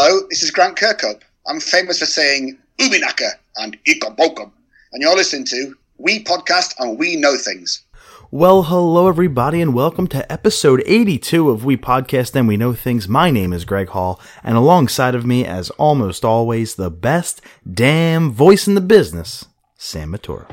Hello, 0.00 0.24
this 0.30 0.44
is 0.44 0.52
Grant 0.52 0.76
Kirkhope. 0.76 1.22
I'm 1.48 1.58
famous 1.58 1.98
for 1.98 2.06
saying 2.06 2.56
Ubinaka 2.78 3.30
and 3.56 3.76
Ikabokum. 3.82 4.52
And 4.92 5.02
you're 5.02 5.16
listening 5.16 5.44
to 5.46 5.76
We 5.96 6.22
Podcast 6.22 6.74
and 6.78 6.96
We 6.96 7.16
Know 7.16 7.36
Things. 7.36 7.82
Well, 8.30 8.62
hello 8.62 9.08
everybody 9.08 9.60
and 9.60 9.74
welcome 9.74 10.06
to 10.06 10.30
episode 10.32 10.84
82 10.86 11.50
of 11.50 11.64
We 11.64 11.76
Podcast 11.76 12.36
and 12.36 12.46
We 12.46 12.56
Know 12.56 12.74
Things. 12.74 13.08
My 13.08 13.32
name 13.32 13.52
is 13.52 13.64
Greg 13.64 13.88
Hall 13.88 14.20
and 14.44 14.56
alongside 14.56 15.16
of 15.16 15.26
me, 15.26 15.44
as 15.44 15.70
almost 15.70 16.24
always, 16.24 16.76
the 16.76 16.92
best 16.92 17.40
damn 17.68 18.30
voice 18.30 18.68
in 18.68 18.76
the 18.76 18.80
business, 18.80 19.46
Sam 19.76 20.12
Matura. 20.12 20.48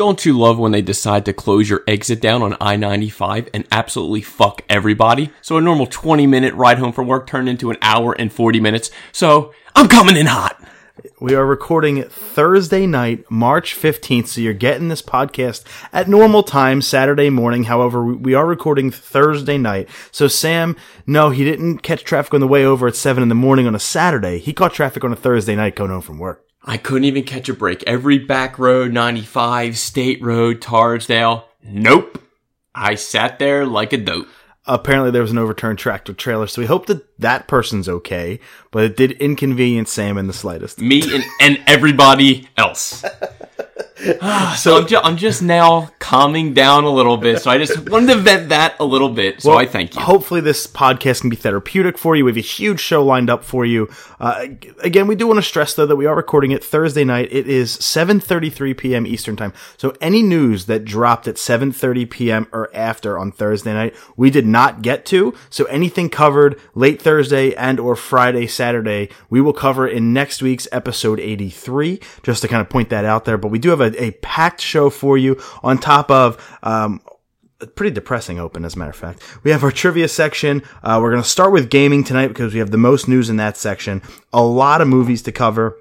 Don't 0.00 0.24
you 0.24 0.32
love 0.32 0.58
when 0.58 0.72
they 0.72 0.80
decide 0.80 1.26
to 1.26 1.34
close 1.34 1.68
your 1.68 1.84
exit 1.86 2.22
down 2.22 2.42
on 2.42 2.56
I 2.58 2.76
95 2.76 3.50
and 3.52 3.68
absolutely 3.70 4.22
fuck 4.22 4.62
everybody? 4.66 5.30
So 5.42 5.58
a 5.58 5.60
normal 5.60 5.86
20 5.86 6.26
minute 6.26 6.54
ride 6.54 6.78
home 6.78 6.94
from 6.94 7.06
work 7.06 7.26
turned 7.26 7.50
into 7.50 7.70
an 7.70 7.76
hour 7.82 8.14
and 8.18 8.32
40 8.32 8.60
minutes. 8.60 8.90
So 9.12 9.52
I'm 9.76 9.88
coming 9.88 10.16
in 10.16 10.24
hot. 10.24 10.58
We 11.20 11.34
are 11.34 11.44
recording 11.44 12.04
Thursday 12.04 12.86
night, 12.86 13.30
March 13.30 13.76
15th, 13.76 14.28
so 14.28 14.40
you're 14.40 14.54
getting 14.54 14.88
this 14.88 15.02
podcast 15.02 15.64
at 15.92 16.08
normal 16.08 16.44
time, 16.44 16.80
Saturday 16.80 17.28
morning. 17.28 17.64
However, 17.64 18.02
we 18.02 18.32
are 18.32 18.46
recording 18.46 18.90
Thursday 18.90 19.58
night. 19.58 19.90
So 20.10 20.28
Sam, 20.28 20.76
no, 21.06 21.28
he 21.28 21.44
didn't 21.44 21.80
catch 21.80 22.04
traffic 22.04 22.32
on 22.32 22.40
the 22.40 22.48
way 22.48 22.64
over 22.64 22.88
at 22.88 22.96
7 22.96 23.22
in 23.22 23.28
the 23.28 23.34
morning 23.34 23.66
on 23.66 23.74
a 23.74 23.78
Saturday. 23.78 24.38
He 24.38 24.54
caught 24.54 24.72
traffic 24.72 25.04
on 25.04 25.12
a 25.12 25.16
Thursday 25.16 25.56
night 25.56 25.76
going 25.76 25.90
home 25.90 26.00
from 26.00 26.18
work. 26.18 26.49
I 26.62 26.76
couldn't 26.76 27.04
even 27.04 27.24
catch 27.24 27.48
a 27.48 27.54
break. 27.54 27.82
Every 27.86 28.18
back 28.18 28.58
road, 28.58 28.92
95, 28.92 29.78
State 29.78 30.22
Road, 30.22 30.60
Torresdale. 30.60 31.44
Nope. 31.62 32.22
I 32.74 32.94
sat 32.94 33.38
there 33.38 33.66
like 33.66 33.92
a 33.92 33.96
dope. 33.96 34.28
Apparently, 34.66 35.10
there 35.10 35.22
was 35.22 35.30
an 35.30 35.38
overturned 35.38 35.78
tractor 35.78 36.12
trailer, 36.12 36.46
so 36.46 36.60
we 36.60 36.66
hope 36.66 36.86
that 36.86 37.18
that 37.18 37.48
person's 37.48 37.88
okay, 37.88 38.38
but 38.70 38.84
it 38.84 38.96
did 38.96 39.12
inconvenience 39.12 39.90
Sam 39.90 40.18
in 40.18 40.26
the 40.26 40.32
slightest. 40.32 40.80
Me 40.80 41.02
and, 41.02 41.24
and 41.40 41.62
everybody 41.66 42.48
else. 42.56 43.04
so 44.56 44.78
I'm, 44.78 44.86
ju- 44.86 45.00
I'm 45.02 45.16
just 45.16 45.42
now 45.42 45.90
calming 45.98 46.54
down 46.54 46.84
a 46.84 46.90
little 46.90 47.16
bit. 47.16 47.40
So 47.42 47.50
I 47.50 47.58
just 47.58 47.88
wanted 47.88 48.14
to 48.14 48.16
vent 48.16 48.48
that 48.48 48.76
a 48.80 48.84
little 48.84 49.10
bit. 49.10 49.42
So 49.42 49.52
I 49.52 49.66
thank 49.66 49.94
you. 49.94 50.00
Hopefully, 50.00 50.40
this 50.40 50.66
podcast 50.66 51.20
can 51.20 51.30
be 51.30 51.36
therapeutic 51.36 51.98
for 51.98 52.16
you. 52.16 52.24
We 52.24 52.30
have 52.30 52.36
a 52.36 52.40
huge 52.40 52.80
show 52.80 53.04
lined 53.04 53.28
up 53.28 53.44
for 53.44 53.64
you. 53.64 53.88
Uh, 54.18 54.46
again, 54.80 55.06
we 55.06 55.14
do 55.14 55.26
want 55.26 55.38
to 55.38 55.42
stress 55.42 55.74
though 55.74 55.86
that 55.86 55.96
we 55.96 56.06
are 56.06 56.14
recording 56.14 56.50
it 56.50 56.64
Thursday 56.64 57.04
night. 57.04 57.28
It 57.30 57.46
is 57.46 57.76
7:33 57.76 58.76
p.m. 58.76 59.06
Eastern 59.06 59.36
time. 59.36 59.52
So 59.76 59.94
any 60.00 60.22
news 60.22 60.66
that 60.66 60.84
dropped 60.84 61.28
at 61.28 61.36
7:30 61.36 62.10
p.m. 62.10 62.46
or 62.52 62.70
after 62.74 63.18
on 63.18 63.32
Thursday 63.32 63.72
night, 63.72 63.94
we 64.16 64.30
did 64.30 64.46
not 64.46 64.82
get 64.82 65.04
to. 65.06 65.34
So 65.50 65.64
anything 65.66 66.08
covered 66.08 66.58
late 66.74 67.00
Thursday 67.00 67.54
and 67.54 67.78
or 67.78 67.96
Friday, 67.96 68.46
Saturday, 68.46 69.10
we 69.28 69.40
will 69.40 69.52
cover 69.52 69.86
in 69.86 70.12
next 70.12 70.42
week's 70.42 70.66
episode 70.72 71.20
83. 71.20 72.00
Just 72.22 72.42
to 72.42 72.48
kind 72.48 72.60
of 72.60 72.68
point 72.68 72.88
that 72.90 73.04
out 73.04 73.24
there. 73.24 73.38
But 73.38 73.48
we 73.48 73.58
do 73.58 73.70
have 73.70 73.80
a, 73.80 73.89
a 73.96 74.12
packed 74.12 74.60
show 74.60 74.90
for 74.90 75.18
you 75.18 75.40
on 75.62 75.78
top 75.78 76.10
of 76.10 76.58
um, 76.62 77.00
a 77.60 77.66
pretty 77.66 77.94
depressing 77.94 78.38
open, 78.38 78.64
as 78.64 78.74
a 78.74 78.78
matter 78.78 78.90
of 78.90 78.96
fact. 78.96 79.22
We 79.44 79.50
have 79.50 79.62
our 79.62 79.70
trivia 79.70 80.08
section. 80.08 80.62
Uh, 80.82 80.98
we're 81.02 81.10
going 81.10 81.22
to 81.22 81.28
start 81.28 81.52
with 81.52 81.70
gaming 81.70 82.04
tonight 82.04 82.28
because 82.28 82.52
we 82.52 82.60
have 82.60 82.70
the 82.70 82.78
most 82.78 83.08
news 83.08 83.28
in 83.28 83.36
that 83.36 83.56
section. 83.56 84.02
A 84.32 84.42
lot 84.42 84.80
of 84.80 84.88
movies 84.88 85.22
to 85.22 85.32
cover. 85.32 85.76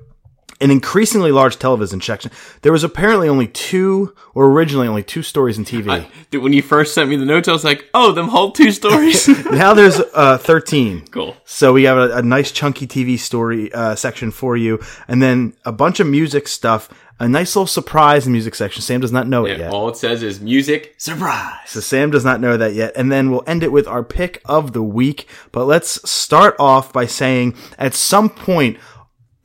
An 0.62 0.72
increasingly 0.72 1.32
large 1.32 1.58
television 1.58 2.02
section. 2.02 2.32
There 2.64 2.74
was 2.74 2.84
apparently 2.84 3.30
only 3.30 3.48
two, 3.48 4.14
or 4.34 4.46
originally 4.52 4.90
only 4.90 5.04
two 5.04 5.24
stories 5.24 5.58
in 5.58 5.64
TV. 5.64 5.90
I, 5.90 6.08
dude, 6.32 6.44
when 6.44 6.52
you 6.52 6.62
first 6.62 6.94
sent 6.94 7.10
me 7.10 7.16
the 7.16 7.26
notes, 7.26 7.48
I 7.48 7.54
was 7.54 7.64
like, 7.64 7.86
oh, 7.94 8.12
them 8.12 8.28
whole 8.28 8.52
two 8.52 8.72
stories. 8.72 9.26
now 9.52 9.74
there's 9.74 10.02
uh, 10.14 10.38
13. 10.38 11.08
Cool. 11.08 11.38
So 11.46 11.72
we 11.72 11.84
have 11.84 11.98
a, 11.98 12.18
a 12.18 12.22
nice 12.22 12.52
chunky 12.52 12.88
TV 12.88 13.18
story 13.18 13.72
uh, 13.72 13.96
section 13.96 14.32
for 14.32 14.58
you, 14.58 14.84
and 15.08 15.22
then 15.24 15.54
a 15.64 15.72
bunch 15.72 16.02
of 16.02 16.08
music 16.08 16.48
stuff. 16.50 16.90
A 17.22 17.28
nice 17.28 17.54
little 17.54 17.68
surprise 17.68 18.26
in 18.26 18.32
music 18.32 18.56
section. 18.56 18.82
Sam 18.82 19.02
does 19.02 19.12
not 19.12 19.28
know 19.28 19.46
it 19.46 19.60
yet. 19.60 19.74
all 19.74 19.90
it 19.90 19.98
says 19.98 20.24
is 20.24 20.40
music 20.40 20.96
surprise. 20.98 21.58
So 21.68 21.82
Sam 21.82 22.12
does 22.12 22.24
not 22.24 22.40
know 22.40 22.56
that 22.56 22.74
yet. 22.74 22.94
And 22.96 23.12
then 23.12 23.30
we'll 23.30 23.44
end 23.46 23.62
it 23.62 23.74
with 23.74 23.90
our 23.90 24.04
pick 24.06 24.42
of 24.46 24.72
the 24.72 24.82
week. 24.82 25.28
But 25.52 25.66
let's 25.66 26.10
start 26.10 26.56
off 26.60 26.94
by 26.94 27.08
saying 27.08 27.56
at 27.78 27.94
some 27.94 28.30
point 28.30 28.78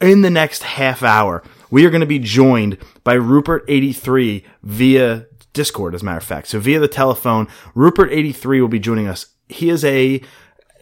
in 0.01 0.23
the 0.23 0.31
next 0.31 0.63
half 0.63 1.03
hour, 1.03 1.43
we 1.71 1.85
are 1.85 1.91
going 1.91 2.01
to 2.01 2.07
be 2.07 2.19
joined 2.19 2.79
by 3.03 3.17
Rupert83 3.17 4.45
via 4.63 5.27
Discord, 5.53 5.95
as 5.95 6.03
a 6.03 6.05
matter 6.05 6.19
of 6.19 6.25
fact. 6.25 6.49
So 6.49 6.59
via 6.59 6.81
the 6.81 6.89
telephone, 6.89 7.47
Rupert83 7.75 8.61
will 8.61 8.69
be 8.69 8.79
joining 8.79 9.07
us. 9.07 9.27
He 9.49 9.71
is 9.71 9.85
a 9.85 10.21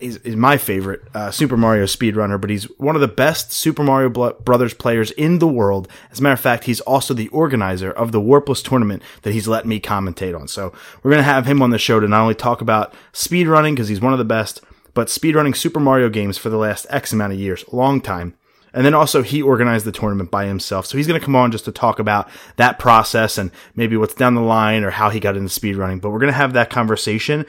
is, 0.02 0.36
my 0.36 0.58
favorite 0.58 1.02
uh, 1.14 1.30
Super 1.30 1.56
Mario 1.56 1.84
speedrunner, 1.84 2.40
but 2.40 2.50
he's 2.50 2.64
one 2.78 2.94
of 2.94 3.00
the 3.00 3.08
best 3.08 3.52
Super 3.52 3.82
Mario 3.82 4.08
Brothers 4.08 4.74
players 4.74 5.12
in 5.12 5.38
the 5.38 5.46
world. 5.46 5.88
As 6.10 6.18
a 6.18 6.22
matter 6.22 6.34
of 6.34 6.40
fact, 6.40 6.64
he's 6.64 6.80
also 6.80 7.14
the 7.14 7.28
organizer 7.28 7.90
of 7.90 8.12
the 8.12 8.20
Warpless 8.20 8.62
tournament 8.64 9.02
that 9.22 9.32
he's 9.32 9.48
let 9.48 9.64
me 9.64 9.80
commentate 9.80 10.38
on. 10.38 10.48
So 10.48 10.72
we're 11.02 11.12
going 11.12 11.22
to 11.22 11.30
have 11.30 11.46
him 11.46 11.62
on 11.62 11.70
the 11.70 11.78
show 11.78 12.00
to 12.00 12.08
not 12.08 12.22
only 12.22 12.34
talk 12.34 12.60
about 12.60 12.94
speedrunning, 13.12 13.72
because 13.72 13.88
he's 13.88 14.00
one 14.00 14.12
of 14.12 14.18
the 14.18 14.24
best, 14.24 14.60
but 14.94 15.08
speedrunning 15.08 15.56
Super 15.56 15.80
Mario 15.80 16.08
games 16.08 16.36
for 16.36 16.50
the 16.50 16.58
last 16.58 16.86
X 16.90 17.12
amount 17.12 17.32
of 17.32 17.38
years, 17.38 17.64
long 17.72 18.00
time. 18.00 18.34
And 18.74 18.84
then 18.84 18.94
also 18.94 19.22
he 19.22 19.42
organized 19.42 19.84
the 19.84 19.92
tournament 19.92 20.30
by 20.30 20.46
himself. 20.46 20.86
So 20.86 20.96
he's 20.96 21.06
going 21.06 21.20
to 21.20 21.24
come 21.24 21.36
on 21.36 21.52
just 21.52 21.64
to 21.66 21.72
talk 21.72 21.98
about 21.98 22.28
that 22.56 22.78
process 22.78 23.38
and 23.38 23.50
maybe 23.76 23.96
what's 23.96 24.14
down 24.14 24.34
the 24.34 24.40
line 24.40 24.84
or 24.84 24.90
how 24.90 25.10
he 25.10 25.20
got 25.20 25.36
into 25.36 25.48
speedrunning. 25.48 26.00
But 26.00 26.10
we're 26.10 26.18
going 26.18 26.32
to 26.32 26.38
have 26.38 26.54
that 26.54 26.70
conversation. 26.70 27.44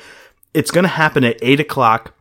It's 0.54 0.72
going 0.72 0.84
to 0.84 0.90
happen 0.90 1.24
at 1.24 1.38
eight 1.42 1.60
o'clock 1.60 2.14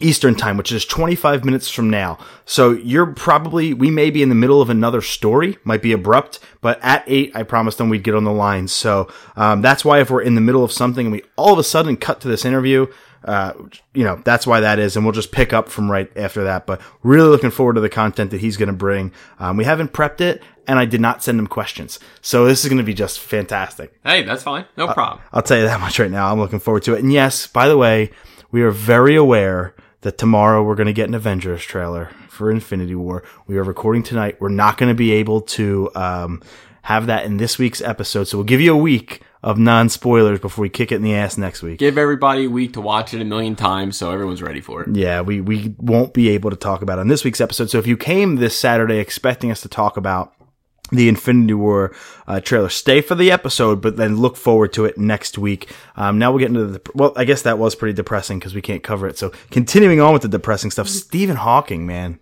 Eastern 0.00 0.34
time, 0.34 0.56
which 0.56 0.72
is 0.72 0.84
25 0.84 1.44
minutes 1.44 1.70
from 1.70 1.88
now. 1.88 2.18
So 2.44 2.72
you're 2.72 3.06
probably, 3.06 3.72
we 3.72 3.90
may 3.90 4.10
be 4.10 4.22
in 4.22 4.28
the 4.28 4.34
middle 4.34 4.60
of 4.60 4.68
another 4.68 5.00
story, 5.00 5.56
might 5.64 5.80
be 5.80 5.92
abrupt, 5.92 6.38
but 6.60 6.78
at 6.82 7.02
eight, 7.06 7.34
I 7.34 7.44
promised 7.44 7.78
them 7.78 7.88
we'd 7.88 8.02
get 8.02 8.14
on 8.14 8.24
the 8.24 8.32
line. 8.32 8.68
So, 8.68 9.08
um, 9.36 9.62
that's 9.62 9.84
why 9.84 10.00
if 10.00 10.10
we're 10.10 10.20
in 10.20 10.34
the 10.34 10.40
middle 10.40 10.64
of 10.64 10.72
something 10.72 11.06
and 11.06 11.12
we 11.12 11.22
all 11.36 11.54
of 11.54 11.58
a 11.58 11.64
sudden 11.64 11.96
cut 11.96 12.20
to 12.20 12.28
this 12.28 12.44
interview, 12.44 12.86
uh, 13.24 13.52
you 13.94 14.04
know, 14.04 14.20
that's 14.24 14.46
why 14.46 14.60
that 14.60 14.78
is. 14.78 14.96
And 14.96 15.04
we'll 15.04 15.12
just 15.12 15.32
pick 15.32 15.52
up 15.52 15.68
from 15.68 15.90
right 15.90 16.10
after 16.16 16.44
that. 16.44 16.66
But 16.66 16.80
really 17.02 17.28
looking 17.28 17.50
forward 17.50 17.74
to 17.74 17.80
the 17.80 17.88
content 17.88 18.30
that 18.30 18.40
he's 18.40 18.56
going 18.56 18.68
to 18.68 18.72
bring. 18.72 19.12
Um, 19.38 19.56
we 19.56 19.64
haven't 19.64 19.92
prepped 19.92 20.20
it 20.20 20.42
and 20.66 20.78
I 20.78 20.84
did 20.84 21.00
not 21.00 21.22
send 21.22 21.38
him 21.38 21.46
questions. 21.46 21.98
So 22.20 22.44
this 22.46 22.64
is 22.64 22.68
going 22.68 22.78
to 22.78 22.84
be 22.84 22.94
just 22.94 23.20
fantastic. 23.20 23.92
Hey, 24.04 24.22
that's 24.22 24.42
fine. 24.42 24.66
No 24.76 24.92
problem. 24.92 25.20
I'll 25.32 25.42
tell 25.42 25.58
you 25.58 25.64
that 25.64 25.80
much 25.80 25.98
right 25.98 26.10
now. 26.10 26.30
I'm 26.30 26.38
looking 26.38 26.60
forward 26.60 26.82
to 26.84 26.94
it. 26.94 27.02
And 27.02 27.12
yes, 27.12 27.46
by 27.46 27.68
the 27.68 27.76
way, 27.76 28.10
we 28.50 28.62
are 28.62 28.70
very 28.70 29.16
aware 29.16 29.74
that 30.02 30.18
tomorrow 30.18 30.62
we're 30.62 30.74
going 30.74 30.86
to 30.86 30.92
get 30.92 31.08
an 31.08 31.14
Avengers 31.14 31.62
trailer 31.64 32.10
for 32.28 32.50
Infinity 32.50 32.94
War. 32.94 33.22
We 33.46 33.56
are 33.56 33.64
recording 33.64 34.02
tonight. 34.02 34.40
We're 34.40 34.48
not 34.50 34.76
going 34.78 34.90
to 34.90 34.94
be 34.94 35.12
able 35.12 35.40
to 35.42 35.90
um, 35.94 36.42
have 36.82 37.06
that 37.06 37.24
in 37.24 37.38
this 37.38 37.58
week's 37.58 37.80
episode. 37.80 38.24
So 38.24 38.38
we'll 38.38 38.44
give 38.44 38.60
you 38.60 38.72
a 38.72 38.78
week 38.78 39.22
of 39.46 39.58
non 39.58 39.88
spoilers 39.88 40.40
before 40.40 40.62
we 40.62 40.68
kick 40.68 40.90
it 40.90 40.96
in 40.96 41.02
the 41.02 41.14
ass 41.14 41.38
next 41.38 41.62
week. 41.62 41.78
Give 41.78 41.96
everybody 41.96 42.46
a 42.46 42.50
week 42.50 42.72
to 42.72 42.80
watch 42.80 43.14
it 43.14 43.20
a 43.20 43.24
million 43.24 43.54
times 43.54 43.96
so 43.96 44.10
everyone's 44.10 44.42
ready 44.42 44.60
for 44.60 44.82
it. 44.82 44.96
Yeah, 44.96 45.20
we, 45.20 45.40
we 45.40 45.72
won't 45.78 46.12
be 46.12 46.30
able 46.30 46.50
to 46.50 46.56
talk 46.56 46.82
about 46.82 46.98
it 46.98 47.02
on 47.02 47.08
this 47.08 47.22
week's 47.22 47.40
episode. 47.40 47.70
So 47.70 47.78
if 47.78 47.86
you 47.86 47.96
came 47.96 48.36
this 48.36 48.58
Saturday 48.58 48.98
expecting 48.98 49.52
us 49.52 49.60
to 49.60 49.68
talk 49.68 49.96
about 49.96 50.34
the 50.90 51.08
Infinity 51.08 51.54
War 51.54 51.94
uh, 52.28 52.40
trailer. 52.40 52.68
Stay 52.68 53.00
for 53.00 53.14
the 53.14 53.30
episode, 53.32 53.80
but 53.80 53.96
then 53.96 54.16
look 54.18 54.36
forward 54.36 54.72
to 54.74 54.84
it 54.84 54.96
next 54.98 55.36
week. 55.38 55.68
Um, 55.96 56.18
now 56.18 56.30
we'll 56.30 56.38
get 56.40 56.48
into 56.48 56.66
the, 56.66 56.80
well, 56.94 57.12
I 57.16 57.24
guess 57.24 57.42
that 57.42 57.58
was 57.58 57.74
pretty 57.74 57.92
depressing 57.94 58.38
because 58.38 58.54
we 58.54 58.62
can't 58.62 58.82
cover 58.84 59.08
it. 59.08 59.18
So 59.18 59.30
continuing 59.50 60.00
on 60.00 60.12
with 60.12 60.22
the 60.22 60.28
depressing 60.28 60.70
stuff, 60.70 60.88
Stephen 60.88 61.36
Hawking, 61.36 61.86
man, 61.86 62.20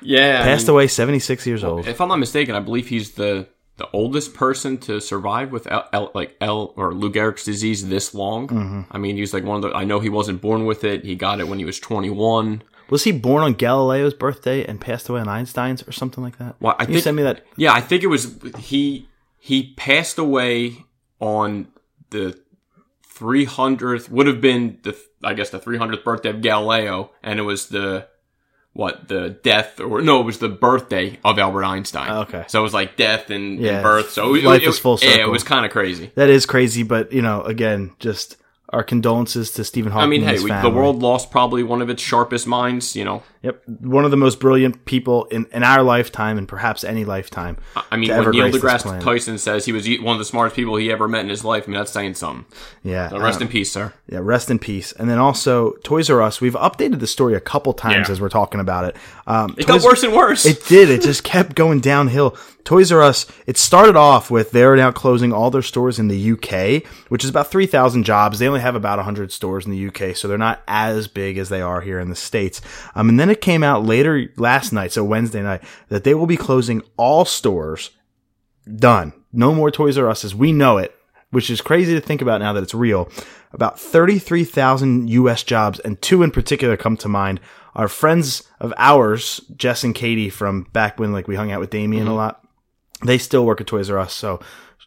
Yeah. 0.00 0.40
I 0.40 0.44
passed 0.44 0.66
mean, 0.66 0.74
away, 0.74 0.86
76 0.88 1.46
years 1.46 1.64
old. 1.64 1.88
If 1.88 2.00
I'm 2.00 2.08
not 2.08 2.18
mistaken, 2.20 2.54
I 2.54 2.60
believe 2.60 2.88
he's 2.88 3.12
the 3.12 3.48
the 3.76 3.88
oldest 3.92 4.34
person 4.34 4.78
to 4.78 5.00
survive 5.00 5.50
with 5.50 5.66
L, 5.70 5.88
L, 5.92 6.10
like 6.14 6.36
L 6.40 6.72
or 6.76 6.94
Lou 6.94 7.10
Gehrig's 7.12 7.44
disease 7.44 7.88
this 7.88 8.14
long. 8.14 8.46
Mm-hmm. 8.48 8.80
I 8.90 8.98
mean, 8.98 9.16
he's 9.16 9.34
like 9.34 9.44
one 9.44 9.56
of 9.56 9.62
the. 9.70 9.76
I 9.76 9.84
know 9.84 10.00
he 10.00 10.08
wasn't 10.08 10.40
born 10.40 10.64
with 10.64 10.84
it. 10.84 11.04
He 11.04 11.14
got 11.16 11.40
it 11.40 11.48
when 11.48 11.58
he 11.58 11.64
was 11.64 11.80
21. 11.80 12.62
Was 12.90 13.04
he 13.04 13.12
born 13.12 13.42
on 13.42 13.54
Galileo's 13.54 14.14
birthday 14.14 14.64
and 14.64 14.80
passed 14.80 15.08
away 15.08 15.20
on 15.20 15.28
Einstein's 15.28 15.86
or 15.88 15.92
something 15.92 16.22
like 16.22 16.38
that? 16.38 16.54
Well, 16.60 16.76
I 16.78 16.82
you 16.84 16.88
think- 16.88 17.02
send 17.02 17.16
me 17.16 17.22
that. 17.24 17.44
Yeah, 17.56 17.72
I 17.72 17.80
think 17.80 18.02
it 18.02 18.08
was 18.08 18.36
he. 18.58 19.08
He 19.38 19.74
passed 19.74 20.18
away 20.18 20.84
on 21.20 21.68
the 22.10 22.38
300th. 23.14 24.08
Would 24.10 24.26
have 24.26 24.40
been 24.40 24.78
the 24.82 24.96
I 25.22 25.34
guess 25.34 25.50
the 25.50 25.58
300th 25.60 26.04
birthday 26.04 26.30
of 26.30 26.42
Galileo, 26.42 27.10
and 27.22 27.38
it 27.38 27.42
was 27.42 27.68
the 27.68 28.08
what 28.74 29.08
the 29.08 29.30
death 29.42 29.80
or 29.80 30.02
no, 30.02 30.20
it 30.20 30.24
was 30.24 30.38
the 30.38 30.48
birthday 30.48 31.18
of 31.24 31.38
Albert 31.38 31.64
Einstein. 31.64 32.10
Oh, 32.10 32.20
okay. 32.22 32.44
so 32.48 32.60
it 32.60 32.62
was 32.62 32.74
like 32.74 32.96
death 32.96 33.30
and, 33.30 33.58
Yeah. 33.58 33.76
and 33.76 33.82
birth. 33.82 34.10
So 34.10 34.34
it, 34.34 34.44
Life 34.44 34.62
it, 34.62 34.68
is 34.68 34.78
full 34.78 34.98
Yeah, 35.00 35.20
it 35.20 35.30
was 35.30 35.44
kind 35.44 35.64
of 35.64 35.70
crazy. 35.72 36.10
That 36.16 36.28
is 36.28 36.44
crazy, 36.44 36.82
but 36.82 37.12
you 37.12 37.22
know, 37.22 37.42
again, 37.42 37.92
just 38.00 38.36
our 38.70 38.82
condolences 38.82 39.52
to 39.52 39.64
Stephen 39.64 39.92
Hawking. 39.92 40.04
I 40.04 40.08
mean, 40.08 40.22
hey, 40.22 40.40
we, 40.40 40.50
the 40.50 40.70
world 40.70 41.00
lost 41.00 41.30
probably 41.30 41.62
one 41.62 41.80
of 41.80 41.88
its 41.88 42.02
sharpest 42.02 42.46
minds. 42.46 42.96
You 42.96 43.04
know, 43.04 43.22
Yep, 43.44 43.62
one 43.80 44.06
of 44.06 44.10
the 44.10 44.16
most 44.16 44.40
brilliant 44.40 44.86
people 44.86 45.26
in, 45.26 45.44
in 45.52 45.62
our 45.62 45.82
lifetime 45.82 46.38
and 46.38 46.48
perhaps 46.48 46.82
any 46.82 47.04
lifetime. 47.04 47.58
I 47.92 47.98
mean, 47.98 48.08
when 48.08 48.30
Neil 48.30 48.50
deGrasse. 48.50 49.02
Tyson 49.02 49.36
says 49.36 49.66
he 49.66 49.72
was 49.72 49.86
one 50.00 50.14
of 50.14 50.18
the 50.18 50.24
smartest 50.24 50.56
people 50.56 50.76
he 50.76 50.90
ever 50.90 51.06
met 51.06 51.20
in 51.20 51.28
his 51.28 51.44
life, 51.44 51.64
I 51.66 51.70
mean, 51.70 51.76
that's 51.76 51.92
saying 51.92 52.14
something. 52.14 52.46
Yeah, 52.82 53.10
So 53.10 53.18
rest 53.18 53.36
um, 53.36 53.42
in 53.42 53.48
peace, 53.48 53.70
sir. 53.70 53.92
Yeah, 54.08 54.20
rest 54.22 54.50
in 54.50 54.58
peace. 54.58 54.92
And 54.92 55.10
then 55.10 55.18
also 55.18 55.72
Toys 55.84 56.08
R 56.08 56.22
Us. 56.22 56.40
We've 56.40 56.54
updated 56.54 57.00
the 57.00 57.06
story 57.06 57.34
a 57.34 57.40
couple 57.40 57.74
times 57.74 58.08
Yeah. 58.08 58.12
as 58.12 58.20
we're 58.20 58.30
talking 58.30 58.60
about 58.60 58.86
it. 58.86 58.96
Um, 59.26 59.54
It 59.58 59.66
got 59.66 59.82
worse 59.82 60.02
and 60.02 60.14
worse. 60.14 60.46
It 60.46 60.64
did. 60.66 60.88
It 60.88 61.02
just 61.02 61.22
kept 61.22 61.54
going 61.54 61.80
downhill. 61.80 62.36
Toys 62.64 62.90
R 62.90 63.02
Us. 63.02 63.26
It 63.46 63.58
started 63.58 63.94
off 63.94 64.30
with 64.30 64.52
they're 64.52 64.74
now 64.74 64.90
closing 64.90 65.32
all 65.34 65.50
their 65.50 65.62
stores 65.62 65.98
in 65.98 66.08
the 66.08 66.32
UK, 66.32 66.82
which 67.10 67.22
is 67.22 67.28
about 67.28 67.50
three 67.50 67.66
thousand 67.66 68.04
jobs. 68.04 68.38
They 68.38 68.48
only 68.48 68.60
have 68.60 68.74
about 68.74 68.98
hundred 69.00 69.32
stores 69.32 69.66
in 69.66 69.72
the 69.72 69.88
UK, 69.88 70.16
so 70.16 70.28
they're 70.28 70.38
not 70.38 70.62
as 70.66 71.06
big 71.06 71.36
as 71.36 71.50
they 71.50 71.60
are 71.60 71.82
here 71.82 72.00
in 72.00 72.08
the 72.08 72.16
states. 72.16 72.62
Um, 72.94 73.10
and 73.10 73.20
then 73.20 73.28
it 73.34 73.40
came 73.40 73.62
out 73.62 73.84
later 73.84 74.30
last 74.36 74.72
night, 74.72 74.92
so 74.92 75.04
Wednesday 75.04 75.42
night, 75.42 75.62
that 75.88 76.04
they 76.04 76.14
will 76.14 76.26
be 76.26 76.36
closing 76.36 76.82
all 76.96 77.24
stores. 77.24 77.90
Done. 78.64 79.12
No 79.32 79.52
more 79.52 79.70
Toys 79.70 79.98
R 79.98 80.08
Us 80.08 80.24
as 80.24 80.34
we 80.34 80.52
know 80.52 80.78
it, 80.78 80.94
which 81.30 81.50
is 81.50 81.60
crazy 81.60 81.94
to 81.94 82.00
think 82.00 82.22
about 82.22 82.40
now 82.40 82.52
that 82.52 82.62
it's 82.62 82.74
real. 82.74 83.10
About 83.52 83.78
33,000 83.78 85.10
US 85.10 85.42
jobs, 85.42 85.80
and 85.80 86.00
two 86.00 86.22
in 86.22 86.30
particular 86.30 86.76
come 86.76 86.96
to 86.98 87.08
mind. 87.08 87.40
Our 87.74 87.88
friends 87.88 88.44
of 88.60 88.72
ours, 88.78 89.40
Jess 89.56 89.84
and 89.84 89.94
Katie 89.94 90.30
from 90.30 90.62
back 90.72 90.98
when 90.98 91.12
like 91.12 91.28
we 91.28 91.34
hung 91.34 91.50
out 91.50 91.60
with 91.60 91.70
Damien 91.70 92.06
a 92.06 92.10
mm-hmm. 92.10 92.16
lot, 92.16 92.46
they 93.04 93.18
still 93.18 93.44
work 93.44 93.60
at 93.60 93.66
Toys 93.66 93.90
R 93.90 93.98
Us. 93.98 94.14
So, 94.14 94.40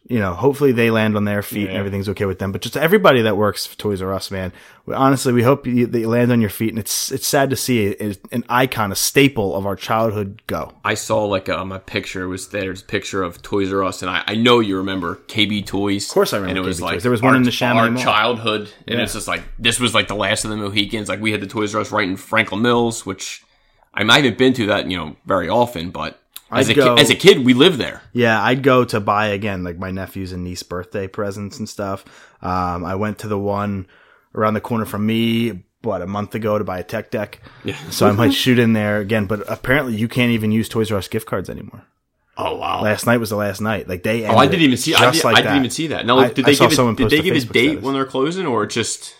you 0.08 0.18
know, 0.18 0.32
hopefully 0.32 0.72
they 0.72 0.90
land 0.90 1.16
on 1.16 1.24
their 1.24 1.42
feet 1.42 1.68
and 1.68 1.76
everything's 1.76 2.08
okay 2.08 2.24
with 2.24 2.38
them. 2.38 2.50
But 2.50 2.62
just 2.62 2.78
everybody 2.78 3.22
that 3.22 3.36
works 3.36 3.66
for 3.66 3.76
Toys 3.76 4.00
R 4.00 4.14
Us, 4.14 4.30
man, 4.30 4.54
we, 4.86 4.94
honestly, 4.94 5.34
we 5.34 5.42
hope 5.42 5.66
you, 5.66 5.86
that 5.86 5.98
you 6.00 6.08
land 6.08 6.32
on 6.32 6.40
your 6.40 6.48
feet. 6.48 6.70
And 6.70 6.78
it's 6.78 7.12
it's 7.12 7.26
sad 7.26 7.50
to 7.50 7.56
see 7.56 7.94
a, 8.00 8.14
an 8.32 8.42
icon, 8.48 8.90
a 8.90 8.94
staple 8.96 9.54
of 9.54 9.66
our 9.66 9.76
childhood 9.76 10.40
go. 10.46 10.72
I 10.82 10.94
saw 10.94 11.24
like 11.26 11.50
um, 11.50 11.72
a 11.72 11.78
picture. 11.78 12.22
It 12.24 12.28
was 12.28 12.48
there's 12.48 12.80
a 12.80 12.84
picture 12.86 13.22
of 13.22 13.42
Toys 13.42 13.70
R 13.72 13.84
Us, 13.84 14.00
and 14.00 14.10
I, 14.10 14.24
I 14.26 14.34
know 14.34 14.60
you 14.60 14.78
remember 14.78 15.16
KB 15.28 15.66
Toys. 15.66 16.06
Of 16.08 16.14
course 16.14 16.32
I 16.32 16.38
remember 16.38 16.58
And 16.58 16.64
it 16.64 16.66
was 16.66 16.78
KB 16.78 16.82
like 16.82 16.92
Toys. 16.94 17.02
There 17.02 17.12
was 17.12 17.20
one 17.22 17.32
our, 17.32 17.36
in 17.36 17.42
the 17.42 17.50
Neshaminy 17.50 17.76
our 17.76 17.90
Mall. 17.90 18.02
childhood, 18.02 18.70
and 18.86 18.96
Yeah. 18.96 19.04
it's 19.04 19.12
just 19.12 19.28
like 19.28 19.42
this 19.58 19.78
was 19.78 19.94
like 19.94 20.08
the 20.08 20.16
last 20.16 20.44
of 20.44 20.50
the 20.50 20.56
Mohicans. 20.56 21.10
Like 21.10 21.20
we 21.20 21.32
had 21.32 21.42
the 21.42 21.46
Toys 21.46 21.74
R 21.74 21.82
Us 21.82 21.92
right 21.92 22.08
in 22.08 22.16
Franklin 22.16 22.62
Mills, 22.62 23.04
which 23.04 23.42
I, 23.92 24.04
mean, 24.04 24.10
I 24.10 24.16
haven't 24.16 24.38
been 24.38 24.54
to 24.54 24.66
that 24.68 24.90
you 24.90 24.96
know 24.96 25.16
very 25.26 25.50
often, 25.50 25.90
but 25.90 26.18
as 26.50 26.68
I'd 26.70 26.78
a 26.78 26.80
go- 26.80 26.94
as 26.96 27.10
a 27.10 27.14
kid 27.14 27.44
we 27.44 27.54
lived 27.54 27.78
there. 27.78 28.02
Yeah, 28.12 28.42
I'd 28.42 28.62
go 28.62 28.84
to 28.86 29.00
buy 29.00 29.26
again, 29.28 29.64
like 29.64 29.78
my 29.78 29.90
nephew's 29.90 30.32
and 30.32 30.44
niece 30.44 30.62
birthday 30.62 31.06
presents 31.08 31.58
and 31.58 31.68
stuff. 31.68 32.04
Um, 32.42 32.84
I 32.84 32.94
went 32.94 33.18
to 33.20 33.28
the 33.28 33.38
one 33.38 33.86
around 34.34 34.54
the 34.54 34.60
corner 34.60 34.84
from 34.84 35.06
me, 35.06 35.64
what, 35.82 36.02
a 36.02 36.06
month 36.06 36.34
ago 36.34 36.58
to 36.58 36.64
buy 36.64 36.78
a 36.78 36.84
tech 36.84 37.10
deck. 37.10 37.40
Yeah. 37.64 37.76
So 37.90 38.06
I 38.06 38.12
might 38.12 38.32
shoot 38.34 38.58
in 38.58 38.72
there 38.72 38.98
again, 39.00 39.26
but 39.26 39.42
apparently 39.50 39.96
you 39.96 40.08
can't 40.08 40.32
even 40.32 40.50
use 40.52 40.68
Toys 40.68 40.90
R 40.92 40.98
Us 40.98 41.08
gift 41.08 41.26
cards 41.26 41.48
anymore. 41.50 41.84
Oh 42.36 42.56
wow. 42.56 42.82
Last 42.82 43.04
night 43.06 43.18
was 43.18 43.30
the 43.30 43.36
last 43.36 43.60
night. 43.60 43.88
Like 43.88 44.02
they 44.04 44.24
Oh, 44.24 44.36
I 44.36 44.46
didn't 44.46 44.62
even 44.62 44.76
see. 44.76 44.94
I, 44.94 45.10
did, 45.10 45.24
like 45.24 45.34
I 45.36 45.40
didn't 45.40 45.52
that. 45.52 45.58
even 45.58 45.70
see 45.70 45.86
that. 45.88 46.06
No, 46.06 46.18
I- 46.20 46.28
did 46.32 46.44
I 46.44 46.50
they 46.50 46.54
saw 46.54 46.68
give? 46.68 46.78
A, 46.78 46.94
did 46.94 47.10
they 47.10 47.20
give 47.22 47.34
Facebook 47.34 47.52
date 47.52 47.66
status. 47.70 47.84
when 47.84 47.94
they're 47.94 48.04
closing, 48.06 48.46
or 48.46 48.64
just? 48.66 49.14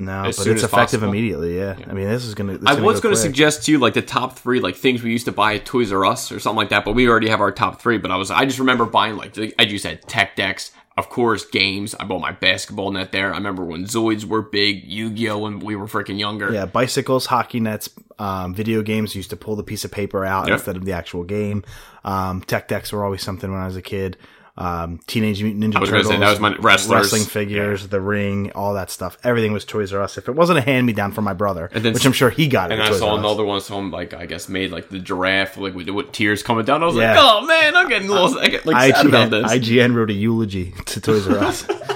No, 0.00 0.24
as 0.24 0.36
but 0.36 0.42
soon 0.44 0.54
it's 0.54 0.64
as 0.64 0.70
effective 0.72 1.00
possible. 1.00 1.08
immediately. 1.10 1.56
Yeah. 1.58 1.76
I 1.88 1.92
mean, 1.92 2.08
this 2.08 2.24
is 2.24 2.34
gonna. 2.34 2.54
it's 2.54 2.64
I 2.66 2.72
gonna 2.74 2.84
was 2.86 2.98
go 3.00 3.04
going 3.10 3.14
to 3.14 3.20
quick. 3.20 3.28
suggest 3.30 3.64
to 3.66 3.72
you 3.72 3.78
like 3.78 3.94
the 3.94 4.02
top 4.02 4.38
three 4.38 4.58
like 4.60 4.74
things 4.76 5.02
we 5.02 5.12
used 5.12 5.26
to 5.26 5.32
buy 5.32 5.54
at 5.54 5.64
Toys 5.66 5.92
R 5.92 6.04
Us 6.06 6.32
or 6.32 6.40
something 6.40 6.56
like 6.56 6.70
that, 6.70 6.84
but 6.84 6.94
we 6.94 7.08
already 7.08 7.28
have 7.28 7.40
our 7.40 7.52
top 7.52 7.80
three. 7.80 7.98
But 7.98 8.10
I 8.10 8.16
was 8.16 8.30
I 8.30 8.44
just 8.46 8.58
remember 8.58 8.86
buying 8.86 9.16
like 9.16 9.36
as 9.58 9.70
you 9.70 9.78
said 9.78 10.02
tech 10.08 10.34
decks, 10.36 10.72
of 10.96 11.08
course 11.10 11.44
games. 11.46 11.94
I 12.00 12.04
bought 12.04 12.20
my 12.20 12.32
basketball 12.32 12.90
net 12.92 13.12
there. 13.12 13.32
I 13.32 13.36
remember 13.36 13.64
when 13.64 13.84
Zoids 13.84 14.24
were 14.24 14.42
big, 14.42 14.84
Yu 14.84 15.10
Gi 15.10 15.28
Oh 15.30 15.38
when 15.38 15.60
we 15.60 15.76
were 15.76 15.86
freaking 15.86 16.18
younger. 16.18 16.52
Yeah, 16.52 16.66
bicycles, 16.66 17.26
hockey 17.26 17.60
nets, 17.60 17.90
um, 18.18 18.54
video 18.54 18.82
games. 18.82 19.14
Used 19.14 19.30
to 19.30 19.36
pull 19.36 19.56
the 19.56 19.62
piece 19.62 19.84
of 19.84 19.90
paper 19.92 20.24
out 20.24 20.48
Yep. 20.48 20.54
instead 20.58 20.76
of 20.76 20.84
the 20.84 20.92
actual 20.92 21.24
game. 21.24 21.62
Um, 22.04 22.40
tech 22.40 22.68
decks 22.68 22.92
were 22.92 23.04
always 23.04 23.22
something 23.22 23.50
when 23.52 23.60
I 23.60 23.66
was 23.66 23.76
a 23.76 23.82
kid. 23.82 24.16
Um, 24.56 24.98
Teenage 25.06 25.42
Mutant 25.42 25.64
Ninja 25.64 25.76
I 25.76 25.80
was 25.80 25.88
Turtles. 25.90 26.08
say, 26.08 26.18
that 26.18 26.30
was 26.30 26.40
my 26.40 26.54
wrestlers. 26.56 26.98
Wrestling 27.12 27.22
figures, 27.24 27.88
the 27.88 28.00
ring, 28.00 28.52
all 28.52 28.74
that 28.74 28.90
stuff. 28.90 29.16
Everything 29.24 29.52
was 29.52 29.64
Toys 29.64 29.92
R 29.92 30.02
Us. 30.02 30.18
If 30.18 30.28
it 30.28 30.34
wasn't 30.34 30.58
a 30.58 30.62
hand 30.62 30.86
me 30.86 30.92
down 30.92 31.12
from 31.12 31.24
my 31.24 31.32
brother, 31.32 31.70
then- 31.72 31.94
which 31.94 32.04
I'm 32.04 32.12
sure 32.12 32.28
he 32.30 32.46
got 32.48 32.70
it. 32.70 32.74
And 32.74 32.82
I 32.82 32.88
Toys 32.88 32.98
saw 32.98 33.16
another 33.16 33.44
one, 33.44 33.60
some 33.60 33.90
like 33.90 34.12
I 34.12 34.26
guess 34.26 34.48
made 34.48 34.70
like 34.70 34.88
the 34.90 34.98
giraffe, 34.98 35.56
like 35.56 35.74
with, 35.74 35.88
with 35.88 36.12
tears 36.12 36.42
coming 36.42 36.64
down. 36.64 36.82
I 36.82 36.86
was 36.86 36.96
Yeah. 36.96 37.12
like, 37.14 37.18
oh 37.22 37.46
man, 37.46 37.76
I'm 37.76 37.88
getting 37.88 38.08
a 38.08 38.12
little, 38.12 38.38
I 38.38 38.48
get 38.48 38.66
like 38.66 38.94
sad 38.94 39.06
about 39.06 39.28
IGN, 39.28 39.42
this. 39.42 39.52
IGN 39.52 39.94
wrote 39.94 40.10
a 40.10 40.14
eulogy 40.14 40.74
to 40.86 41.00
Toys 41.00 41.26
R 41.28 41.38
Us. 41.38 41.64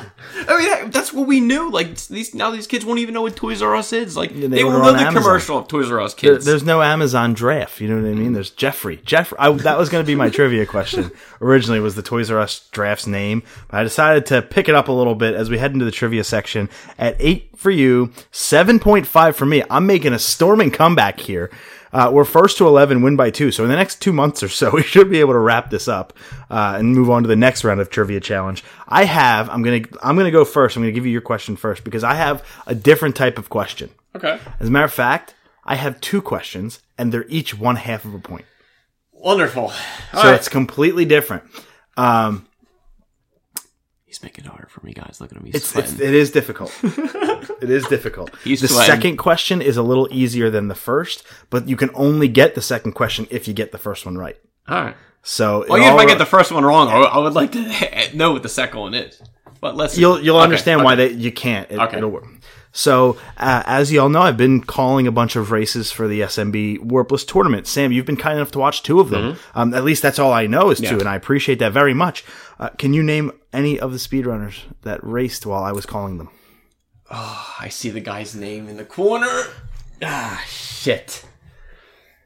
Oh, 0.48 0.56
I 0.56 0.82
mean, 0.82 0.90
that's 0.90 1.12
what 1.12 1.26
we 1.26 1.40
knew. 1.40 1.70
Like 1.70 1.96
these 2.06 2.34
now, 2.34 2.50
these 2.50 2.66
kids 2.66 2.84
won't 2.84 2.98
even 3.00 3.14
know 3.14 3.22
what 3.22 3.36
Toys 3.36 3.62
R 3.62 3.74
Us 3.76 3.92
is. 3.92 4.16
Like 4.16 4.34
they 4.34 4.46
they, 4.46 4.62
order 4.62 4.78
will 4.78 4.84
know 4.86 4.92
the 4.92 4.98
Amazon. 5.00 5.22
commercial 5.22 5.58
of 5.58 5.68
Toys 5.68 5.90
R 5.90 6.00
Us 6.00 6.14
There- 6.14 6.34
kids. 6.34 6.44
there's 6.44 6.64
no 6.64 6.82
Amazon 6.82 7.34
draft. 7.34 7.80
You 7.80 7.88
know 7.88 7.96
what 8.02 8.10
I 8.10 8.14
mean? 8.14 8.32
There's 8.32 8.50
Geoffrey. 8.50 8.98
Geoffrey. 9.04 9.38
I, 9.38 9.50
that 9.52 9.78
was 9.78 9.88
going 9.88 10.02
to 10.04 10.06
be 10.06 10.14
my 10.14 10.28
trivia 10.30 10.66
question. 10.66 11.10
Originally 11.40 11.80
was 11.80 11.94
the 11.94 12.02
Toys 12.02 12.30
R 12.30 12.38
Us 12.40 12.68
draft's 12.72 13.06
name, 13.06 13.42
but 13.68 13.80
I 13.80 13.82
decided 13.82 14.26
to 14.26 14.42
pick 14.42 14.68
it 14.68 14.74
up 14.74 14.88
a 14.88 14.92
little 14.92 15.14
bit 15.14 15.34
as 15.34 15.50
we 15.50 15.58
head 15.58 15.72
into 15.72 15.84
the 15.84 15.90
trivia 15.90 16.24
section. 16.24 16.68
At 16.98 17.16
eight 17.18 17.50
for 17.56 17.70
you, 17.70 18.12
seven 18.30 18.78
point 18.78 19.06
five 19.06 19.36
for 19.36 19.46
me. 19.46 19.62
I'm 19.70 19.86
making 19.86 20.12
a 20.12 20.18
storming 20.18 20.70
comeback 20.70 21.20
here. 21.20 21.50
Uh, 21.94 22.10
we're 22.12 22.24
first 22.24 22.58
to 22.58 22.66
11, 22.66 23.02
win 23.02 23.14
by 23.14 23.30
two. 23.30 23.52
So 23.52 23.62
in 23.62 23.70
the 23.70 23.76
next 23.76 24.02
two 24.02 24.12
months 24.12 24.42
or 24.42 24.48
so, 24.48 24.70
we 24.74 24.82
should 24.82 25.08
be 25.08 25.20
able 25.20 25.32
to 25.34 25.38
wrap 25.38 25.70
this 25.70 25.86
up, 25.86 26.12
uh, 26.50 26.74
and 26.76 26.94
move 26.94 27.08
on 27.08 27.22
to 27.22 27.28
the 27.28 27.36
next 27.36 27.62
round 27.62 27.80
of 27.80 27.88
trivia 27.88 28.18
challenge. 28.20 28.64
I 28.88 29.04
have, 29.04 29.48
I'm 29.48 29.62
going 29.62 29.84
to, 29.84 29.98
I'm 30.02 30.16
going 30.16 30.26
to 30.26 30.32
go 30.32 30.44
first. 30.44 30.76
I'm 30.76 30.82
going 30.82 30.92
to 30.92 30.94
give 30.94 31.06
you 31.06 31.12
your 31.12 31.20
question 31.20 31.54
first 31.56 31.84
because 31.84 32.02
I 32.02 32.14
have 32.14 32.44
a 32.66 32.74
different 32.74 33.14
type 33.14 33.38
of 33.38 33.48
question. 33.48 33.90
okay, 34.16 34.40
As 34.58 34.66
a 34.68 34.70
matter 34.70 34.84
of 34.86 34.92
fact, 34.92 35.34
I 35.64 35.76
have 35.76 36.00
two 36.00 36.20
questions, 36.20 36.80
and 36.98 37.12
they're 37.12 37.26
each 37.28 37.56
one 37.56 37.76
half 37.76 38.04
of 38.04 38.12
a 38.12 38.18
point. 38.18 38.44
wonderful. 39.12 39.72
So 40.12 40.34
it's 40.34 40.48
completely 40.48 41.04
different. 41.04 41.44
Um, 41.96 42.46
He's 44.14 44.22
making 44.22 44.44
it 44.44 44.48
hard 44.48 44.70
for 44.70 44.80
me, 44.86 44.92
guys. 44.92 45.20
Look 45.20 45.32
at 45.32 45.38
him. 45.38 45.44
He's 45.44 45.56
it's, 45.56 45.70
sweating. 45.70 45.94
it's 45.94 46.00
it 46.00 46.14
is 46.14 46.30
difficult. 46.30 46.72
it 46.84 47.68
is 47.68 47.84
difficult. 47.88 48.30
He's 48.44 48.60
the 48.60 48.68
sweating. 48.68 48.94
second 48.94 49.16
question 49.16 49.60
is 49.60 49.76
a 49.76 49.82
little 49.82 50.06
easier 50.12 50.50
than 50.50 50.68
the 50.68 50.76
first, 50.76 51.24
but 51.50 51.68
you 51.68 51.74
can 51.74 51.90
only 51.94 52.28
get 52.28 52.54
the 52.54 52.62
second 52.62 52.92
question 52.92 53.26
if 53.32 53.48
you 53.48 53.54
get 53.54 53.72
the 53.72 53.78
first 53.78 54.06
one 54.06 54.16
right. 54.16 54.36
All 54.68 54.84
right. 54.84 54.96
So 55.24 55.64
Well, 55.68 55.78
even 55.78 55.94
if 55.94 55.98
I 55.98 56.06
get 56.06 56.18
the 56.18 56.26
first 56.26 56.52
one 56.52 56.64
wrong, 56.64 56.86
I, 56.88 57.18
would 57.18 57.32
like 57.32 57.50
to 57.52 58.10
know 58.16 58.32
what 58.32 58.44
the 58.44 58.48
second 58.48 58.78
one 58.78 58.94
is. 58.94 59.20
But 59.60 59.76
let's. 59.76 59.98
you'll 59.98 60.20
you'll 60.20 60.36
Okay, 60.36 60.44
understand 60.44 60.84
why 60.84 60.92
okay. 60.92 61.08
they 61.08 61.14
you 61.14 61.32
can't. 61.32 61.68
It, 61.72 61.80
Okay. 61.80 61.96
It'll 61.96 62.10
work. 62.10 62.26
So, 62.76 63.16
uh, 63.36 63.62
as 63.66 63.92
y'all 63.92 64.08
know, 64.08 64.20
I've 64.22 64.36
been 64.36 64.60
calling 64.60 65.06
a 65.06 65.12
bunch 65.12 65.36
of 65.36 65.52
races 65.52 65.92
for 65.92 66.08
the 66.08 66.22
SMB 66.22 66.80
Warpless 66.80 67.24
tournament. 67.24 67.68
Sam, 67.68 67.92
you've 67.92 68.04
been 68.04 68.16
kind 68.16 68.36
enough 68.36 68.50
to 68.50 68.58
watch 68.58 68.82
two 68.82 68.98
of 68.98 69.10
them. 69.10 69.36
Um, 69.54 69.72
at 69.74 69.84
least 69.84 70.02
that's 70.02 70.18
all 70.18 70.32
I 70.32 70.48
know 70.48 70.70
is 70.70 70.80
two, 70.80 70.86
Mm-hmm. 70.86 70.98
And 71.00 71.08
I 71.08 71.14
appreciate 71.14 71.60
that 71.60 71.72
very 71.72 71.94
much. 71.94 72.24
Uh, 72.58 72.70
can 72.70 72.92
you 72.92 73.04
name 73.04 73.30
any 73.52 73.78
of 73.78 73.92
the 73.92 73.98
speedrunners 73.98 74.58
that 74.82 74.98
raced 75.04 75.46
while 75.46 75.62
I 75.62 75.70
was 75.70 75.86
calling 75.86 76.18
them? 76.18 76.30
I 77.08 77.68
see 77.70 77.90
the 77.90 78.00
guy's 78.00 78.34
name 78.34 78.68
in 78.68 78.76
the 78.76 78.84
corner. 78.84 79.44
Ah, 80.02 80.42
shit. 80.48 81.24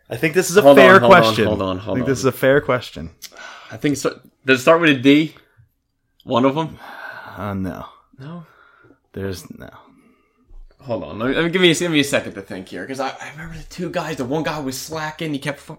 I 0.09 0.17
think 0.17 0.33
this 0.33 0.49
is 0.49 0.56
a 0.56 0.62
Hold 0.62 0.79
on, 0.79 0.83
fair 0.83 0.99
hold 0.99 1.12
on, 1.12 1.23
question. 1.23 1.45
hold 1.47 1.61
on, 1.61 1.79
I 1.81 1.85
think 1.85 1.99
on. 2.00 2.05
this 2.06 2.19
is 2.21 2.25
a 2.25 2.33
fair 2.33 2.62
question. 2.62 3.11
I 3.71 3.76
think 3.76 3.99
so. 3.99 4.19
Does 4.47 4.61
it 4.61 4.62
start 4.62 4.81
with 4.81 4.88
a 4.90 4.95
D? 4.99 5.35
One 6.25 6.47
of 6.47 6.55
them? 6.55 6.78
Uh, 7.37 7.52
no, 7.52 7.85
No. 8.19 8.47
there's 9.12 9.45
no. 9.59 9.69
Hold 10.88 11.04
on. 11.04 11.18
Let 11.18 11.28
me, 11.28 11.35
let 11.35 11.45
me- 11.45 11.50
give 11.50 11.61
me 11.61 11.75
give 11.75 11.92
me 11.92 12.00
a 12.00 12.04
second 12.04 12.33
to 12.33 12.40
think 12.40 12.68
here, 12.68 12.83
because 12.83 12.99
I, 12.99 13.11
I 13.11 13.30
remember 13.33 13.59
the 13.59 13.64
two 13.64 13.90
guys. 13.90 14.16
The 14.16 14.25
one 14.25 14.42
guy 14.42 14.59
was 14.59 14.80
slacking. 14.80 15.35
He 15.35 15.38
kept. 15.38 15.61
Fu- 15.61 15.78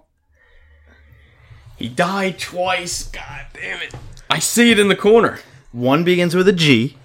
he 1.77 1.89
died 1.89 2.37
twice. 2.37 3.09
God 3.09 3.47
damn 3.55 3.81
it! 3.81 3.95
I 4.29 4.37
see 4.37 4.69
it 4.69 4.77
in 4.77 4.87
the 4.87 4.95
corner. 4.95 5.39
One 5.71 6.03
begins 6.03 6.35
with 6.35 6.47
a 6.47 6.53
G. 6.53 6.95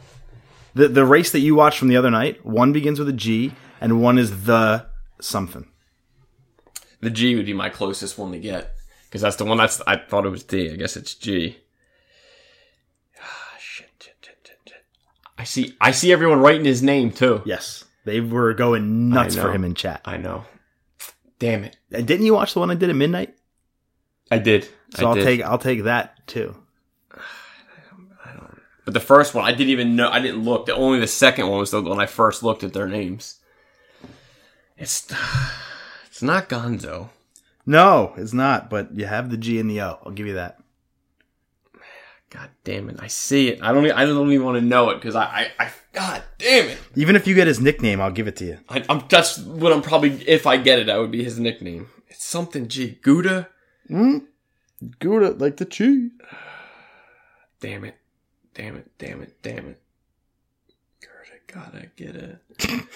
The 0.74 0.88
the 0.88 1.06
race 1.06 1.32
that 1.32 1.38
you 1.38 1.54
watched 1.54 1.78
from 1.78 1.88
the 1.88 1.96
other 1.96 2.10
night, 2.10 2.44
one 2.44 2.74
begins 2.74 2.98
with 2.98 3.08
a 3.08 3.12
G, 3.14 3.52
and 3.80 4.02
one 4.02 4.18
is 4.18 4.44
the 4.44 4.84
something. 5.22 5.66
The 7.00 7.08
G 7.08 7.34
would 7.36 7.46
be 7.46 7.54
my 7.54 7.70
closest 7.70 8.18
one 8.18 8.32
to 8.32 8.38
get, 8.38 8.74
because 9.06 9.22
that's 9.22 9.36
the 9.36 9.46
one 9.46 9.56
that's. 9.56 9.80
I 9.86 9.96
thought 9.96 10.26
it 10.26 10.30
was 10.30 10.42
D. 10.42 10.70
I 10.70 10.76
guess 10.76 10.94
it's 10.94 11.14
G. 11.14 11.56
Ah. 13.18 13.40
I 15.38 15.44
see. 15.44 15.74
I 15.80 15.90
see 15.90 16.12
everyone 16.12 16.40
writing 16.40 16.66
his 16.66 16.82
name 16.82 17.10
too. 17.10 17.40
Yes, 17.46 17.84
they 18.04 18.20
were 18.20 18.54
going 18.54 19.08
nuts 19.08 19.36
for 19.36 19.52
him 19.52 19.64
in 19.64 19.74
chat. 19.74 20.00
I 20.04 20.16
know. 20.16 20.44
Damn 21.38 21.64
it! 21.64 21.76
Uh, 21.92 22.00
Didn't 22.00 22.26
you 22.26 22.34
watch 22.34 22.54
the 22.54 22.60
one 22.60 22.70
I 22.70 22.74
did 22.74 22.90
at 22.90 22.96
midnight? 22.96 23.34
I 24.30 24.38
did. 24.38 24.68
So 24.94 25.06
I 25.06 25.08
I'll 25.08 25.14
did. 25.14 25.24
take 25.24 25.42
I'll 25.42 25.58
take 25.58 25.84
that 25.84 26.26
too. 26.26 26.56
But 28.84 28.92
the 28.92 29.00
first 29.00 29.34
one, 29.34 29.44
I 29.44 29.52
didn't 29.52 29.70
even 29.70 29.96
know. 29.96 30.10
I 30.10 30.20
didn't 30.20 30.44
look. 30.44 30.66
The, 30.66 30.74
only 30.74 31.00
the 31.00 31.06
second 31.06 31.48
one 31.48 31.58
was 31.58 31.70
the 31.70 31.80
when 31.80 32.00
I 32.00 32.06
first 32.06 32.42
looked 32.42 32.62
at 32.64 32.74
their 32.74 32.86
names. 32.86 33.40
It's 34.76 35.10
it's 36.06 36.22
not 36.22 36.48
Gonzo. 36.48 37.08
No, 37.66 38.12
it's 38.16 38.34
not. 38.34 38.68
But 38.68 38.94
you 38.94 39.06
have 39.06 39.30
the 39.30 39.38
G 39.38 39.58
and 39.58 39.70
the 39.70 39.80
O. 39.80 39.98
I'll 40.04 40.12
give 40.12 40.26
you 40.26 40.34
that. 40.34 40.58
God 42.34 42.50
damn 42.64 42.88
it! 42.90 42.96
I 42.98 43.06
see 43.06 43.48
it. 43.48 43.62
I 43.62 43.72
don't. 43.72 43.88
I 43.92 44.04
don't 44.04 44.32
even 44.32 44.44
want 44.44 44.58
to 44.58 44.64
know 44.64 44.90
it 44.90 44.96
because 44.96 45.14
I, 45.14 45.22
I. 45.24 45.64
I. 45.66 45.70
God 45.92 46.22
damn 46.38 46.68
it! 46.68 46.78
Even 46.96 47.14
if 47.14 47.28
you 47.28 47.34
get 47.36 47.46
his 47.46 47.60
nickname, 47.60 48.00
I'll 48.00 48.10
give 48.10 48.26
it 48.26 48.34
to 48.36 48.44
you. 48.44 48.58
I, 48.68 48.84
I'm. 48.88 49.04
That's 49.08 49.38
what 49.38 49.72
I'm 49.72 49.82
probably. 49.82 50.10
If 50.26 50.44
I 50.44 50.56
get 50.56 50.80
it, 50.80 50.86
that 50.86 50.98
would 50.98 51.12
be 51.12 51.22
his 51.22 51.38
nickname. 51.38 51.86
It's 52.08 52.24
something. 52.24 52.66
G. 52.66 52.98
Gouda. 53.02 53.48
Gouda, 53.88 55.30
like 55.38 55.58
the 55.58 55.64
cheese. 55.64 56.10
Damn 57.60 57.84
it! 57.84 57.94
Damn 58.52 58.76
it! 58.76 58.90
Damn 58.98 59.22
it! 59.22 59.40
Damn 59.40 59.66
it! 59.68 59.80
Gotta 61.46 61.86
get 61.94 62.16
it. 62.16 62.38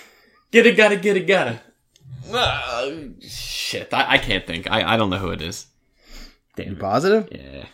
Get 0.50 0.66
it. 0.66 0.76
Gotta 0.76 0.96
get 0.96 1.16
it. 1.16 1.26
Gotta. 1.28 1.60
Ah, 2.32 2.88
shit! 3.20 3.94
I, 3.94 4.14
I 4.14 4.18
can't 4.18 4.44
think. 4.46 4.68
I. 4.68 4.94
I 4.94 4.96
don't 4.96 5.10
know 5.10 5.18
who 5.18 5.30
it 5.30 5.42
is. 5.42 5.66
Damn 6.56 6.66
You 6.70 6.72
it. 6.72 6.80
positive? 6.80 7.28
Yeah. 7.30 7.66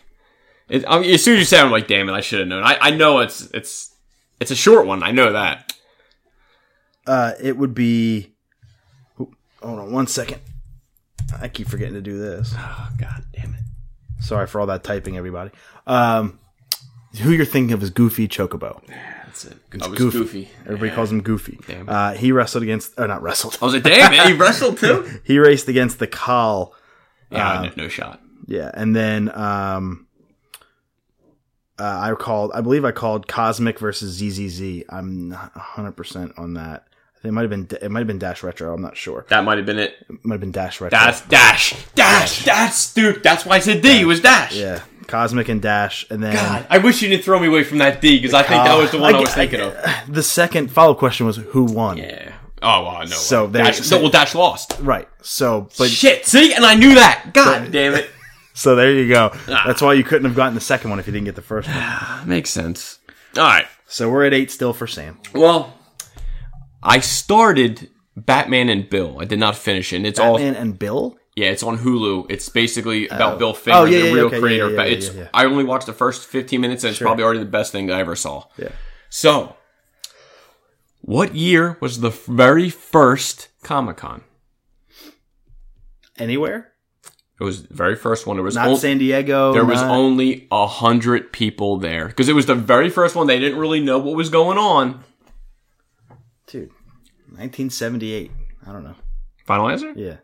It, 0.69 0.83
I 0.87 0.99
mean, 0.99 1.13
as 1.13 1.23
soon 1.23 1.35
as 1.35 1.39
you 1.39 1.45
say, 1.45 1.59
I'm 1.59 1.71
like, 1.71 1.87
damn 1.87 2.09
it, 2.09 2.13
I 2.13 2.21
should 2.21 2.39
have 2.39 2.47
known. 2.47 2.63
I, 2.63 2.77
I 2.79 2.91
know 2.91 3.19
it's 3.19 3.41
it's 3.53 3.93
it's 4.39 4.51
a 4.51 4.55
short 4.55 4.87
one. 4.87 5.03
I 5.03 5.11
know 5.11 5.33
that. 5.33 5.73
Uh, 7.05 7.33
it 7.41 7.57
would 7.57 7.73
be. 7.73 8.33
Hold 9.17 9.79
on 9.79 9.91
one 9.91 10.07
second. 10.07 10.41
I 11.39 11.47
keep 11.47 11.67
forgetting 11.67 11.95
to 11.95 12.01
do 12.01 12.17
this. 12.17 12.53
Oh 12.57 12.89
God, 12.99 13.25
damn 13.33 13.53
it. 13.53 13.61
Sorry 14.21 14.47
for 14.47 14.59
all 14.59 14.67
that 14.67 14.83
typing, 14.83 15.17
everybody. 15.17 15.51
Um, 15.85 16.39
who 17.21 17.31
you're 17.31 17.45
thinking 17.45 17.73
of 17.73 17.83
is 17.83 17.89
Goofy 17.89 18.27
Chocobo. 18.27 18.81
That's 18.87 19.45
it. 19.45 19.57
I 19.81 19.87
was 19.87 19.97
Goofy. 19.97 20.17
goofy. 20.17 20.49
Everybody 20.65 20.91
calls 20.91 21.11
him 21.11 21.21
Goofy. 21.21 21.59
Damn. 21.67 21.89
Uh, 21.89 22.13
he 22.13 22.31
wrestled 22.31 22.63
against, 22.63 22.93
or 22.97 23.07
not 23.07 23.21
wrestled. 23.21 23.57
I 23.61 23.65
was 23.65 23.73
like, 23.73 23.83
damn 23.83 24.13
it, 24.13 24.27
he 24.27 24.33
wrestled 24.37 24.77
too. 24.77 25.19
He 25.23 25.39
raced 25.39 25.67
against 25.67 25.99
the 25.99 26.07
Call. 26.07 26.73
Yeah, 27.31 27.69
no, 27.75 27.83
no 27.83 27.87
shot. 27.89 28.21
Yeah, 28.47 28.71
and 28.73 28.95
then 28.95 29.29
um, 29.35 30.04
uh, 31.79 31.83
I 31.83 32.13
called. 32.15 32.51
I 32.53 32.61
believe 32.61 32.85
I 32.85 32.91
called 32.91 33.27
Cosmic 33.27 33.79
versus 33.79 34.13
ZZZ. 34.17 34.83
I'm 34.89 35.29
not 35.29 35.55
100 35.55 35.91
percent 35.93 36.33
on 36.37 36.53
that. 36.55 36.87
It 37.23 37.31
might 37.31 37.41
have 37.41 37.49
been. 37.49 37.67
It 37.81 37.89
might 37.89 38.01
have 38.01 38.07
been 38.07 38.19
Dash 38.19 38.43
Retro. 38.43 38.71
I'm 38.73 38.81
not 38.83 38.95
sure. 38.95 39.25
That 39.29 39.43
might 39.43 39.57
have 39.57 39.65
been 39.65 39.79
it. 39.79 39.95
It 40.09 40.23
might 40.23 40.35
have 40.35 40.41
been 40.41 40.51
Dash 40.51 40.79
Retro. 40.79 40.97
That's 40.97 41.21
Dash. 41.21 41.73
Dash. 41.95 42.45
That's 42.45 42.93
dude. 42.93 43.23
That's 43.23 43.45
why 43.45 43.55
I 43.55 43.59
said 43.59 43.81
D. 43.81 44.01
It 44.01 44.05
was 44.05 44.19
Dash. 44.21 44.55
yeah, 44.55 44.83
Cosmic 45.07 45.49
and 45.49 45.59
Dash, 45.61 46.05
and 46.11 46.21
then 46.23 46.35
God, 46.35 46.67
I 46.69 46.77
wish 46.77 47.01
you 47.01 47.09
didn't 47.09 47.23
throw 47.23 47.39
me 47.39 47.47
away 47.47 47.63
from 47.63 47.79
that 47.79 47.99
D 47.99 48.19
because 48.19 48.35
I 48.35 48.43
think 48.43 48.63
that 48.63 48.77
was 48.77 48.91
the 48.91 48.99
one 48.99 49.15
I, 49.15 49.17
I- 49.17 49.21
was 49.21 49.31
I- 49.31 49.33
thinking 49.47 49.61
of. 49.61 49.75
the 50.07 50.21
second 50.21 50.69
follow 50.71 50.91
up 50.91 50.99
question 50.99 51.25
was 51.25 51.37
who 51.37 51.63
won. 51.63 51.97
Yeah. 51.97 52.31
Oh 52.61 52.83
well, 52.83 52.99
no. 52.99 53.05
So 53.07 53.47
Dash, 53.47 53.79
so, 53.79 53.99
well, 54.01 54.09
Dash 54.11 54.33
lost. 54.35 54.77
Right. 54.79 55.07
So, 55.23 55.67
but 55.79 55.89
Shit. 55.89 56.25
See, 56.27 56.53
and 56.53 56.63
I 56.63 56.75
knew 56.75 56.93
that. 56.95 57.31
God 57.33 57.71
damn 57.71 57.95
it. 57.95 58.09
So 58.55 58.75
there 58.75 58.91
you 58.91 59.07
go. 59.07 59.29
Ah. 59.47 59.63
That's 59.67 59.81
why 59.81 59.93
you 59.93 60.03
couldn't 60.03 60.25
have 60.25 60.35
gotten 60.35 60.55
the 60.55 60.59
second 60.61 60.89
one 60.89 60.97
if 60.99 61.05
you 61.05 61.13
didn't 61.13 61.25
get 61.25 61.35
the 61.35 61.41
first 61.43 61.69
one. 61.69 62.27
Makes 62.27 62.49
sense. 62.49 62.97
All 63.37 63.43
right. 63.43 63.67
So 63.85 64.09
we're 64.09 64.25
at 64.25 64.33
eight 64.33 64.49
still 64.49 64.73
for 64.73 64.87
Sam. 64.87 65.19
Well, 65.33 65.77
I 66.81 66.99
started 67.01 67.89
Batman 68.17 68.69
and 68.69 68.89
Bill. 68.89 69.17
I 69.19 69.25
did 69.25 69.37
not 69.39 69.55
finish 69.55 69.93
it. 69.93 69.97
And 69.97 70.07
it's 70.07 70.19
all 70.19 70.37
and 70.39 70.79
Bill. 70.79 71.17
yeah, 71.35 71.47
it's 71.51 71.61
on 71.63 71.77
Hulu. 71.77 72.25
It's 72.31 72.49
basically 72.49 73.07
about 73.09 73.37
Bill 73.37 73.53
Finger, 73.53 73.79
Oh, 73.79 73.83
yeah, 73.85 73.99
the 73.99 74.07
yeah, 74.07 74.13
real 74.13 74.25
okay, 74.27 74.39
creator. 74.39 74.69
yeah, 74.71 74.83
it's. 74.83 75.11
I 75.33 75.45
only 75.45 75.63
watched 75.65 75.85
the 75.85 75.93
first 75.93 76.25
15 76.27 76.59
minutes 76.61 76.83
and 76.83 76.91
it's 76.91 76.99
probably 76.99 77.23
already 77.23 77.39
the 77.39 77.45
best 77.45 77.71
thing 77.71 77.91
I 77.91 77.99
ever 77.99 78.15
saw. 78.15 78.45
Yeah. 78.57 78.69
So, 79.09 79.55
what 81.01 81.35
year 81.35 81.77
was 81.81 81.99
the 81.99 82.09
very 82.09 82.69
first 82.69 83.49
Comic-Con? 83.63 84.23
Anywhere? 86.17 86.71
It 87.39 87.43
was 87.43 87.63
the 87.67 87.73
very 87.73 87.95
first 87.95 88.25
one. 88.25 88.37
There 88.37 88.43
was 88.43 88.55
Not 88.55 88.69
on- 88.69 88.75
San 88.77 88.97
Diego. 88.97 89.51
there 89.53 89.65
was 89.65 89.81
only 89.81 90.47
a 90.51 90.65
hundred 90.67 91.33
people 91.33 91.77
there 91.77 92.07
because 92.07 92.29
it 92.29 92.33
was 92.33 92.45
the 92.45 92.55
very 92.55 92.89
first 92.89 93.15
one. 93.15 93.27
They 93.27 93.39
didn't 93.39 93.59
really 93.59 93.81
know 93.81 93.97
what 93.99 94.15
was 94.15 94.29
going 94.29 94.57
on. 94.57 95.03
dude. 96.47 96.69
1978. 97.31 98.31
I 98.65 98.71
don't 98.71 98.83
know. 98.83 98.95
Final 99.45 99.69
answer? 99.69 99.91
Yeah. 99.95 100.17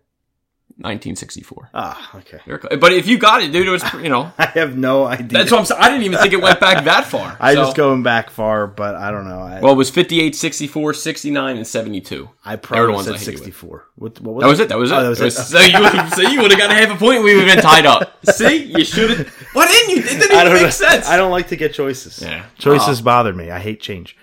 1964. 0.77 1.69
Ah, 1.73 2.15
okay. 2.15 2.39
But 2.77 2.93
if 2.93 3.07
you 3.07 3.17
got 3.17 3.41
it, 3.41 3.51
dude, 3.51 3.67
it 3.67 3.71
was 3.71 3.83
you 3.95 4.09
know. 4.09 4.31
I 4.37 4.45
have 4.47 4.77
no 4.77 5.05
idea. 5.05 5.27
That's 5.27 5.51
what 5.51 5.59
I'm 5.59 5.65
saying. 5.65 5.81
I 5.81 5.89
didn't 5.89 6.03
even 6.03 6.19
think 6.19 6.33
it 6.33 6.41
went 6.41 6.59
back 6.59 6.85
that 6.85 7.05
far. 7.05 7.35
I 7.39 7.53
So- 7.53 7.63
just 7.65 7.75
going 7.77 8.03
back 8.03 8.29
far, 8.29 8.67
but 8.67 8.95
I 8.95 9.11
don't 9.11 9.27
know. 9.27 9.39
I, 9.41 9.59
Well, 9.61 9.73
it 9.73 9.77
was 9.77 9.89
58, 9.89 10.35
64, 10.35 10.93
69, 10.93 11.57
and 11.57 11.67
72. 11.67 12.29
I 12.45 12.55
They 12.55 12.55
were 12.55 12.57
the 12.57 12.67
probably 12.67 12.95
I 12.95 13.01
said 13.03 13.11
with. 13.13 13.21
64. 13.21 13.85
What, 13.95 14.19
what 14.21 14.33
was 14.35 14.41
That 14.43 14.47
was 14.49 14.59
it. 14.59 14.69
That 14.69 14.77
was 14.77 14.91
it. 14.91 14.95
Oh, 14.95 15.03
that 15.03 15.09
was 15.09 15.19
It 15.19 15.23
it. 15.23 15.25
was- 15.25 15.47
So 15.49 15.59
you 15.59 15.79
would 15.81 16.31
you 16.33 16.41
would 16.41 16.51
have 16.51 16.59
got 16.59 16.71
a 16.71 16.73
half 16.73 16.89
a 16.95 16.97
point. 16.99 17.23
We 17.23 17.35
would 17.35 17.45
have 17.47 17.55
been 17.55 17.63
tied 17.63 17.85
up. 17.85 18.17
See, 18.31 18.63
you 18.65 18.83
should 18.85 19.09
have. 19.11 19.27
Why 19.53 19.67
didn't 19.67 19.89
you? 19.95 20.01
It 20.03 20.19
didn't 20.19 20.31
even 20.39 20.53
make 20.53 20.61
know. 20.63 20.69
sense. 20.69 21.07
I 21.07 21.17
don't 21.17 21.31
like 21.31 21.47
to 21.49 21.55
get 21.55 21.73
choices. 21.73 22.21
Yeah. 22.21 22.45
Choices 22.57 23.01
bother 23.01 23.33
me. 23.33 23.51
I 23.51 23.59
hate 23.59 23.81
change. 23.81 24.15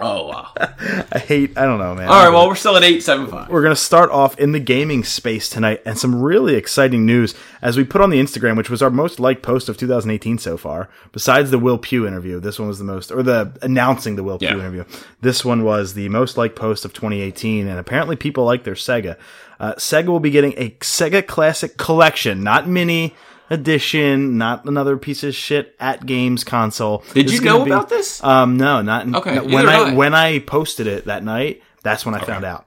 Oh 0.00 0.26
wow. 0.28 0.52
I 1.12 1.18
hate. 1.18 1.56
I 1.56 1.64
don't 1.64 1.78
know, 1.78 1.94
man. 1.94 2.08
All 2.08 2.24
right. 2.24 2.28
Well, 2.28 2.48
we're 2.48 2.54
still 2.54 2.76
at 2.76 2.84
eight 2.84 3.02
seven 3.02 3.26
five. 3.26 3.48
We're 3.48 3.62
going 3.62 3.74
to 3.74 3.80
start 3.80 4.10
off 4.10 4.38
in 4.38 4.52
the 4.52 4.60
gaming 4.60 5.04
space 5.04 5.48
tonight 5.48 5.82
and 5.84 5.98
some 5.98 6.20
really 6.20 6.54
exciting 6.54 7.06
news 7.06 7.34
as 7.62 7.76
we 7.76 7.84
put 7.84 8.00
on 8.00 8.10
the 8.10 8.20
Instagram, 8.20 8.56
which 8.56 8.70
was 8.70 8.82
our 8.82 8.90
most 8.90 9.20
liked 9.20 9.42
post 9.42 9.68
of 9.68 9.76
2018 9.76 10.38
so 10.38 10.56
far. 10.56 10.88
Besides 11.12 11.50
the 11.50 11.58
Will 11.58 11.78
Pugh 11.78 12.06
interview, 12.06 12.40
this 12.40 12.58
one 12.58 12.68
was 12.68 12.78
the 12.78 12.84
most, 12.84 13.10
or 13.10 13.22
the 13.22 13.56
announcing 13.62 14.16
the 14.16 14.24
Will 14.24 14.38
Pugh 14.38 14.48
interview. 14.48 14.84
This 15.20 15.44
one 15.44 15.64
was 15.64 15.94
the 15.94 16.08
most 16.08 16.36
liked 16.36 16.56
post 16.56 16.84
of 16.84 16.92
2018, 16.92 17.66
and 17.66 17.78
apparently 17.78 18.16
people 18.16 18.44
like 18.44 18.64
their 18.64 18.74
Sega. 18.74 19.16
Uh, 19.58 19.74
Sega 19.74 20.06
will 20.08 20.20
be 20.20 20.30
getting 20.30 20.52
a 20.56 20.70
Sega 20.80 21.26
Classic 21.26 21.76
Collection, 21.76 22.42
not 22.42 22.68
mini 22.68 23.14
edition, 23.50 24.38
not 24.38 24.64
another 24.64 24.96
piece 24.96 25.22
of 25.24 25.34
shit 25.34 25.78
AtGames 25.78 26.44
console. 26.44 27.04
Did 27.14 27.30
you 27.30 27.40
know 27.40 27.64
be- 27.64 27.70
about 27.70 27.88
this? 27.88 28.22
Um, 28.22 28.56
no, 28.56 28.82
not 28.82 29.06
Okay, 29.14 29.36
no, 29.36 29.44
when 29.44 29.68
I, 29.68 29.74
I. 29.76 29.94
when 29.94 30.14
I 30.14 30.38
posted 30.40 30.86
it 30.86 31.06
that 31.06 31.22
night. 31.24 31.62
That's 31.82 32.04
when 32.04 32.14
I 32.14 32.20
found 32.20 32.44
out. 32.44 32.66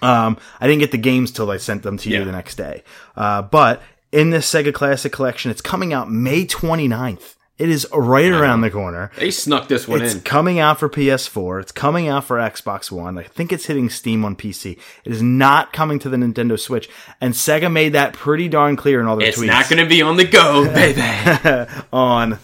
Um, 0.00 0.36
I 0.60 0.66
didn't 0.68 0.80
get 0.80 0.92
the 0.92 0.98
games 0.98 1.30
till 1.32 1.50
I 1.50 1.56
sent 1.56 1.82
them 1.82 1.96
to 1.98 2.10
you 2.10 2.24
the 2.24 2.32
next 2.32 2.54
day. 2.56 2.84
Uh, 3.16 3.42
but 3.42 3.82
in 4.12 4.30
this 4.30 4.48
Sega 4.52 4.72
Classic 4.72 5.10
Collection, 5.12 5.50
it's 5.50 5.60
coming 5.60 5.92
out 5.92 6.10
May 6.10 6.44
29th. 6.46 7.34
It 7.56 7.68
is 7.68 7.86
right 7.92 8.32
around 8.32 8.62
the 8.62 8.70
corner. 8.70 9.12
They 9.16 9.30
snuck 9.30 9.68
this 9.68 9.86
one 9.86 10.02
It's 10.02 10.12
in. 10.12 10.18
It's 10.18 10.28
coming 10.28 10.58
out 10.58 10.80
for 10.80 10.88
PS4. 10.88 11.60
It's 11.60 11.70
coming 11.70 12.08
out 12.08 12.24
for 12.24 12.38
Xbox 12.38 12.90
One. 12.90 13.16
I 13.16 13.22
think 13.22 13.52
it's 13.52 13.66
hitting 13.66 13.88
Steam 13.90 14.24
on 14.24 14.34
PC. 14.34 14.76
It 15.04 15.12
is 15.12 15.22
not 15.22 15.72
coming 15.72 16.00
to 16.00 16.08
the 16.08 16.16
Nintendo 16.16 16.58
Switch. 16.58 16.88
And 17.20 17.32
Sega 17.32 17.70
made 17.70 17.92
that 17.92 18.12
pretty 18.12 18.48
darn 18.48 18.74
clear 18.74 19.00
in 19.00 19.06
all 19.06 19.16
their 19.16 19.28
It's 19.28 19.38
tweets 19.38 19.44
It's 19.44 19.52
not 19.52 19.68
going 19.70 19.82
to 19.84 19.88
be 19.88 20.02
on 20.02 20.16
the 20.16 20.24
go, 20.24 20.64
baby. 20.74 21.70
on 21.92 22.38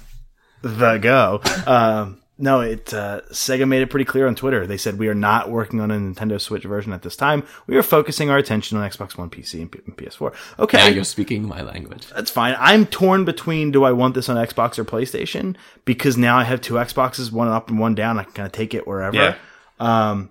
the 0.63 0.99
go. 0.99 1.41
Um, 1.67 2.20
no, 2.41 2.61
it 2.61 2.93
uh, 2.95 3.21
Sega 3.31 3.69
made 3.69 3.83
it 3.83 3.91
pretty 3.91 4.05
clear 4.07 4.27
on 4.27 4.35
Twitter. 4.35 4.67
They 4.67 4.77
said 4.79 4.99
we 4.99 5.09
are 5.09 5.15
not 5.15 5.51
working 5.51 5.79
on 5.81 5.91
a 5.91 5.95
Nintendo 5.95 6.41
Switch 6.41 6.65
version 6.65 6.93
at 6.93 7.03
this 7.03 7.15
time. 7.15 7.45
We 7.67 7.77
are 7.77 7.83
focusing 7.83 8.31
our 8.31 8.39
attention 8.39 8.79
on 8.79 8.89
Xbox 8.91 9.17
One, 9.19 9.31
PC, 9.31 9.61
and, 9.61 9.71
P- 9.71 9.81
and 9.87 9.97
PS4. 9.97 10.33
Okay, 10.59 10.79
now 10.79 10.85
Okay, 10.87 10.95
you're 10.95 11.05
speaking 11.05 11.47
my 11.47 11.61
language. 11.63 12.07
that's 12.09 12.31
fine. 12.31 12.57
I'm 12.59 12.87
torn 12.87 13.25
between 13.25 13.71
do 13.71 13.85
I 13.85 13.93
want 13.93 14.15
this 14.15 14.29
on 14.29 14.37
Xbox 14.37 14.79
or 14.79 14.85
PlayStation 14.85 15.55
because 15.85 16.17
now 16.17 16.37
I 16.39 16.45
have 16.45 16.61
two 16.61 16.75
Xboxes, 16.75 17.31
one 17.31 17.49
up 17.49 17.69
and 17.69 17.79
one 17.79 17.95
down. 17.95 18.19
I 18.19 18.25
can 18.25 18.33
kind 18.33 18.47
of 18.47 18.53
take 18.53 18.73
it 18.75 18.87
wherever. 18.87 19.17
Yeah. 19.17 19.35
Um, 19.79 20.31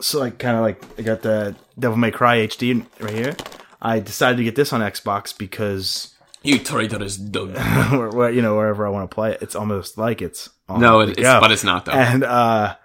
So 0.00 0.18
like 0.20 0.38
kind 0.38 0.56
of 0.56 0.62
like 0.62 0.82
I 0.98 1.02
got 1.02 1.22
the 1.22 1.54
Devil 1.78 1.96
May 1.98 2.10
Cry 2.10 2.38
HD 2.38 2.84
right 3.00 3.12
here. 3.14 3.36
I 3.80 4.00
decided 4.00 4.38
to 4.38 4.44
get 4.44 4.56
this 4.56 4.72
on 4.72 4.80
Xbox 4.80 5.36
because 5.36 6.14
You 6.42 6.58
traitors 6.58 7.16
dog. 7.18 7.54
where, 7.90 8.08
where, 8.10 8.30
you 8.30 8.40
know 8.42 8.56
wherever 8.56 8.86
I 8.86 8.90
want 8.90 9.10
to 9.10 9.14
play 9.14 9.32
it, 9.32 9.42
it's 9.42 9.54
almost 9.54 9.98
like 9.98 10.20
it's 10.22 10.48
on 10.68 10.80
No, 10.80 11.00
it, 11.00 11.10
it's, 11.10 11.22
but 11.22 11.50
it's 11.50 11.64
not 11.64 11.84
though. 11.84 11.92
And 11.92 12.24
uh, 12.24 12.76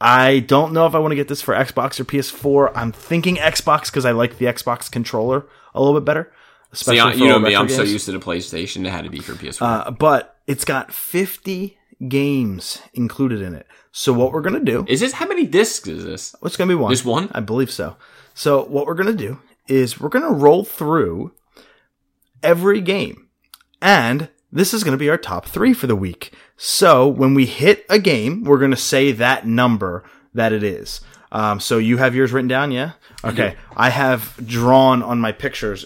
I 0.00 0.40
don't 0.40 0.72
know 0.72 0.86
if 0.86 0.94
I 0.94 0.98
want 0.98 1.12
to 1.12 1.16
get 1.16 1.28
this 1.28 1.40
for 1.42 1.54
Xbox 1.54 1.98
or 1.98 2.04
PS4. 2.04 2.72
I'm 2.74 2.92
thinking 2.92 3.36
Xbox 3.36 3.86
because 3.86 4.04
I 4.04 4.12
like 4.12 4.38
the 4.38 4.46
Xbox 4.46 4.90
controller 4.90 5.46
a 5.74 5.80
little 5.80 5.98
bit 5.98 6.04
better. 6.04 6.32
See, 6.72 6.98
I, 6.98 7.12
you 7.12 7.28
know 7.28 7.38
me, 7.38 7.54
I'm 7.54 7.68
so 7.68 7.82
used 7.82 8.06
to 8.06 8.12
the 8.12 8.18
PlayStation. 8.18 8.84
It 8.84 8.90
had 8.90 9.04
to 9.04 9.10
be 9.10 9.20
for 9.20 9.32
PS4. 9.32 9.62
Uh, 9.62 9.90
but 9.92 10.40
it's 10.46 10.64
got 10.64 10.92
50 10.92 11.78
games 12.08 12.82
included 12.92 13.40
in 13.42 13.54
it. 13.54 13.66
So 13.92 14.12
what 14.12 14.32
we're 14.32 14.40
gonna 14.40 14.60
do? 14.60 14.84
is 14.88 15.00
this 15.00 15.12
how 15.12 15.26
many 15.26 15.46
discs 15.46 15.86
is 15.86 16.04
this? 16.04 16.34
It's 16.42 16.56
gonna 16.56 16.68
be 16.68 16.74
one. 16.74 16.90
Just 16.90 17.04
one? 17.04 17.30
I 17.32 17.40
believe 17.40 17.70
so. 17.70 17.96
So 18.34 18.64
what 18.64 18.86
we're 18.86 18.94
gonna 18.94 19.12
do 19.12 19.38
is 19.68 20.00
we're 20.00 20.08
gonna 20.08 20.32
roll 20.32 20.64
through 20.64 21.32
every 22.42 22.80
game, 22.80 23.28
and 23.80 24.28
this 24.54 24.72
is 24.72 24.84
gonna 24.84 24.96
be 24.96 25.10
our 25.10 25.18
top 25.18 25.46
three 25.46 25.74
for 25.74 25.86
the 25.86 25.96
week. 25.96 26.32
So 26.56 27.06
when 27.06 27.34
we 27.34 27.44
hit 27.44 27.84
a 27.90 27.98
game, 27.98 28.44
we're 28.44 28.58
gonna 28.58 28.76
say 28.76 29.12
that 29.12 29.46
number 29.46 30.04
that 30.32 30.52
it 30.52 30.62
is. 30.62 31.00
Um, 31.32 31.58
so 31.58 31.78
you 31.78 31.96
have 31.96 32.14
yours 32.14 32.32
written 32.32 32.48
down, 32.48 32.70
yeah? 32.70 32.92
Okay. 33.24 33.56
I 33.76 33.90
have 33.90 34.34
drawn 34.46 35.02
on 35.02 35.20
my 35.20 35.32
pictures 35.32 35.84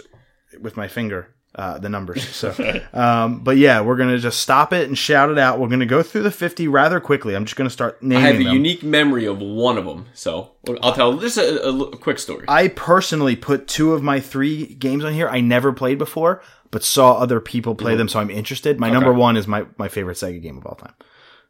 with 0.61 0.77
my 0.77 0.87
finger 0.87 1.35
uh, 1.59 1.77
the 1.77 1.89
numbers. 1.89 2.27
So, 2.29 2.55
um, 2.93 3.41
but 3.41 3.57
yeah, 3.57 3.81
we're 3.81 3.97
gonna 3.97 4.19
just 4.19 4.41
stop 4.41 4.73
it 4.73 4.87
and 4.87 4.97
shout 4.97 5.29
it 5.29 5.39
out. 5.39 5.59
We're 5.59 5.69
gonna 5.69 5.87
go 5.87 6.03
through 6.03 6.23
the 6.23 6.31
fifty 6.31 6.69
rather 6.69 7.01
quickly. 7.01 7.35
I'm 7.35 7.45
just 7.45 7.57
gonna 7.57 7.69
start 7.69 8.01
naming. 8.03 8.25
I 8.25 8.29
have 8.29 8.41
a 8.41 8.45
them. 8.45 8.55
unique 8.55 8.83
memory 8.85 9.27
of 9.27 9.41
one 9.41 9.77
of 9.77 9.85
them, 9.85 10.07
so 10.15 10.53
I'll 10.83 10.95
tell 10.95 11.17
this 11.17 11.37
a, 11.37 11.59
a, 11.59 11.81
a 11.81 11.97
quick 11.97 12.21
story. 12.21 12.45
I 12.47 12.69
personally 12.69 13.35
put 13.35 13.67
two 13.67 13.93
of 13.93 14.03
my 14.03 14.21
three 14.21 14.67
games 14.67 15.05
on 15.05 15.13
here 15.13 15.29
I 15.29 15.41
never 15.41 15.73
played 15.73 15.99
before, 15.99 16.43
but 16.71 16.83
saw 16.85 17.13
other 17.15 17.41
people 17.41 17.75
play 17.75 17.95
them, 17.97 18.09
so 18.09 18.21
I'm 18.21 18.31
interested. 18.31 18.79
My 18.79 18.91
number 18.91 19.13
one 19.13 19.37
is 19.37 19.47
my 19.47 19.67
my 19.77 19.89
favorite 19.89 20.17
Sega 20.17 20.41
game 20.43 20.59
of 20.59 20.67
all 20.67 20.75
time. 20.75 20.95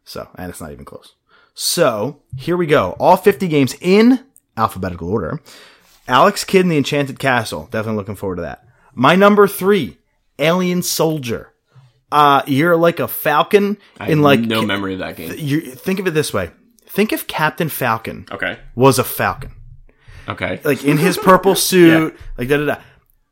So, 0.05 0.29
and 0.37 0.51
it's 0.51 0.61
not 0.61 0.73
even 0.73 0.85
close. 0.85 1.15
So 1.55 2.23
here 2.37 2.57
we 2.57 2.67
go. 2.67 2.97
All 3.01 3.17
50 3.17 3.49
games 3.49 3.75
in 3.81 4.25
alphabetical 4.57 5.11
order. 5.11 5.41
Alex 6.07 6.45
Kidd 6.45 6.63
and 6.63 6.73
the 6.73 6.79
Enchanted 6.79 7.19
Castle. 7.19 7.69
Definitely 7.71 7.97
looking 7.99 8.17
forward 8.17 8.37
to 8.37 8.43
that. 8.43 8.65
My 8.95 9.15
number 9.17 9.47
three, 9.47 9.99
Alien 10.39 10.83
Soldier. 10.83 11.53
Uh, 12.11 12.43
you're 12.47 12.77
like 12.77 13.01
a 13.01 13.09
falcon 13.09 13.77
I 14.01 14.05
in 14.07 14.19
have 14.19 14.25
like 14.25 14.41
no 14.41 14.63
memory 14.63 14.95
of 14.95 15.01
that 15.01 15.17
game. 15.17 15.35
you 15.37 15.61
think 15.61 15.99
of 16.01 16.07
it 16.07 16.13
this 16.15 16.33
way. 16.33 16.51
Think 16.87 17.13
if 17.13 17.27
Captain 17.27 17.69
Falcon 17.69 18.25
Okay. 18.31 18.59
was 18.75 18.99
a 18.99 19.05
falcon. 19.05 19.53
Okay. 20.27 20.59
Like 20.65 20.85
in 20.85 20.97
his 20.97 21.19
purple 21.19 21.55
suit, 21.69 22.19
like 22.39 22.49
da 22.49 22.57
da 22.57 22.65
da. 22.65 22.77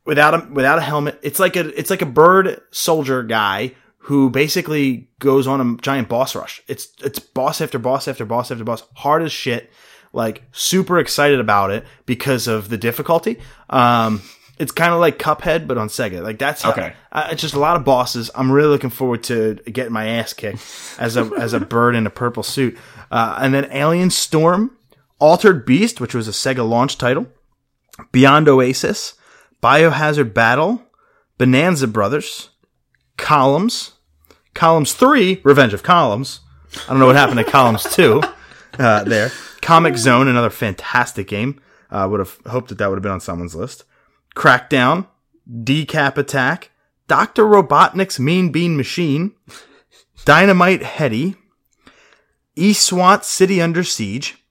Without 0.07 0.33
a 0.33 0.47
without 0.51 0.79
a 0.79 0.81
helmet. 0.81 1.19
It's 1.21 1.39
like 1.39 1.55
a 1.55 1.67
it's 1.79 1.89
like 1.91 2.01
a 2.01 2.05
bird 2.07 2.61
soldier 2.71 3.21
guy 3.23 3.73
who 3.99 4.29
basically 4.29 5.09
goes 5.19 5.45
on 5.47 5.59
a 5.61 5.77
giant 5.81 6.07
boss 6.09 6.33
rush. 6.33 6.63
It's 6.67 6.87
it's 7.03 7.19
boss 7.19 7.61
after 7.61 7.77
boss 7.77 8.07
after 8.07 8.25
boss 8.25 8.49
after 8.49 8.63
boss. 8.63 8.83
Hard 8.95 9.21
as 9.21 9.31
shit. 9.31 9.69
Like 10.13 10.43
super 10.53 10.97
excited 10.97 11.39
about 11.41 11.71
it 11.71 11.85
because 12.05 12.47
of 12.47 12.69
the 12.69 12.77
difficulty. 12.77 13.37
Um 13.69 14.21
it's 14.57 14.71
kind 14.71 14.91
of 14.91 14.99
like 14.99 15.19
Cuphead, 15.19 15.67
but 15.67 15.77
on 15.77 15.87
Sega. 15.87 16.23
Like 16.23 16.39
that's 16.39 16.63
how, 16.63 16.71
Okay. 16.71 16.93
uh, 17.11 17.27
it's 17.31 17.41
just 17.43 17.53
a 17.53 17.59
lot 17.59 17.75
of 17.75 17.83
bosses. 17.85 18.31
I'm 18.33 18.51
really 18.51 18.69
looking 18.69 18.89
forward 18.89 19.21
to 19.25 19.55
getting 19.71 19.93
my 19.93 20.07
ass 20.07 20.33
kicked 20.33 20.65
as 20.97 21.15
a 21.17 21.29
as 21.37 21.53
a 21.53 21.59
bird 21.59 21.93
in 21.95 22.07
a 22.07 22.09
purple 22.09 22.41
suit. 22.43 22.75
Uh, 23.11 23.37
and 23.39 23.53
then 23.53 23.67
Alien 23.71 24.09
Storm, 24.09 24.71
Altered 25.19 25.65
Beast, 25.65 25.99
which 26.01 26.15
was 26.15 26.27
a 26.27 26.31
Sega 26.31 26.67
launch 26.67 26.97
title, 26.97 27.27
Beyond 28.11 28.47
Oasis, 28.47 29.13
Biohazard 29.61 30.33
Battle, 30.33 30.83
Bonanza 31.37 31.87
Brothers, 31.87 32.49
Columns, 33.17 33.93
Columns 34.53 34.93
Three, 34.93 35.41
Revenge 35.43 35.73
of 35.73 35.83
Columns. 35.83 36.41
I 36.85 36.89
don't 36.89 36.99
know 36.99 37.07
what 37.07 37.15
happened 37.15 37.39
to 37.39 37.43
Columns 37.51 37.83
Two. 37.83 38.21
Uh, 38.77 39.03
there, 39.03 39.29
Comix 39.61 39.97
Zone, 39.97 40.27
another 40.27 40.49
fantastic 40.49 41.27
game. 41.27 41.59
I 41.89 42.03
uh, 42.03 42.09
would 42.09 42.19
have 42.19 42.37
hoped 42.47 42.69
that 42.69 42.77
that 42.77 42.89
would 42.89 42.97
have 42.97 43.03
been 43.03 43.11
on 43.11 43.21
someone's 43.21 43.55
list. 43.55 43.85
Crackdown, 44.35 45.07
Decap 45.49 46.17
Attack, 46.17 46.71
Dr. 47.07 47.43
Robotnik's 47.43 48.19
Mean 48.19 48.51
Bean 48.51 48.75
Machine, 48.75 49.33
Dynamite 50.25 50.83
Headdy, 50.83 51.35
eSWAT 52.57 53.23
City 53.23 53.61
Under 53.61 53.83
Siege, 53.83 54.43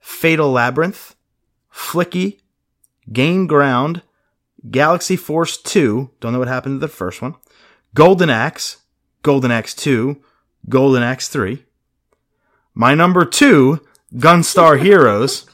Fatal 0.00 0.50
Labyrinth, 0.50 1.14
Flicky, 1.72 2.40
Gain 3.12 3.46
Ground, 3.46 4.02
Galaxy 4.70 5.16
Force 5.16 5.56
2, 5.56 6.10
don't 6.20 6.32
know 6.32 6.38
what 6.38 6.48
happened 6.48 6.80
to 6.80 6.86
the 6.86 6.92
first 6.92 7.20
one, 7.20 7.34
Golden 7.94 8.30
Axe, 8.30 8.82
Golden 9.22 9.50
Axe 9.50 9.74
2, 9.74 10.20
Golden 10.68 11.02
Axe 11.02 11.28
3. 11.28 11.64
My 12.74 12.94
number 12.94 13.24
two, 13.24 13.80
Gunstar 14.14 14.80
Heroes. 14.80 15.46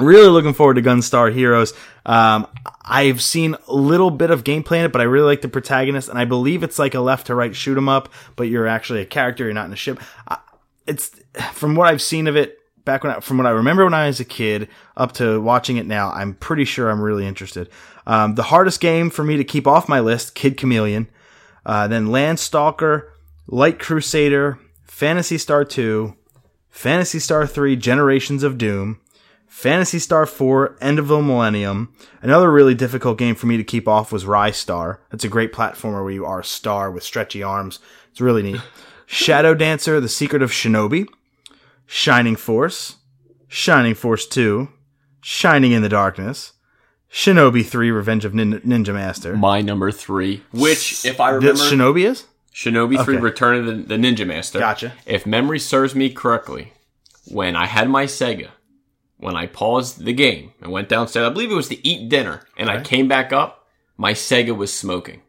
Really 0.00 0.28
looking 0.28 0.54
forward 0.54 0.74
to 0.74 0.82
Gunstar 0.82 1.32
Heroes. 1.32 1.72
Um, 2.04 2.48
I've 2.84 3.22
seen 3.22 3.56
a 3.68 3.74
little 3.74 4.10
bit 4.10 4.30
of 4.30 4.42
gameplay 4.42 4.78
in 4.78 4.86
it, 4.86 4.92
but 4.92 5.00
I 5.00 5.04
really 5.04 5.26
like 5.26 5.42
the 5.42 5.48
protagonist, 5.48 6.08
and 6.08 6.18
I 6.18 6.24
believe 6.24 6.64
it's 6.64 6.78
like 6.78 6.94
a 6.94 7.00
left 7.00 7.28
to 7.28 7.34
right 7.34 7.54
shoot 7.54 7.76
'em 7.76 7.88
up, 7.88 8.08
but 8.34 8.48
you're 8.48 8.66
actually 8.66 9.00
a 9.00 9.06
character, 9.06 9.44
you're 9.44 9.54
not 9.54 9.66
in 9.66 9.72
a 9.72 9.76
ship. 9.76 10.00
I, 10.26 10.38
it's 10.86 11.10
from 11.52 11.76
what 11.76 11.88
I've 11.88 12.02
seen 12.02 12.26
of 12.26 12.36
it 12.36 12.58
back 12.84 13.04
when 13.04 13.14
I, 13.14 13.20
from 13.20 13.38
what 13.38 13.46
I 13.46 13.50
remember 13.50 13.84
when 13.84 13.94
I 13.94 14.06
was 14.06 14.20
a 14.20 14.24
kid 14.24 14.68
up 14.96 15.12
to 15.12 15.40
watching 15.40 15.76
it 15.76 15.86
now, 15.86 16.10
I'm 16.10 16.34
pretty 16.34 16.64
sure 16.64 16.90
I'm 16.90 17.00
really 17.00 17.26
interested. 17.26 17.68
Um, 18.06 18.34
the 18.34 18.44
hardest 18.44 18.80
game 18.80 19.10
for 19.10 19.24
me 19.24 19.36
to 19.36 19.44
keep 19.44 19.66
off 19.66 19.88
my 19.88 20.00
list, 20.00 20.34
Kid 20.34 20.56
Chameleon, 20.56 21.08
uh, 21.64 21.88
then 21.88 22.06
Landstalker, 22.06 23.08
Light 23.46 23.78
Crusader, 23.78 24.58
Phantasy 24.84 25.38
Star 25.38 25.64
2, 25.64 26.14
Phantasy 26.68 27.18
Star 27.18 27.46
3, 27.46 27.76
Generations 27.76 28.42
of 28.42 28.58
Doom, 28.58 29.00
Phantasy 29.46 30.00
Star 30.00 30.26
4, 30.26 30.76
End 30.80 30.98
of 30.98 31.06
the 31.06 31.22
Millennium. 31.22 31.94
Another 32.20 32.50
really 32.50 32.74
difficult 32.74 33.18
game 33.18 33.36
for 33.36 33.46
me 33.46 33.56
to 33.56 33.62
keep 33.62 33.86
off 33.86 34.10
was 34.10 34.24
Ristar. 34.24 34.98
That's 35.10 35.24
a 35.24 35.28
great 35.28 35.52
platformer 35.52 36.02
where 36.02 36.12
you 36.12 36.26
are 36.26 36.40
a 36.40 36.44
star 36.44 36.90
with 36.90 37.04
stretchy 37.04 37.42
arms. 37.42 37.78
It's 38.10 38.20
really 38.20 38.42
neat. 38.42 38.60
Shadow 39.06 39.54
Dancer, 39.54 40.00
The 40.00 40.08
Secret 40.08 40.42
of 40.42 40.50
Shinobi, 40.50 41.06
Shining 41.86 42.34
Force, 42.34 42.96
Shining 43.46 43.94
Force 43.94 44.26
2, 44.26 44.68
Shining 45.20 45.70
in 45.70 45.82
the 45.82 45.88
Darkness, 45.88 46.53
Shinobi 47.14 47.64
3, 47.64 47.92
Revenge 47.92 48.24
of 48.24 48.34
Nin- 48.34 48.60
Ninja 48.62 48.92
Master. 48.92 49.36
My 49.36 49.60
number 49.60 49.92
three, 49.92 50.42
which, 50.52 51.04
if 51.04 51.20
I 51.20 51.30
remember, 51.30 51.62
Shinobi 51.62 52.04
is? 52.04 52.26
Shinobi 52.52 53.02
3 53.04 53.14
Okay. 53.14 53.22
Return 53.22 53.56
of 53.56 53.66
the, 53.66 53.72
the 53.74 53.94
Ninja 53.94 54.26
Master. 54.26 54.58
Gotcha. 54.58 54.94
If 55.06 55.24
memory 55.24 55.60
serves 55.60 55.94
me 55.94 56.10
correctly, 56.10 56.72
when 57.26 57.54
I 57.54 57.66
had 57.66 57.88
my 57.88 58.06
Sega, 58.06 58.48
when 59.16 59.36
I 59.36 59.46
paused 59.46 60.04
the 60.04 60.12
game 60.12 60.54
and 60.60 60.72
went 60.72 60.88
downstairs, 60.88 61.28
I 61.28 61.32
believe 61.32 61.52
it 61.52 61.54
was 61.54 61.68
to 61.68 61.86
eat 61.86 62.08
dinner, 62.08 62.42
and 62.58 62.68
I 62.68 62.82
came 62.82 63.06
back 63.06 63.32
up, 63.32 63.64
my 63.96 64.12
Sega 64.12 64.56
was 64.56 64.72
smoking. 64.74 65.22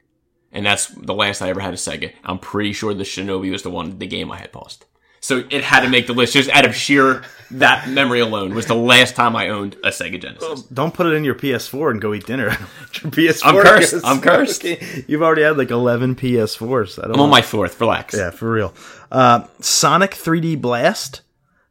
And 0.51 0.65
that's 0.65 0.88
the 0.88 1.13
last 1.13 1.43
I 1.43 1.49
ever 1.49 1.60
had 1.60 1.73
a 1.75 1.77
Sega. 1.77 2.13
I'm 2.23 2.39
pretty 2.39 2.73
sure 2.73 2.95
the 2.95 3.03
Shinobi 3.03 3.51
was 3.51 3.62
the 3.62 3.69
one, 3.69 3.99
the 3.99 4.07
game 4.07 4.31
I 4.31 4.39
had 4.39 4.51
paused. 4.51 4.86
So 5.25 5.43
it 5.49 5.63
had 5.63 5.81
to 5.81 5.89
make 5.89 6.05
the 6.05 6.13
list 6.13 6.33
just 6.33 6.51
out 6.51 6.65
of 6.65 6.75
sheer, 6.75 7.23
that 7.49 7.89
memory 7.89 8.19
alone 8.19 8.53
was 8.53 8.67
the 8.67 8.75
last 8.75 9.15
time 9.15 9.35
I 9.35 9.49
owned 9.49 9.73
a 9.83 9.88
Sega 9.88 10.21
Genesis. 10.21 10.61
Don't 10.63 10.93
put 10.93 11.07
it 11.07 11.13
in 11.13 11.23
your 11.23 11.33
PS4 11.33 11.89
and 11.89 11.99
go 11.99 12.13
eat 12.13 12.27
dinner. 12.27 12.49
your 12.49 13.11
PS4 13.11 13.41
I'm 13.43 13.63
cursed. 13.63 14.05
I'm 14.05 14.21
cursed. 14.21 14.63
You've 15.09 15.23
already 15.23 15.41
had 15.41 15.57
like 15.57 15.71
11 15.71 16.15
PS4s. 16.15 16.99
I 17.03 17.07
don't 17.07 17.15
I'm 17.15 17.21
on 17.21 17.29
my 17.31 17.41
fourth, 17.41 17.81
relax. 17.81 18.15
Yeah, 18.15 18.29
for 18.29 18.51
real. 18.51 18.71
Uh, 19.11 19.47
Sonic 19.61 20.11
3D 20.11 20.61
Blast, 20.61 21.21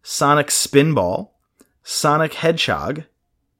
Sonic 0.02 0.48
Spinball, 0.48 1.30
Sonic 1.84 2.34
Hedgehog, 2.34 3.04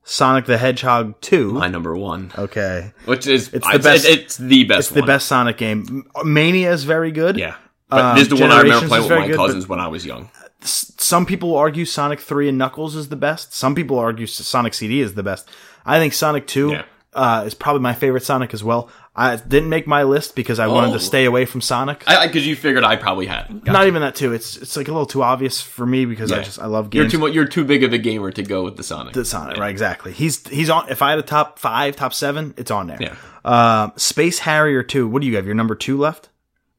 Sonic 0.03 0.47
the 0.47 0.59
Hedgehog 0.59 1.21
2. 1.21 1.53
My 1.53 1.69
number 1.69 1.97
one. 1.97 2.33
Okay. 2.37 2.93
Which 3.05 3.29
is, 3.29 3.47
It's 3.55 3.65
it's 3.65 3.73
the 3.73 3.79
best- 3.79 4.07
It's 4.09 4.37
the 4.39 4.65
best 4.65 4.79
It's 4.81 4.89
the 4.91 5.03
best 5.03 5.27
Sonic 5.29 5.57
game. 5.57 6.05
Mania 6.25 6.73
is 6.73 6.83
very 6.83 7.13
good. 7.13 7.37
Yeah. 7.37 7.55
But 7.89 8.01
Um, 8.05 8.15
this 8.17 8.23
is 8.25 8.29
the 8.31 8.37
one 8.37 8.51
I 8.53 8.61
remember 8.63 8.89
playing 8.89 9.03
with 9.05 9.11
my 9.19 9.27
good, 9.27 9.37
cousins 9.37 9.69
when 9.69 9.81
I 9.81 9.89
was 9.89 10.05
young. 10.07 10.31
Some 10.63 11.27
people 11.27 11.55
argue 11.57 11.85
Sonic 11.85 12.21
3 12.21 12.49
and 12.49 12.57
Knuckles 12.59 12.97
is 12.97 13.09
the 13.09 13.17
best. 13.17 13.55
Some 13.55 13.75
people 13.75 13.99
argue 13.99 14.27
Sonic 14.27 14.73
CD 14.75 15.01
is 15.01 15.15
the 15.15 15.23
best. 15.23 15.49
I 15.85 15.99
think 15.99 16.15
Sonic 16.15 16.47
2 16.47 16.71
Yeah. 16.71 16.83
uh, 17.13 17.43
is 17.47 17.53
probably 17.55 17.83
my 17.83 17.93
favorite 17.93 18.23
Sonic 18.25 18.55
as 18.55 18.65
well. 18.65 18.89
I 19.15 19.37
didn't 19.37 19.69
make 19.69 19.87
my 19.87 20.03
list 20.03 20.35
because 20.35 20.59
I 20.59 20.67
wanted 20.67 20.91
Oh. 20.91 20.93
to 20.95 21.01
stay 21.01 21.25
away 21.27 21.45
from 21.45 21.61
Sonic. 21.61 22.03
I 22.07 22.27
because 22.27 22.47
you 22.47 22.57
figured 22.57 22.83
I 22.83 22.97
probably 22.97 23.27
had. 23.27 23.47
it. 23.51 23.65
Not 23.71 23.87
even 23.87 24.01
that 24.03 24.17
too. 24.17 24.33
It's 24.33 24.57
it's 24.57 24.77
like 24.77 24.89
a 24.89 24.91
little 24.91 25.07
too 25.07 25.23
obvious 25.23 25.61
for 25.61 25.87
me 25.87 26.05
because 26.07 26.33
I 26.33 26.43
just 26.43 26.59
I 26.59 26.67
love 26.67 26.93
You're 26.93 27.05
games. 27.05 27.13
too. 27.13 27.27
You're 27.29 27.45
too 27.47 27.65
big 27.65 27.85
of 27.85 27.93
a 27.93 27.99
gamer 27.99 28.33
to 28.33 28.43
go 28.43 28.65
with 28.65 28.77
the 28.77 28.83
Sonic. 28.83 29.13
the 29.13 29.25
Sonic, 29.25 29.59
right? 29.59 29.71
Exactly. 29.71 30.11
He's 30.13 30.45
he's 30.49 30.69
on. 30.69 30.89
If 30.89 31.01
I 31.03 31.11
had 31.11 31.21
a 31.21 31.23
top 31.23 31.61
five, 31.61 31.95
top 31.95 32.13
seven, 32.13 32.55
it's 32.57 32.73
on 32.73 32.89
there. 32.89 32.99
Yeah. 33.01 33.15
Um, 33.45 33.93
Space 33.97 34.41
Harrier 34.41 34.83
two. 34.83 35.07
What 35.07 35.21
do 35.23 35.29
you 35.29 35.37
have? 35.37 35.47
Your 35.47 35.55
number 35.55 35.77
two 35.77 35.97
left? 35.97 36.31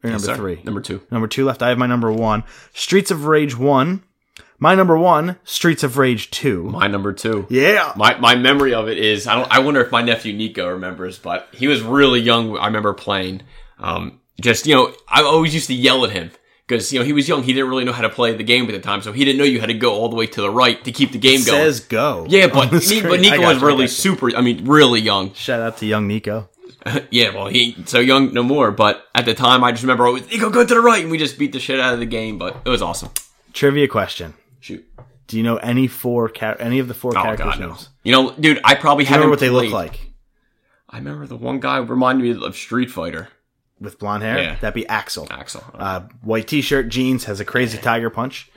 Your 0.05 0.13
number 0.13 0.25
Sorry, 0.25 0.55
three? 0.55 0.63
Number 0.63 0.81
two. 0.81 1.01
Number 1.11 1.27
two 1.27 1.45
left. 1.45 1.61
I 1.61 1.69
have 1.69 1.77
my 1.77 1.87
number 1.87 2.11
one. 2.11 2.43
Streets 2.73 3.11
of 3.11 3.25
Rage 3.25 3.57
one. 3.57 4.03
My 4.57 4.75
number 4.75 4.97
one. 4.97 5.37
Streets 5.43 5.83
of 5.83 5.97
Rage 5.97 6.31
two. 6.31 6.63
My 6.63 6.87
number 6.87 7.11
two. 7.13 7.45
Yeah. 7.49 7.93
My 7.95 8.17
my 8.19 8.35
memory 8.35 8.73
of 8.73 8.87
it 8.87 8.97
is 8.97 9.27
I 9.27 9.35
don't. 9.35 9.51
I 9.51 9.59
wonder 9.59 9.81
if 9.81 9.91
my 9.91 10.01
nephew 10.01 10.33
Nico 10.33 10.69
remembers, 10.69 11.19
but 11.19 11.47
he 11.51 11.67
was 11.67 11.81
really 11.81 12.21
young. 12.21 12.57
I 12.57 12.67
remember 12.67 12.93
playing. 12.93 13.41
Um, 13.79 14.21
just 14.39 14.65
you 14.65 14.75
know, 14.75 14.93
I 15.07 15.23
always 15.23 15.53
used 15.53 15.67
to 15.67 15.73
yell 15.73 16.05
at 16.05 16.11
him 16.11 16.31
because 16.67 16.91
you 16.91 16.99
know 16.99 17.05
he 17.05 17.13
was 17.13 17.27
young. 17.27 17.43
He 17.43 17.53
didn't 17.53 17.69
really 17.69 17.83
know 17.83 17.93
how 17.93 18.03
to 18.03 18.09
play 18.09 18.33
the 18.35 18.43
game 18.43 18.65
at 18.65 18.71
the 18.71 18.79
time, 18.79 19.01
so 19.01 19.11
he 19.11 19.25
didn't 19.25 19.37
know 19.37 19.43
you 19.43 19.59
had 19.59 19.67
to 19.67 19.73
go 19.73 19.93
all 19.93 20.09
the 20.09 20.15
way 20.15 20.27
to 20.27 20.41
the 20.41 20.49
right 20.49 20.81
to 20.83 20.91
keep 20.91 21.11
the 21.11 21.17
game 21.17 21.43
going. 21.43 21.57
Says 21.57 21.79
go. 21.81 22.25
yeah, 22.29 22.47
but 22.47 22.71
but 22.71 23.19
Nico 23.19 23.41
was 23.41 23.61
really 23.61 23.87
super. 23.87 24.35
I 24.35 24.41
mean, 24.41 24.65
really 24.65 25.01
young. 25.01 25.33
Shout 25.33 25.61
out 25.61 25.77
to 25.77 25.85
young 25.85 26.07
Nico. 26.07 26.49
Yeah, 27.09 27.33
well, 27.33 27.47
he 27.47 27.75
ain't 27.77 27.89
so 27.89 27.99
young 27.99 28.33
no 28.33 28.43
more. 28.43 28.71
But 28.71 29.05
at 29.15 29.25
the 29.25 29.33
time, 29.33 29.63
I 29.63 29.71
just 29.71 29.83
remember 29.83 30.05
always 30.05 30.29
Nico 30.29 30.49
go 30.49 30.65
to 30.65 30.73
the 30.73 30.79
right, 30.81 31.01
and 31.01 31.09
we 31.11 31.17
just 31.17 31.37
beat 31.39 31.51
the 31.51 31.59
shit 31.59 31.79
out 31.79 31.93
of 31.93 31.99
the 31.99 32.05
game. 32.05 32.37
But 32.37 32.57
it 32.65 32.69
was 32.69 32.81
awesome. 32.81 33.09
Trivia 33.53 33.87
question. 33.87 34.33
Shoot. 34.59 34.85
Do 35.27 35.37
you 35.37 35.43
know 35.43 35.57
any 35.57 35.87
four 35.87 36.29
char- 36.29 36.57
any 36.59 36.77
of 36.79 36.87
the 36.87 36.93
four 36.93 37.17
Oh 37.17 37.21
characters' 37.23 37.57
god, 37.57 37.59
no. 37.59 37.77
You 38.03 38.11
know, 38.11 38.31
dude, 38.33 38.59
I 38.63 38.75
probably 38.75 39.05
Do 39.05 39.09
you 39.09 39.13
haven't 39.13 39.29
remember 39.29 39.31
what 39.31 39.39
they 39.39 39.49
look 39.49 39.73
like? 39.73 40.11
I 40.89 40.97
remember 40.97 41.25
the 41.25 41.35
one 41.37 41.59
guy 41.59 41.77
reminded 41.77 42.23
me 42.39 42.45
of 42.45 42.55
Street 42.55 42.91
Fighter. 42.91 43.29
With 43.79 43.99
blonde 43.99 44.23
hair? 44.23 44.37
Yeah. 44.41 44.55
That'd 44.55 44.73
be 44.75 44.87
Axel. 44.87 45.27
Axel. 45.29 45.61
Uh, 45.73 46.01
white 46.21 46.47
t-shirt, 46.47 46.87
jeans, 46.87 47.25
has 47.25 47.39
a 47.41 47.45
crazy 47.45 47.77
tiger 47.77 48.09
punch. 48.09 48.49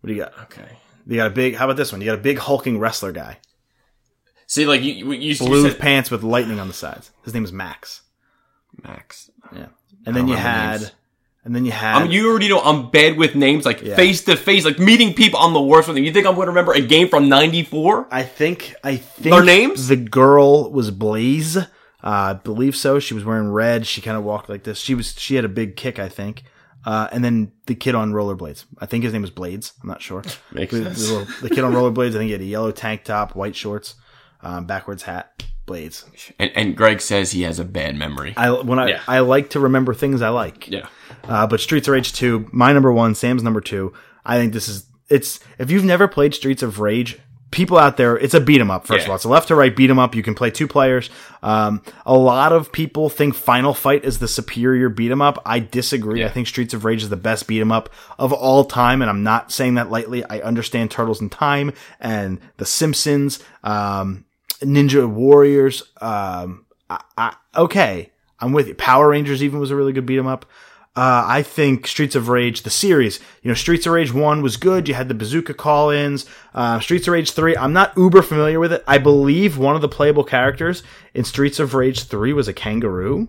What 0.00 0.08
do 0.08 0.14
you 0.14 0.20
got? 0.22 0.38
okay. 0.42 0.76
You 1.06 1.16
got 1.16 1.28
a 1.28 1.34
big. 1.34 1.54
How 1.54 1.64
about 1.64 1.76
this 1.78 1.92
one? 1.92 2.00
You 2.02 2.06
got 2.06 2.18
a 2.18 2.22
big 2.22 2.38
hulking 2.38 2.78
wrestler 2.78 3.12
guy, 3.12 3.38
See, 4.50 4.66
like 4.66 4.82
you, 4.82 5.12
you, 5.12 5.12
you 5.12 5.34
said 5.36 5.78
pants 5.78 6.10
with 6.10 6.24
lightning 6.24 6.58
on 6.58 6.66
the 6.66 6.74
sides. 6.74 7.12
His 7.22 7.32
name 7.32 7.44
is 7.44 7.52
Max. 7.52 8.02
Max. 8.82 9.30
Yeah, 9.54 9.66
and 10.04 10.16
then 10.16 10.26
you 10.26 10.34
had, 10.34 10.80
names. 10.80 10.92
and 11.44 11.54
then 11.54 11.64
you 11.64 11.70
had. 11.70 11.98
I 11.98 12.02
mean, 12.02 12.10
you 12.10 12.28
already 12.28 12.48
know 12.48 12.58
I'm 12.60 12.90
bad 12.90 13.16
with 13.16 13.36
names, 13.36 13.64
like 13.64 13.78
face 13.78 14.24
to 14.24 14.36
face, 14.36 14.64
like 14.64 14.80
meeting 14.80 15.14
people. 15.14 15.38
I'm 15.38 15.52
the 15.52 15.62
worst 15.62 15.86
with 15.86 15.94
them. 15.94 16.04
You 16.04 16.12
think 16.12 16.26
I'm 16.26 16.34
going 16.34 16.46
to 16.46 16.50
remember 16.50 16.72
a 16.72 16.80
game 16.80 17.06
from 17.06 17.28
'94? 17.28 18.08
I 18.10 18.24
think 18.24 18.74
I 18.82 18.96
think 18.96 19.32
Their 19.32 19.44
names? 19.44 19.86
The 19.86 19.94
girl 19.94 20.68
was 20.72 20.90
Blaze. 20.90 21.56
Uh, 21.56 21.64
I 22.02 22.32
believe 22.32 22.74
so. 22.74 22.98
She 22.98 23.14
was 23.14 23.24
wearing 23.24 23.52
red. 23.52 23.86
She 23.86 24.00
kind 24.00 24.16
of 24.16 24.24
walked 24.24 24.48
like 24.48 24.64
this. 24.64 24.78
She 24.80 24.96
was 24.96 25.14
she 25.16 25.36
had 25.36 25.44
a 25.44 25.48
big 25.48 25.76
kick, 25.76 26.00
I 26.00 26.08
think. 26.08 26.42
Uh, 26.84 27.06
and 27.12 27.22
then 27.22 27.52
the 27.66 27.76
kid 27.76 27.94
on 27.94 28.12
rollerblades. 28.12 28.64
I 28.80 28.86
think 28.86 29.04
his 29.04 29.12
name 29.12 29.22
was 29.22 29.30
Blades. 29.30 29.74
I'm 29.80 29.88
not 29.88 30.02
sure. 30.02 30.24
Makes 30.52 30.72
the, 30.72 30.82
sense. 30.86 31.06
the 31.06 31.14
little- 31.14 31.34
the 31.42 31.50
kid 31.50 31.62
on 31.62 31.72
rollerblades. 31.72 32.10
I 32.10 32.18
think 32.18 32.24
he 32.24 32.32
had 32.32 32.40
a 32.40 32.44
yellow 32.46 32.72
tank 32.72 33.04
top, 33.04 33.36
white 33.36 33.54
shorts, 33.54 33.94
um, 34.42 34.64
backwards 34.66 35.02
hat, 35.04 35.42
blades. 35.66 36.04
And, 36.38 36.50
and 36.54 36.76
Greg 36.76 37.00
says 37.00 37.32
he 37.32 37.42
has 37.42 37.58
a 37.58 37.64
bad 37.64 37.94
memory. 37.96 38.34
I 38.36 38.50
when 38.50 38.78
I 38.78 38.88
Yeah. 38.88 39.00
I 39.06 39.20
like 39.20 39.50
to 39.50 39.60
remember 39.60 39.94
things 39.94 40.22
I 40.22 40.28
like. 40.30 40.68
yeah. 40.68 40.86
Uh, 41.28 41.46
but 41.46 41.60
Streets 41.60 41.86
of 41.88 41.92
Rage 41.92 42.12
2, 42.12 42.48
my 42.52 42.72
number 42.72 42.92
one, 42.92 43.14
Sam's 43.14 43.42
number 43.42 43.60
two. 43.60 43.92
I 44.24 44.36
think 44.38 44.52
this 44.52 44.68
is, 44.68 44.86
it's, 45.08 45.40
if 45.58 45.70
you've 45.70 45.84
never 45.84 46.06
played 46.08 46.34
Streets 46.34 46.62
of 46.62 46.78
Rage, 46.80 47.18
people 47.50 47.76
out 47.78 47.96
there, 47.96 48.16
it's 48.16 48.32
a 48.34 48.40
beat 48.40 48.60
'em 48.60 48.70
up, 48.70 48.86
first 48.86 49.04
of 49.04 49.10
all. 49.10 49.16
It's 49.16 49.24
a 49.24 49.28
left 49.28 49.48
to 49.48 49.56
right 49.56 49.74
beat 49.74 49.90
'em 49.90 49.98
up. 49.98 50.14
You 50.14 50.22
can 50.22 50.34
play 50.36 50.50
two 50.52 50.68
players. 50.68 51.10
Um, 51.42 51.82
a 52.06 52.14
lot 52.16 52.52
of 52.52 52.70
people 52.70 53.08
think 53.10 53.34
Final 53.34 53.74
Fight 53.74 54.04
is 54.04 54.20
the 54.20 54.28
superior 54.28 54.88
beat 54.88 55.10
'em 55.10 55.20
up. 55.20 55.42
I 55.44 55.58
disagree. 55.58 56.20
Yeah. 56.20 56.26
I 56.26 56.30
think 56.30 56.46
Streets 56.46 56.74
of 56.74 56.84
Rage 56.84 57.02
is 57.02 57.08
the 57.08 57.16
best 57.16 57.48
beat 57.48 57.60
'em 57.60 57.72
up 57.72 57.90
of 58.20 58.32
all 58.32 58.64
time, 58.64 59.02
and 59.02 59.10
I'm 59.10 59.24
not 59.24 59.50
saying 59.50 59.74
that 59.74 59.90
lightly. 59.90 60.24
I 60.24 60.38
understand 60.40 60.92
Turtles 60.92 61.20
in 61.20 61.28
Time 61.28 61.72
and 62.00 62.38
The 62.58 62.66
Simpsons, 62.66 63.40
um, 63.64 64.24
Ninja 64.62 65.08
Warriors. 65.08 65.82
Um, 66.00 66.66
I, 66.88 67.02
I, 67.16 67.36
okay, 67.56 68.10
I'm 68.38 68.52
with 68.52 68.68
you. 68.68 68.74
Power 68.74 69.08
Rangers 69.08 69.42
even 69.42 69.60
was 69.60 69.70
a 69.70 69.76
really 69.76 69.92
good 69.92 70.06
beat 70.06 70.18
'em 70.18 70.26
up. 70.26 70.46
Uh, 70.96 71.24
I 71.24 71.42
think 71.42 71.86
Streets 71.86 72.16
of 72.16 72.28
Rage, 72.28 72.62
the 72.62 72.70
series, 72.70 73.20
you 73.42 73.48
know, 73.48 73.54
Streets 73.54 73.86
of 73.86 73.92
Rage 73.92 74.12
1 74.12 74.42
was 74.42 74.56
good. 74.56 74.88
You 74.88 74.94
had 74.94 75.08
the 75.08 75.14
bazooka 75.14 75.54
call 75.54 75.90
ins. 75.90 76.26
Uh, 76.52 76.80
Streets 76.80 77.06
of 77.06 77.12
Rage 77.12 77.30
3, 77.30 77.56
I'm 77.56 77.72
not 77.72 77.96
uber 77.96 78.22
familiar 78.22 78.58
with 78.58 78.72
it. 78.72 78.82
I 78.88 78.98
believe 78.98 79.56
one 79.56 79.76
of 79.76 79.82
the 79.82 79.88
playable 79.88 80.24
characters 80.24 80.82
in 81.14 81.22
Streets 81.22 81.60
of 81.60 81.74
Rage 81.74 82.02
3 82.02 82.32
was 82.32 82.48
a 82.48 82.52
kangaroo. 82.52 83.28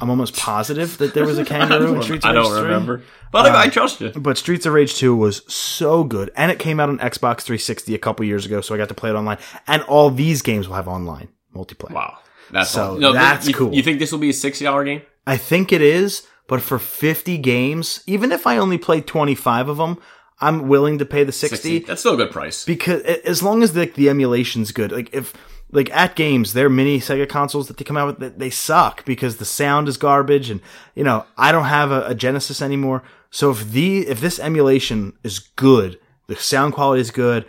I'm 0.00 0.10
almost 0.10 0.36
positive 0.36 0.98
that 0.98 1.14
there 1.14 1.24
was 1.24 1.38
a 1.38 1.44
kangaroo 1.52 1.94
in 1.96 2.02
Streets 2.02 2.24
of 2.24 2.30
I 2.30 2.34
don't 2.34 2.50
3. 2.52 2.62
remember. 2.62 3.02
But 3.30 3.46
I, 3.46 3.64
I 3.64 3.68
trust 3.68 4.00
you. 4.00 4.10
But 4.10 4.36
Streets 4.38 4.66
of 4.66 4.72
Rage 4.72 4.94
2 4.96 5.14
was 5.14 5.42
so 5.52 6.04
good. 6.04 6.30
And 6.36 6.50
it 6.50 6.58
came 6.58 6.80
out 6.80 6.88
on 6.88 6.98
Xbox 6.98 7.40
360 7.42 7.94
a 7.94 7.98
couple 7.98 8.24
years 8.26 8.44
ago, 8.46 8.60
so 8.60 8.74
I 8.74 8.78
got 8.78 8.88
to 8.88 8.94
play 8.94 9.10
it 9.10 9.14
online. 9.14 9.38
And 9.66 9.82
all 9.82 10.10
these 10.10 10.42
games 10.42 10.68
will 10.68 10.76
have 10.76 10.88
online 10.88 11.28
multiplayer. 11.54 11.92
Wow. 11.92 12.18
That's 12.50 12.70
So. 12.70 12.96
No, 12.96 13.12
that's 13.12 13.48
you, 13.48 13.54
cool. 13.54 13.74
You 13.74 13.82
think 13.82 13.98
this 13.98 14.12
will 14.12 14.18
be 14.18 14.30
a 14.30 14.34
$60 14.34 14.84
game? 14.84 15.02
I 15.26 15.36
think 15.36 15.72
it 15.72 15.80
is, 15.80 16.26
but 16.48 16.60
for 16.60 16.78
50 16.78 17.38
games, 17.38 18.02
even 18.06 18.32
if 18.32 18.46
I 18.46 18.58
only 18.58 18.78
play 18.78 19.00
25 19.00 19.68
of 19.68 19.76
them, 19.78 19.98
I'm 20.40 20.68
willing 20.68 20.98
to 20.98 21.04
pay 21.06 21.24
the 21.24 21.32
60, 21.32 21.78
That's 21.80 22.00
still 22.00 22.14
a 22.14 22.16
good 22.16 22.32
price. 22.32 22.64
because 22.64 23.00
as 23.02 23.42
long 23.42 23.62
as 23.62 23.72
the, 23.72 23.86
the 23.86 24.08
emulation's 24.08 24.72
good, 24.72 24.90
like 24.92 25.14
if 25.14 25.32
like 25.74 25.88
AtGames, 25.90 26.52
their 26.52 26.70
mini 26.70 26.98
Sega 27.00 27.28
consoles 27.28 27.68
that 27.68 27.76
they 27.76 27.84
come 27.84 27.96
out 27.98 28.06
with, 28.06 28.18
they- 28.20 28.44
they 28.46 28.50
suck 28.50 29.04
because 29.04 29.36
the 29.36 29.44
sound 29.44 29.88
is 29.88 29.96
garbage, 29.98 30.48
and 30.48 30.60
you 30.94 31.04
know 31.04 31.26
I 31.36 31.52
don't 31.52 31.64
have 31.64 31.90
a, 31.90 32.06
a 32.06 32.14
Genesis 32.14 32.62
anymore. 32.62 33.02
So 33.30 33.50
if 33.50 33.70
the 33.70 34.06
if 34.06 34.20
this 34.20 34.38
emulation 34.38 35.12
is 35.22 35.38
good, 35.40 35.98
the 36.28 36.36
sound 36.36 36.72
quality 36.74 37.00
is 37.02 37.10
good, 37.10 37.44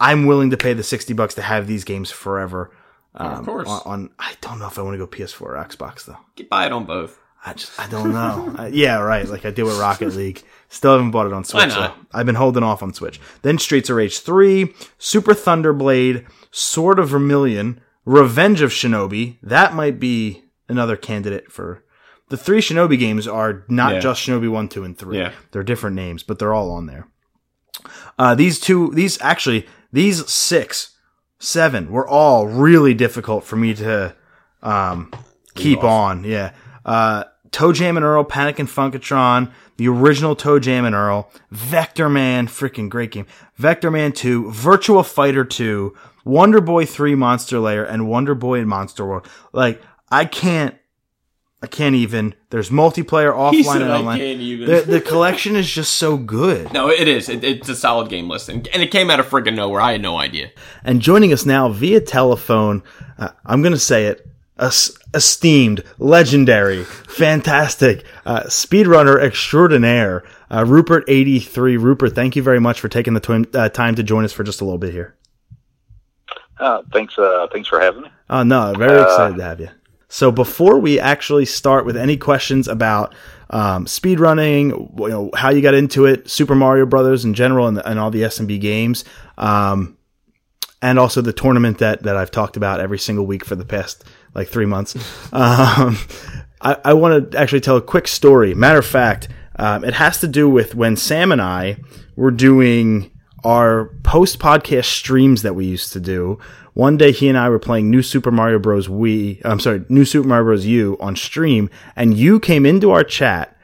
I'm 0.00 0.26
willing 0.26 0.50
to 0.50 0.56
pay 0.56 0.74
the 0.74 0.82
60 0.82 1.12
bucks 1.14 1.34
to 1.34 1.42
have 1.42 1.66
these 1.66 1.84
games 1.84 2.10
forever. 2.10 2.70
Um, 3.14 3.44
course. 3.44 3.68
On, 3.68 3.80
on 3.86 4.10
I 4.18 4.34
don't 4.40 4.58
know 4.60 4.66
if 4.68 4.78
I 4.78 4.82
want 4.82 4.94
to 4.94 4.98
go 4.98 5.06
PS4 5.06 5.40
or 5.42 5.54
Xbox 5.56 6.04
though. 6.04 6.18
Get 6.36 6.48
buy 6.48 6.66
it 6.66 6.72
on 6.72 6.84
both. 6.84 7.18
I 7.44 7.54
just, 7.54 7.78
I 7.80 7.86
don't 7.88 8.12
know. 8.12 8.54
I, 8.58 8.66
yeah, 8.66 8.98
right. 8.98 9.26
Like 9.26 9.44
I 9.46 9.50
did 9.50 9.62
with 9.62 9.78
Rocket 9.78 10.14
League. 10.14 10.42
Still 10.68 10.92
haven't 10.92 11.12
bought 11.12 11.26
it 11.26 11.32
on 11.32 11.44
Switch. 11.44 11.72
though. 11.72 11.92
I've 12.12 12.26
been 12.26 12.34
holding 12.34 12.62
off 12.64 12.82
on 12.82 12.92
Switch. 12.92 13.20
Then 13.42 13.58
Streets 13.58 13.88
of 13.88 13.96
Rage 13.96 14.18
3, 14.18 14.74
Super 14.98 15.32
Thunderblade, 15.34 16.26
Sword 16.58 16.98
of 16.98 17.10
Vermilion, 17.10 17.80
Revenge 18.04 18.60
of 18.62 18.70
Shinobi. 18.70 19.36
That 19.42 19.74
might 19.74 20.00
be 20.00 20.42
another 20.68 20.96
candidate 20.96 21.52
for. 21.52 21.84
The 22.30 22.36
three 22.36 22.60
Shinobi 22.60 22.98
games 22.98 23.28
are 23.28 23.64
not 23.68 23.94
Yeah. 23.94 24.00
just 24.00 24.20
Shinobi 24.26 24.50
1, 24.50 24.68
2, 24.68 24.82
and 24.84 24.98
3. 24.98 25.18
Yeah. 25.18 25.32
They're 25.52 25.62
different 25.62 25.94
names, 25.96 26.22
but 26.24 26.38
they're 26.38 26.52
all 26.52 26.70
on 26.72 26.86
there. 26.86 27.06
Uh, 28.18 28.34
these 28.34 28.58
two, 28.58 28.90
these 28.92 29.20
actually, 29.22 29.66
these 29.92 30.28
six, 30.28 30.96
seven 31.38 31.90
were 31.92 32.06
all 32.08 32.48
really 32.48 32.92
difficult 32.92 33.44
for 33.44 33.54
me 33.56 33.72
to 33.74 34.14
um, 34.62 35.12
keep 35.54 35.78
off. 35.78 35.84
on. 35.84 36.24
Yeah. 36.24 36.52
Uh, 36.84 37.24
Toe 37.52 37.72
Jam 37.72 37.96
and 37.96 38.04
Earl, 38.04 38.24
Panic 38.24 38.58
and 38.58 38.68
Funkotron, 38.68 39.52
the 39.78 39.88
original 39.88 40.36
Toe 40.36 40.58
Jam 40.58 40.84
and 40.84 40.94
Earl, 40.94 41.30
Vector 41.50 42.08
Man, 42.08 42.48
freaking 42.48 42.90
great 42.90 43.12
game. 43.12 43.26
Vector 43.56 43.90
Man 43.90 44.12
2, 44.12 44.50
Virtua 44.50 45.06
Fighter 45.06 45.44
2, 45.44 45.96
Wonder 46.24 46.60
Boy 46.60 46.84
3 46.84 47.14
Monster 47.14 47.58
Lair, 47.60 47.84
and 47.84 48.08
Wonder 48.08 48.34
Boy 48.34 48.58
in 48.58 48.68
Monster 48.68 49.06
World. 49.06 49.26
Like, 49.52 49.80
I 50.10 50.24
can't, 50.24 50.74
I 51.62 51.68
can't 51.68 51.94
even. 51.94 52.34
There's 52.50 52.70
multiplayer 52.70 53.32
offline 53.34 53.82
and 53.82 53.90
online. 53.90 54.18
The, 54.18 54.84
the 54.86 55.00
collection 55.00 55.54
is 55.54 55.70
just 55.70 55.94
so 55.94 56.16
good. 56.16 56.72
no, 56.72 56.90
it 56.90 57.06
is. 57.06 57.28
It, 57.28 57.44
it's 57.44 57.68
a 57.68 57.76
solid 57.76 58.08
game 58.08 58.28
list. 58.28 58.48
And, 58.48 58.66
and 58.68 58.82
it 58.82 58.90
came 58.90 59.10
out 59.10 59.20
of 59.20 59.26
freaking 59.28 59.54
nowhere. 59.54 59.80
I 59.80 59.92
had 59.92 60.02
no 60.02 60.18
idea. 60.18 60.50
And 60.82 61.00
joining 61.00 61.32
us 61.32 61.46
now 61.46 61.68
via 61.68 62.00
telephone, 62.00 62.82
uh, 63.16 63.30
I'm 63.46 63.62
going 63.62 63.72
to 63.72 63.78
say 63.78 64.06
it, 64.06 64.28
esteemed, 64.58 65.82
legendary, 65.98 66.84
fantastic, 66.84 68.04
uh, 68.26 68.42
speedrunner 68.44 69.20
extraordinaire, 69.20 70.24
uh, 70.50 70.64
Rupert83. 70.64 71.80
Rupert, 71.80 72.14
thank 72.14 72.36
you 72.36 72.42
very 72.42 72.60
much 72.60 72.80
for 72.80 72.88
taking 72.88 73.14
the 73.14 73.20
twin, 73.20 73.46
uh, 73.54 73.68
time 73.68 73.94
to 73.94 74.02
join 74.02 74.24
us 74.24 74.32
for 74.32 74.44
just 74.44 74.60
a 74.60 74.64
little 74.64 74.78
bit 74.78 74.92
here. 74.92 75.14
Uh, 76.58 76.82
thanks, 76.92 77.16
uh, 77.18 77.46
thanks 77.52 77.68
for 77.68 77.80
having 77.80 78.02
me. 78.02 78.10
Oh, 78.28 78.42
no, 78.42 78.74
very 78.76 79.00
excited 79.00 79.36
to 79.36 79.42
have 79.42 79.60
you. 79.60 79.70
So 80.08 80.32
before 80.32 80.78
we 80.78 80.98
actually 80.98 81.44
start 81.44 81.84
with 81.84 81.96
any 81.96 82.16
questions 82.16 82.66
about 82.66 83.14
um, 83.50 83.84
speedrunning, 83.84 84.98
you 84.98 85.08
know, 85.08 85.30
how 85.34 85.50
you 85.50 85.60
got 85.60 85.74
into 85.74 86.06
it, 86.06 86.28
Super 86.28 86.54
Mario 86.54 86.86
Brothers 86.86 87.24
in 87.24 87.34
general, 87.34 87.66
and, 87.66 87.80
and 87.84 87.98
all 87.98 88.10
the 88.10 88.22
SMB 88.22 88.60
games, 88.60 89.04
um, 89.36 89.96
and 90.80 90.98
also 90.98 91.20
the 91.20 91.32
tournament 91.32 91.78
that 91.78 92.04
that 92.04 92.16
I've 92.16 92.30
talked 92.30 92.56
about 92.56 92.80
every 92.80 92.98
single 92.98 93.26
week 93.26 93.44
for 93.44 93.54
the 93.54 93.64
past 93.64 94.04
like 94.34 94.48
three 94.48 94.66
months. 94.66 94.94
Um, 95.32 95.96
I, 96.60 96.76
I 96.84 96.94
want 96.94 97.30
to 97.32 97.38
actually 97.38 97.60
tell 97.60 97.76
a 97.76 97.82
quick 97.82 98.08
story. 98.08 98.54
Matter 98.54 98.78
of 98.78 98.86
fact, 98.86 99.28
um, 99.56 99.84
it 99.84 99.94
has 99.94 100.20
to 100.20 100.28
do 100.28 100.48
with 100.48 100.74
when 100.74 100.96
Sam 100.96 101.32
and 101.32 101.40
I 101.42 101.78
were 102.16 102.30
doing 102.30 103.10
our 103.44 103.86
post 104.02 104.38
podcast 104.38 104.86
streams 104.86 105.42
that 105.42 105.54
we 105.54 105.64
used 105.66 105.92
to 105.92 106.00
do. 106.00 106.38
One 106.74 106.96
day 106.96 107.10
he 107.12 107.28
and 107.28 107.36
I 107.38 107.48
were 107.48 107.58
playing 107.58 107.90
New 107.90 108.02
Super 108.02 108.30
Mario 108.30 108.58
Bros. 108.58 108.86
Wii, 108.88 109.40
I'm 109.44 109.58
sorry, 109.60 109.84
New 109.88 110.04
Super 110.04 110.28
Mario 110.28 110.44
Bros. 110.44 110.64
U 110.66 110.96
on 111.00 111.16
stream, 111.16 111.70
and 111.96 112.16
you 112.16 112.38
came 112.38 112.64
into 112.66 112.90
our 112.92 113.02
chat 113.04 113.56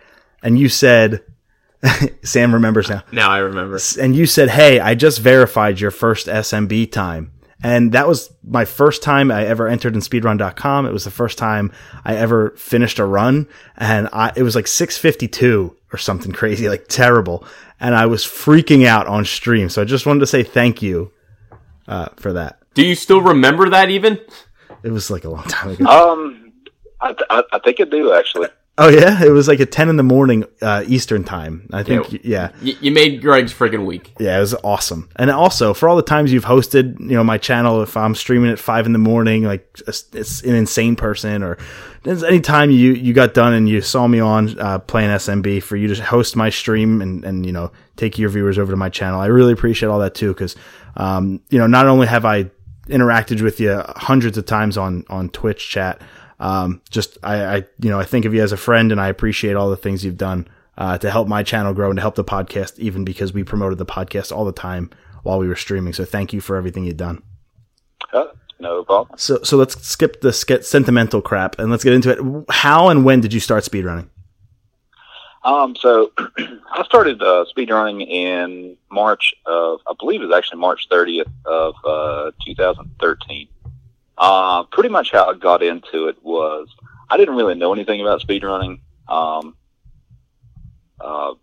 and 0.42 0.58
you 0.58 0.68
said, 0.68 1.22
Sam 2.22 2.52
remembers 2.54 2.88
now 2.88 3.02
Now 3.12 3.30
I 3.30 3.38
remember. 3.38 3.78
and 4.00 4.16
you 4.16 4.26
said, 4.26 4.48
"Hey, 4.50 4.80
I 4.80 4.94
just 4.94 5.20
verified 5.20 5.80
your 5.80 5.90
first 5.90 6.26
SMB 6.26 6.90
time." 6.92 7.32
And 7.64 7.92
that 7.92 8.06
was 8.06 8.30
my 8.46 8.66
first 8.66 9.02
time 9.02 9.30
I 9.30 9.46
ever 9.46 9.66
entered 9.66 9.94
in 9.94 10.02
speedrun.com. 10.02 10.84
It 10.84 10.92
was 10.92 11.04
the 11.04 11.10
first 11.10 11.38
time 11.38 11.72
I 12.04 12.14
ever 12.16 12.50
finished 12.50 12.98
a 12.98 13.06
run 13.06 13.48
and 13.78 14.06
I, 14.12 14.32
it 14.36 14.42
was 14.42 14.54
like 14.54 14.66
652 14.66 15.74
or 15.90 15.96
something 15.96 16.32
crazy, 16.32 16.68
like 16.68 16.88
terrible. 16.88 17.46
And 17.80 17.94
I 17.94 18.04
was 18.04 18.22
freaking 18.22 18.84
out 18.84 19.06
on 19.06 19.24
stream. 19.24 19.70
So 19.70 19.80
I 19.80 19.86
just 19.86 20.04
wanted 20.04 20.20
to 20.20 20.26
say 20.26 20.42
thank 20.42 20.82
you, 20.82 21.10
uh, 21.88 22.10
for 22.16 22.34
that. 22.34 22.58
Do 22.74 22.84
you 22.84 22.94
still 22.94 23.22
remember 23.22 23.70
that 23.70 23.88
even? 23.88 24.20
It 24.82 24.90
was 24.90 25.10
like 25.10 25.24
a 25.24 25.30
long 25.30 25.44
time 25.44 25.70
ago. 25.70 25.86
Um, 25.86 26.52
I, 27.00 27.12
th- 27.14 27.26
I, 27.30 27.42
I 27.50 27.58
think 27.60 27.80
I 27.80 27.84
do 27.84 28.12
actually. 28.12 28.48
Oh 28.76 28.88
yeah, 28.88 29.22
it 29.22 29.30
was 29.30 29.46
like 29.46 29.60
at 29.60 29.70
10 29.70 29.88
in 29.88 29.96
the 29.96 30.02
morning, 30.02 30.44
uh, 30.60 30.82
Eastern 30.88 31.22
time. 31.22 31.68
I 31.72 31.84
think, 31.84 32.24
yeah. 32.24 32.50
Y- 32.60 32.76
you 32.80 32.90
made 32.90 33.22
Greg's 33.22 33.54
freaking 33.54 33.86
week. 33.86 34.12
Yeah, 34.18 34.36
it 34.36 34.40
was 34.40 34.54
awesome. 34.64 35.08
And 35.14 35.30
also 35.30 35.74
for 35.74 35.88
all 35.88 35.94
the 35.94 36.02
times 36.02 36.32
you've 36.32 36.44
hosted, 36.44 36.98
you 36.98 37.14
know, 37.14 37.22
my 37.22 37.38
channel, 37.38 37.82
if 37.82 37.96
I'm 37.96 38.16
streaming 38.16 38.50
at 38.50 38.58
five 38.58 38.86
in 38.86 38.92
the 38.92 38.98
morning, 38.98 39.44
like 39.44 39.80
it's, 39.86 40.42
an 40.42 40.56
insane 40.56 40.96
person 40.96 41.44
or 41.44 41.56
any 42.04 42.40
time 42.40 42.72
you, 42.72 42.94
you 42.94 43.12
got 43.12 43.32
done 43.32 43.54
and 43.54 43.68
you 43.68 43.80
saw 43.80 44.08
me 44.08 44.18
on, 44.18 44.58
uh, 44.58 44.80
playing 44.80 45.10
SMB 45.10 45.62
for 45.62 45.76
you 45.76 45.94
to 45.94 46.02
host 46.02 46.34
my 46.34 46.50
stream 46.50 47.00
and, 47.00 47.24
and, 47.24 47.46
you 47.46 47.52
know, 47.52 47.70
take 47.94 48.18
your 48.18 48.28
viewers 48.28 48.58
over 48.58 48.72
to 48.72 48.76
my 48.76 48.88
channel. 48.88 49.20
I 49.20 49.26
really 49.26 49.52
appreciate 49.52 49.88
all 49.88 50.00
that 50.00 50.16
too. 50.16 50.34
Cause, 50.34 50.56
um, 50.96 51.40
you 51.48 51.60
know, 51.60 51.68
not 51.68 51.86
only 51.86 52.08
have 52.08 52.24
I 52.24 52.50
interacted 52.88 53.40
with 53.40 53.60
you 53.60 53.84
hundreds 53.86 54.36
of 54.36 54.46
times 54.46 54.76
on, 54.76 55.04
on 55.08 55.28
Twitch 55.28 55.68
chat, 55.70 56.02
um, 56.44 56.82
just 56.90 57.16
I, 57.22 57.44
I, 57.44 57.56
you 57.80 57.88
know, 57.88 57.98
I 57.98 58.04
think 58.04 58.26
of 58.26 58.34
you 58.34 58.42
as 58.42 58.52
a 58.52 58.58
friend 58.58 58.92
and 58.92 59.00
I 59.00 59.08
appreciate 59.08 59.56
all 59.56 59.70
the 59.70 59.78
things 59.78 60.04
you've 60.04 60.18
done 60.18 60.46
uh, 60.76 60.98
to 60.98 61.10
help 61.10 61.26
my 61.26 61.42
channel 61.42 61.72
grow 61.72 61.88
and 61.88 61.96
to 61.96 62.02
help 62.02 62.16
the 62.16 62.24
podcast, 62.24 62.78
even 62.78 63.02
because 63.02 63.32
we 63.32 63.42
promoted 63.42 63.78
the 63.78 63.86
podcast 63.86 64.30
all 64.30 64.44
the 64.44 64.52
time 64.52 64.90
while 65.22 65.38
we 65.38 65.48
were 65.48 65.56
streaming. 65.56 65.94
So 65.94 66.04
thank 66.04 66.34
you 66.34 66.42
for 66.42 66.56
everything 66.56 66.84
you've 66.84 66.98
done. 66.98 67.22
Uh, 68.12 68.26
no 68.60 68.84
problem. 68.84 69.18
So, 69.18 69.42
so 69.42 69.56
let's 69.56 69.82
skip 69.86 70.20
the 70.20 70.34
sk- 70.34 70.62
sentimental 70.62 71.22
crap 71.22 71.58
and 71.58 71.70
let's 71.70 71.82
get 71.82 71.94
into 71.94 72.10
it. 72.10 72.44
How 72.50 72.90
and 72.90 73.06
when 73.06 73.22
did 73.22 73.32
you 73.32 73.40
start 73.40 73.64
speedrunning? 73.64 74.08
Um, 75.44 75.74
so 75.76 76.12
I 76.38 76.84
started 76.84 77.22
uh, 77.22 77.46
speedrunning 77.56 78.06
in 78.06 78.76
March 78.92 79.34
of, 79.46 79.80
I 79.86 79.94
believe 79.98 80.20
it 80.20 80.26
was 80.26 80.36
actually 80.36 80.60
March 80.60 80.88
30th 80.90 81.32
of 81.46 81.74
uh, 81.86 82.32
2013. 82.44 83.48
Uh, 84.16 84.62
pretty 84.64 84.88
much 84.88 85.10
how 85.10 85.30
I 85.30 85.34
got 85.34 85.62
into 85.62 86.06
it 86.08 86.22
was 86.22 86.68
I 87.10 87.16
didn't 87.16 87.34
really 87.34 87.54
know 87.54 87.72
anything 87.72 88.00
about 88.00 88.20
speedrunning 88.20 88.80
um, 89.08 89.56
uh, 91.00 91.34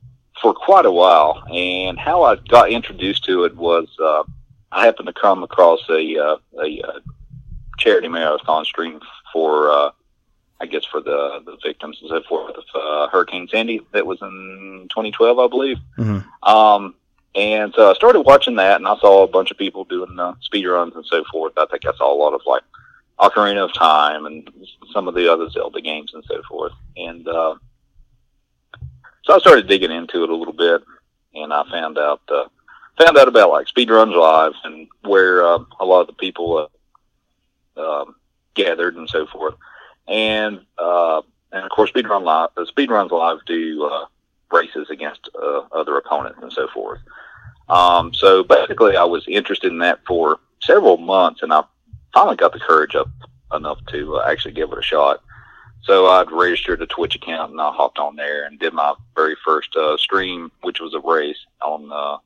for 0.42 0.54
quite 0.54 0.86
a 0.86 0.92
while, 0.92 1.44
and 1.52 2.00
how 2.00 2.24
I 2.24 2.36
got 2.36 2.72
introduced 2.72 3.26
to 3.26 3.44
it 3.44 3.56
was 3.56 3.88
uh, 4.02 4.24
I 4.72 4.86
happened 4.86 5.08
to 5.08 5.14
come 5.14 5.44
across 5.44 5.82
a 5.90 6.18
uh, 6.18 6.38
a 6.62 6.82
uh, 6.82 7.00
charity 7.78 8.08
marathon 8.08 8.66
stream 8.66 9.02
for 9.34 9.70
uh, 9.70 9.92
I 10.60 10.66
guess 10.66 10.86
for 10.86 11.02
the 11.02 11.42
the 11.46 11.58
victims 11.64 11.98
and 12.02 12.10
so 12.10 12.22
forth 12.24 12.56
of 12.56 12.64
uh, 12.74 13.08
Hurricane 13.10 13.48
Sandy 13.50 13.82
that 13.92 14.06
was 14.06 14.22
in 14.22 14.88
2012, 14.90 15.40
I 15.40 15.48
believe. 15.48 15.78
Mm-hmm. 15.98 16.50
Um, 16.50 16.96
and 17.36 17.74
so 17.76 17.90
I 17.90 17.94
started 17.94 18.22
watching 18.22 18.56
that, 18.56 18.78
and 18.78 18.88
I 18.88 18.98
saw 18.98 19.24
a 19.24 19.28
bunch 19.28 19.52
of 19.52 19.58
people 19.58 19.86
doing 19.86 20.20
uh, 20.20 20.34
speed 20.42 20.66
runs 20.66 20.96
and 20.96 21.06
so 21.06 21.24
forth. 21.32 21.54
I 21.58 21.66
think 21.68 21.86
I 21.86 21.94
saw 21.96 22.14
a 22.14 22.18
lot 22.18 22.34
of 22.34 22.42
like 22.46 22.64
Ocarina 23.20 23.64
of 23.64 23.74
Time 23.74 24.26
and 24.26 24.50
some 24.92 25.08
of 25.08 25.16
the 25.16 25.32
other 25.32 25.50
Zelda 25.50 25.80
games 25.80 26.14
and 26.14 26.24
so 26.28 26.42
forth. 26.50 26.74
And 26.98 27.28
uh, 27.28 27.56
so 29.24 29.36
I 29.36 29.40
started 29.40 29.68
digging 29.68 29.92
into 29.92 30.24
it 30.24 30.30
a 30.30 30.36
little 30.36 30.54
bit, 30.54 30.82
and 31.34 31.54
I 31.54 31.64
found 31.70 31.98
out 31.98 32.22
uh, 32.30 32.46
found 32.98 33.18
out 33.18 33.28
about 33.28 33.50
like 33.50 33.68
speedruns 33.68 34.16
live 34.16 34.54
and 34.64 34.88
where 35.04 35.46
uh, 35.46 35.60
a 35.80 35.86
lot 35.86 36.02
of 36.02 36.08
the 36.08 36.14
people 36.14 36.70
uh, 37.78 37.82
um, 37.82 38.16
gathered 38.56 38.96
and 38.96 39.10
so 39.10 39.26
forth. 39.28 39.56
And 40.08 40.62
uh, 40.78 41.22
and 41.52 41.64
of 41.64 41.70
course, 41.72 41.92
speedrun 41.92 42.24
live, 42.24 42.50
uh, 42.58 42.66
speedruns 42.66 43.12
live 43.12 43.40
do 43.46 43.86
uh, 43.86 44.06
races 44.52 44.90
against 44.90 45.30
uh, 45.42 45.62
other 45.72 45.98
opponents 45.98 46.40
and 46.42 46.52
so 46.52 46.68
forth. 46.68 47.00
Um, 47.70 48.14
so 48.14 48.44
basically, 48.44 48.98
I 48.98 49.04
was 49.04 49.26
interested 49.28 49.72
in 49.72 49.80
that 49.80 50.00
for 50.06 50.40
several 50.62 50.98
months, 50.98 51.42
and 51.42 51.54
I 51.54 51.64
finally 52.14 52.36
got 52.36 52.54
the 52.54 52.60
courage 52.60 52.96
up 52.96 53.10
enough 53.54 53.80
to 53.88 54.18
uh, 54.18 54.28
actually 54.30 54.54
give 54.54 54.72
it 54.72 54.78
a 54.78 54.84
shot. 54.84 55.22
So 55.84 56.08
I'd 56.08 56.32
registered 56.32 56.82
a 56.82 56.88
Twitch 56.88 57.16
account, 57.16 57.52
and 57.52 57.62
I 57.62 57.72
hopped 57.72 57.98
on 57.98 58.16
there 58.16 58.46
and 58.46 58.60
did 58.60 58.74
my 58.74 58.94
very 59.16 59.36
first 59.44 59.76
uh, 59.76 59.98
stream, 59.98 60.52
which 60.62 60.80
was 60.80 60.94
a 60.94 61.00
race 61.00 61.40
on, 61.62 61.92
uh, 61.92 62.18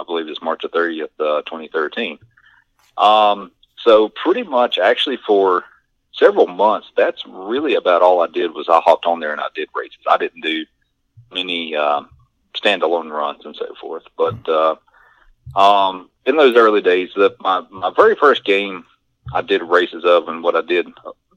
I 0.00 0.04
believe 0.04 0.28
it's 0.28 0.42
March 0.42 0.62
the 0.62 0.68
30th, 0.68 1.10
uh, 1.20 1.42
2013. 1.42 2.18
Um, 2.96 3.52
so 3.76 4.08
pretty 4.08 4.42
much, 4.42 4.78
actually, 4.78 5.18
for 5.18 5.64
several 6.12 6.46
months, 6.46 6.88
that's 6.96 7.24
really 7.26 7.74
about 7.74 8.02
all 8.02 8.20
I 8.20 8.26
did 8.26 8.52
was 8.52 8.68
I 8.68 8.80
hopped 8.80 9.06
on 9.06 9.20
there 9.20 9.32
and 9.32 9.40
I 9.40 9.48
did 9.54 9.68
races. 9.74 9.98
I 10.08 10.16
didn't 10.16 10.40
do 10.40 10.64
many 11.32 11.76
um, 11.76 12.08
standalone 12.64 13.10
runs 13.10 13.44
and 13.44 13.56
so 13.56 13.74
forth. 13.80 14.04
But 14.16 14.48
uh, 14.48 14.76
um, 15.56 16.10
in 16.26 16.36
those 16.36 16.56
early 16.56 16.80
days, 16.80 17.10
the, 17.14 17.34
my 17.40 17.62
my 17.70 17.92
very 17.94 18.14
first 18.16 18.44
game 18.44 18.84
I 19.32 19.42
did 19.42 19.62
races 19.62 20.04
of, 20.04 20.28
and 20.28 20.42
what 20.42 20.56
I 20.56 20.62
did 20.62 20.88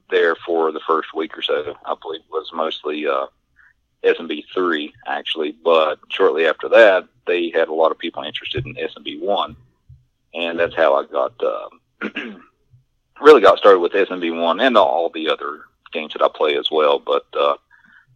there 0.10 0.36
for 0.36 0.72
the 0.72 0.80
first 0.88 1.14
week 1.14 1.38
or 1.38 1.42
so, 1.42 1.76
I 1.86 1.96
believe, 2.02 2.22
was 2.32 2.50
mostly 2.54 3.08
uh, 3.08 3.28
SMB 4.04 4.46
three 4.54 4.94
actually. 5.06 5.52
But 5.52 6.00
shortly 6.10 6.48
after 6.48 6.70
that, 6.70 7.08
they 7.26 7.50
had 7.50 7.68
a 7.68 7.74
lot 7.74 7.92
of 7.92 7.98
people 7.98 8.24
interested 8.24 8.66
in 8.66 8.76
SMB 8.76 9.22
one, 9.22 9.56
and 10.34 10.60
that's 10.60 10.76
how 10.76 10.96
I 10.96 11.06
got 11.06 11.34
uh, 11.44 11.70
really 13.22 13.42
got 13.42 13.58
started 13.58 13.80
with 13.80 13.94
SMB 13.94 14.42
one 14.42 14.60
and 14.60 14.78
all 14.78 15.10
the 15.10 15.30
other 15.30 15.62
games 15.92 16.14
that 16.14 16.22
I 16.22 16.30
play 16.34 16.58
as 16.58 16.70
well. 16.72 17.00
But 17.00 17.26
uh, 17.38 17.56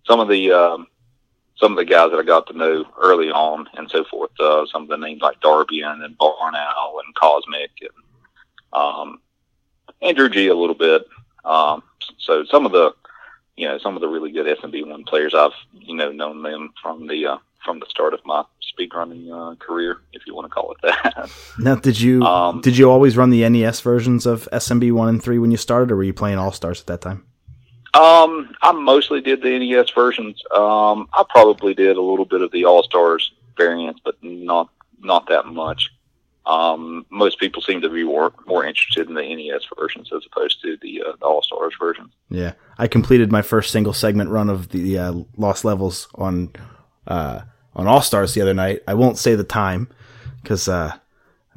some 0.06 0.20
of 0.20 0.28
the 0.28 0.52
um, 0.52 0.88
some 1.62 1.72
of 1.74 1.78
the 1.78 1.86
guys 1.86 2.10
that 2.12 2.18
I 2.18 2.24
got 2.24 2.48
to 2.48 2.58
know 2.58 2.84
early 3.00 3.30
on 3.30 3.70
and 3.76 3.90
so 3.90 4.04
forth. 4.04 4.32
Uh, 4.40 4.66
some 4.66 4.84
of 4.84 4.90
the 4.90 4.98
names 4.98 5.22
like 5.22 5.40
Darbian 5.42 6.04
and 6.04 6.18
Barnow 6.18 7.00
and 7.06 7.16
Cosmic 7.16 7.72
and 7.82 8.74
um, 8.74 9.22
Andrew 10.02 10.28
G 10.28 10.48
a 10.48 10.56
little 10.56 10.76
bit. 10.76 11.06
Um, 11.46 11.84
so 12.18 12.44
some 12.46 12.66
of 12.66 12.72
the 12.72 12.94
you 13.56 13.68
know 13.68 13.78
some 13.78 13.96
of 13.96 14.02
the 14.02 14.08
really 14.08 14.32
good 14.32 14.58
SMB 14.58 14.90
one 14.90 15.04
players 15.04 15.34
I've 15.36 15.52
you 15.72 15.96
know 15.96 16.12
known 16.12 16.42
them 16.42 16.74
from 16.82 17.08
the 17.08 17.28
uh, 17.28 17.38
from 17.64 17.80
the 17.80 17.86
start 17.88 18.16
of 18.16 18.22
my 18.26 18.44
speedrunning 18.74 19.30
uh, 19.32 19.56
career, 19.56 19.98
if 20.14 20.26
you 20.26 20.34
want 20.34 20.46
to 20.46 20.50
call 20.50 20.72
it 20.72 20.78
that. 20.82 21.30
Now, 21.60 21.76
did 21.76 22.00
you 22.00 22.24
Um, 22.24 22.62
did 22.62 22.78
you 22.78 22.90
always 22.90 23.16
run 23.18 23.30
the 23.30 23.48
NES 23.48 23.82
versions 23.82 24.26
of 24.26 24.50
SMB 24.52 24.92
one 24.94 25.10
and 25.10 25.22
three 25.22 25.38
when 25.38 25.52
you 25.52 25.58
started, 25.58 25.92
or 25.92 25.98
were 25.98 26.04
you 26.04 26.14
playing 26.14 26.40
All 26.40 26.52
Stars 26.52 26.82
at 26.82 26.88
that 26.88 27.02
time? 27.02 27.26
Um, 27.94 28.56
I 28.62 28.72
mostly 28.72 29.20
did 29.22 29.42
the 29.42 29.60
NES 29.60 29.90
versions. 29.90 30.42
Um, 30.56 31.10
I 31.14 31.26
probably 31.30 31.74
did 31.74 31.98
a 31.98 32.02
little 32.02 32.26
bit 32.26 32.42
of 32.42 32.52
the 32.52 32.66
All 32.66 32.84
Stars 32.84 33.32
variants, 33.58 34.00
but 34.04 34.16
not 34.22 34.70
not 35.00 35.28
that 35.28 35.46
much. 35.48 35.90
Um, 36.46 37.06
most 37.10 37.40
people 37.40 37.62
seem 37.62 37.82
to 37.82 37.90
be 37.90 38.04
more 38.04 38.34
more 38.48 38.66
interested 38.66 39.08
in 39.08 39.14
the 39.14 39.36
NES 39.36 39.64
versions 39.78 40.10
as 40.16 40.26
opposed 40.26 40.62
to 40.62 40.78
the, 40.82 41.04
uh, 41.04 41.12
the 41.20 41.26
All 41.26 41.42
Stars 41.44 41.74
versions. 41.80 42.14
Yeah, 42.30 42.54
I 42.78 42.88
completed 42.88 43.32
my 43.32 43.42
first 43.42 43.72
single 43.72 43.94
segment 43.94 44.30
run 44.30 44.50
of 44.50 44.70
the 44.70 44.98
uh, 44.98 45.14
Lost 45.36 45.66
Levels 45.66 46.08
on 46.16 46.52
uh, 47.08 47.42
on 47.76 47.88
All 47.88 48.02
Stars 48.02 48.34
the 48.34 48.42
other 48.42 48.54
night. 48.54 48.84
I 48.88 48.94
won't 48.94 49.18
say 49.18 49.36
the 49.36 49.44
time 49.44 49.90
because 50.42 50.68
uh, 50.68 50.94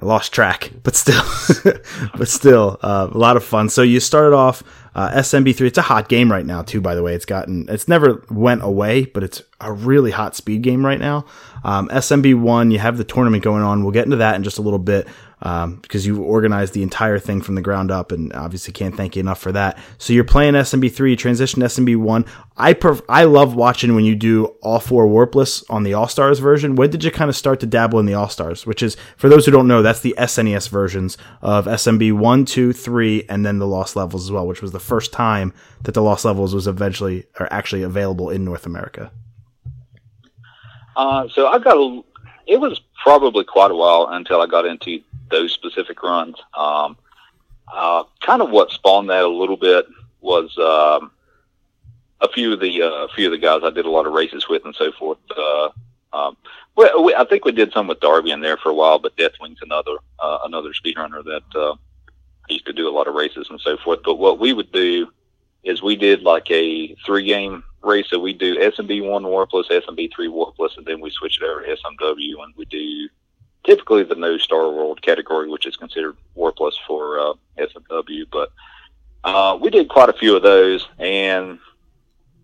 I 0.00 0.04
lost 0.04 0.32
track, 0.32 0.72
but 0.82 0.96
still, 0.96 1.22
but 2.16 2.28
still, 2.28 2.78
uh, 2.82 3.08
a 3.10 3.18
lot 3.18 3.36
of 3.36 3.44
fun. 3.44 3.68
So 3.68 3.82
you 3.82 4.00
started 4.00 4.34
off 4.34 4.62
uh, 4.94 5.10
SMB3. 5.10 5.60
It's 5.62 5.78
a 5.78 5.82
hot 5.82 6.08
game 6.08 6.30
right 6.30 6.46
now, 6.46 6.62
too. 6.62 6.80
By 6.80 6.94
the 6.94 7.02
way, 7.02 7.14
it's 7.14 7.24
gotten 7.24 7.66
it's 7.68 7.88
never 7.88 8.24
went 8.30 8.62
away, 8.62 9.04
but 9.06 9.22
it's 9.22 9.42
a 9.60 9.72
really 9.72 10.10
hot 10.10 10.36
speed 10.36 10.62
game 10.62 10.84
right 10.84 11.00
now. 11.00 11.24
Um, 11.64 11.88
SMB1, 11.88 12.72
you 12.72 12.78
have 12.78 12.98
the 12.98 13.04
tournament 13.04 13.42
going 13.42 13.62
on. 13.62 13.82
We'll 13.82 13.92
get 13.92 14.04
into 14.04 14.16
that 14.16 14.36
in 14.36 14.44
just 14.44 14.58
a 14.58 14.62
little 14.62 14.78
bit 14.78 15.08
um, 15.42 15.76
because 15.76 16.06
you 16.06 16.22
organized 16.22 16.72
the 16.74 16.82
entire 16.82 17.18
thing 17.18 17.42
from 17.42 17.54
the 17.54 17.60
ground 17.60 17.90
up, 17.90 18.12
and 18.12 18.32
obviously 18.32 18.72
can't 18.72 18.96
thank 18.96 19.16
you 19.16 19.20
enough 19.20 19.40
for 19.40 19.52
that. 19.52 19.78
So 19.98 20.12
you're 20.12 20.24
playing 20.24 20.54
SMB3, 20.54 21.18
transition 21.18 21.60
to 21.60 21.66
SMB1. 21.66 22.26
I 22.56 22.72
pref- 22.72 23.02
I 23.08 23.24
love 23.24 23.54
watching 23.54 23.94
when 23.94 24.04
you 24.04 24.14
do 24.14 24.46
all 24.62 24.80
four 24.80 25.06
warpless 25.06 25.64
on 25.68 25.82
the 25.82 25.94
All 25.94 26.08
Stars 26.08 26.38
version. 26.38 26.76
When 26.76 26.90
did 26.90 27.04
you 27.04 27.10
kind 27.10 27.28
of 27.28 27.36
start 27.36 27.60
to 27.60 27.66
dabble 27.66 27.98
in 27.98 28.06
the 28.06 28.14
All 28.14 28.28
Stars? 28.28 28.66
Which 28.66 28.82
is, 28.82 28.96
for 29.16 29.28
those 29.28 29.44
who 29.44 29.52
don't 29.52 29.68
know, 29.68 29.82
that's 29.82 30.00
the 30.00 30.14
SNES 30.18 30.68
versions 30.68 31.18
of 31.42 31.66
SMB 31.66 32.12
1, 32.12 32.44
2, 32.44 32.72
3, 32.72 33.26
and 33.28 33.44
then 33.44 33.58
the 33.58 33.66
Lost 33.66 33.96
Levels 33.96 34.24
as 34.24 34.32
well, 34.32 34.46
which 34.46 34.62
was 34.62 34.72
the 34.72 34.80
first 34.80 35.12
time 35.12 35.52
that 35.82 35.92
the 35.92 36.02
Lost 36.02 36.24
Levels 36.24 36.54
was 36.54 36.66
eventually, 36.66 37.26
or 37.38 37.52
actually 37.52 37.82
available 37.82 38.30
in 38.30 38.44
North 38.44 38.66
America. 38.66 39.10
Uh, 40.96 41.26
so 41.28 41.48
I 41.48 41.58
got 41.58 41.76
a, 41.76 42.02
it 42.46 42.60
was 42.60 42.80
probably 43.04 43.44
quite 43.44 43.70
a 43.70 43.74
while 43.74 44.08
until 44.12 44.40
I 44.40 44.46
got 44.46 44.64
into 44.64 44.98
those 45.30 45.52
specific 45.52 46.02
runs. 46.02 46.36
Um, 46.56 46.96
uh, 47.70 48.04
kind 48.22 48.40
of 48.40 48.48
what 48.48 48.70
spawned 48.70 49.10
that 49.10 49.24
a 49.24 49.28
little 49.28 49.58
bit 49.58 49.84
was, 50.22 50.56
um, 50.56 51.10
a 52.22 52.28
few 52.32 52.54
of 52.54 52.60
the, 52.60 52.80
uh, 52.80 53.04
a 53.04 53.08
few 53.08 53.26
of 53.26 53.32
the 53.32 53.38
guys 53.38 53.60
I 53.62 53.68
did 53.68 53.84
a 53.84 53.90
lot 53.90 54.06
of 54.06 54.14
races 54.14 54.48
with 54.48 54.64
and 54.64 54.74
so 54.74 54.90
forth. 54.92 55.18
Uh, 55.36 55.68
um, 56.14 56.36
well, 56.76 57.04
we, 57.04 57.14
I 57.14 57.26
think 57.26 57.44
we 57.44 57.52
did 57.52 57.74
some 57.74 57.88
with 57.88 58.00
Darbian 58.00 58.40
there 58.40 58.56
for 58.56 58.70
a 58.70 58.74
while, 58.74 58.98
but 58.98 59.14
Deathwing's 59.18 59.60
another, 59.60 59.96
uh, 60.18 60.38
another 60.44 60.70
speedrunner 60.72 61.22
that, 61.24 61.60
uh, 61.60 61.74
used 62.48 62.64
to 62.64 62.72
do 62.72 62.88
a 62.88 62.96
lot 62.96 63.06
of 63.06 63.14
races 63.14 63.48
and 63.50 63.60
so 63.60 63.76
forth. 63.76 64.00
But 64.02 64.14
what 64.14 64.38
we 64.38 64.54
would 64.54 64.72
do 64.72 65.12
is 65.64 65.82
we 65.82 65.96
did 65.96 66.22
like 66.22 66.50
a 66.50 66.94
three 67.06 67.24
game 67.24 67.64
race. 67.82 68.06
So 68.08 68.18
we 68.18 68.32
do 68.32 68.56
SMB 68.56 69.08
one 69.08 69.24
warpless 69.24 69.70
SMB 69.70 70.12
three 70.14 70.28
warpless, 70.28 70.76
and 70.76 70.86
then 70.86 71.00
we 71.00 71.10
switch 71.10 71.40
it 71.40 71.44
over 71.44 71.62
to 71.62 71.76
SMW 71.76 72.42
and 72.42 72.54
we 72.56 72.64
do 72.66 73.08
typically 73.64 74.04
the 74.04 74.14
no 74.14 74.38
star 74.38 74.70
world 74.70 75.00
category, 75.02 75.48
which 75.48 75.66
is 75.66 75.76
considered 75.76 76.16
warpless 76.36 76.74
for 76.86 77.18
uh, 77.18 77.32
SMW. 77.58 78.24
But 78.30 78.52
uh, 79.24 79.58
we 79.60 79.70
did 79.70 79.88
quite 79.88 80.10
a 80.10 80.14
few 80.14 80.36
of 80.36 80.42
those, 80.42 80.86
and 80.98 81.58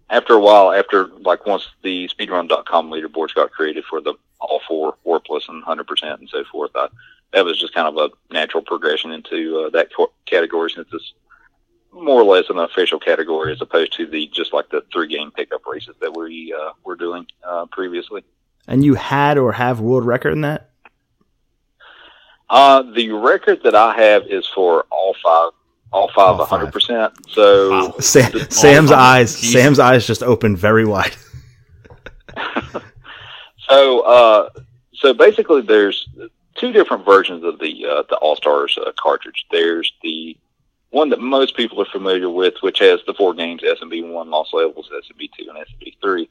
after 0.08 0.34
a 0.34 0.40
while, 0.40 0.72
after 0.72 1.06
like 1.20 1.46
once 1.46 1.68
the 1.82 2.08
speedrun.com 2.08 2.90
leaderboards 2.90 3.34
got 3.34 3.52
created 3.52 3.84
for 3.84 4.00
the 4.00 4.14
all 4.40 4.60
four 4.66 4.96
warpless 5.06 5.48
and 5.48 5.62
100% 5.64 6.18
and 6.18 6.28
so 6.28 6.42
forth, 6.50 6.70
I, 6.74 6.88
that 7.32 7.44
was 7.44 7.60
just 7.60 7.74
kind 7.74 7.86
of 7.86 7.96
a 7.96 8.34
natural 8.34 8.62
progression 8.62 9.12
into 9.12 9.66
uh, 9.66 9.70
that 9.70 9.90
category 10.26 10.70
since 10.70 10.88
it's 10.92 11.12
more 11.92 12.20
or 12.20 12.24
less 12.24 12.48
an 12.50 12.58
official 12.58 12.98
category 13.00 13.52
as 13.52 13.60
opposed 13.60 13.92
to 13.94 14.06
the 14.06 14.28
just 14.34 14.52
like 14.52 14.68
the 14.70 14.82
three 14.92 15.08
game 15.08 15.30
pickup 15.32 15.66
races 15.66 15.94
that 16.00 16.14
we 16.16 16.54
uh, 16.58 16.70
were 16.84 16.96
doing 16.96 17.26
uh, 17.44 17.66
previously. 17.72 18.22
And 18.68 18.84
you 18.84 18.94
had 18.94 19.38
or 19.38 19.52
have 19.52 19.80
world 19.80 20.04
record 20.06 20.32
in 20.32 20.42
that? 20.42 20.70
Uh, 22.48 22.82
the 22.94 23.10
record 23.10 23.60
that 23.64 23.74
I 23.74 23.94
have 23.96 24.24
is 24.26 24.46
for 24.54 24.84
all 24.90 25.14
five, 25.22 25.50
all 25.92 26.08
five, 26.08 26.38
All 26.40 26.46
five. 26.46 26.48
hundred 26.48 26.72
percent. 26.72 27.12
So 27.30 27.70
Wow. 27.70 27.94
Sam, 28.00 28.32
Sam's 28.50 28.90
five. 28.90 28.98
eyes, 28.98 29.40
Jesus. 29.40 29.52
Sam's 29.52 29.78
eyes 29.78 30.06
just 30.06 30.22
opened 30.22 30.58
very 30.58 30.84
wide. 30.84 31.14
So, 33.68 34.00
uh, 34.00 34.48
so 34.94 35.14
basically, 35.14 35.60
there's 35.62 36.08
two 36.56 36.72
different 36.72 37.04
versions 37.04 37.44
of 37.44 37.60
the 37.60 37.86
uh, 37.86 38.02
the 38.08 38.16
All 38.16 38.34
Stars 38.34 38.76
uh, 38.84 38.90
cartridge. 39.00 39.46
There's 39.52 39.92
the 40.02 40.36
one 40.90 41.08
that 41.10 41.20
most 41.20 41.56
people 41.56 41.80
are 41.80 41.86
familiar 41.86 42.28
with, 42.28 42.54
which 42.60 42.78
has 42.80 43.00
the 43.06 43.14
four 43.14 43.34
games: 43.34 43.62
SMB 43.62 44.12
one, 44.12 44.30
Lost 44.30 44.52
Levels, 44.52 44.90
SMB 44.92 45.30
two, 45.38 45.48
and 45.48 45.58
SMB 45.58 45.96
three. 46.02 46.28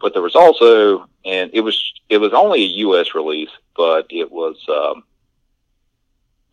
But 0.00 0.12
there 0.14 0.22
was 0.22 0.34
also, 0.34 1.06
and 1.24 1.50
it 1.52 1.60
was 1.60 1.92
it 2.08 2.18
was 2.18 2.32
only 2.32 2.62
a 2.62 2.66
U.S. 2.66 3.14
release, 3.14 3.50
but 3.76 4.06
it 4.10 4.30
was 4.30 4.56
um, 4.68 5.04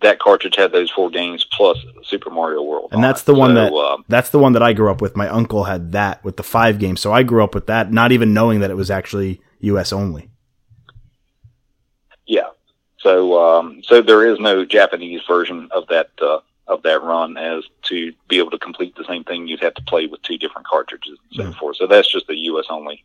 that 0.01 0.19
cartridge 0.19 0.55
had 0.55 0.71
those 0.71 0.91
four 0.91 1.09
games 1.09 1.45
plus 1.51 1.77
Super 2.03 2.29
Mario 2.29 2.61
World. 2.61 2.89
And 2.91 3.03
that's 3.03 3.23
the 3.23 3.33
one 3.33 3.51
So, 3.51 3.55
that 3.55 3.73
uh, 3.73 3.97
that's 4.07 4.29
the 4.29 4.39
one 4.39 4.53
that 4.53 4.63
I 4.63 4.73
grew 4.73 4.91
up 4.91 5.01
with. 5.01 5.15
My 5.15 5.27
uncle 5.27 5.63
had 5.63 5.91
that 5.93 6.23
with 6.23 6.37
the 6.37 6.43
five 6.43 6.79
games, 6.79 7.01
so 7.01 7.11
I 7.11 7.23
grew 7.23 7.43
up 7.43 7.55
with 7.55 7.67
that, 7.67 7.91
not 7.91 8.11
even 8.11 8.33
knowing 8.33 8.59
that 8.59 8.69
it 8.69 8.77
was 8.77 8.91
actually 8.91 9.41
U.S. 9.61 9.91
only. 9.91 10.29
Yeah. 12.25 12.49
So 12.99 13.39
um, 13.41 13.81
so 13.83 14.01
there 14.01 14.25
is 14.25 14.39
no 14.39 14.65
Japanese 14.65 15.21
version 15.27 15.69
of 15.71 15.87
that 15.87 16.09
uh, 16.21 16.39
of 16.67 16.83
that 16.83 17.01
run 17.01 17.37
as 17.37 17.63
to 17.83 18.13
be 18.27 18.39
able 18.39 18.51
to 18.51 18.59
complete 18.59 18.95
the 18.95 19.05
same 19.05 19.23
thing 19.23 19.47
you'd 19.47 19.61
have 19.63 19.73
to 19.75 19.81
play 19.83 20.05
with 20.05 20.21
two 20.23 20.37
different 20.37 20.67
cartridges 20.67 21.17
and 21.31 21.35
so 21.35 21.43
Mm. 21.43 21.55
forth. 21.59 21.77
So 21.77 21.87
that's 21.87 22.11
just 22.11 22.29
a 22.29 22.35
US 22.35 22.65
only 22.69 23.03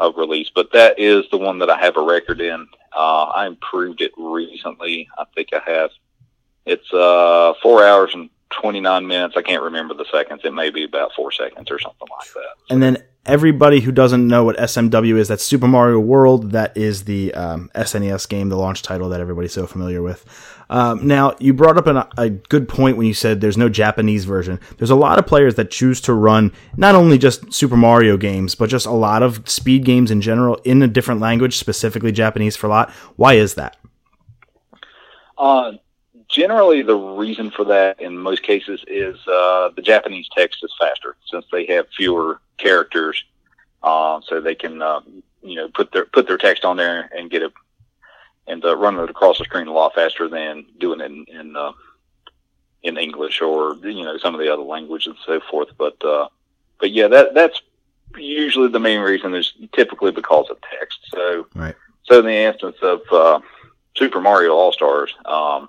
uh, 0.00 0.10
release. 0.12 0.50
But 0.54 0.72
that 0.72 0.98
is 0.98 1.24
the 1.30 1.36
one 1.38 1.58
that 1.60 1.70
I 1.70 1.78
have 1.78 1.96
a 1.96 2.02
record 2.02 2.40
in. 2.40 2.66
Uh, 2.96 3.24
I 3.24 3.46
improved 3.46 4.00
it 4.00 4.12
recently. 4.16 5.08
I 5.18 5.24
think 5.34 5.48
I 5.52 5.60
have 5.70 5.90
it's 6.66 6.92
uh 6.92 7.54
four 7.62 7.84
hours 7.84 8.14
and 8.14 8.30
twenty 8.50 8.80
nine 8.80 9.06
minutes. 9.06 9.34
I 9.36 9.42
can't 9.42 9.62
remember 9.62 9.94
the 9.94 10.04
seconds. 10.12 10.42
It 10.44 10.54
may 10.54 10.70
be 10.70 10.84
about 10.84 11.12
four 11.14 11.32
seconds 11.32 11.70
or 11.70 11.78
something 11.78 12.08
like 12.10 12.32
that. 12.34 12.54
And 12.70 12.82
then 12.82 13.02
everybody 13.24 13.80
who 13.80 13.92
doesn't 13.92 14.26
know 14.26 14.44
what 14.44 14.56
SMW 14.56 15.16
is, 15.16 15.28
that's 15.28 15.44
Super 15.44 15.68
Mario 15.68 15.98
World. 16.00 16.52
That 16.52 16.76
is 16.76 17.04
the 17.04 17.32
um, 17.34 17.70
SNES 17.74 18.28
game, 18.28 18.48
the 18.48 18.56
launch 18.56 18.82
title 18.82 19.08
that 19.10 19.20
everybody's 19.20 19.52
so 19.52 19.66
familiar 19.66 20.02
with. 20.02 20.24
Um, 20.70 21.06
now, 21.06 21.36
you 21.38 21.52
brought 21.52 21.76
up 21.76 21.86
an, 21.86 22.02
a 22.16 22.30
good 22.30 22.68
point 22.68 22.96
when 22.96 23.06
you 23.06 23.14
said 23.14 23.40
there's 23.40 23.58
no 23.58 23.68
Japanese 23.68 24.24
version. 24.24 24.58
There's 24.78 24.90
a 24.90 24.96
lot 24.96 25.18
of 25.18 25.26
players 25.26 25.54
that 25.56 25.70
choose 25.70 26.00
to 26.02 26.14
run 26.14 26.52
not 26.76 26.94
only 26.94 27.18
just 27.18 27.52
Super 27.52 27.76
Mario 27.76 28.16
games, 28.16 28.54
but 28.54 28.70
just 28.70 28.86
a 28.86 28.92
lot 28.92 29.22
of 29.22 29.48
speed 29.48 29.84
games 29.84 30.10
in 30.10 30.20
general 30.20 30.56
in 30.64 30.82
a 30.82 30.88
different 30.88 31.20
language, 31.20 31.58
specifically 31.58 32.10
Japanese 32.10 32.56
for 32.56 32.66
a 32.66 32.70
lot. 32.70 32.90
Why 33.16 33.34
is 33.34 33.54
that? 33.54 33.76
Uh, 35.36 35.72
generally, 36.32 36.82
the 36.82 36.96
reason 36.96 37.50
for 37.50 37.64
that 37.66 38.00
in 38.00 38.18
most 38.18 38.42
cases 38.42 38.82
is 38.88 39.16
uh, 39.28 39.70
the 39.76 39.82
Japanese 39.82 40.28
text 40.36 40.64
is 40.64 40.74
faster 40.80 41.16
since 41.30 41.44
they 41.52 41.66
have 41.66 41.86
fewer 41.96 42.40
characters, 42.58 43.22
uh, 43.82 44.20
so 44.26 44.40
they 44.40 44.54
can 44.54 44.82
uh, 44.82 45.00
you 45.42 45.56
know 45.56 45.68
put 45.68 45.92
their 45.92 46.06
put 46.06 46.26
their 46.26 46.38
text 46.38 46.64
on 46.64 46.76
there 46.76 47.08
and 47.16 47.30
get 47.30 47.42
it 47.42 47.52
and 48.48 48.64
uh, 48.64 48.76
run 48.76 48.98
it 48.98 49.08
across 49.08 49.38
the 49.38 49.44
screen 49.44 49.68
a 49.68 49.72
lot 49.72 49.94
faster 49.94 50.28
than 50.28 50.64
doing 50.80 51.00
it 51.00 51.10
in 51.10 51.24
in, 51.28 51.56
uh, 51.56 51.72
in 52.82 52.96
English 52.96 53.40
or 53.40 53.76
you 53.76 54.02
know 54.04 54.18
some 54.18 54.34
of 54.34 54.40
the 54.40 54.52
other 54.52 54.62
languages 54.62 55.08
and 55.08 55.16
so 55.24 55.40
forth. 55.50 55.68
But 55.78 56.02
uh, 56.04 56.28
but 56.80 56.90
yeah, 56.90 57.08
that 57.08 57.34
that's 57.34 57.60
usually 58.16 58.68
the 58.68 58.80
main 58.80 59.00
reason 59.00 59.34
is 59.34 59.52
typically 59.72 60.10
because 60.10 60.50
of 60.50 60.58
text. 60.78 60.98
So 61.14 61.46
Right. 61.54 61.76
so 62.04 62.18
in 62.20 62.26
the 62.26 62.32
instance 62.32 62.76
of 62.82 63.00
uh, 63.12 63.40
Super 63.96 64.20
Mario 64.20 64.52
All 64.54 64.72
Stars. 64.72 65.14
Um, 65.24 65.68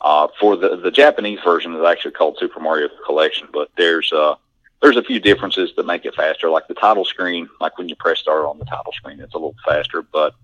uh, 0.00 0.28
for 0.38 0.56
the 0.56 0.76
the 0.76 0.90
Japanese 0.90 1.40
version 1.44 1.74
is 1.74 1.84
actually 1.84 2.12
called 2.12 2.36
Super 2.38 2.60
Mario 2.60 2.88
Collection, 3.04 3.48
but 3.52 3.70
there's 3.76 4.12
uh 4.12 4.36
there's 4.82 4.96
a 4.96 5.02
few 5.02 5.18
differences 5.20 5.72
that 5.76 5.86
make 5.86 6.04
it 6.04 6.14
faster. 6.14 6.50
Like 6.50 6.68
the 6.68 6.74
title 6.74 7.04
screen, 7.04 7.48
like 7.60 7.78
when 7.78 7.88
you 7.88 7.96
press 7.96 8.18
start 8.18 8.44
on 8.44 8.58
the 8.58 8.64
title 8.66 8.92
screen, 8.92 9.20
it's 9.20 9.34
a 9.34 9.38
little 9.38 9.54
faster. 9.64 10.02
But 10.02 10.34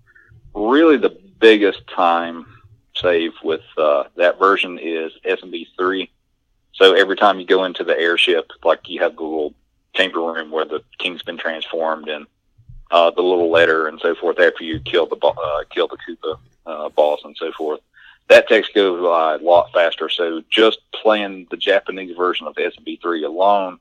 really, 0.53 0.97
the 0.97 1.17
biggest 1.39 1.87
time 1.87 2.45
save 2.95 3.33
with 3.43 3.61
uh, 3.77 4.05
that 4.15 4.39
version 4.39 4.79
is 4.79 5.11
SMB 5.25 5.67
three. 5.77 6.09
So 6.73 6.93
every 6.93 7.15
time 7.15 7.39
you 7.39 7.45
go 7.45 7.65
into 7.65 7.83
the 7.83 7.97
airship, 7.97 8.51
like 8.63 8.89
you 8.89 8.99
have 9.01 9.15
the 9.15 9.23
little 9.23 9.53
chamber 9.93 10.19
room 10.21 10.49
where 10.51 10.65
the 10.65 10.83
king's 10.97 11.21
been 11.21 11.37
transformed 11.37 12.09
and 12.09 12.25
uh, 12.91 13.11
the 13.11 13.21
little 13.21 13.51
letter 13.51 13.87
and 13.87 13.99
so 13.99 14.15
forth 14.15 14.39
after 14.39 14.63
you 14.63 14.79
kill 14.79 15.05
the 15.05 15.15
bo- 15.15 15.29
uh, 15.29 15.63
kill 15.69 15.87
the 15.87 15.97
Koopa 15.97 16.37
uh, 16.65 16.89
boss 16.89 17.21
and 17.23 17.35
so 17.37 17.51
forth. 17.51 17.79
That 18.29 18.47
text 18.47 18.73
goes 18.73 19.01
by 19.01 19.35
a 19.35 19.37
lot 19.37 19.71
faster. 19.73 20.09
So 20.09 20.41
just 20.49 20.79
playing 20.93 21.47
the 21.51 21.57
Japanese 21.57 22.15
version 22.15 22.47
of 22.47 22.55
SB3 22.55 23.25
alone 23.25 23.79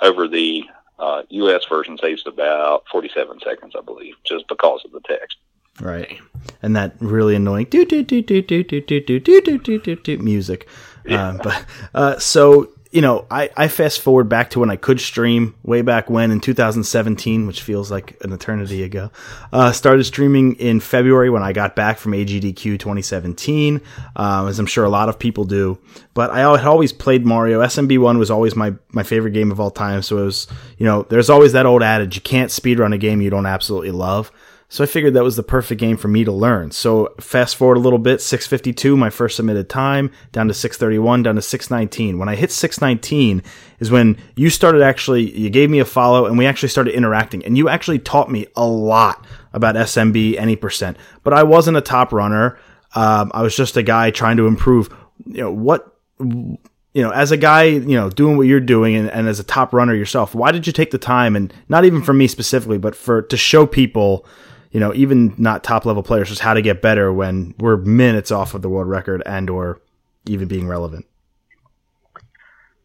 over 0.00 0.28
the 0.28 0.64
uh, 0.98 1.22
U.S. 1.30 1.64
version 1.68 1.96
saves 1.98 2.26
about 2.26 2.84
47 2.90 3.40
seconds, 3.40 3.74
I 3.76 3.80
believe, 3.80 4.14
just 4.24 4.46
because 4.48 4.84
of 4.84 4.92
the 4.92 5.00
text. 5.00 5.38
Right. 5.80 6.18
And 6.62 6.76
that 6.76 6.94
really 7.00 7.34
annoying 7.34 7.66
do 7.70 7.84
do 7.84 8.02
do 8.02 8.20
do 8.22 8.42
do 8.42 8.62
do 8.62 8.80
do 8.80 9.00
do 9.00 9.58
do 9.58 9.78
do 9.78 9.96
do 9.96 10.18
music. 10.18 10.68
Uh, 11.08 11.38
but 11.42 11.64
uh, 11.94 12.18
so 12.18 12.70
you 12.90 13.00
know, 13.00 13.24
I, 13.30 13.50
I 13.56 13.68
fast 13.68 14.00
forward 14.00 14.28
back 14.28 14.50
to 14.50 14.58
when 14.58 14.70
I 14.70 14.74
could 14.74 15.00
stream 15.00 15.54
way 15.62 15.80
back 15.82 16.10
when 16.10 16.32
in 16.32 16.40
2017, 16.40 17.46
which 17.46 17.62
feels 17.62 17.88
like 17.88 18.16
an 18.22 18.32
eternity 18.32 18.82
ago. 18.82 19.12
Uh, 19.52 19.70
started 19.70 20.02
streaming 20.04 20.54
in 20.54 20.80
February 20.80 21.30
when 21.30 21.42
I 21.42 21.52
got 21.52 21.76
back 21.76 21.98
from 21.98 22.12
AGDQ 22.12 22.80
2017, 22.80 23.80
um, 24.16 24.48
as 24.48 24.58
I'm 24.58 24.66
sure 24.66 24.84
a 24.84 24.88
lot 24.88 25.08
of 25.08 25.20
people 25.20 25.44
do. 25.44 25.78
But 26.14 26.30
I 26.30 26.40
had 26.40 26.66
always 26.66 26.92
played 26.92 27.24
Mario. 27.24 27.60
SMB1 27.60 28.18
was 28.18 28.30
always 28.30 28.56
my, 28.56 28.74
my 28.90 29.04
favorite 29.04 29.32
game 29.32 29.52
of 29.52 29.60
all 29.60 29.70
time. 29.70 30.02
So 30.02 30.18
it 30.18 30.24
was, 30.24 30.48
you 30.76 30.84
know, 30.84 31.04
there's 31.04 31.30
always 31.30 31.52
that 31.52 31.66
old 31.66 31.84
adage, 31.84 32.16
you 32.16 32.22
can't 32.22 32.50
speedrun 32.50 32.92
a 32.92 32.98
game 32.98 33.20
you 33.20 33.30
don't 33.30 33.46
absolutely 33.46 33.92
love. 33.92 34.32
So 34.72 34.84
I 34.84 34.86
figured 34.86 35.14
that 35.14 35.24
was 35.24 35.34
the 35.34 35.42
perfect 35.42 35.80
game 35.80 35.96
for 35.96 36.06
me 36.06 36.22
to 36.22 36.30
learn. 36.30 36.70
So 36.70 37.12
fast 37.18 37.56
forward 37.56 37.76
a 37.76 37.80
little 37.80 37.98
bit, 37.98 38.20
652, 38.20 38.96
my 38.96 39.10
first 39.10 39.34
submitted 39.34 39.68
time, 39.68 40.12
down 40.30 40.46
to 40.46 40.54
631, 40.54 41.24
down 41.24 41.34
to 41.34 41.42
619. 41.42 42.18
When 42.18 42.28
I 42.28 42.36
hit 42.36 42.52
619 42.52 43.42
is 43.80 43.90
when 43.90 44.16
you 44.36 44.48
started 44.48 44.80
actually, 44.80 45.36
you 45.36 45.50
gave 45.50 45.70
me 45.70 45.80
a 45.80 45.84
follow 45.84 46.26
and 46.26 46.38
we 46.38 46.46
actually 46.46 46.68
started 46.68 46.94
interacting 46.94 47.44
and 47.44 47.58
you 47.58 47.68
actually 47.68 47.98
taught 47.98 48.30
me 48.30 48.46
a 48.54 48.64
lot 48.64 49.26
about 49.52 49.74
SMB 49.74 50.38
any 50.38 50.54
percent, 50.54 50.96
but 51.24 51.32
I 51.32 51.42
wasn't 51.42 51.76
a 51.76 51.82
top 51.82 52.12
runner. 52.12 52.56
Um, 52.94 53.32
I 53.34 53.42
was 53.42 53.56
just 53.56 53.76
a 53.76 53.82
guy 53.82 54.12
trying 54.12 54.36
to 54.36 54.46
improve, 54.46 54.88
you 55.26 55.42
know, 55.42 55.50
what, 55.50 55.96
you 56.20 57.02
know, 57.02 57.10
as 57.10 57.32
a 57.32 57.36
guy, 57.36 57.64
you 57.64 57.96
know, 57.96 58.08
doing 58.08 58.36
what 58.36 58.46
you're 58.46 58.60
doing 58.60 58.94
and, 58.94 59.10
and 59.10 59.26
as 59.26 59.40
a 59.40 59.44
top 59.44 59.72
runner 59.72 59.96
yourself, 59.96 60.32
why 60.32 60.52
did 60.52 60.68
you 60.68 60.72
take 60.72 60.92
the 60.92 60.98
time 60.98 61.34
and 61.34 61.52
not 61.68 61.84
even 61.84 62.02
for 62.02 62.12
me 62.12 62.28
specifically, 62.28 62.78
but 62.78 62.94
for, 62.94 63.22
to 63.22 63.36
show 63.36 63.66
people, 63.66 64.24
you 64.70 64.78
know, 64.80 64.94
even 64.94 65.34
not 65.36 65.64
top 65.64 65.84
level 65.84 66.02
players, 66.02 66.28
just 66.28 66.40
how 66.40 66.54
to 66.54 66.62
get 66.62 66.80
better 66.80 67.12
when 67.12 67.54
we're 67.58 67.76
minutes 67.76 68.30
off 68.30 68.54
of 68.54 68.62
the 68.62 68.68
world 68.68 68.88
record 68.88 69.22
and 69.26 69.50
or 69.50 69.80
even 70.26 70.46
being 70.46 70.68
relevant. 70.68 71.06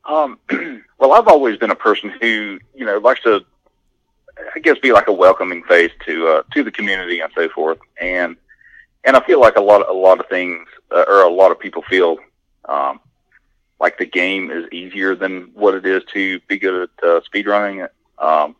Um, 0.05 0.39
well, 0.99 1.13
I've 1.13 1.27
always 1.27 1.57
been 1.57 1.71
a 1.71 1.75
person 1.75 2.11
who, 2.21 2.59
you 2.73 2.85
know, 2.85 2.97
likes 2.97 3.21
to, 3.23 3.45
I 4.55 4.59
guess, 4.59 4.77
be 4.79 4.91
like 4.91 5.07
a 5.07 5.13
welcoming 5.13 5.63
face 5.63 5.91
to 6.05 6.27
uh, 6.27 6.43
to 6.53 6.63
the 6.63 6.71
community 6.71 7.19
and 7.19 7.31
so 7.35 7.49
forth. 7.49 7.79
And 7.99 8.35
and 9.03 9.15
I 9.15 9.23
feel 9.25 9.39
like 9.39 9.55
a 9.55 9.61
lot 9.61 9.81
of, 9.81 9.95
a 9.95 9.99
lot 9.99 10.19
of 10.19 10.27
things, 10.27 10.67
uh, 10.91 11.05
or 11.07 11.21
a 11.21 11.29
lot 11.29 11.51
of 11.51 11.59
people 11.59 11.83
feel 11.83 12.17
um, 12.65 12.99
like 13.79 13.97
the 13.97 14.05
game 14.05 14.49
is 14.49 14.65
easier 14.71 15.15
than 15.15 15.51
what 15.53 15.75
it 15.75 15.85
is 15.85 16.03
to 16.13 16.39
be 16.41 16.57
good 16.57 16.83
at 16.83 17.07
uh, 17.07 17.21
speedrunning. 17.21 17.87
Um, 18.17 18.55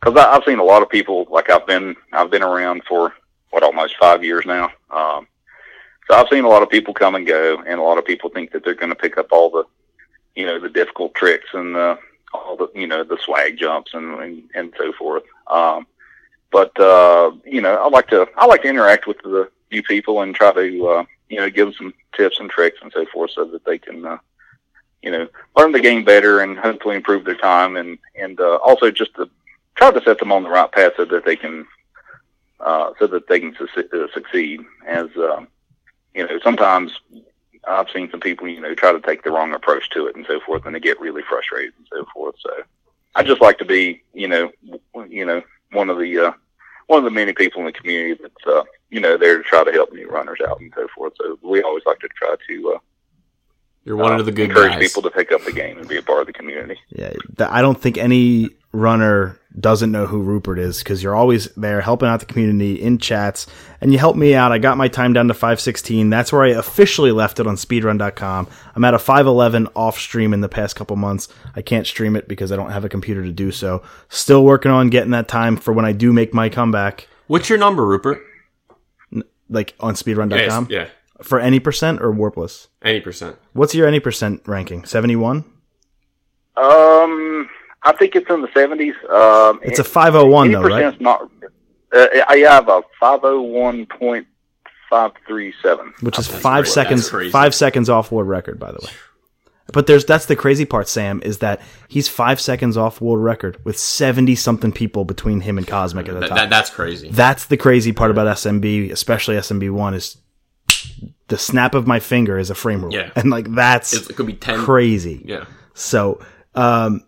because 0.00 0.16
I've 0.18 0.44
seen 0.44 0.58
a 0.58 0.64
lot 0.64 0.82
of 0.82 0.88
people 0.88 1.26
like 1.30 1.50
I've 1.50 1.66
been 1.66 1.96
I've 2.12 2.30
been 2.30 2.42
around 2.42 2.82
for 2.88 3.14
what 3.50 3.62
almost 3.62 3.96
five 3.98 4.24
years 4.24 4.46
now. 4.46 4.70
Um, 4.90 5.26
so 6.08 6.16
I've 6.16 6.28
seen 6.28 6.44
a 6.44 6.48
lot 6.48 6.62
of 6.62 6.70
people 6.70 6.94
come 6.94 7.14
and 7.14 7.26
go, 7.26 7.62
and 7.66 7.78
a 7.78 7.82
lot 7.82 7.98
of 7.98 8.04
people 8.04 8.30
think 8.30 8.52
that 8.52 8.64
they're 8.64 8.74
going 8.74 8.90
to 8.90 8.96
pick 8.96 9.18
up 9.18 9.28
all 9.30 9.50
the 9.50 9.64
you 10.34 10.46
know 10.46 10.58
the 10.58 10.68
difficult 10.68 11.14
tricks 11.14 11.48
and 11.52 11.74
the 11.74 11.98
all 12.32 12.56
the 12.56 12.68
you 12.74 12.86
know 12.86 13.04
the 13.04 13.18
swag 13.24 13.58
jumps 13.58 13.92
and 13.94 14.20
and, 14.20 14.42
and 14.54 14.74
so 14.78 14.92
forth. 14.92 15.24
Um, 15.48 15.86
but 16.50 16.78
uh, 16.80 17.32
you 17.44 17.60
know 17.60 17.74
I 17.74 17.88
like 17.88 18.08
to 18.08 18.26
I 18.36 18.46
like 18.46 18.62
to 18.62 18.68
interact 18.68 19.06
with 19.06 19.18
the 19.22 19.50
new 19.70 19.82
people 19.82 20.22
and 20.22 20.34
try 20.34 20.52
to 20.52 20.86
uh, 20.86 21.04
you 21.28 21.38
know 21.38 21.50
give 21.50 21.66
them 21.66 21.74
some 21.74 21.94
tips 22.16 22.40
and 22.40 22.50
tricks 22.50 22.78
and 22.82 22.92
so 22.92 23.04
forth 23.12 23.32
so 23.32 23.44
that 23.44 23.64
they 23.64 23.78
can. 23.78 24.04
Uh, 24.04 24.18
you 25.02 25.10
know, 25.10 25.26
learn 25.56 25.72
the 25.72 25.80
game 25.80 26.04
better 26.04 26.40
and 26.40 26.58
hopefully 26.58 26.94
improve 26.94 27.24
their 27.24 27.34
time, 27.34 27.76
and 27.76 27.98
and 28.16 28.38
uh, 28.38 28.56
also 28.56 28.90
just 28.90 29.14
to 29.14 29.30
try 29.80 29.90
to 29.90 30.02
set 30.04 30.18
them 30.18 30.30
on 30.30 30.42
the 30.42 30.50
right 30.50 30.70
path 30.70 30.92
so 30.96 31.04
that 31.06 31.24
they 31.24 31.36
can 31.36 31.66
uh, 32.60 32.90
so 32.98 33.06
that 33.06 33.26
they 33.28 33.40
can 33.40 33.56
su- 33.56 33.88
uh, 33.92 34.06
succeed. 34.12 34.60
As 34.86 35.06
um, 35.16 35.48
you 36.14 36.26
know, 36.26 36.38
sometimes 36.44 36.92
I've 37.66 37.88
seen 37.90 38.10
some 38.10 38.20
people 38.20 38.46
you 38.48 38.60
know 38.60 38.74
try 38.74 38.92
to 38.92 39.00
take 39.00 39.24
the 39.24 39.30
wrong 39.30 39.54
approach 39.54 39.88
to 39.90 40.06
it 40.06 40.16
and 40.16 40.26
so 40.26 40.40
forth, 40.40 40.66
and 40.66 40.74
they 40.74 40.80
get 40.80 41.00
really 41.00 41.22
frustrated 41.28 41.72
and 41.78 41.86
so 41.90 42.04
forth. 42.12 42.34
So 42.40 42.50
I 43.14 43.22
just 43.22 43.40
like 43.40 43.58
to 43.58 43.64
be 43.64 44.02
you 44.12 44.28
know 44.28 44.50
w- 44.94 45.18
you 45.18 45.24
know 45.24 45.42
one 45.72 45.88
of 45.88 45.98
the 45.98 46.18
uh, 46.18 46.32
one 46.88 46.98
of 46.98 47.04
the 47.04 47.10
many 47.10 47.32
people 47.32 47.60
in 47.60 47.66
the 47.66 47.72
community 47.72 48.20
that's 48.22 48.46
uh, 48.46 48.64
you 48.90 49.00
know 49.00 49.16
there 49.16 49.38
to 49.38 49.44
try 49.44 49.64
to 49.64 49.72
help 49.72 49.92
new 49.92 50.08
runners 50.08 50.40
out 50.46 50.60
and 50.60 50.72
so 50.76 50.86
forth. 50.94 51.14
So 51.20 51.38
we 51.42 51.62
always 51.62 51.84
like 51.86 52.00
to 52.00 52.08
try 52.08 52.34
to. 52.48 52.72
Uh, 52.74 52.78
You're 53.84 53.96
one 53.96 54.12
uh, 54.12 54.18
of 54.18 54.26
the 54.26 54.32
good 54.32 54.50
encourage 54.50 54.72
guys. 54.72 54.88
people 54.88 55.02
to 55.02 55.10
pick 55.10 55.32
up 55.32 55.42
the 55.44 55.52
game 55.52 55.78
and 55.78 55.88
be 55.88 55.96
a 55.96 56.02
part 56.02 56.20
of 56.20 56.26
the 56.26 56.34
community. 56.34 56.78
Yeah, 56.90 57.14
I 57.38 57.62
don't 57.62 57.80
think 57.80 57.96
any 57.96 58.50
runner 58.72 59.36
doesn't 59.58 59.90
know 59.90 60.06
who 60.06 60.22
Rupert 60.22 60.60
is 60.60 60.78
because 60.78 61.02
you're 61.02 61.16
always 61.16 61.46
there 61.56 61.80
helping 61.80 62.08
out 62.08 62.20
the 62.20 62.26
community 62.26 62.80
in 62.80 62.98
chats, 62.98 63.48
and 63.80 63.92
you 63.92 63.98
helped 63.98 64.18
me 64.18 64.32
out. 64.34 64.52
I 64.52 64.58
got 64.58 64.76
my 64.78 64.86
time 64.86 65.12
down 65.12 65.26
to 65.26 65.34
516. 65.34 66.08
That's 66.08 66.32
where 66.32 66.44
I 66.44 66.50
officially 66.50 67.10
left 67.10 67.40
it 67.40 67.48
on 67.48 67.56
speedrun.com. 67.56 68.46
I'm 68.76 68.84
at 68.84 68.94
a 68.94 68.98
511 68.98 69.66
off 69.74 69.98
stream 69.98 70.32
in 70.32 70.40
the 70.40 70.48
past 70.48 70.76
couple 70.76 70.94
months. 70.94 71.28
I 71.56 71.62
can't 71.62 71.84
stream 71.86 72.14
it 72.14 72.28
because 72.28 72.52
I 72.52 72.56
don't 72.56 72.70
have 72.70 72.84
a 72.84 72.88
computer 72.88 73.24
to 73.24 73.32
do 73.32 73.50
so. 73.50 73.82
Still 74.08 74.44
working 74.44 74.70
on 74.70 74.88
getting 74.88 75.10
that 75.10 75.26
time 75.26 75.56
for 75.56 75.72
when 75.72 75.84
I 75.84 75.90
do 75.92 76.12
make 76.12 76.32
my 76.32 76.48
comeback, 76.48 77.08
What's 77.26 77.48
your 77.48 77.58
number, 77.58 77.84
Rupert? 77.86 78.22
like 79.48 79.74
on 79.80 79.94
speedrun.com. 79.94 80.68
yeah. 80.70 80.88
for 81.22 81.40
any 81.40 81.58
percent 81.58 82.00
or 82.00 82.12
warpless? 82.12 82.68
Any 82.82 83.00
percent. 83.00 83.36
What's 83.52 83.74
your 83.74 83.88
any 83.88 83.98
percent 83.98 84.42
ranking? 84.46 84.84
Seventy 84.84 85.16
one. 85.16 85.44
Um, 86.56 87.48
I 87.82 87.92
think 87.92 88.14
it's 88.16 88.28
in 88.30 88.42
the 88.42 88.48
seventies. 88.54 88.94
Um, 89.08 89.60
It's 89.62 89.78
a 89.78 89.84
five 89.84 90.14
oh 90.14 90.26
one 90.26 90.50
though, 90.52 90.62
right? 90.62 90.82
percent's 90.84 91.00
not. 91.00 91.30
Uh, 91.92 92.06
I 92.28 92.36
have 92.48 92.68
a 92.68 92.82
five 92.98 93.20
oh 93.22 93.40
one 93.42 93.86
point 93.86 94.26
five 94.88 95.12
three 95.26 95.52
seven. 95.62 95.92
Which 96.00 96.18
is 96.18 96.26
five 96.28 96.68
seconds. 96.68 97.08
Five 97.30 97.54
seconds 97.54 97.88
off 97.88 98.12
world 98.12 98.28
record, 98.28 98.58
by 98.58 98.70
the 98.72 98.78
way. 98.84 98.92
But 99.72 99.86
there's 99.86 100.04
that's 100.04 100.26
the 100.26 100.34
crazy 100.36 100.64
part, 100.64 100.88
Sam, 100.88 101.22
is 101.24 101.38
that 101.38 101.60
he's 101.88 102.08
five 102.08 102.40
seconds 102.40 102.76
off 102.76 103.00
world 103.00 103.22
record 103.22 103.56
with 103.64 103.78
seventy 103.78 104.34
something 104.34 104.72
people 104.72 105.04
between 105.04 105.40
him 105.40 105.58
and 105.58 105.66
Kosmic 105.66 106.08
at 106.08 106.14
the 106.14 106.20
That, 106.20 106.28
top. 106.28 106.38
that, 106.38 106.50
that's 106.50 106.70
crazy. 106.70 107.08
That's 107.10 107.46
the 107.46 107.56
crazy 107.56 107.92
part 107.92 108.10
about 108.10 108.26
SMB, 108.36 108.90
especially 108.90 109.36
SMB 109.36 109.70
one, 109.70 109.94
is 109.94 110.16
the 111.28 111.38
snap 111.38 111.74
of 111.76 111.86
my 111.86 112.00
finger 112.00 112.36
is 112.36 112.50
a 112.50 112.54
frame 112.56 112.82
rule, 112.82 112.92
Yeah. 112.92 113.10
and 113.14 113.30
like 113.30 113.52
that's 113.54 113.92
it 113.92 114.16
could 114.16 114.26
be 114.26 114.32
ten. 114.34 114.58
crazy. 114.58 115.22
Yeah. 115.24 115.44
So, 115.74 116.20
um, 116.56 117.04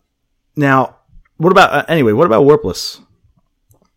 now 0.57 0.97
what 1.37 1.51
about 1.51 1.73
uh, 1.73 1.85
anyway? 1.89 2.13
What 2.13 2.27
about 2.27 2.45
Warpless? 2.45 3.01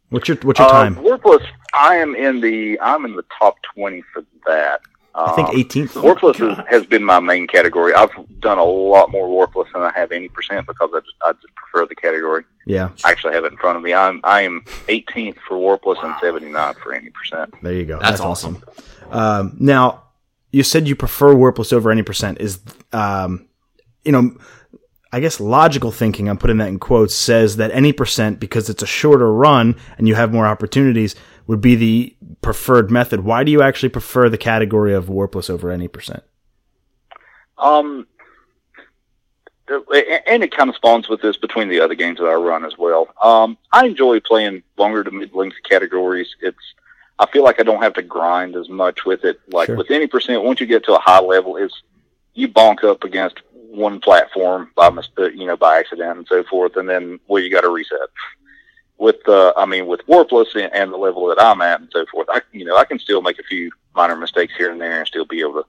What's 0.09 0.27
your 0.27 0.37
what's 0.43 0.59
your 0.59 0.67
Uh, 0.67 0.71
time? 0.71 0.95
Warpless, 0.95 1.45
I 1.73 1.95
am 1.97 2.15
in 2.15 2.41
the 2.41 2.79
I'm 2.79 3.05
in 3.05 3.15
the 3.15 3.25
top 3.37 3.55
twenty 3.73 4.03
for 4.13 4.23
that. 4.47 4.81
I 5.17 5.31
think 5.31 5.47
Um, 5.47 5.55
18th. 5.55 6.01
Warpless 6.01 6.41
is, 6.51 6.57
has 6.67 6.85
been 6.85 7.01
my 7.03 7.21
main 7.21 7.47
category. 7.47 7.93
I've 7.93 8.11
done 8.41 8.57
a 8.57 8.63
lot 8.65 9.11
more 9.11 9.27
Warpless 9.29 9.71
than 9.71 9.81
I 9.81 9.91
have 9.95 10.11
any 10.11 10.27
percent 10.27 10.67
because 10.67 10.89
I 10.93 10.99
just 10.99 11.15
I 11.25 11.31
just 11.33 11.55
prefer 11.55 11.85
the 11.87 11.95
category. 11.95 12.43
Yeah, 12.65 12.89
I 13.05 13.11
actually 13.11 13.33
have 13.33 13.45
it 13.45 13.51
in 13.53 13.57
front 13.57 13.77
of 13.77 13.83
me. 13.83 13.93
I'm 13.93 14.19
I 14.25 14.41
am 14.41 14.61
18th 14.87 15.37
for 15.47 15.55
Warpless 15.55 16.03
and 16.03 16.13
79 16.21 16.73
for 16.83 16.93
any 16.93 17.09
percent. 17.11 17.53
there 17.61 17.73
you 17.73 17.85
go. 17.85 17.97
That's 17.99 18.19
awesome. 18.21 18.61
Um, 19.09 19.55
now, 19.59 20.03
you 20.51 20.63
said 20.63 20.87
you 20.87 20.95
prefer 20.97 21.33
Warpless 21.33 21.71
over 21.71 21.91
any 21.91 22.03
percent. 22.03 22.41
Is 22.41 22.59
um, 22.91 23.47
you 24.03 24.11
know, 24.11 24.35
I 25.15 25.21
guess 25.21 25.39
logical 25.39 25.91
thinking. 25.91 26.27
I'm 26.27 26.37
putting 26.37 26.57
that 26.57 26.67
in 26.67 26.77
quotes. 26.77 27.15
Says 27.15 27.55
that 27.55 27.71
any 27.71 27.93
percent 27.93 28.37
because 28.37 28.69
it's 28.69 28.83
a 28.83 28.85
shorter 28.85 29.31
run 29.31 29.77
and 29.97 30.09
you 30.09 30.15
have 30.15 30.33
more 30.33 30.45
opportunities 30.45 31.15
would 31.47 31.61
be 31.61 31.75
the 31.75 32.17
preferred 32.41 32.91
method. 32.91 33.21
Why 33.21 33.45
do 33.45 33.51
you 33.53 33.61
actually 33.61 33.87
prefer 33.87 34.27
the 34.27 34.37
category 34.37 34.93
of 34.93 35.05
Warpless 35.05 35.49
over 35.49 35.71
any 35.71 35.87
percent? 35.87 36.21
Um, 37.57 38.07
and 39.69 40.43
it 40.43 40.51
kind 40.51 40.69
of 40.69 40.75
spawns 40.75 41.07
with 41.07 41.21
this 41.21 41.37
between 41.37 41.69
the 41.69 41.79
other 41.79 41.95
games 41.95 42.19
that 42.19 42.25
I 42.25 42.33
run 42.33 42.65
as 42.65 42.77
well. 42.77 43.07
Um, 43.23 43.57
I 43.71 43.85
enjoy 43.85 44.19
playing 44.19 44.63
longer 44.75 45.01
to 45.01 45.11
mid 45.11 45.33
length 45.33 45.55
categories. 45.63 46.27
It's 46.41 46.57
I 47.19 47.25
feel 47.27 47.45
like 47.45 47.61
I 47.61 47.63
don't 47.63 47.81
have 47.81 47.93
to 47.93 48.01
grind 48.01 48.57
as 48.57 48.67
much 48.67 49.05
with 49.05 49.23
it. 49.23 49.39
Like 49.47 49.67
Sure. 49.67 49.77
with 49.77 49.91
any 49.91 50.07
percent, 50.07 50.43
once 50.43 50.59
you 50.59 50.65
get 50.65 50.83
to 50.83 50.95
a 50.95 50.99
high 50.99 51.21
level, 51.21 51.55
it's 51.55 51.83
you 52.33 52.49
bonk 52.49 52.83
up 52.83 53.05
against 53.05 53.39
one 53.75 53.99
platform 53.99 54.71
by 54.75 54.89
mistake, 54.89 55.33
you 55.35 55.45
know, 55.45 55.57
by 55.57 55.77
accident 55.79 56.17
and 56.17 56.27
so 56.27 56.43
forth, 56.43 56.75
and 56.77 56.87
then 56.89 57.19
well, 57.27 57.41
you 57.43 57.49
got 57.51 57.61
to 57.61 57.69
reset. 57.69 58.09
With 58.97 59.27
uh, 59.27 59.53
I 59.57 59.65
mean, 59.65 59.87
with 59.87 60.05
Warpless 60.07 60.55
and- 60.55 60.73
and 60.73 60.91
the 60.93 60.97
level 60.97 61.27
that 61.27 61.41
I'm 61.41 61.61
at 61.61 61.81
and 61.81 61.89
so 61.91 62.05
forth, 62.11 62.27
I 62.31 62.41
you 62.53 62.63
know 62.65 62.77
I 62.77 62.85
can 62.85 62.97
still 62.99 63.21
make 63.21 63.39
a 63.39 63.43
few 63.43 63.71
minor 63.95 64.15
mistakes 64.15 64.53
here 64.57 64.71
and 64.71 64.79
there 64.79 64.99
and 64.99 65.07
still 65.07 65.25
be 65.25 65.41
able 65.41 65.53
to 65.63 65.65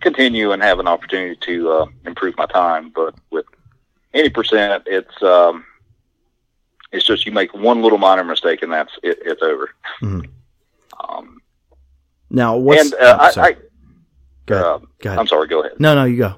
continue 0.00 0.52
and 0.52 0.62
have 0.62 0.78
an 0.78 0.88
opportunity 0.88 1.36
to 1.42 1.70
uh, 1.70 1.86
improve 2.06 2.36
my 2.38 2.46
time. 2.46 2.90
But 2.94 3.14
with 3.30 3.44
any 4.14 4.30
percent, 4.30 4.84
it's 4.86 5.22
um, 5.22 5.64
it's 6.92 7.04
just 7.04 7.26
you 7.26 7.32
make 7.32 7.52
one 7.52 7.82
little 7.82 7.98
minor 7.98 8.24
mistake 8.24 8.62
and 8.62 8.72
that's 8.72 8.92
it, 9.02 9.18
it's 9.24 9.42
over. 9.42 9.70
Mhm. 10.02 10.26
Um, 11.06 11.40
Now, 12.30 12.56
what's 12.56 12.92
and 12.92 12.94
uh, 13.02 13.30
oh, 13.36 13.40
I. 13.42 13.56
I 14.50 14.54
uh. 14.54 14.78
I'm 15.04 15.26
sorry. 15.26 15.46
Go 15.48 15.60
ahead. 15.60 15.78
no, 15.78 15.94
no, 15.94 16.04
you 16.04 16.16
go. 16.16 16.34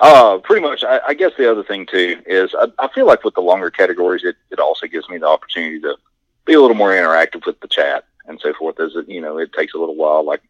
Uh, 0.00 0.38
pretty 0.38 0.62
much. 0.62 0.84
I, 0.84 1.00
I 1.08 1.14
guess 1.14 1.32
the 1.38 1.50
other 1.50 1.64
thing 1.64 1.86
too 1.86 2.20
is 2.26 2.54
I, 2.58 2.66
I 2.78 2.88
feel 2.88 3.06
like 3.06 3.24
with 3.24 3.34
the 3.34 3.40
longer 3.40 3.70
categories, 3.70 4.24
it, 4.24 4.36
it 4.50 4.58
also 4.58 4.86
gives 4.86 5.08
me 5.08 5.18
the 5.18 5.26
opportunity 5.26 5.80
to 5.80 5.96
be 6.44 6.54
a 6.54 6.60
little 6.60 6.76
more 6.76 6.90
interactive 6.90 7.46
with 7.46 7.58
the 7.60 7.68
chat 7.68 8.04
and 8.26 8.40
so 8.40 8.52
forth. 8.54 8.78
As 8.80 8.94
it, 8.94 9.08
you 9.08 9.20
know, 9.20 9.38
it 9.38 9.52
takes 9.52 9.74
a 9.74 9.78
little 9.78 9.96
while. 9.96 10.24
Like, 10.24 10.42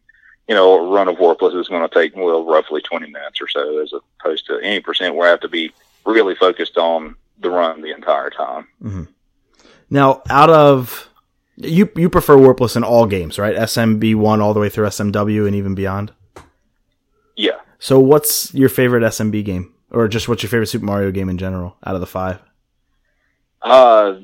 you 0.47 0.55
know, 0.55 0.73
a 0.73 0.89
run 0.89 1.07
of 1.07 1.17
Warpless 1.17 1.59
is 1.59 1.67
going 1.67 1.87
to 1.87 1.93
take 1.93 2.15
well 2.15 2.45
roughly 2.45 2.81
20 2.81 3.09
minutes 3.09 3.41
or 3.41 3.47
so, 3.47 3.81
as 3.81 3.93
opposed 4.21 4.45
to 4.47 4.59
any 4.61 4.79
percent 4.79 5.15
where 5.15 5.27
I 5.27 5.31
have 5.31 5.41
to 5.41 5.49
be 5.49 5.71
really 6.05 6.35
focused 6.35 6.77
on 6.77 7.15
the 7.39 7.49
run 7.49 7.81
the 7.81 7.91
entire 7.91 8.29
time. 8.29 8.67
Now, 9.89 10.21
out 10.29 10.49
of 10.49 11.09
you, 11.55 11.89
you 11.95 12.09
prefer 12.09 12.35
Warpless 12.35 12.75
in 12.75 12.83
all 12.83 13.05
games, 13.05 13.39
right? 13.39 13.55
SMB 13.55 14.15
one 14.15 14.41
all 14.41 14.53
the 14.53 14.59
way 14.59 14.69
through 14.69 14.87
SMW 14.87 15.47
and 15.47 15.55
even 15.55 15.75
beyond. 15.75 16.11
So, 17.79 17.99
what's 17.99 18.53
your 18.53 18.69
favorite 18.69 19.03
SMB 19.03 19.43
game, 19.45 19.73
or 19.91 20.07
just 20.07 20.27
what's 20.27 20.43
your 20.43 20.49
favorite 20.49 20.67
Super 20.67 20.85
Mario 20.85 21.11
game 21.11 21.29
in 21.29 21.37
general 21.37 21.77
out 21.85 21.95
of 21.95 22.01
the 22.01 22.07
five? 22.07 22.39
Uh, 23.61 24.15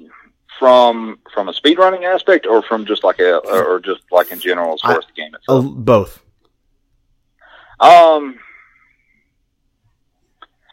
from 0.59 1.19
from 1.33 1.49
a 1.49 1.53
speedrunning 1.53 2.03
aspect, 2.03 2.45
or 2.45 2.61
from 2.63 2.85
just 2.85 3.03
like 3.03 3.19
a, 3.19 3.37
or 3.37 3.79
just 3.79 4.01
like 4.11 4.31
in 4.31 4.39
general 4.39 4.73
as 4.73 4.81
far 4.81 4.97
as 4.97 5.05
the 5.05 5.13
game 5.13 5.33
itself. 5.35 5.65
Oh, 5.65 5.69
both. 5.69 6.23
Um, 7.79 8.39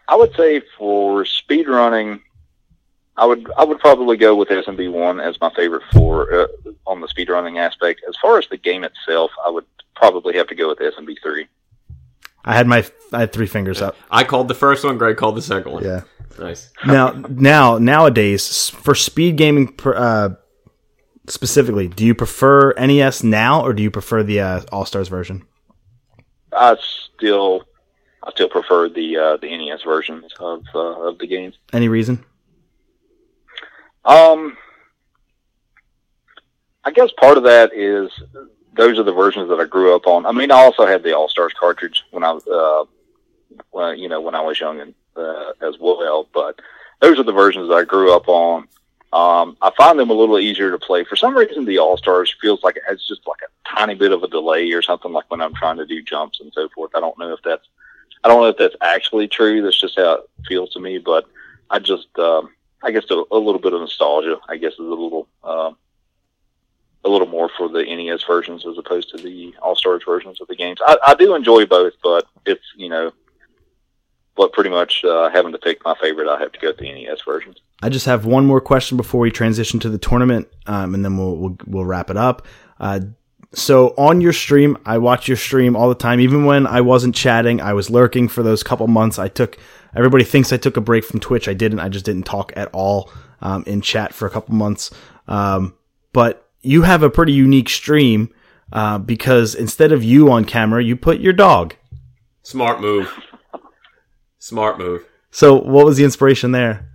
I 0.08 0.16
would 0.16 0.34
say 0.36 0.62
for 0.78 1.24
speed 1.24 1.68
running, 1.68 2.20
I 3.16 3.26
would 3.26 3.50
I 3.56 3.64
would 3.64 3.78
probably 3.78 4.16
go 4.16 4.34
with 4.34 4.48
SMB 4.48 4.92
one 4.92 5.20
as 5.20 5.40
my 5.40 5.52
favorite 5.54 5.82
for 5.92 6.32
uh, 6.32 6.46
on 6.86 7.00
the 7.00 7.08
speed 7.08 7.28
running 7.28 7.58
aspect. 7.58 8.00
As 8.08 8.16
far 8.20 8.38
as 8.38 8.46
the 8.48 8.56
game 8.56 8.84
itself, 8.84 9.30
I 9.44 9.50
would 9.50 9.66
probably 9.94 10.36
have 10.36 10.46
to 10.48 10.54
go 10.54 10.68
with 10.68 10.78
SMB 10.78 11.16
three. 11.22 11.46
I 12.44 12.54
had 12.54 12.66
my 12.66 12.86
I 13.12 13.20
had 13.20 13.32
three 13.32 13.46
fingers 13.46 13.82
up. 13.82 13.96
I 14.10 14.24
called 14.24 14.48
the 14.48 14.54
first 14.54 14.84
one. 14.84 14.98
Greg 14.98 15.16
called 15.16 15.36
the 15.36 15.42
second 15.42 15.72
one. 15.72 15.84
Yeah. 15.84 16.02
Nice. 16.38 16.70
Now, 16.86 17.10
now, 17.28 17.78
nowadays, 17.78 18.70
for 18.70 18.94
speed 18.94 19.36
gaming 19.36 19.78
uh, 19.84 20.30
specifically, 21.26 21.88
do 21.88 22.06
you 22.06 22.14
prefer 22.14 22.72
NES 22.74 23.22
now, 23.22 23.62
or 23.62 23.72
do 23.72 23.82
you 23.82 23.90
prefer 23.90 24.22
the 24.22 24.40
uh, 24.40 24.62
All 24.72 24.86
Stars 24.86 25.08
version? 25.08 25.46
I 26.52 26.76
still 27.16 27.64
I 28.22 28.30
still 28.30 28.48
prefer 28.48 28.88
the 28.88 29.16
uh, 29.16 29.36
the 29.36 29.56
NES 29.56 29.82
versions 29.82 30.32
of 30.38 30.62
uh, 30.74 31.08
of 31.08 31.18
the 31.18 31.26
games. 31.26 31.56
Any 31.72 31.88
reason? 31.88 32.24
Um, 34.04 34.56
I 36.84 36.90
guess 36.90 37.10
part 37.18 37.36
of 37.36 37.44
that 37.44 37.72
is 37.74 38.10
those 38.80 38.98
are 38.98 39.02
the 39.02 39.12
versions 39.12 39.50
that 39.50 39.60
I 39.60 39.66
grew 39.66 39.94
up 39.94 40.06
on. 40.06 40.24
I 40.24 40.32
mean, 40.32 40.50
I 40.50 40.54
also 40.54 40.86
had 40.86 41.02
the 41.02 41.14
All 41.14 41.28
Stars 41.28 41.52
cartridge 41.52 42.02
when 42.12 42.24
I 42.24 42.32
was, 42.32 42.46
uh, 42.46 42.84
when, 43.72 43.98
you 43.98 44.08
know, 44.08 44.22
when 44.22 44.34
I 44.34 44.40
was 44.40 44.58
young 44.58 44.80
and 44.80 44.94
uh, 45.14 45.52
as 45.60 45.78
well. 45.78 46.26
But 46.32 46.58
those 47.00 47.18
are 47.18 47.22
the 47.22 47.32
versions 47.32 47.68
that 47.68 47.74
I 47.74 47.84
grew 47.84 48.16
up 48.16 48.26
on. 48.26 48.68
Um, 49.12 49.58
I 49.60 49.70
find 49.76 49.98
them 49.98 50.08
a 50.08 50.14
little 50.14 50.38
easier 50.38 50.70
to 50.70 50.78
play. 50.78 51.04
For 51.04 51.14
some 51.14 51.36
reason, 51.36 51.66
the 51.66 51.76
All 51.76 51.98
Stars 51.98 52.34
feels 52.40 52.62
like 52.62 52.76
it 52.76 52.84
has 52.88 53.06
just 53.06 53.26
like 53.26 53.40
a 53.42 53.76
tiny 53.76 53.94
bit 53.94 54.12
of 54.12 54.22
a 54.22 54.28
delay 54.28 54.72
or 54.72 54.80
something. 54.80 55.12
Like 55.12 55.30
when 55.30 55.42
I'm 55.42 55.54
trying 55.54 55.76
to 55.76 55.84
do 55.84 56.00
jumps 56.00 56.40
and 56.40 56.50
so 56.54 56.70
forth. 56.70 56.92
I 56.94 57.00
don't 57.00 57.18
know 57.18 57.34
if 57.34 57.40
that's 57.44 57.68
I 58.24 58.28
don't 58.28 58.40
know 58.40 58.48
if 58.48 58.56
that's 58.56 58.76
actually 58.80 59.28
true. 59.28 59.60
That's 59.60 59.78
just 59.78 59.98
how 59.98 60.14
it 60.14 60.30
feels 60.48 60.70
to 60.70 60.80
me. 60.80 60.96
But 60.96 61.26
I 61.68 61.80
just 61.80 62.18
um, 62.18 62.54
I 62.82 62.92
guess 62.92 63.04
a, 63.10 63.22
a 63.30 63.36
little 63.36 63.60
bit 63.60 63.74
of 63.74 63.80
nostalgia. 63.82 64.38
I 64.48 64.56
guess 64.56 64.72
is 64.72 64.78
a 64.78 64.82
little 64.82 65.28
um, 65.44 65.76
a 67.04 67.08
little 67.08 67.26
more 67.26 67.50
for 67.56 67.68
the 67.68 67.84
NES 67.84 68.24
versions 68.24 68.66
as 68.66 68.76
opposed 68.76 69.10
to 69.10 69.16
the 69.16 69.54
All 69.62 69.74
Stars 69.74 70.02
versions 70.04 70.40
of 70.40 70.48
the 70.48 70.56
games. 70.56 70.78
I, 70.84 70.96
I 71.06 71.14
do 71.14 71.34
enjoy 71.34 71.66
both, 71.66 71.94
but 72.02 72.26
it's 72.46 72.64
you 72.76 72.88
know, 72.88 73.12
but 74.36 74.52
pretty 74.52 74.70
much 74.70 75.04
uh, 75.04 75.30
having 75.30 75.52
to 75.52 75.58
pick 75.58 75.84
my 75.84 75.94
favorite, 76.00 76.28
I 76.28 76.38
have 76.38 76.52
to 76.52 76.58
go 76.58 76.68
with 76.68 76.78
the 76.78 76.92
NES 76.92 77.22
versions. 77.22 77.56
I 77.82 77.88
just 77.88 78.06
have 78.06 78.26
one 78.26 78.44
more 78.44 78.60
question 78.60 78.96
before 78.96 79.20
we 79.20 79.30
transition 79.30 79.80
to 79.80 79.88
the 79.88 79.98
tournament, 79.98 80.48
um, 80.66 80.94
and 80.94 81.04
then 81.04 81.16
we'll, 81.16 81.36
we'll 81.36 81.56
we'll 81.66 81.84
wrap 81.84 82.10
it 82.10 82.16
up. 82.16 82.46
Uh, 82.78 83.00
so 83.52 83.88
on 83.96 84.20
your 84.20 84.32
stream, 84.32 84.76
I 84.86 84.98
watch 84.98 85.26
your 85.26 85.36
stream 85.36 85.74
all 85.74 85.88
the 85.88 85.94
time. 85.94 86.20
Even 86.20 86.44
when 86.44 86.66
I 86.66 86.82
wasn't 86.82 87.14
chatting, 87.14 87.60
I 87.60 87.72
was 87.72 87.90
lurking 87.90 88.28
for 88.28 88.42
those 88.42 88.62
couple 88.62 88.86
months. 88.86 89.18
I 89.18 89.28
took. 89.28 89.58
Everybody 89.96 90.22
thinks 90.22 90.52
I 90.52 90.56
took 90.56 90.76
a 90.76 90.80
break 90.80 91.04
from 91.04 91.18
Twitch. 91.18 91.48
I 91.48 91.54
didn't. 91.54 91.80
I 91.80 91.88
just 91.88 92.04
didn't 92.04 92.26
talk 92.26 92.52
at 92.56 92.68
all 92.72 93.10
um, 93.40 93.64
in 93.66 93.80
chat 93.80 94.14
for 94.14 94.26
a 94.26 94.30
couple 94.30 94.54
months. 94.54 94.90
Um, 95.26 95.74
but 96.12 96.49
you 96.62 96.82
have 96.82 97.02
a 97.02 97.10
pretty 97.10 97.32
unique 97.32 97.68
stream 97.68 98.32
uh, 98.72 98.98
because 98.98 99.54
instead 99.54 99.92
of 99.92 100.04
you 100.04 100.30
on 100.30 100.44
camera, 100.44 100.82
you 100.82 100.96
put 100.96 101.20
your 101.20 101.32
dog. 101.32 101.74
Smart 102.42 102.80
move. 102.80 103.12
Smart 104.38 104.78
move. 104.78 105.04
So 105.30 105.54
what 105.54 105.84
was 105.84 105.96
the 105.96 106.04
inspiration 106.04 106.52
there? 106.52 106.86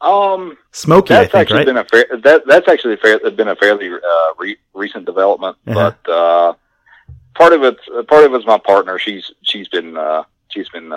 Um, 0.00 0.56
Smokey, 0.72 1.14
I 1.14 1.20
that's 1.22 1.32
think, 1.32 1.40
actually 1.42 1.56
right? 1.58 1.66
been 1.66 1.76
a 1.78 1.84
fair, 1.84 2.06
that 2.22 2.42
that's 2.46 2.68
actually 2.68 2.96
fair, 2.96 3.18
been 3.30 3.48
a 3.48 3.56
fairly 3.56 3.88
uh, 3.90 4.34
re- 4.38 4.58
recent 4.74 5.06
development, 5.06 5.56
Uh-huh. 5.66 5.92
but 6.04 6.12
uh, 6.12 6.52
part 7.34 7.52
of 7.54 7.62
it's 7.62 7.80
part 8.08 8.24
of 8.24 8.34
it's 8.34 8.46
my 8.46 8.58
partner. 8.58 8.98
She's 8.98 9.32
she's 9.42 9.68
been 9.68 9.96
uh, 9.96 10.24
she's 10.48 10.68
been 10.68 10.92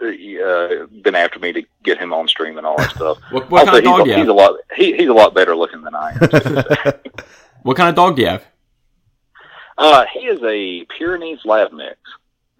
uh, 0.00 0.86
been 1.02 1.14
after 1.14 1.38
me 1.38 1.52
to 1.52 1.62
get 1.82 1.98
him 1.98 2.12
on 2.12 2.28
stream 2.28 2.56
and 2.58 2.66
all 2.66 2.76
that 2.78 2.90
stuff. 2.90 3.18
What, 3.30 3.50
what 3.50 3.68
also, 3.68 3.72
kind 3.72 3.78
of 3.78 3.84
dog 3.84 4.06
he's, 4.06 4.08
you 4.08 4.14
a, 4.14 4.18
he's 4.18 4.28
a 4.28 4.32
lot 4.32 4.56
he, 4.74 4.96
he's 4.96 5.08
a 5.08 5.12
lot 5.12 5.34
better 5.34 5.54
looking 5.54 5.82
than 5.82 5.94
I 5.94 6.12
am. 6.12 6.92
What 7.62 7.76
kind 7.76 7.90
of 7.90 7.94
dog 7.94 8.16
do 8.16 8.22
you 8.22 8.28
have? 8.28 8.44
Uh, 9.76 10.04
he 10.12 10.20
is 10.20 10.40
a 10.42 10.86
Pyrenees 10.86 11.40
Lab 11.44 11.72
mix. 11.72 11.98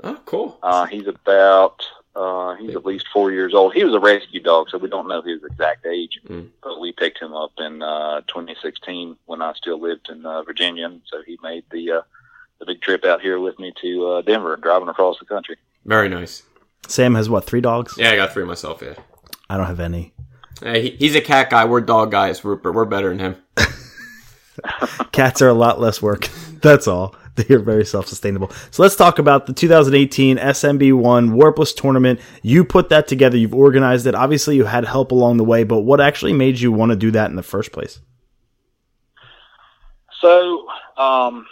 Oh, 0.03 0.19
cool. 0.25 0.59
Uh, 0.63 0.87
he's 0.87 1.07
about 1.07 1.83
uh, 2.15 2.57
he's 2.57 2.75
at 2.75 2.85
least 2.85 3.07
four 3.13 3.31
years 3.31 3.55
old. 3.55 3.73
He 3.75 3.85
was 3.85 3.95
a 3.95 4.01
rescue 4.01 4.41
dog, 4.41 4.69
so 4.71 4.79
we 4.79 4.89
don't 4.89 5.09
know 5.09 5.23
his 5.23 5.43
exact 5.45 5.87
age. 5.87 6.21
Mm. 6.27 6.49
But 6.63 6.81
we 6.81 6.93
picked 6.93 7.21
him 7.21 7.35
up 7.35 7.53
in 7.59 7.83
uh, 7.83 8.23
2016 8.23 9.17
when 9.27 9.43
I 9.43 9.53
still 9.55 9.81
lived 9.81 10.09
in 10.11 10.25
uh, 10.27 10.43
Virginia, 10.43 10.91
so 11.07 11.23
he 11.27 11.39
made 11.43 11.65
the 11.71 11.93
uh, 11.93 12.03
the 12.59 12.67
big 12.67 12.81
trip 12.81 13.05
out 13.05 13.21
here 13.21 13.39
with 13.39 13.59
me 13.59 13.73
to 13.81 14.07
uh, 14.07 14.23
Denver, 14.23 14.57
driving 14.57 14.89
across 14.89 15.19
the 15.19 15.25
country. 15.25 15.57
Very 15.85 16.09
nice. 16.09 16.43
Sam 16.89 17.15
has 17.15 17.29
what 17.29 17.45
three 17.45 17.61
dogs? 17.61 17.95
Yeah, 17.97 18.11
I 18.11 18.17
got 18.17 18.33
three 18.33 18.45
myself. 18.45 18.83
Yeah. 18.83 18.95
I 19.49 19.57
don't 19.57 19.67
have 19.67 19.81
any. 19.81 20.13
Hey, 20.63 20.83
he, 20.83 20.91
he's 20.91 21.15
a 21.15 21.21
cat 21.21 21.51
guy. 21.51 21.65
We're 21.65 21.81
dog 21.81 22.11
guys. 22.11 22.45
Rupert. 22.45 22.75
We're 22.75 22.85
better 22.85 23.09
than 23.09 23.19
him. 23.19 23.37
Cats 25.13 25.41
are 25.41 25.49
a 25.49 25.55
lot 25.55 25.81
less 25.81 26.03
work. 26.03 26.29
That's 26.63 26.87
all. 26.87 27.15
They're 27.37 27.59
very 27.59 27.87
self-sustainable. 27.87 28.51
So 28.71 28.83
let's 28.83 28.97
talk 28.97 29.19
about 29.19 29.47
the 29.47 29.53
2018 29.53 30.37
SMB1 30.37 31.31
Warpless 31.31 31.75
tournament. 31.75 32.21
You 32.43 32.65
put 32.65 32.91
that 32.91 33.09
together. 33.09 33.39
You've 33.39 33.55
organized 33.55 34.07
it. 34.07 34.15
Obviously, 34.15 34.57
you 34.57 34.65
had 34.65 34.85
help 34.85 35.13
along 35.13 35.39
the 35.39 35.45
way, 35.45 35.65
but 35.65 35.81
what 35.81 36.01
actually 36.01 36.33
made 36.33 36.61
you 36.61 36.71
want 36.73 36.91
to 36.91 36.97
do 36.97 37.11
that 37.13 37.31
in 37.31 37.37
the 37.37 37.43
first 37.43 37.73
place? 37.73 38.01
So 40.21 40.67
um, 40.99 41.47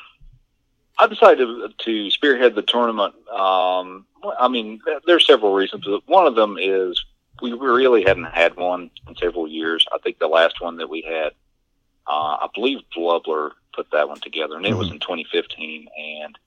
I 0.99 1.07
decided 1.07 1.39
to, 1.39 1.69
to 1.79 2.11
spearhead 2.11 2.55
the 2.55 2.63
tournament. 2.63 3.15
Um, 3.31 4.05
I 4.39 4.49
mean, 4.49 4.81
there's 5.07 5.27
several 5.27 5.55
reasons. 5.55 5.85
But 5.85 6.07
one 6.07 6.27
of 6.27 6.35
them 6.35 6.57
is 6.61 7.05
we 7.41 7.53
really 7.53 8.05
hadn't 8.05 8.25
had 8.25 8.57
one 8.57 8.91
in 9.09 9.17
several 9.17 9.49
years. 9.49 9.87
I 9.93 9.99
think 9.99 10.19
the 10.19 10.29
last 10.29 10.61
one 10.61 10.77
that 10.79 10.89
we 10.89 11.03
had, 11.03 11.33
uh, 12.07 12.37
I 12.41 12.49
believe 12.55 12.81
Blubler 12.97 13.51
put 13.75 13.91
that 13.93 14.09
one 14.09 14.21
together, 14.21 14.57
and 14.57 14.67
it 14.67 14.75
was 14.75 14.91
in 14.91 14.99
2015. 14.99 15.89
And 15.99 16.39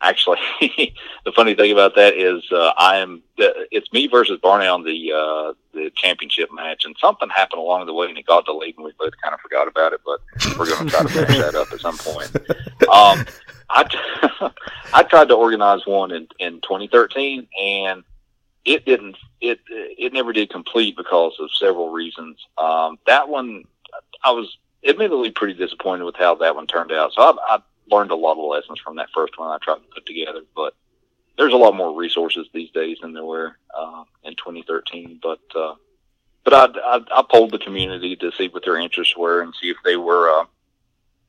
actually, 0.00 0.38
the 1.24 1.32
funny 1.32 1.54
thing 1.54 1.72
about 1.72 1.94
that 1.96 2.14
is 2.14 2.42
uh, 2.52 2.72
I 2.78 2.96
am 2.98 3.22
it's 3.36 3.92
me 3.92 4.06
versus 4.06 4.38
Barney 4.42 4.66
on 4.66 4.84
the 4.84 5.12
uh, 5.12 5.52
the 5.72 5.90
championship 5.96 6.50
match, 6.52 6.84
and 6.84 6.96
something 7.00 7.28
happened 7.28 7.60
along 7.60 7.86
the 7.86 7.94
way, 7.94 8.08
and 8.08 8.18
it 8.18 8.26
got 8.26 8.46
delayed, 8.46 8.76
and 8.76 8.84
we 8.84 8.92
both 8.98 9.12
kind 9.22 9.34
of 9.34 9.40
forgot 9.40 9.68
about 9.68 9.92
it. 9.92 10.00
But 10.04 10.20
we're 10.58 10.66
going 10.66 10.86
to 10.86 10.90
try 10.90 11.02
to 11.02 11.08
finish 11.08 11.38
that 11.38 11.54
up 11.54 11.72
at 11.72 11.80
some 11.80 11.98
point. 11.98 12.30
Um, 12.90 13.24
I 14.92 15.02
tried 15.04 15.28
to 15.28 15.34
organize 15.34 15.86
one 15.86 16.10
in 16.12 16.28
in 16.38 16.60
2013, 16.60 17.46
and 17.60 18.04
it 18.64 18.84
didn't 18.84 19.16
it 19.40 19.60
it 19.68 20.12
never 20.12 20.32
did 20.32 20.50
complete 20.50 20.96
because 20.96 21.34
of 21.40 21.50
several 21.54 21.90
reasons. 21.90 22.38
Um, 22.58 22.98
that 23.06 23.28
one 23.28 23.64
I 24.24 24.32
was 24.32 24.58
admittedly 24.86 25.30
pretty 25.30 25.54
disappointed 25.54 26.04
with 26.04 26.16
how 26.16 26.34
that 26.36 26.54
one 26.54 26.66
turned 26.66 26.92
out. 26.92 27.12
So 27.12 27.22
I, 27.22 27.56
I 27.56 27.58
learned 27.90 28.10
a 28.10 28.16
lot 28.16 28.38
of 28.38 28.44
lessons 28.44 28.78
from 28.80 28.96
that 28.96 29.08
first 29.14 29.38
one 29.38 29.48
I 29.48 29.58
tried 29.58 29.76
to 29.76 29.94
put 29.94 30.06
together. 30.06 30.40
But 30.54 30.74
there's 31.36 31.52
a 31.52 31.56
lot 31.56 31.76
more 31.76 31.96
resources 31.96 32.46
these 32.52 32.70
days 32.70 32.98
than 33.00 33.12
there 33.12 33.24
were 33.24 33.56
uh, 33.76 34.04
in 34.24 34.34
2013. 34.36 35.20
But 35.22 35.40
uh, 35.54 35.74
but 36.44 36.54
I, 36.54 36.96
I 36.96 37.20
I 37.20 37.24
polled 37.30 37.52
the 37.52 37.58
community 37.58 38.16
to 38.16 38.32
see 38.32 38.48
what 38.48 38.64
their 38.64 38.78
interests 38.78 39.16
were 39.16 39.42
and 39.42 39.54
see 39.60 39.70
if 39.70 39.76
they 39.84 39.96
were 39.96 40.40
uh, 40.40 40.44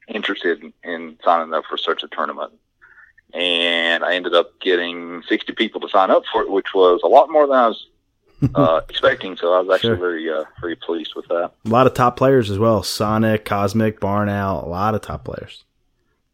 interested 0.08 0.62
in, 0.64 0.74
in 0.84 1.18
signing 1.24 1.54
up 1.54 1.64
for 1.70 1.78
such 1.78 2.04
a 2.04 2.08
tournament. 2.08 2.54
And 3.34 4.04
I 4.04 4.16
ended 4.16 4.34
up 4.34 4.60
getting 4.60 5.24
60 5.28 5.54
people 5.54 5.80
to 5.82 5.90
sign 5.90 6.12
up 6.12 6.24
for 6.32 6.42
it, 6.42 6.52
which 6.52 6.74
was 6.76 7.00
a 7.04 7.08
lot 7.08 7.30
more 7.32 7.48
than 7.48 7.56
I 7.56 7.68
was 7.70 7.88
uh, 8.56 8.82
expecting. 8.90 9.38
So 9.38 9.54
I 9.54 9.62
was 9.62 9.74
actually 9.74 9.92
Sure. 9.92 9.96
very, 9.98 10.30
uh, 10.30 10.44
very 10.60 10.76
pleased 10.76 11.14
with 11.16 11.28
that. 11.30 11.52
A 11.66 11.70
lot 11.70 11.88
of 11.88 11.94
top 11.94 12.18
players 12.18 12.50
as 12.50 12.60
well. 12.60 12.84
Sonic, 12.84 13.46
Kosmic, 13.46 14.00
Barnow, 14.00 14.62
a 14.66 14.68
lot 14.68 14.96
of 14.96 15.02
top 15.02 15.24
players. 15.24 15.64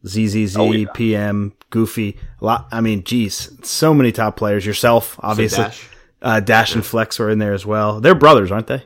ZZZ, 0.05 0.55
Oh, 0.57 0.71
yeah. 0.71 0.87
PM, 0.93 1.53
Goofy, 1.69 2.17
a 2.41 2.45
lot. 2.45 2.67
I 2.71 2.81
mean, 2.81 3.03
geez, 3.03 3.51
so 3.63 3.93
many 3.93 4.11
top 4.11 4.37
players. 4.37 4.65
Yourself, 4.65 5.19
obviously. 5.21 5.63
Dash. 5.65 5.89
Uh, 6.21 6.39
Dash 6.39 6.73
and 6.73 6.83
Flex 6.85 7.19
were 7.19 7.29
in 7.29 7.37
there 7.39 7.53
as 7.53 7.65
well. 7.65 7.99
They're 7.99 8.15
brothers, 8.15 8.51
aren't 8.51 8.67
they? 8.67 8.83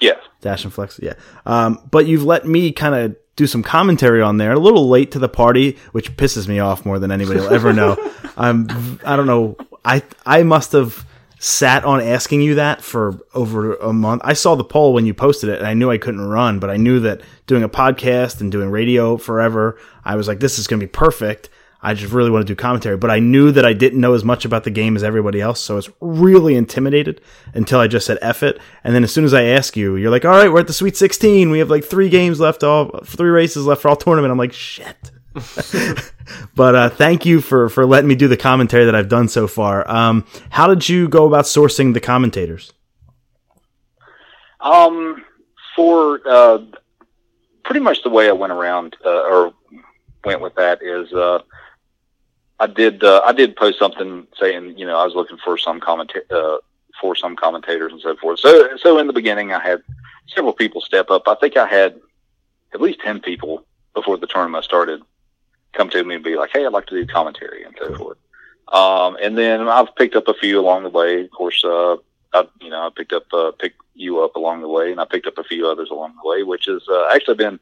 Yes. 0.00 0.18
Dash 0.40 0.64
and 0.64 0.72
Flex, 0.72 0.98
yeah. 1.02 1.14
Um, 1.46 1.78
but 1.90 2.06
you've 2.06 2.24
let 2.24 2.46
me 2.46 2.72
kind 2.72 2.94
of 2.94 3.16
do 3.38 3.46
some 3.46 3.62
commentary 3.62 4.20
on 4.20 4.36
there. 4.36 4.52
A 4.52 4.58
little 4.58 4.88
late 4.88 5.12
to 5.12 5.20
the 5.20 5.28
party, 5.28 5.78
which 5.92 6.16
pisses 6.16 6.48
me 6.48 6.58
off 6.58 6.84
more 6.84 6.98
than 6.98 7.12
anybody 7.12 7.38
will 7.38 7.54
ever 7.54 7.72
know. 7.72 7.96
I'm, 8.36 9.00
I 9.04 9.14
don't 9.14 9.26
know. 9.26 9.56
I 9.84 10.02
I 10.26 10.42
must 10.42 10.72
have 10.72 11.06
sat 11.38 11.84
on 11.84 12.00
asking 12.00 12.42
you 12.42 12.56
that 12.56 12.82
for 12.82 13.20
over 13.34 13.76
a 13.76 13.92
month. 13.92 14.22
I 14.24 14.32
saw 14.32 14.56
the 14.56 14.64
poll 14.64 14.92
when 14.92 15.06
you 15.06 15.14
posted 15.14 15.50
it, 15.50 15.58
and 15.58 15.68
I 15.68 15.74
knew 15.74 15.88
I 15.88 15.98
couldn't 15.98 16.20
run, 16.28 16.58
but 16.58 16.68
I 16.68 16.76
knew 16.76 16.98
that 17.00 17.20
doing 17.46 17.62
a 17.62 17.68
podcast 17.68 18.40
and 18.40 18.50
doing 18.50 18.70
radio 18.70 19.16
forever, 19.16 19.78
I 20.04 20.16
was 20.16 20.26
like, 20.26 20.40
this 20.40 20.58
is 20.58 20.66
going 20.66 20.80
to 20.80 20.86
be 20.86 20.90
perfect. 20.90 21.48
I 21.80 21.94
just 21.94 22.12
really 22.12 22.30
want 22.30 22.44
to 22.46 22.52
do 22.52 22.56
commentary, 22.56 22.96
but 22.96 23.10
I 23.10 23.20
knew 23.20 23.52
that 23.52 23.64
I 23.64 23.72
didn't 23.72 24.00
know 24.00 24.14
as 24.14 24.24
much 24.24 24.44
about 24.44 24.64
the 24.64 24.70
game 24.70 24.96
as 24.96 25.04
everybody 25.04 25.40
else, 25.40 25.60
so 25.60 25.74
I 25.74 25.76
was 25.76 25.90
really 26.00 26.56
intimidated 26.56 27.20
until 27.54 27.78
I 27.78 27.86
just 27.86 28.06
said 28.06 28.18
F 28.20 28.42
it. 28.42 28.58
And 28.82 28.94
then 28.94 29.04
as 29.04 29.12
soon 29.12 29.24
as 29.24 29.32
I 29.32 29.44
ask 29.44 29.76
you, 29.76 29.94
you're 29.94 30.10
like, 30.10 30.24
all 30.24 30.32
right, 30.32 30.52
we're 30.52 30.60
at 30.60 30.66
the 30.66 30.72
Sweet 30.72 30.96
16. 30.96 31.50
We 31.50 31.60
have 31.60 31.70
like 31.70 31.84
three 31.84 32.08
games 32.08 32.40
left, 32.40 32.64
all 32.64 33.00
three 33.04 33.30
races 33.30 33.64
left 33.64 33.82
for 33.82 33.88
all 33.88 33.96
tournament. 33.96 34.32
I'm 34.32 34.38
like, 34.38 34.52
shit. 34.52 35.12
but 36.56 36.74
uh, 36.74 36.90
thank 36.90 37.24
you 37.24 37.40
for 37.40 37.68
for 37.68 37.86
letting 37.86 38.08
me 38.08 38.16
do 38.16 38.26
the 38.26 38.36
commentary 38.36 38.84
that 38.86 38.94
I've 38.94 39.08
done 39.08 39.28
so 39.28 39.46
far. 39.46 39.88
Um, 39.88 40.26
how 40.50 40.66
did 40.66 40.88
you 40.88 41.08
go 41.08 41.26
about 41.26 41.44
sourcing 41.44 41.94
the 41.94 42.00
commentators? 42.00 42.72
Um, 44.60 45.24
for 45.76 46.20
uh, 46.28 46.58
pretty 47.64 47.80
much 47.80 48.02
the 48.02 48.10
way 48.10 48.28
I 48.28 48.32
went 48.32 48.52
around 48.52 48.96
uh, 49.04 49.22
or 49.30 49.52
went 50.24 50.40
with 50.40 50.56
that 50.56 50.82
is 50.82 51.12
uh, 51.12 51.38
I 52.60 52.66
did 52.66 53.04
uh, 53.04 53.22
I 53.24 53.32
did 53.32 53.56
post 53.56 53.78
something 53.78 54.26
saying 54.38 54.78
you 54.78 54.86
know 54.86 54.98
I 54.98 55.04
was 55.04 55.14
looking 55.14 55.38
for 55.38 55.56
some 55.58 55.80
commenta- 55.80 56.30
uh, 56.30 56.58
for 57.00 57.14
some 57.14 57.36
commentators 57.36 57.92
and 57.92 58.00
so 58.00 58.16
forth. 58.16 58.40
So 58.40 58.76
so 58.78 58.98
in 58.98 59.06
the 59.06 59.12
beginning 59.12 59.52
I 59.52 59.62
had 59.62 59.82
several 60.34 60.52
people 60.52 60.80
step 60.80 61.10
up. 61.10 61.28
I 61.28 61.34
think 61.36 61.56
I 61.56 61.66
had 61.66 61.98
at 62.74 62.80
least 62.80 63.00
ten 63.00 63.20
people 63.20 63.64
before 63.94 64.16
the 64.16 64.26
tournament 64.26 64.64
started 64.64 65.02
come 65.72 65.90
to 65.90 66.02
me 66.02 66.16
and 66.16 66.24
be 66.24 66.36
like, 66.36 66.50
"Hey, 66.52 66.66
I'd 66.66 66.72
like 66.72 66.86
to 66.86 66.94
do 66.94 67.06
commentary 67.06 67.62
and 67.64 67.74
so 67.78 67.94
forth." 67.96 68.18
Um, 68.72 69.16
and 69.22 69.36
then 69.36 69.66
I've 69.68 69.94
picked 69.96 70.14
up 70.14 70.28
a 70.28 70.34
few 70.34 70.60
along 70.60 70.82
the 70.82 70.90
way. 70.90 71.24
Of 71.24 71.30
course, 71.30 71.64
uh, 71.64 71.96
I, 72.34 72.46
you 72.60 72.70
know, 72.70 72.86
I 72.86 72.90
picked 72.94 73.12
up, 73.12 73.24
uh, 73.32 73.52
picked 73.52 73.80
you 73.94 74.22
up 74.22 74.36
along 74.36 74.60
the 74.60 74.68
way, 74.68 74.90
and 74.90 75.00
I 75.00 75.04
picked 75.06 75.26
up 75.26 75.38
a 75.38 75.44
few 75.44 75.66
others 75.66 75.90
along 75.90 76.14
the 76.22 76.28
way, 76.28 76.42
which 76.42 76.66
has 76.66 76.82
uh, 76.88 77.08
actually 77.14 77.36
been 77.36 77.58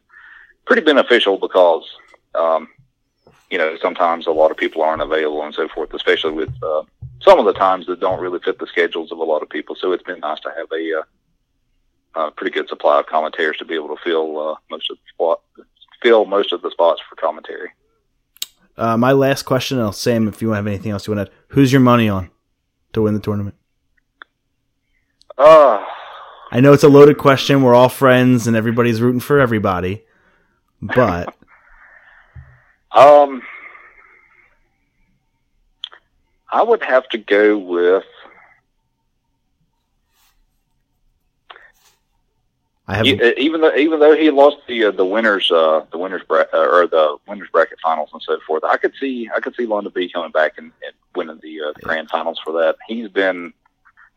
pretty 0.65 0.83
beneficial 0.83 1.39
because, 1.39 1.85
um, 2.35 2.69
you 3.51 3.59
know, 3.59 3.77
sometimes 3.81 4.27
a 4.27 4.33
lot 4.33 4.51
of 4.51 4.57
people 4.57 4.83
aren't 4.83 5.03
available 5.03 5.43
and 5.43 5.55
so 5.55 5.69
forth, 5.69 5.93
especially 5.95 6.33
with 6.33 6.53
uh, 6.63 6.83
some 7.21 7.39
of 7.39 7.45
the 7.45 7.53
times 7.53 7.87
that 7.87 8.01
don't 8.01 8.21
really 8.21 8.41
fit 8.41 8.59
the 8.59 8.67
schedules 8.67 9.13
of 9.13 9.19
a 9.19 9.25
lot 9.25 9.43
of 9.43 9.49
people. 9.49 9.77
So 9.77 9.93
it's 9.93 10.03
been 10.03 10.21
nice 10.21 10.41
to 10.41 10.53
have 10.57 10.67
a, 10.73 11.01
uh, 12.21 12.27
a 12.27 12.31
pretty 12.33 12.53
good 12.53 12.69
supply 12.69 13.01
of 13.01 13.07
commentators 13.07 13.57
to 13.59 13.65
be 13.65 13.75
able 13.75 13.89
to 13.89 14.03
fill 14.03 14.39
uh, 14.39 14.55
most 14.71 14.91
of 14.91 14.97
the 14.97 15.09
spot, 15.13 15.41
fill 16.03 16.25
most 16.25 16.53
of 16.53 16.63
the 16.63 16.71
spots 16.71 17.01
for 17.09 17.17
commentary. 17.17 17.71
Uh, 18.77 18.97
my 18.97 19.13
last 19.13 19.45
question, 19.45 19.79
and 19.79 19.87
I'll 19.87 19.93
Sam, 19.93 20.29
if 20.29 20.43
you 20.43 20.51
have 20.51 20.67
anything 20.67 20.93
else 20.93 21.07
you 21.07 21.15
want 21.15 21.27
to 21.27 21.33
add, 21.33 21.39
who's 21.49 21.73
your 21.73 21.81
money 21.81 22.09
on 22.09 22.31
to 22.93 23.03
win 23.03 23.15
the 23.15 23.21
tournament? 23.21 23.55
Uh, 25.39 25.83
I 26.51 26.61
know 26.61 26.73
it's 26.73 26.83
a 26.83 26.89
loaded 26.89 27.19
question. 27.19 27.63
We're 27.63 27.75
all 27.75 27.89
friends, 27.89 28.47
and 28.47 28.57
everybody's 28.57 29.01
rooting 29.01 29.21
for 29.21 29.41
everybody. 29.41 30.05
But 30.83 31.35
Um, 32.93 33.43
I 36.51 36.62
would 36.62 36.82
have 36.82 37.09
to 37.11 37.18
go 37.18 37.59
with. 37.59 38.05
I 42.89 42.95
have 42.95 43.07
e- 43.07 43.34
even 43.39 43.61
though 43.61 43.74
even 43.74 43.99
though 43.99 44.14
he 44.16 44.30
lost 44.30 44.59
the 44.68 44.84
uh, 44.84 44.91
the 44.93 45.05
winners 45.05 45.51
uh, 45.51 45.84
the 45.91 45.99
winners 45.99 46.22
bra- 46.26 46.45
uh, 46.55 46.68
or 46.68 46.87
the 46.87 47.16
winners 47.26 47.49
bracket 47.53 47.78
finals 47.82 48.11
and 48.12 48.22
so 48.22 48.39
forth, 48.47 48.62
I 48.62 48.76
could 48.76 48.93
see 49.01 49.28
I 49.34 49.41
could 49.41 49.57
see 49.57 49.66
London 49.66 49.93
B 49.95 50.09
coming 50.12 50.30
back 50.30 50.53
and, 50.57 50.66
and 50.84 50.95
winning 51.16 51.41
the 51.43 51.61
uh, 51.62 51.72
grand 51.82 52.09
finals 52.09 52.41
for 52.45 52.53
that. 52.53 52.76
He's 52.87 53.09
been, 53.09 53.53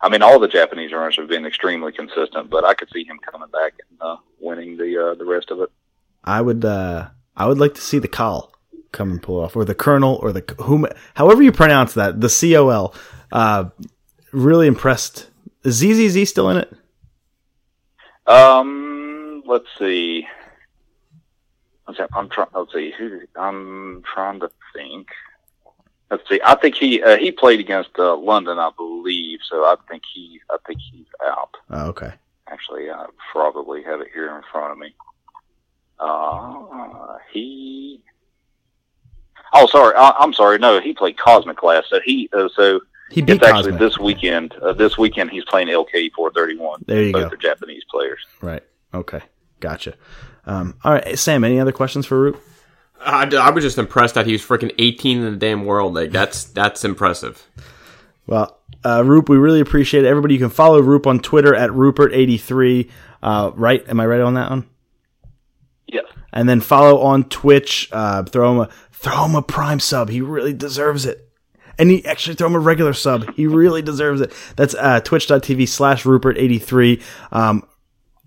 I 0.01 0.09
mean, 0.09 0.21
all 0.21 0.39
the 0.39 0.47
Japanese 0.47 0.91
runners 0.93 1.15
have 1.15 1.27
been 1.27 1.47
extremely 1.47 1.91
consistent, 1.91 2.51
but 2.51 2.63
I 2.63 2.75
could 2.75 2.89
see 2.93 3.03
him 3.03 3.17
coming 3.19 3.49
back 3.49 3.73
and 3.89 3.99
uh, 4.01 4.17
winning 4.39 4.77
the 4.77 5.09
uh, 5.11 5.15
the 5.15 5.25
rest 5.25 5.49
of 5.49 5.61
it. 5.61 5.69
I 6.23 6.41
would 6.41 6.63
uh 6.63 7.09
I 7.35 7.47
would 7.47 7.57
like 7.57 7.73
to 7.73 7.81
see 7.81 7.97
the 7.97 8.07
call 8.07 8.53
come 8.91 9.11
and 9.11 9.21
pull 9.21 9.39
off, 9.39 9.55
or 9.55 9.65
the 9.65 9.75
colonel, 9.75 10.15
or 10.21 10.31
the 10.31 10.43
whom, 10.59 10.87
however 11.15 11.41
you 11.41 11.51
pronounce 11.51 11.93
that, 11.93 12.21
the 12.21 12.29
COL. 12.29 12.93
Uh, 13.31 13.69
really 14.31 14.67
impressed. 14.67 15.29
Is 15.63 15.75
ZZZ 15.77 16.29
still 16.29 16.49
in 16.49 16.57
it? 16.57 16.73
Um, 18.25 19.43
let's 19.45 19.67
see. 19.77 20.27
Let's 21.87 21.99
see, 21.99 22.05
I'm 22.13 22.29
trying. 22.29 22.47
Let's 22.53 22.73
see. 22.73 22.93
Who? 22.97 23.21
I'm 23.35 24.03
trying 24.03 24.39
to 24.41 24.51
think. 24.73 25.07
Let's 26.11 26.27
see. 26.29 26.39
I 26.43 26.55
think 26.55 26.75
he 26.75 27.01
uh, 27.03 27.17
he 27.17 27.31
played 27.31 27.59
against 27.59 27.91
uh, 27.97 28.15
London, 28.15 28.57
I 28.59 28.71
believe. 28.77 29.39
So 29.49 29.63
I 29.63 29.75
think 29.89 30.03
he 30.13 30.39
I 30.49 30.57
think 30.65 30.79
he's 30.91 31.07
out. 31.25 31.55
Oh, 31.69 31.87
okay. 31.87 32.13
Actually, 32.47 32.89
I 32.89 33.05
probably 33.31 33.83
have 33.83 34.01
it 34.01 34.07
here 34.13 34.35
in 34.35 34.41
front 34.51 34.71
of 34.71 34.77
me. 34.77 34.93
Uh, 35.99 37.17
he. 37.31 38.01
Oh, 39.53 39.67
sorry. 39.67 39.95
I, 39.95 40.11
I'm 40.19 40.33
sorry. 40.33 40.57
No, 40.59 40.79
he 40.79 40.93
played 40.93 41.17
Kosmic 41.17 41.61
last. 41.63 41.89
So 41.89 41.99
he 42.03 42.29
uh, 42.33 42.49
so 42.55 42.79
He 43.09 43.21
beat 43.21 43.37
it's 43.37 43.45
actually 43.45 43.73
Kosmic. 43.73 43.79
this 43.79 43.97
weekend. 43.97 44.53
Uh, 44.61 44.73
this 44.73 44.97
weekend 44.97 45.31
he's 45.31 45.45
playing 45.45 45.67
LK 45.67 46.11
431. 46.15 46.83
There 46.87 47.03
you 47.03 47.13
Both 47.13 47.29
go. 47.29 47.33
are 47.33 47.37
Japanese 47.37 47.83
players. 47.89 48.19
Right. 48.41 48.63
Okay. 48.93 49.21
Gotcha. 49.59 49.95
Um, 50.45 50.75
all 50.83 50.93
right, 50.93 51.17
Sam. 51.19 51.43
Any 51.43 51.59
other 51.59 51.71
questions 51.71 52.05
for 52.05 52.19
Root? 52.19 52.37
I, 53.01 53.25
I 53.35 53.49
was 53.51 53.63
just 53.63 53.77
impressed 53.77 54.15
that 54.15 54.25
he 54.25 54.33
was 54.33 54.41
freaking 54.41 54.73
18 54.77 55.19
in 55.19 55.31
the 55.31 55.37
damn 55.37 55.65
world. 55.65 55.93
Like 55.93 56.11
that's 56.11 56.45
that's 56.45 56.83
impressive. 56.85 57.45
Well, 58.27 58.57
uh, 58.85 59.03
Roop, 59.05 59.27
we 59.29 59.37
really 59.37 59.59
appreciate 59.59 60.05
it. 60.05 60.07
Everybody, 60.07 60.35
you 60.35 60.39
can 60.39 60.49
follow 60.49 60.81
Roop 60.81 61.07
on 61.07 61.19
Twitter 61.19 61.55
at 61.55 61.69
Rupert83. 61.71 62.89
Uh, 63.23 63.51
right? 63.55 63.87
Am 63.89 63.99
I 63.99 64.05
right 64.05 64.21
on 64.21 64.35
that 64.35 64.49
one? 64.49 64.69
Yes. 66.31 66.39
And 66.39 66.49
then 66.49 66.61
follow 66.61 66.99
on 67.01 67.23
Twitch. 67.25 67.89
Uh, 67.91 68.23
throw 68.23 68.51
him 68.51 68.59
a 68.61 68.69
throw 68.91 69.25
him 69.25 69.35
a 69.35 69.41
Prime 69.41 69.79
sub. 69.79 70.09
He 70.09 70.21
really 70.21 70.53
deserves 70.53 71.05
it. 71.05 71.25
And 71.77 71.89
he 71.89 72.05
actually 72.05 72.35
throw 72.35 72.47
him 72.47 72.55
a 72.55 72.59
regular 72.59 72.91
sub. 72.93 73.33
He 73.35 73.47
really 73.47 73.81
deserves 73.81 74.19
it. 74.19 74.33
That's 74.57 74.75
uh, 74.75 74.99
twitch.tv 74.99 75.67
slash 75.69 76.03
Rupert83. 76.03 77.01
Um, 77.31 77.65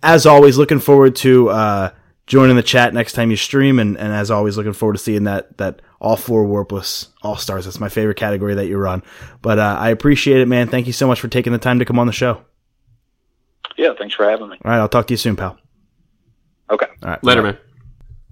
as 0.03 0.25
always, 0.25 0.57
looking 0.57 0.79
forward 0.79 1.17
to 1.17 1.51
uh, 1.51 1.91
joining 2.27 2.57
the 2.57 2.63
chat 2.63 2.95
next 2.95 3.13
time 3.13 3.31
you 3.31 3.37
stream. 3.37 3.79
And, 3.79 3.99
and 3.99 4.11
as 4.13 4.31
always, 4.31 4.57
looking 4.57 4.73
forward 4.73 4.95
to 4.95 4.99
seeing 4.99 5.25
that 5.25 5.59
that 5.59 5.83
all 6.01 6.17
four 6.17 6.47
warpless 6.47 7.09
all 7.23 7.37
stars. 7.37 7.67
That's 7.67 7.79
my 7.79 7.91
favorite 7.91 8.17
category 8.17 8.55
that 8.55 8.67
you 8.69 8.79
run. 8.79 9.03
But 9.43 9.59
uh, 9.59 9.77
I 9.79 9.91
appreciate 9.91 10.41
it, 10.41 10.49
man. 10.49 10.69
Thank 10.69 10.87
you 10.87 10.93
so 10.95 11.07
much 11.07 11.21
for 11.21 11.29
taking 11.29 11.53
the 11.53 11.59
time 11.59 11.79
to 11.79 11.85
come 11.85 11.99
on 11.99 12.07
the 12.07 12.13
show. 12.15 12.43
Yeah. 13.77 13.93
Thanks 13.99 14.15
for 14.15 14.29
having 14.29 14.49
me. 14.49 14.57
All 14.65 14.71
right, 14.71 14.79
I'll 14.79 14.89
talk 14.89 15.07
to 15.09 15.13
you 15.13 15.19
soon, 15.19 15.37
pal. 15.37 15.59
Okay. 16.71 16.87
All 17.03 17.11
right, 17.11 17.23
Later, 17.23 17.43
bye. 17.43 17.49
man. 17.53 17.59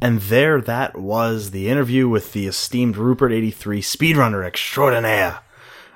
And 0.00 0.20
there 0.22 0.60
that 0.62 0.96
was 0.96 1.50
the 1.50 1.68
interview 1.68 2.08
with 2.08 2.32
the 2.32 2.46
esteemed 2.46 2.96
Rupert83 2.96 3.80
speedrunner 3.80 4.44
extraordinaire 4.44 5.40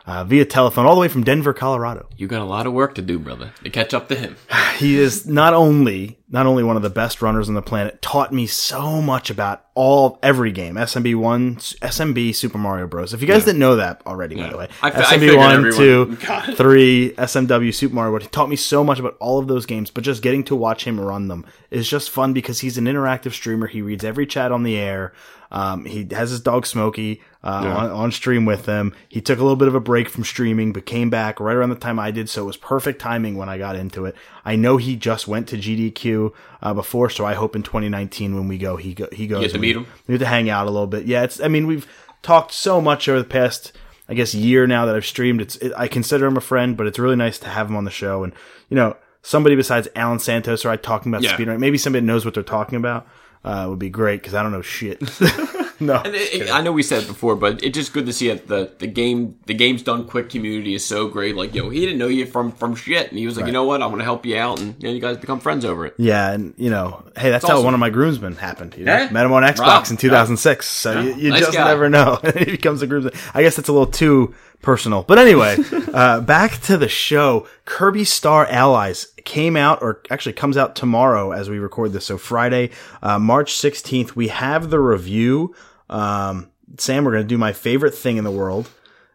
uh, 0.07 0.22
via 0.24 0.44
telephone 0.44 0.86
all 0.86 0.94
the 0.94 1.00
way 1.00 1.09
from 1.09 1.24
Denver, 1.24 1.55
Colorado. 1.55 2.09
You 2.16 2.26
got 2.26 2.42
a 2.42 2.44
lot 2.44 2.66
of 2.66 2.72
work 2.72 2.94
to 2.96 3.02
do, 3.02 3.18
brother, 3.18 3.52
to 3.62 3.70
catch 3.70 3.94
up 3.94 4.09
to 4.09 4.14
him. 4.14 4.36
He 4.74 4.98
is 4.98 5.24
not 5.24 5.55
only 5.55 6.18
not 6.28 6.46
only 6.46 6.64
one 6.64 6.74
of 6.74 6.82
the 6.82 6.90
best 6.90 7.22
runners 7.22 7.48
on 7.48 7.55
the 7.55 7.62
planet, 7.62 8.02
taught 8.02 8.32
me 8.32 8.44
so 8.48 9.00
much 9.00 9.30
about 9.30 9.64
all 9.76 10.18
every 10.20 10.50
game. 10.50 10.74
SMB 10.74 11.14
one, 11.14 11.57
SMB, 11.57 12.34
Super 12.34 12.59
Mario 12.59 12.88
Bros. 12.88 13.14
If 13.14 13.20
you 13.20 13.28
guys 13.28 13.44
didn't 13.44 13.61
know 13.61 13.76
that 13.76 14.02
already, 14.05 14.34
by 14.34 14.48
the 14.50 14.57
way, 14.57 14.68
I 14.82 14.88
I 14.88 14.90
SMB 14.90 15.18
figured 15.20 15.36
one, 15.36 15.72
two, 15.72 16.16
three, 16.57 17.12
SMW, 17.16 17.72
Super 17.72 17.94
Mario 17.94 18.11
World. 18.11 18.22
He 18.24 18.28
taught 18.30 18.48
me 18.48 18.57
so 18.57 18.82
much 18.82 18.98
about 18.98 19.16
all 19.20 19.38
of 19.38 19.46
those 19.46 19.64
games, 19.64 19.92
but 19.92 20.02
just 20.02 20.22
getting 20.22 20.42
to 20.44 20.57
watch 20.57 20.84
him 20.84 20.98
run 21.00 21.28
them 21.28 21.46
is 21.70 21.88
just 21.88 22.11
fun 22.11 22.32
because 22.32 22.59
he's 22.59 22.78
an 22.78 22.86
interactive 22.86 23.30
streamer. 23.32 23.68
He 23.68 23.80
reads 23.80 24.02
every 24.02 24.26
chat 24.26 24.50
on 24.50 24.64
the 24.64 24.76
air. 24.76 25.12
Um, 25.55 25.84
he 25.84 26.05
has 26.11 26.30
his 26.30 26.40
dog 26.40 26.66
Smokey 26.66 27.20
uh, 27.44 27.74
on, 27.78 27.90
on 27.90 28.12
stream 28.12 28.44
with 28.44 28.66
him. 28.66 28.92
He 29.09 29.20
took 29.20 29.38
a 29.38 29.42
little 29.42 29.55
bit 29.57 29.68
of 29.68 29.76
a 29.76 29.80
break 29.80 30.09
from 30.09 30.24
streaming, 30.24 30.72
but 30.72 30.84
came 30.84 31.11
back 31.11 31.38
right 31.38 31.55
around 31.55 31.70
the 31.70 31.76
time 31.76 31.98
I 32.00 32.11
did, 32.11 32.28
so 32.28 32.42
it 32.42 32.46
was 32.46 32.57
perfect 32.57 33.00
timing 33.00 33.36
when 33.36 33.48
I 33.48 33.57
got 33.57 33.76
into 33.76 34.05
it. 34.05 34.16
I 34.44 34.57
know 34.57 34.78
he 34.78 34.96
just 34.96 35.28
went 35.28 35.46
to 35.48 35.57
GDQ 35.57 36.32
uh, 36.61 36.74
before, 36.74 37.09
so 37.09 37.24
I 37.24 37.34
hope 37.34 37.55
in 37.55 37.62
2019 37.62 38.34
when 38.34 38.48
we 38.48 38.59
go, 38.59 38.74
he 38.76 38.94
go, 38.94 39.07
he 39.12 39.28
goes. 39.28 39.42
get 39.42 39.52
to 39.52 39.59
meet 39.61 39.76
we- 39.76 39.84
him? 39.84 39.90
We 40.09 40.14
get 40.14 40.18
to 40.18 40.26
hang 40.26 40.50
out 40.50 40.66
a 40.66 40.70
little 40.70 40.88
bit. 40.88 41.05
Yeah, 41.07 41.22
it's. 41.22 41.40
I 41.40 41.46
mean, 41.46 41.68
we've 41.68 41.86
talked 42.22 42.50
so 42.52 42.80
much 42.80 43.09
over 43.09 43.20
the 43.20 43.28
past, 43.28 43.70
I 44.09 44.14
guess, 44.14 44.34
year 44.34 44.66
now 44.66 44.86
that 44.86 44.96
I've 44.96 45.07
streamed. 45.07 45.40
It's. 45.40 45.55
It, 45.57 45.72
I 45.76 45.86
consider 45.86 46.26
him 46.26 46.36
a 46.36 46.40
friend, 46.40 46.76
but 46.76 46.88
it's 46.88 46.98
really 46.98 47.14
nice 47.16 47.38
to 47.38 47.48
have 47.48 47.68
him 47.70 47.76
on 47.76 47.84
the 47.84 47.92
show, 47.92 48.24
and 48.24 48.32
you 48.70 48.74
know, 48.74 48.96
somebody 49.22 49.55
besides 49.55 49.86
Alan 49.94 50.18
Santos 50.18 50.64
or 50.64 50.70
I 50.70 50.76
talking 50.76 51.12
about 51.12 51.22
Yeah. 51.22 51.36
speedrunning. 51.36 51.61
Maybe 51.61 51.78
somebody 51.78 52.05
knows 52.05 52.24
what 52.24 52.34
they're 52.34 52.42
talking 52.42 52.76
about. 52.76 53.07
Uh, 53.45 53.66
would 53.68 53.78
be 53.78 53.90
great 53.90 54.22
because 54.22 54.34
I 54.34 54.42
don't 54.42 54.53
know 54.53 54.62
shit. 54.62 55.01
no, 55.81 55.95
And 56.05 56.14
it, 56.14 56.35
it- 56.35 56.51
I 56.51 56.61
know 56.61 56.72
we 56.72 56.83
said 56.83 57.03
it 57.03 57.07
before, 57.09 57.37
but 57.37 57.62
it's 57.62 57.75
just 57.77 57.93
good 57.93 58.07
to 58.07 58.12
see 58.12 58.29
that 58.29 58.47
the 58.49 58.72
the 58.79 58.87
game 58.87 59.37
the 59.47 59.55
Games 59.55 59.83
Done 59.83 60.07
Quick 60.07 60.31
community 60.31 60.75
is 60.75 60.85
so 60.85 61.09
great. 61.09 61.37
Like, 61.37 61.55
yo, 61.55 61.70
he 61.70 61.81
didn't 61.81 61.99
know 61.99 62.09
you 62.09 62.27
from 62.27 62.53
from 62.53 62.75
shit, 62.75 63.09
and 63.11 63.18
he 63.18 63.27
was 63.27 63.37
like, 63.37 63.47
you 63.47 63.53
know 63.53 63.64
what, 63.64 63.83
I 63.83 63.87
want 63.87 63.99
to 64.01 64.05
help 64.05 64.25
you 64.27 64.37
out, 64.37 64.61
and 64.61 64.79
then 64.81 64.95
you 64.95 65.01
guys 65.01 65.16
become 65.16 65.41
friends 65.41 65.64
over 65.64 65.87
it. 65.87 65.95
Yeah, 65.99 66.31
and 66.33 66.55
you 66.57 66.70
know, 66.70 67.03
hey, 67.16 67.31
that's 67.31 67.47
how 67.47 67.55
awesome. 67.55 67.64
one 67.64 67.75
of 67.75 67.81
my 67.81 67.91
groomsmen 67.91 68.37
happened. 68.37 68.75
You 68.77 68.85
know? 68.85 68.97
Yeah? 68.97 69.11
Met 69.11 69.25
him 69.27 69.33
on 69.33 69.43
Xbox 69.43 69.59
Wow. 69.59 69.85
in 69.91 69.97
2006, 69.97 70.66
so 70.66 70.93
Yeah. 70.93 71.01
you, 71.03 71.14
you 71.14 71.31
Nice 71.31 71.41
just 71.41 71.53
guy. 71.53 71.64
never 71.64 71.89
know. 71.89 72.18
he 72.39 72.45
becomes 72.47 72.83
a 72.83 72.87
groomsman. 72.87 73.14
I 73.35 73.43
guess 73.43 73.57
that's 73.57 73.68
a 73.68 73.72
little 73.72 73.87
too 73.91 74.35
personal, 74.62 75.03
but 75.03 75.18
anyway, 75.18 75.57
uh, 75.93 76.20
back 76.20 76.61
to 76.62 76.77
the 76.79 76.89
show. 76.89 77.47
Kirby 77.66 78.05
Star 78.05 78.47
Allies 78.47 79.09
came 79.25 79.57
out, 79.57 79.81
or 79.83 80.03
actually 80.11 80.33
comes 80.35 80.57
out 80.57 80.77
tomorrow 80.77 81.33
as 81.33 81.49
we 81.51 81.59
record 81.59 81.93
this. 81.93 82.05
So 82.07 82.16
Friday, 82.18 82.70
uh, 83.03 83.18
March 83.18 83.53
16th, 83.55 84.14
we 84.16 84.29
have 84.29 84.70
the 84.70 84.79
review. 84.81 85.55
Um, 85.91 86.51
Sam, 86.78 87.05
we're 87.05 87.12
going 87.12 87.24
to 87.24 87.28
do 87.28 87.39
my 87.39 87.53
favorite 87.53 87.95
thing 87.95 88.16
in 88.16 88.24
the 88.24 88.30
world 88.30 88.70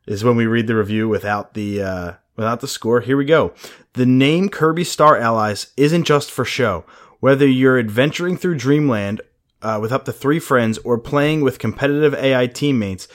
is 0.06 0.24
when 0.24 0.36
we 0.36 0.46
read 0.46 0.68
the 0.68 0.76
review 0.76 1.08
without 1.08 1.54
the 1.54 1.82
uh, 1.82 2.14
without 2.36 2.62
the 2.62 2.68
score. 2.68 3.02
Here 3.02 3.18
we 3.18 3.26
go. 3.26 3.54
The 3.94 4.06
name 4.06 4.50
Kirby 4.50 4.84
Star 4.84 5.18
Allies 5.18 5.74
isn't 5.78 6.06
just 6.06 6.32
for 6.32 6.46
show. 6.46 6.86
Whether 7.20 7.48
you're 7.48 7.78
adventuring 7.78 8.38
through 8.38 8.58
Dreamland 8.58 9.22
uh, 9.62 9.78
with 9.82 9.92
up 9.92 10.06
to 10.06 10.14
three 10.14 10.40
friends 10.40 10.78
or 10.80 10.98
playing 10.98 11.42
with 11.42 11.60
competitive 11.60 12.14
AI 12.14 12.48
teammates, 12.48 13.08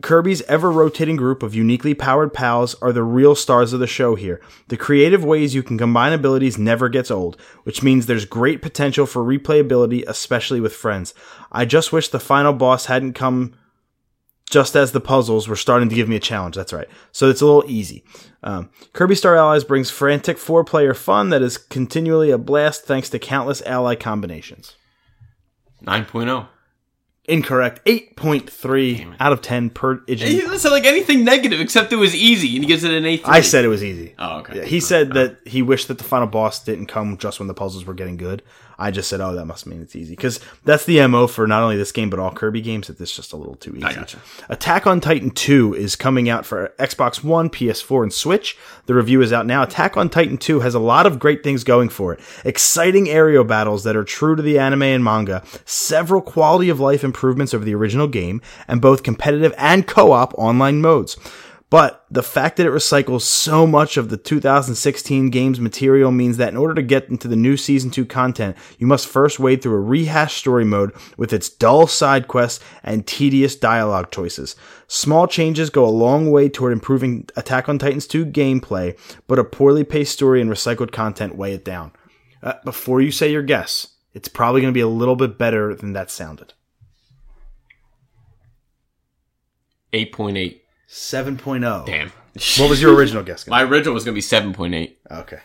Kirby's 0.00 0.42
ever 0.42 0.70
rotating 0.70 1.16
group 1.16 1.42
of 1.42 1.54
uniquely 1.54 1.92
powered 1.92 2.32
pals 2.32 2.76
are 2.80 2.92
the 2.92 3.02
real 3.02 3.34
stars 3.34 3.72
of 3.72 3.80
the 3.80 3.86
show 3.86 4.14
here. 4.14 4.40
The 4.68 4.76
creative 4.76 5.24
ways 5.24 5.54
you 5.54 5.62
can 5.62 5.76
combine 5.76 6.12
abilities 6.12 6.56
never 6.56 6.88
gets 6.88 7.10
old, 7.10 7.40
which 7.64 7.82
means 7.82 8.06
there's 8.06 8.24
great 8.24 8.62
potential 8.62 9.06
for 9.06 9.24
replayability, 9.24 10.04
especially 10.06 10.60
with 10.60 10.72
friends. 10.74 11.14
I 11.50 11.64
just 11.64 11.92
wish 11.92 12.08
the 12.08 12.20
final 12.20 12.52
boss 12.52 12.86
hadn't 12.86 13.14
come 13.14 13.54
just 14.50 14.76
as 14.76 14.92
the 14.92 15.00
puzzles 15.00 15.48
were 15.48 15.56
starting 15.56 15.88
to 15.88 15.94
give 15.94 16.08
me 16.08 16.16
a 16.16 16.20
challenge. 16.20 16.54
That's 16.54 16.72
right. 16.72 16.88
So 17.12 17.28
it's 17.28 17.40
a 17.40 17.46
little 17.46 17.68
easy. 17.68 18.04
Um, 18.42 18.70
Kirby 18.92 19.16
Star 19.16 19.36
Allies 19.36 19.64
brings 19.64 19.90
frantic 19.90 20.38
four 20.38 20.64
player 20.64 20.94
fun 20.94 21.30
that 21.30 21.42
is 21.42 21.58
continually 21.58 22.30
a 22.30 22.38
blast 22.38 22.84
thanks 22.84 23.10
to 23.10 23.18
countless 23.18 23.62
ally 23.62 23.94
combinations. 23.94 24.76
9.0. 25.84 26.48
Incorrect. 27.28 27.84
8.3 27.84 29.16
out 29.20 29.32
of 29.32 29.42
10 29.42 29.70
per 29.70 30.02
He 30.06 30.16
doesn't 30.16 30.58
sound 30.58 30.72
like 30.72 30.86
anything 30.86 31.24
negative 31.24 31.60
except 31.60 31.92
it 31.92 31.96
was 31.96 32.14
easy, 32.14 32.56
and 32.56 32.64
he 32.64 32.68
gives 32.68 32.84
it 32.84 32.90
an 32.90 33.04
eight. 33.04 33.20
I 33.24 33.42
said 33.42 33.64
it 33.64 33.68
was 33.68 33.84
easy. 33.84 34.14
Oh, 34.18 34.38
okay. 34.38 34.58
Yeah, 34.58 34.64
he 34.64 34.80
said 34.80 35.12
that 35.12 35.38
he 35.44 35.60
wished 35.60 35.88
that 35.88 35.98
the 35.98 36.04
final 36.04 36.26
boss 36.26 36.64
didn't 36.64 36.86
come 36.86 37.18
just 37.18 37.38
when 37.38 37.46
the 37.46 37.54
puzzles 37.54 37.84
were 37.84 37.94
getting 37.94 38.16
good. 38.16 38.42
I 38.78 38.92
just 38.92 39.08
said, 39.08 39.20
oh, 39.20 39.34
that 39.34 39.46
must 39.46 39.66
mean 39.66 39.82
it's 39.82 39.96
easy. 39.96 40.12
Because 40.12 40.38
that's 40.64 40.84
the 40.84 41.04
MO 41.08 41.26
for 41.26 41.48
not 41.48 41.62
only 41.62 41.76
this 41.76 41.90
game, 41.90 42.10
but 42.10 42.20
all 42.20 42.30
Kirby 42.30 42.60
games, 42.60 42.86
that 42.86 43.00
it's 43.00 43.14
just 43.14 43.32
a 43.32 43.36
little 43.36 43.56
too 43.56 43.74
easy. 43.74 43.84
I 43.84 43.92
gotcha. 43.92 44.20
Attack 44.48 44.86
on 44.86 45.00
Titan 45.00 45.30
2 45.30 45.74
is 45.74 45.96
coming 45.96 46.28
out 46.28 46.46
for 46.46 46.72
Xbox 46.78 47.24
One, 47.24 47.50
PS4, 47.50 48.04
and 48.04 48.12
Switch. 48.12 48.56
The 48.86 48.94
review 48.94 49.20
is 49.20 49.32
out 49.32 49.46
now. 49.46 49.64
Attack 49.64 49.96
on 49.96 50.08
Titan 50.08 50.38
2 50.38 50.60
has 50.60 50.74
a 50.74 50.78
lot 50.78 51.06
of 51.06 51.18
great 51.18 51.42
things 51.42 51.64
going 51.64 51.88
for 51.88 52.12
it. 52.12 52.20
Exciting 52.44 53.08
aerial 53.08 53.44
battles 53.44 53.82
that 53.82 53.96
are 53.96 54.04
true 54.04 54.36
to 54.36 54.42
the 54.42 54.58
anime 54.60 54.82
and 54.82 55.02
manga, 55.02 55.42
several 55.64 56.20
quality 56.20 56.68
of 56.68 56.78
life 56.78 57.02
improvements 57.02 57.52
over 57.52 57.64
the 57.64 57.74
original 57.74 58.06
game, 58.06 58.40
and 58.68 58.80
both 58.80 59.02
competitive 59.02 59.52
and 59.58 59.88
co-op 59.88 60.32
online 60.38 60.80
modes. 60.80 61.16
But 61.70 62.06
the 62.10 62.22
fact 62.22 62.56
that 62.56 62.66
it 62.66 62.70
recycles 62.70 63.22
so 63.22 63.66
much 63.66 63.98
of 63.98 64.08
the 64.08 64.16
2016 64.16 65.28
game's 65.28 65.60
material 65.60 66.10
means 66.10 66.38
that 66.38 66.48
in 66.48 66.56
order 66.56 66.74
to 66.74 66.82
get 66.82 67.10
into 67.10 67.28
the 67.28 67.36
new 67.36 67.58
Season 67.58 67.90
2 67.90 68.06
content, 68.06 68.56
you 68.78 68.86
must 68.86 69.06
first 69.06 69.38
wade 69.38 69.62
through 69.62 69.74
a 69.74 69.80
rehashed 69.80 70.38
story 70.38 70.64
mode 70.64 70.92
with 71.18 71.30
its 71.30 71.50
dull 71.50 71.86
side 71.86 72.26
quests 72.26 72.64
and 72.82 73.06
tedious 73.06 73.54
dialogue 73.54 74.10
choices. 74.10 74.56
Small 74.86 75.26
changes 75.26 75.68
go 75.68 75.84
a 75.84 75.90
long 75.90 76.30
way 76.30 76.48
toward 76.48 76.72
improving 76.72 77.28
Attack 77.36 77.68
on 77.68 77.78
Titans 77.78 78.06
2 78.06 78.24
gameplay, 78.24 78.98
but 79.26 79.38
a 79.38 79.44
poorly 79.44 79.84
paced 79.84 80.14
story 80.14 80.40
and 80.40 80.50
recycled 80.50 80.90
content 80.90 81.36
weigh 81.36 81.52
it 81.52 81.66
down. 81.66 81.92
Uh, 82.42 82.54
before 82.64 83.02
you 83.02 83.10
say 83.10 83.30
your 83.30 83.42
guess, 83.42 83.88
it's 84.14 84.28
probably 84.28 84.62
going 84.62 84.72
to 84.72 84.76
be 84.76 84.80
a 84.80 84.88
little 84.88 85.16
bit 85.16 85.36
better 85.36 85.74
than 85.74 85.92
that 85.92 86.10
sounded. 86.10 86.54
8.8. 89.92 90.60
7.0. 90.88 91.86
Damn. 91.86 92.12
What 92.58 92.70
was 92.70 92.80
your 92.80 92.94
original 92.94 93.22
guess? 93.22 93.46
My 93.46 93.62
original 93.62 93.94
was 93.94 94.04
going 94.04 94.14
to 94.14 94.16
be 94.16 94.54
7.8. 94.54 94.96
Okay. 95.10 95.40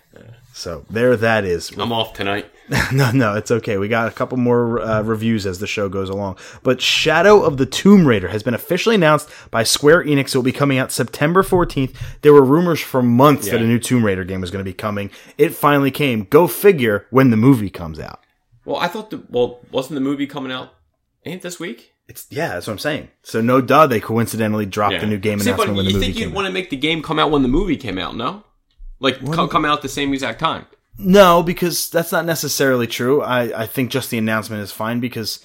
So 0.53 0.85
there 0.89 1.17
that 1.17 1.45
is. 1.45 1.71
I'm 1.71 1.91
off 1.91 2.13
tonight. 2.13 2.45
no, 2.93 3.11
no, 3.11 3.33
it's 3.35 3.49
okay. 3.49 3.77
We 3.77 3.87
got 3.87 4.07
a 4.07 4.11
couple 4.11 4.37
more 4.37 4.79
uh, 4.79 5.01
reviews 5.01 5.45
as 5.45 5.59
the 5.59 5.67
show 5.67 5.89
goes 5.89 6.09
along. 6.09 6.37
But 6.61 6.81
Shadow 6.81 7.41
of 7.41 7.57
the 7.57 7.65
Tomb 7.65 8.07
Raider 8.07 8.27
has 8.27 8.43
been 8.43 8.53
officially 8.53 8.95
announced 8.95 9.29
by 9.49 9.63
Square 9.63 10.05
Enix. 10.05 10.27
It 10.27 10.35
will 10.35 10.43
be 10.43 10.51
coming 10.51 10.77
out 10.77 10.91
September 10.91 11.41
14th. 11.41 11.95
There 12.21 12.33
were 12.33 12.45
rumors 12.45 12.79
for 12.79 13.01
months 13.01 13.49
that 13.49 13.61
a 13.61 13.65
new 13.65 13.79
Tomb 13.79 14.05
Raider 14.05 14.23
game 14.23 14.41
was 14.41 14.51
going 14.51 14.63
to 14.63 14.69
be 14.69 14.73
coming. 14.75 15.09
It 15.37 15.55
finally 15.55 15.91
came. 15.91 16.25
Go 16.25 16.47
figure 16.47 17.07
when 17.09 17.31
the 17.31 17.37
movie 17.37 17.71
comes 17.71 17.99
out. 17.99 18.19
Well, 18.63 18.77
I 18.77 18.87
thought 18.87 19.09
the 19.09 19.23
well 19.29 19.59
wasn't 19.71 19.95
the 19.95 20.01
movie 20.01 20.27
coming 20.27 20.51
out 20.51 20.75
ain't 21.25 21.41
this 21.41 21.59
week? 21.59 21.92
It's 22.07 22.27
yeah, 22.29 22.49
that's 22.49 22.67
what 22.67 22.73
I'm 22.73 22.79
saying. 22.79 23.09
So 23.23 23.39
no 23.41 23.61
duh, 23.61 23.87
they 23.87 23.99
coincidentally 24.01 24.65
dropped 24.65 24.99
the 24.99 25.07
new 25.07 25.17
game 25.17 25.39
See, 25.39 25.49
announcement 25.49 25.69
but 25.71 25.75
when 25.77 25.85
the 25.85 25.91
you 25.91 25.95
movie 25.97 26.05
think 26.07 26.17
came 26.17 26.27
you'd 26.29 26.35
want 26.35 26.47
to 26.47 26.53
make 26.53 26.69
the 26.69 26.75
game 26.77 27.01
come 27.01 27.17
out 27.19 27.31
when 27.31 27.41
the 27.43 27.47
movie 27.47 27.77
came 27.77 27.97
out? 27.97 28.15
No, 28.15 28.43
like 28.99 29.23
co- 29.25 29.47
come 29.47 29.63
out 29.65 29.81
the 29.81 29.89
same 29.89 30.13
exact 30.13 30.39
time. 30.39 30.65
No, 30.97 31.41
because 31.41 31.89
that's 31.89 32.11
not 32.11 32.25
necessarily 32.25 32.85
true. 32.87 33.21
I, 33.21 33.63
I 33.63 33.65
think 33.65 33.89
just 33.89 34.09
the 34.11 34.17
announcement 34.17 34.61
is 34.63 34.71
fine 34.71 34.99
because 34.99 35.43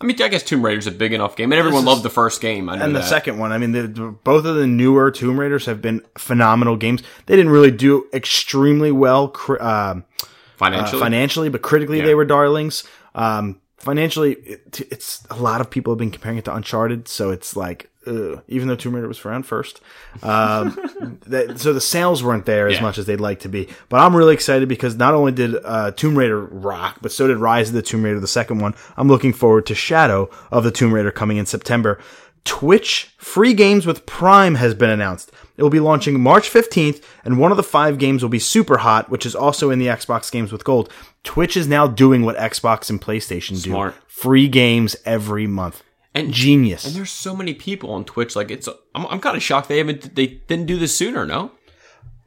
I 0.00 0.04
mean, 0.04 0.20
I 0.20 0.28
guess 0.28 0.42
Tomb 0.42 0.62
Raider's 0.62 0.86
a 0.86 0.90
big 0.90 1.14
enough 1.14 1.36
game, 1.36 1.50
and 1.52 1.58
everyone 1.58 1.80
is- 1.80 1.86
loved 1.86 2.02
the 2.02 2.10
first 2.10 2.42
game. 2.42 2.68
I 2.68 2.74
and 2.74 2.94
the 2.94 3.00
that. 3.00 3.08
second 3.08 3.38
one. 3.38 3.50
I 3.50 3.56
mean, 3.58 3.72
the, 3.72 3.82
the- 3.88 4.10
both 4.24 4.44
of 4.44 4.56
the 4.56 4.66
newer 4.66 5.10
Tomb 5.10 5.40
Raiders 5.40 5.64
have 5.64 5.80
been 5.80 6.02
phenomenal 6.18 6.76
games. 6.76 7.02
They 7.24 7.34
didn't 7.34 7.50
really 7.50 7.70
do 7.70 8.06
extremely 8.12 8.92
well 8.92 9.28
cri- 9.28 9.58
um, 9.58 10.04
uh, 10.22 10.26
financially. 10.58 11.00
financially, 11.00 11.48
but 11.48 11.62
critically 11.62 11.98
Yeah. 12.00 12.04
they 12.04 12.14
were 12.14 12.26
darlings. 12.26 12.84
Um, 13.14 13.60
financially, 13.86 14.32
it, 14.34 14.80
it's 14.90 15.26
a 15.30 15.36
lot 15.36 15.62
of 15.62 15.70
people 15.70 15.92
have 15.94 15.98
been 15.98 16.10
comparing 16.10 16.36
it 16.36 16.44
to 16.44 16.54
Uncharted, 16.54 17.08
so 17.08 17.30
it's 17.30 17.56
like, 17.56 17.88
ugh, 18.06 18.42
even 18.48 18.68
though 18.68 18.76
Tomb 18.76 18.94
Raider 18.94 19.08
was 19.08 19.24
around 19.24 19.44
first, 19.46 19.80
um, 20.22 21.18
that, 21.26 21.58
so 21.58 21.72
the 21.72 21.80
sales 21.80 22.22
weren't 22.22 22.44
there 22.44 22.66
as 22.68 22.74
Yeah. 22.74 22.82
much 22.82 22.98
as 22.98 23.06
they'd 23.06 23.20
like 23.20 23.40
to 23.40 23.48
be. 23.48 23.68
But 23.88 24.00
I'm 24.00 24.14
really 24.14 24.34
excited 24.34 24.68
because 24.68 24.96
not 24.96 25.14
only 25.14 25.32
did 25.32 25.54
uh, 25.64 25.92
Tomb 25.92 26.18
Raider 26.18 26.38
rock, 26.44 26.98
but 27.00 27.12
so 27.12 27.26
did 27.26 27.38
Rise 27.38 27.68
of 27.68 27.74
the 27.74 27.82
Tomb 27.82 28.02
Raider, 28.04 28.20
the 28.20 28.26
second 28.28 28.58
one. 28.58 28.74
I'm 28.96 29.08
looking 29.08 29.32
forward 29.32 29.64
to 29.66 29.74
Shadow 29.74 30.28
of 30.50 30.64
the 30.64 30.70
Tomb 30.70 30.92
Raider 30.92 31.10
coming 31.10 31.38
in 31.38 31.46
September. 31.46 31.98
Twitch 32.44 33.14
free 33.18 33.54
games 33.54 33.86
with 33.86 34.06
Prime 34.06 34.56
has 34.56 34.74
been 34.74 34.90
announced. 34.90 35.32
It 35.56 35.62
will 35.62 35.70
be 35.70 35.80
launching 35.80 36.20
March 36.20 36.50
15th, 36.50 37.02
and 37.24 37.38
one 37.38 37.50
of 37.50 37.56
the 37.56 37.62
five 37.62 37.98
games 37.98 38.22
will 38.22 38.28
be 38.30 38.38
Super 38.38 38.78
Hot, 38.78 39.08
which 39.10 39.24
is 39.24 39.34
also 39.34 39.70
in 39.70 39.78
the 39.78 39.86
Xbox 39.86 40.30
games 40.30 40.52
with 40.52 40.64
gold. 40.64 40.90
Twitch 41.24 41.56
is 41.56 41.66
now 41.66 41.86
doing 41.86 42.24
what 42.24 42.36
Xbox 42.36 42.90
and 42.90 43.00
PlayStation 43.00 43.56
Smart. 43.56 43.94
do. 43.94 44.00
Free 44.06 44.48
games 44.48 44.96
every 45.04 45.46
month. 45.46 45.82
and 46.14 46.32
Genius. 46.32 46.84
And 46.86 46.94
there's 46.94 47.10
so 47.10 47.34
many 47.36 47.52
people 47.54 47.90
on 47.92 48.04
Twitch. 48.04 48.36
Like 48.36 48.50
it's, 48.50 48.68
I'm, 48.94 49.06
I'm 49.06 49.20
kind 49.20 49.36
of 49.36 49.42
shocked 49.42 49.68
they 49.68 49.78
haven't, 49.78 50.14
they 50.14 50.26
didn't 50.26 50.66
do 50.66 50.78
this 50.78 50.96
sooner. 50.96 51.24
No, 51.26 51.50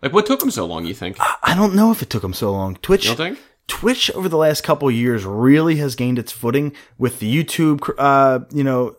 like 0.01 0.13
what 0.13 0.25
took 0.25 0.39
them 0.39 0.51
so 0.51 0.65
long? 0.65 0.85
You 0.85 0.93
think? 0.93 1.17
I 1.43 1.55
don't 1.55 1.73
know 1.75 1.91
if 1.91 2.01
it 2.01 2.09
took 2.09 2.21
them 2.21 2.33
so 2.33 2.51
long. 2.51 2.75
Twitch, 2.77 3.05
You 3.07 3.15
think? 3.15 3.39
Twitch 3.67 4.09
over 4.11 4.27
the 4.27 4.37
last 4.37 4.63
couple 4.63 4.87
of 4.87 4.93
years 4.95 5.25
really 5.25 5.75
has 5.75 5.95
gained 5.95 6.17
its 6.17 6.31
footing 6.31 6.73
with 6.97 7.19
the 7.19 7.31
YouTube, 7.43 7.87
uh, 7.99 8.39
you 8.51 8.63
know, 8.63 8.95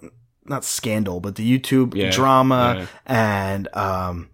not 0.50 0.64
scandal, 0.64 1.20
but 1.20 1.36
the 1.36 1.58
YouTube 1.58 1.94
Yeah, 1.94 2.10
drama 2.10 2.74
yeah. 2.80 2.86
and 3.06 3.68
um, 3.74 4.28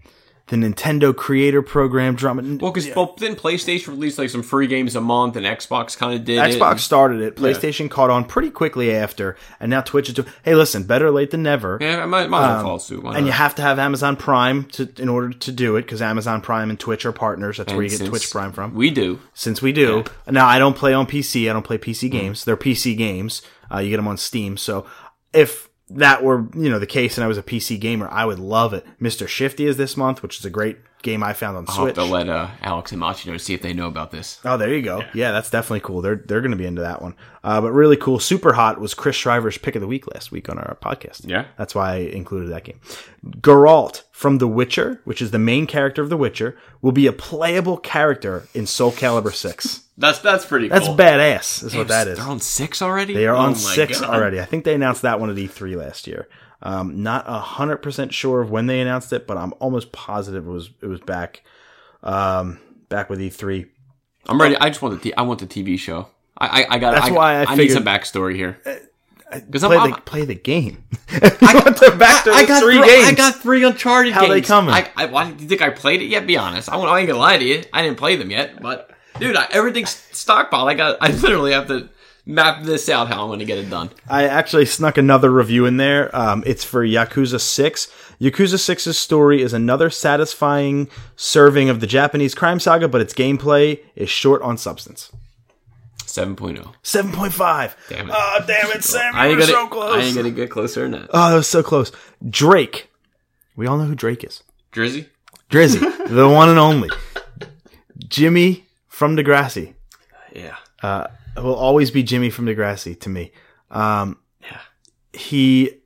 the 0.48 0.54
Nintendo 0.56 1.14
Creator 1.14 1.62
Program 1.62 2.14
drama. 2.14 2.40
Well, 2.42 2.70
because 2.72 2.88
well, 2.94 3.16
then 3.18 3.34
PlayStation 3.34 3.88
released 3.88 4.16
like 4.16 4.30
some 4.30 4.44
free 4.44 4.68
games 4.68 4.94
a 4.94 5.00
month, 5.00 5.34
and 5.34 5.44
Xbox 5.44 5.98
kind 5.98 6.14
of 6.14 6.24
did 6.24 6.38
it. 6.38 6.56
Xbox 6.60 6.78
started 6.80 7.20
it. 7.20 7.34
PlayStation 7.34 7.90
caught 7.90 8.10
on 8.10 8.24
pretty 8.24 8.50
quickly 8.50 8.94
after, 8.94 9.36
and 9.58 9.70
now 9.70 9.80
Twitch 9.80 10.08
is 10.08 10.14
doing. 10.14 10.28
Hey, 10.44 10.54
listen, 10.54 10.84
better 10.84 11.10
late 11.10 11.32
than 11.32 11.42
never. 11.42 11.78
Yeah, 11.80 12.00
I 12.02 12.06
might, 12.06 12.30
might 12.30 12.44
as 12.44 12.48
well 12.54 12.62
follow 12.62 12.78
suit. 12.78 13.02
Why 13.02 13.10
Um, 13.10 13.16
And 13.16 13.26
you 13.26 13.32
have 13.32 13.56
to 13.56 13.62
have 13.62 13.80
Amazon 13.80 14.14
Prime 14.14 14.66
to 14.74 14.88
in 14.98 15.08
order 15.08 15.30
to 15.32 15.50
do 15.52 15.74
it 15.76 15.82
because 15.82 16.00
Amazon 16.00 16.40
Prime 16.40 16.70
and 16.70 16.78
Twitch 16.78 17.04
are 17.04 17.12
partners. 17.12 17.56
That's 17.56 17.72
where 17.72 17.82
you 17.82 17.90
get 17.90 18.06
Twitch 18.06 18.30
Prime 18.30 18.52
from. 18.52 18.72
We 18.74 18.90
do. 18.90 19.18
since 19.34 19.60
we 19.60 19.72
do. 19.72 20.04
Now 20.30 20.46
I 20.46 20.60
don't 20.60 20.76
play 20.76 20.94
on 20.94 21.06
PC. 21.06 21.50
I 21.50 21.52
don't 21.52 21.64
play 21.64 21.78
PC 21.78 22.08
games. 22.08 22.44
They're 22.44 22.56
PC 22.56 22.96
games. 22.96 23.42
Uh, 23.68 23.78
you 23.80 23.90
get 23.90 23.96
them 23.96 24.06
on 24.06 24.16
Steam. 24.16 24.56
So 24.56 24.86
if 25.32 25.68
that 25.90 26.22
were 26.22 26.48
you 26.54 26.68
know 26.68 26.78
the 26.78 26.86
case 26.86 27.16
and 27.16 27.24
I 27.24 27.28
was 27.28 27.38
a 27.38 27.42
PC 27.42 27.78
gamer, 27.80 28.08
I 28.10 28.24
would 28.24 28.38
love 28.38 28.74
it. 28.74 28.86
Mister 28.98 29.26
Shifty 29.28 29.66
is 29.66 29.76
this 29.76 29.96
month, 29.96 30.22
which 30.22 30.38
is 30.38 30.44
a 30.44 30.50
great 30.50 30.78
game 31.06 31.22
I 31.22 31.32
found 31.32 31.56
on 31.56 31.64
I'll 31.68 31.74
have 31.74 31.82
Switch. 31.84 31.94
to 31.94 32.04
let 32.04 32.28
uh, 32.28 32.48
Alex 32.60 32.90
and 32.92 33.00
Machi 33.00 33.30
know 33.30 33.38
see 33.38 33.54
if 33.54 33.62
they 33.62 33.72
know 33.72 33.86
about 33.86 34.10
this. 34.10 34.38
Oh, 34.44 34.58
there 34.58 34.74
you 34.74 34.82
go. 34.82 35.02
Yeah. 35.14 35.32
that's 35.32 35.48
definitely 35.48 35.80
cool. 35.80 36.02
They're 36.02 36.16
they're 36.16 36.42
going 36.42 36.50
to 36.50 36.56
be 36.58 36.66
into 36.66 36.82
that 36.82 37.00
one. 37.00 37.14
Uh, 37.42 37.60
but 37.60 37.72
really 37.72 37.96
cool. 37.96 38.18
Super 38.18 38.52
hot 38.52 38.80
was 38.80 38.92
Chris 38.92 39.16
Shriver's 39.16 39.56
pick 39.56 39.74
of 39.76 39.80
the 39.80 39.86
week 39.86 40.12
last 40.12 40.30
week 40.32 40.48
on 40.50 40.58
our 40.58 40.76
podcast. 40.84 41.26
Yeah. 41.26 41.46
that's 41.56 41.74
why 41.74 41.92
I 41.92 41.96
included 41.98 42.50
that 42.50 42.64
game. 42.64 42.80
Geralt 43.40 44.02
from 44.10 44.38
The 44.38 44.48
Witcher, 44.48 45.00
which 45.04 45.20
is 45.22 45.30
the 45.30 45.38
main 45.38 45.66
character 45.66 46.02
of 46.02 46.08
The 46.10 46.16
Witcher, 46.16 46.56
will 46.82 46.92
be 46.92 47.06
a 47.06 47.12
playable 47.12 47.76
character 47.76 48.46
in 48.54 48.66
Soul 48.66 48.92
Calibur 48.92 49.34
Six. 49.34 49.82
That's 49.98 50.18
that's 50.18 50.44
pretty. 50.44 50.68
That's 50.68 50.84
cool. 50.88 50.94
badass. 50.94 51.64
Is 51.64 51.74
what 51.74 51.88
that 51.88 52.06
is. 52.06 52.18
They're 52.18 52.26
on 52.28 52.38
six 52.40 52.82
already. 52.82 53.14
They 53.14 53.26
are 53.26 53.34
Oh 53.34 53.38
on 53.38 53.54
six 53.54 53.98
God. 54.02 54.10
already. 54.14 54.38
I 54.38 54.44
think 54.44 54.64
they 54.66 54.74
announced 54.74 55.00
that 55.02 55.20
one 55.20 55.30
at 55.30 55.36
E3 55.36 55.74
last 55.74 56.06
year. 56.06 56.28
Um, 56.62 57.02
not 57.02 57.26
hundred 57.26 57.78
percent 57.78 58.14
sure 58.14 58.40
of 58.40 58.50
when 58.50 58.66
they 58.66 58.80
announced 58.80 59.12
it, 59.12 59.26
but 59.26 59.36
I'm 59.36 59.52
almost 59.60 59.92
positive 59.92 60.46
it 60.46 60.50
was 60.50 60.70
it 60.80 60.86
was 60.86 61.00
back 61.00 61.42
um, 62.02 62.58
back 62.88 63.10
with 63.10 63.20
E3. 63.20 63.68
I'm 64.28 64.40
ready. 64.40 64.56
I 64.56 64.68
just 64.70 64.82
want 64.82 64.94
the. 64.94 65.10
T- 65.10 65.16
I 65.16 65.22
want 65.22 65.40
the 65.40 65.46
TV 65.46 65.78
show. 65.78 66.08
I 66.36 66.62
I, 66.62 66.74
I 66.76 66.78
got. 66.78 66.94
That's 66.94 67.08
I, 67.08 67.12
why 67.12 67.34
I 67.42 67.44
I 67.44 67.54
need 67.56 67.70
some 67.70 67.84
backstory 67.84 68.34
here. 68.34 68.58
Because 69.32 69.64
I'm, 69.64 69.70
Play 69.70 69.78
I'm 69.78 69.90
the 69.90 69.96
play 69.98 70.24
the 70.24 70.34
game. 70.34 70.84
I 71.10 71.62
want 71.64 71.78
the 71.78 71.96
back 71.98 72.24
to 72.24 72.30
I 72.30 72.46
got 72.46 72.62
three 72.62 72.80
games. 72.80 73.08
I 73.08 73.12
got 73.12 73.34
three 73.36 73.64
Uncharted 73.64 74.12
How 74.12 74.22
games. 74.22 74.34
they 74.34 74.40
coming? 74.40 74.72
I, 74.72 74.88
I, 74.94 75.06
why, 75.06 75.30
do 75.32 75.42
you 75.42 75.48
think 75.48 75.62
I 75.62 75.70
played 75.70 76.00
it 76.00 76.06
yet? 76.06 76.26
Be 76.26 76.36
honest. 76.36 76.70
I, 76.70 76.78
I 76.78 77.00
ain't 77.00 77.08
gonna 77.08 77.18
lie 77.18 77.36
to 77.36 77.44
you. 77.44 77.64
I 77.72 77.82
didn't 77.82 77.98
play 77.98 78.14
them 78.16 78.30
yet, 78.30 78.62
but 78.62 78.90
dude, 79.18 79.36
I, 79.36 79.48
everything's 79.50 79.90
stockpiled. 79.90 80.68
I 80.68 80.74
got. 80.74 80.98
I 81.00 81.10
literally 81.10 81.52
have 81.52 81.66
to 81.68 81.88
map 82.26 82.64
this 82.64 82.88
out 82.88 83.08
how 83.08 83.22
I'm 83.24 83.30
gonna 83.30 83.44
get 83.44 83.58
it 83.58 83.70
done. 83.70 83.90
I 84.08 84.24
actually 84.24 84.66
snuck 84.66 84.98
another 84.98 85.30
review 85.30 85.64
in 85.64 85.76
there. 85.78 86.14
Um, 86.14 86.42
it's 86.46 86.64
for 86.64 86.84
Yakuza 86.84 87.40
6. 87.40 87.86
Yakuza 88.20 88.56
6's 88.56 88.98
story 88.98 89.42
is 89.42 89.52
another 89.52 89.88
satisfying 89.90 90.88
serving 91.14 91.68
of 91.70 91.80
the 91.80 91.86
Japanese 91.86 92.34
crime 92.34 92.58
saga, 92.60 92.88
but 92.88 93.00
its 93.00 93.14
gameplay 93.14 93.80
is 93.94 94.10
short 94.10 94.42
on 94.42 94.58
substance. 94.58 95.12
7.0. 96.06 96.72
7.5. 96.82 97.74
Damn 97.88 98.08
it. 98.08 98.14
Oh, 98.16 98.38
damn 98.46 98.70
it, 98.70 98.82
Sam. 98.84 99.14
I 99.14 99.26
ain't 99.28 99.36
were 99.36 99.40
gonna. 99.42 99.52
so 99.52 99.66
close. 99.68 99.96
I 99.96 100.00
ain't 100.06 100.16
gonna 100.16 100.30
get 100.30 100.50
closer 100.50 100.82
than 100.82 100.92
that. 100.92 101.10
Oh, 101.12 101.30
that 101.30 101.36
was 101.36 101.46
so 101.46 101.62
close. 101.62 101.92
Drake. 102.28 102.88
We 103.54 103.66
all 103.66 103.76
know 103.76 103.84
who 103.84 103.94
Drake 103.94 104.24
is. 104.24 104.42
Drizzy. 104.72 105.06
Drizzy, 105.50 105.80
the 106.08 106.28
one 106.28 106.48
and 106.48 106.58
only. 106.58 106.90
Jimmy 108.08 108.64
from 108.88 109.16
Degrassi. 109.16 109.74
Yeah. 110.34 110.56
Uh, 110.82 111.06
will 111.42 111.54
always 111.54 111.90
be 111.90 112.02
Jimmy 112.02 112.30
from 112.30 112.46
Degrassi 112.46 112.98
to 113.00 113.08
me. 113.08 113.32
Um, 113.70 114.18
Yeah. 114.42 114.58
he 115.12 115.80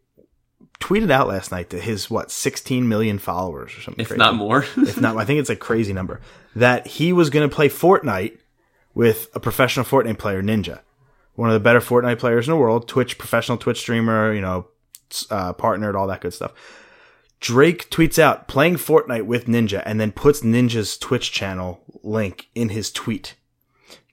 tweeted 0.81 1.11
out 1.11 1.29
last 1.29 1.53
night 1.53 1.71
that 1.71 1.83
his 1.83 2.11
what 2.11 2.31
16 2.31 2.89
million 2.89 3.19
followers 3.19 3.77
or 3.77 3.81
something 3.83 4.01
If 4.01 4.09
crazy. 4.09 4.19
not 4.19 4.35
more. 4.35 4.65
if 4.77 5.01
not 5.01 5.17
I 5.17 5.25
think 5.25 5.41
it's 5.41 5.51
a 5.51 5.57
crazy 5.57 5.93
number 5.93 6.21
that 6.57 6.87
he 6.87 7.13
was 7.13 7.31
going 7.31 7.49
to 7.49 7.55
play 7.55 7.69
Fortnite 7.69 8.39
with 8.95 9.29
a 9.35 9.41
professional 9.41 9.85
Fortnite 9.85 10.19
player 10.19 10.43
Ninja 10.43 10.81
one 11.35 11.49
of 11.49 11.55
the 11.55 11.61
better 11.61 11.81
Fortnite 11.81 12.19
players 12.19 12.49
in 12.49 12.53
the 12.53 12.57
world 12.59 12.89
Twitch 12.89 13.19
professional 13.19 13.59
Twitch 13.59 13.79
streamer 13.81 14.33
you 14.33 14.41
know 14.41 14.69
uh, 15.31 15.53
partnered 15.53 15.95
all 15.97 16.07
that 16.07 16.23
good 16.23 16.33
stuff 16.35 16.53
Drake 17.41 17.91
tweets 17.91 18.19
out 18.19 18.49
playing 18.49 18.77
Fortnite 18.77 19.27
with 19.27 19.47
Ninja 19.47 19.83
and 19.87 20.01
then 20.01 20.13
puts 20.13 20.41
Ninja's 20.41 20.97
Twitch 20.99 21.31
channel 21.31 21.81
link 22.03 22.49
in 22.55 22.71
his 22.71 22.91
tweet 22.91 23.35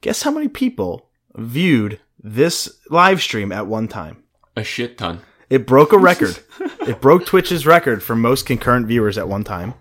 guess 0.02 0.24
how 0.24 0.32
many 0.32 0.48
people 0.50 1.07
viewed 1.38 2.00
this 2.22 2.80
live 2.90 3.22
stream 3.22 3.52
at 3.52 3.68
one 3.68 3.88
time 3.88 4.24
a 4.56 4.64
shit 4.64 4.98
ton. 4.98 5.22
it 5.50 5.66
broke 5.68 5.94
a 5.94 5.98
record. 6.10 6.40
it 6.82 7.00
broke 7.00 7.26
Twitch's 7.26 7.66
record 7.66 8.02
for 8.04 8.16
most 8.16 8.46
concurrent 8.46 8.88
viewers 8.88 9.18
at 9.18 9.28
one 9.30 9.44
time. 9.44 9.76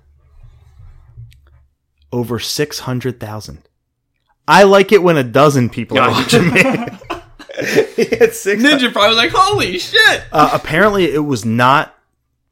Over 2.13 2.39
600,000. 2.39 3.63
I 4.49 4.63
like 4.63 4.93
it 4.93 5.03
when 5.03 5.17
a 5.17 5.25
dozen 5.25 5.69
people 5.71 5.99
are 5.99 6.11
watching 6.11 6.53
me. 6.53 6.61
it's 7.51 8.39
six. 8.39 8.63
Ninja 8.63 8.93
probably 8.93 9.09
was 9.09 9.17
like, 9.17 9.33
"Holy 9.35 9.77
shit!" 9.79 10.23
Uh, 10.31 10.51
apparently, 10.53 11.13
it 11.13 11.19
was 11.25 11.45
not 11.45 11.93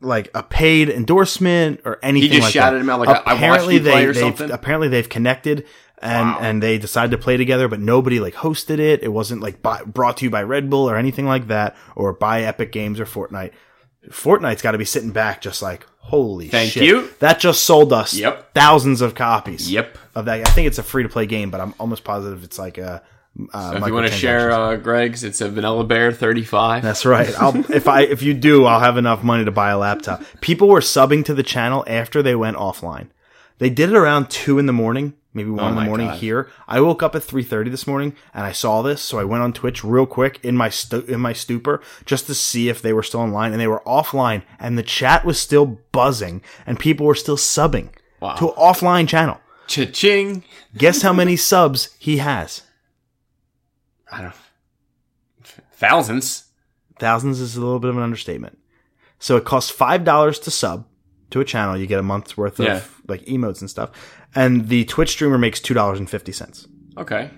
like 0.00 0.28
a 0.34 0.42
paid 0.42 0.88
endorsement 0.90 1.80
or 1.84 2.00
anything 2.02 2.30
He 2.30 2.36
just 2.36 2.46
like 2.46 2.52
shouted 2.52 2.78
that. 2.78 2.80
him 2.80 2.90
out 2.90 2.98
like, 3.00 3.08
"I- 3.10 3.12
I 3.12 3.14
watched 3.14 3.36
apparently 3.38 3.74
you 3.74 3.80
play 3.82 3.92
they 4.02 4.06
or 4.06 4.14
something?" 4.14 4.50
apparently 4.50 4.88
they've 4.88 5.08
connected 5.08 5.66
and 6.04 6.28
Wow. 6.28 6.38
and 6.40 6.62
they 6.62 6.78
decided 6.78 7.10
to 7.10 7.18
play 7.18 7.36
together, 7.36 7.66
but 7.66 7.80
nobody 7.80 8.20
like 8.20 8.34
hosted 8.34 8.78
it. 8.78 9.02
It 9.02 9.08
wasn't 9.12 9.40
like 9.42 9.62
by, 9.62 9.82
brought 9.82 10.18
to 10.18 10.24
you 10.24 10.30
by 10.30 10.42
Red 10.44 10.70
Bull 10.70 10.88
or 10.88 10.96
anything 10.96 11.26
like 11.26 11.48
that, 11.48 11.74
or 11.96 12.12
by 12.12 12.42
Epic 12.42 12.70
Games 12.70 13.00
or 13.00 13.06
Fortnite. 13.06 13.50
Fortnite's 14.10 14.62
got 14.62 14.72
to 14.72 14.78
be 14.78 14.84
sitting 14.84 15.10
back 15.12 15.40
just 15.40 15.62
like 15.62 15.86
holy 15.98 16.48
Thank 16.48 16.72
shit. 16.72 16.82
you. 16.84 17.08
That 17.20 17.40
just 17.40 17.64
sold 17.64 17.92
us 17.92 18.14
Yep. 18.14 18.52
thousands 18.54 19.00
of 19.00 19.14
copies. 19.14 19.70
Yep. 19.70 19.96
Of 20.14 20.26
that, 20.26 20.46
I 20.46 20.50
think 20.50 20.66
it's 20.66 20.78
a 20.78 20.82
free 20.82 21.02
to 21.02 21.08
play 21.08 21.24
game, 21.26 21.50
but 21.50 21.60
I'm 21.60 21.74
almost 21.80 22.04
positive 22.04 22.44
it's 22.44 22.58
like 22.58 22.78
a. 22.78 23.02
Uh, 23.52 23.72
If 23.80 23.86
you 23.88 23.94
want 23.94 24.06
to 24.06 24.12
share 24.12 24.52
uh, 24.52 24.76
Greg's, 24.76 25.24
it's 25.24 25.40
a 25.40 25.48
Vanilla 25.48 25.82
Bear 25.82 26.12
35. 26.12 26.82
That's 26.84 27.04
right. 27.04 27.34
I'll, 27.40 27.56
if 27.72 27.88
I 27.88 28.02
if 28.02 28.22
you 28.22 28.32
do, 28.34 28.64
I'll 28.66 28.78
have 28.78 28.96
enough 28.96 29.24
money 29.24 29.44
to 29.44 29.50
buy 29.50 29.70
a 29.70 29.78
laptop. 29.78 30.22
People 30.40 30.68
were 30.68 30.78
subbing 30.80 31.24
to 31.24 31.34
the 31.34 31.42
channel 31.42 31.82
after 31.88 32.22
they 32.22 32.36
went 32.36 32.56
offline. 32.58 33.08
They 33.58 33.70
did 33.70 33.88
it 33.90 33.96
around 33.96 34.30
two 34.30 34.58
in 34.60 34.66
the 34.66 34.72
morning, 34.72 35.14
maybe 35.34 35.50
one 35.50 35.64
oh 35.64 35.68
in 35.68 35.74
the 35.74 35.80
Oh 35.82 35.84
morning 35.84 36.06
God. 36.08 36.18
here. 36.18 36.50
I 36.66 36.80
woke 36.80 37.02
up 37.02 37.14
at 37.14 37.22
three 37.22 37.42
thirty 37.42 37.70
this 37.70 37.86
morning 37.86 38.14
and 38.32 38.44
I 38.46 38.52
saw 38.52 38.80
this, 38.82 39.02
so 39.02 39.18
I 39.18 39.24
went 39.24 39.42
on 39.42 39.52
Twitch 39.52 39.84
real 39.84 40.06
quick 40.06 40.40
in 40.42 40.56
my 40.56 40.70
stu- 40.70 41.04
in 41.06 41.20
my 41.20 41.32
stupor 41.32 41.82
just 42.06 42.26
to 42.26 42.34
see 42.34 42.68
if 42.68 42.80
they 42.80 42.92
were 42.92 43.02
still 43.02 43.20
online, 43.20 43.52
and 43.52 43.60
they 43.60 43.66
were 43.68 43.82
offline, 43.86 44.42
and 44.58 44.78
the 44.78 44.82
chat 44.82 45.24
was 45.24 45.38
still 45.38 45.66
buzzing, 45.92 46.40
and 46.66 46.78
people 46.78 47.04
were 47.04 47.14
still 47.14 47.36
subbing 47.36 47.90
Wow. 48.20 48.36
to 48.36 48.48
an 48.50 48.54
offline 48.56 49.06
channel. 49.08 49.38
Cha-ching. 49.66 50.44
Guess 50.76 51.02
how 51.02 51.12
many 51.12 51.36
subs 51.50 51.94
he 51.98 52.18
has? 52.18 52.62
I 54.12 54.22
don't 54.22 54.34
Thousands. 55.72 56.44
Thousands 56.98 57.40
is 57.40 57.56
a 57.56 57.60
little 57.60 57.80
bit 57.80 57.90
of 57.90 57.96
an 57.96 58.02
understatement. 58.02 58.58
So 59.18 59.36
it 59.36 59.44
costs 59.44 59.70
five 59.70 60.04
dollars 60.04 60.38
to 60.40 60.50
sub 60.50 60.86
to 61.30 61.40
a 61.40 61.44
channel. 61.44 61.76
You 61.76 61.86
get 61.86 61.98
a 61.98 62.02
month's 62.02 62.36
worth 62.36 62.60
of 62.60 62.66
Yeah. 62.66 62.80
like 63.08 63.24
emotes 63.26 63.60
and 63.60 63.68
stuff. 63.68 63.90
And 64.34 64.68
the 64.68 64.84
Twitch 64.86 65.10
streamer 65.10 65.38
makes 65.38 65.60
two 65.60 65.74
dollars 65.74 65.98
and 65.98 66.08
fifty 66.10 66.32
cents. 66.32 66.66
Okay. 66.96 67.30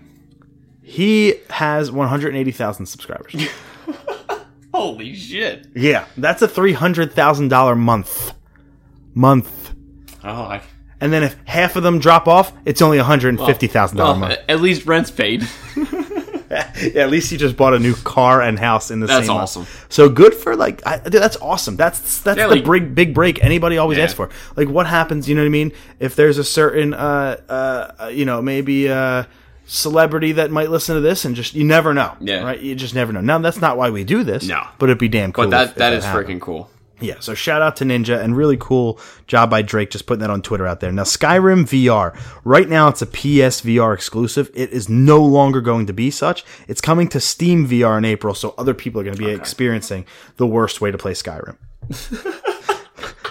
He 0.83 1.35
has 1.51 1.91
one 1.91 2.09
hundred 2.09 2.35
eighty 2.37 2.53
thousand 2.53 2.87
subscribers. 2.87 3.35
Holy 4.75 5.15
shit! 5.15 5.69
Yeah, 5.75 6.05
that's 6.17 6.43
a 6.43 6.49
three 6.49 6.73
hundred 6.75 7.13
thousand 7.13 7.49
dollar 7.49 7.75
month. 7.75 8.35
Month. 9.15 9.75
Oh, 10.23 10.29
I, 10.43 10.61
And 11.01 11.13
then 11.13 11.23
if 11.23 11.37
half 11.47 11.77
of 11.77 11.83
them 11.83 11.99
drop 11.99 12.29
off, 12.29 12.53
it's 12.65 12.83
only 12.83 12.99
a 12.99 13.05
hundred 13.05 13.39
fifty 13.39 13.67
thousand 13.67 13.99
dollar 13.99 14.11
well, 14.13 14.21
month. 14.29 14.39
at 14.49 14.61
least 14.61 14.87
rent's 14.87 15.11
paid. 15.11 15.47
Yeah, 16.51 17.03
at 17.03 17.11
least 17.11 17.33
you 17.33 17.39
just 17.39 17.57
bought 17.57 17.75
a 17.75 17.79
new 17.79 17.95
car 17.95 18.41
and 18.43 18.59
house 18.59 18.91
in 18.91 19.01
the 19.01 19.07
That's 19.07 19.27
same 19.27 19.35
month. 19.35 19.43
awesome. 19.45 19.67
So 19.89 20.09
good 20.09 20.35
for 20.35 20.55
like, 20.57 20.87
I, 20.87 20.99
dude, 20.99 21.13
that's 21.23 21.37
awesome. 21.39 21.77
That's 21.77 22.21
that's 22.23 22.39
Yeah, 22.39 22.47
the 22.49 22.57
like- 22.57 22.65
big 22.65 22.95
big 22.95 23.15
break 23.15 23.43
anybody 23.45 23.79
always 23.79 23.99
Yeah. 23.99 24.05
asks 24.05 24.15
for. 24.15 24.31
Like, 24.57 24.69
what 24.69 24.87
happens? 24.87 25.29
You 25.29 25.35
know 25.35 25.43
what 25.43 25.47
I 25.47 25.51
mean? 25.51 25.73
If 26.01 26.15
there's 26.17 26.39
a 26.39 26.45
certain, 26.45 26.95
uh, 26.95 27.37
uh, 27.49 27.53
uh, 28.05 28.07
you 28.09 28.25
know, 28.25 28.41
maybe 28.43 28.87
a 28.87 29.27
celebrity 29.67 30.33
that 30.33 30.51
might 30.51 30.71
listen 30.71 30.95
to 30.95 31.01
this, 31.01 31.25
and 31.25 31.35
just 31.35 31.55
you 31.55 31.65
never 31.65 31.93
know. 31.93 32.15
Yeah. 32.21 32.45
right. 32.45 32.61
You 32.61 32.75
just 32.75 32.95
never 32.95 33.13
know. 33.13 33.21
Now 33.21 33.39
that's 33.39 33.61
not 33.61 33.77
why 33.77 33.91
we 33.91 34.05
do 34.05 34.23
this. 34.23 34.47
No. 34.47 34.63
but 34.79 34.87
it'd 34.89 34.99
be 34.99 35.09
damn 35.09 35.33
cool. 35.33 35.45
But 35.45 35.51
that 35.51 35.69
if- 35.71 35.75
that 35.77 35.93
if 35.93 35.99
is 36.01 36.05
happened. 36.05 36.27
freaking 36.29 36.41
cool. 36.41 36.71
Yeah, 37.01 37.17
so 37.21 37.35
shout 37.35 37.61
out 37.61 37.77
to 37.77 37.85
Ninja 37.85 38.23
and 38.23 38.37
really 38.37 38.57
cool 38.57 38.99
job 39.27 39.51
by 39.51 39.61
Drake 39.61 39.91
just 39.91 40.07
putting 40.07 40.21
that 40.21 40.31
on 40.31 40.41
Twitter 40.41 40.67
out 40.67 40.81
there. 40.81 40.91
Now, 40.91 41.03
Skyrim 41.03 41.65
VR, 41.65 42.19
right 42.43 42.69
now 42.69 42.89
it's 42.89 43.03
a 43.03 43.07
PSVR 43.07 43.93
exclusive. 43.93 44.51
It 44.55 44.71
is 44.71 44.89
no 44.89 45.23
longer 45.23 45.61
going 45.61 45.87
to 45.87 45.93
be 45.93 46.11
such. 46.11 46.45
It's 46.69 46.81
coming 46.81 47.09
to 47.09 47.21
Steam 47.21 47.69
VR 47.69 47.99
in 47.99 48.07
April, 48.07 48.35
so 48.35 48.55
other 48.57 48.73
people 48.73 49.01
are 49.01 49.05
going 49.05 49.17
to 49.17 49.23
be 49.23 49.31
experiencing 49.31 50.07
the 50.37 50.47
worst 50.47 50.81
way 50.81 50.91
to 50.91 50.97
play 50.97 51.13
Skyrim. 51.13 51.57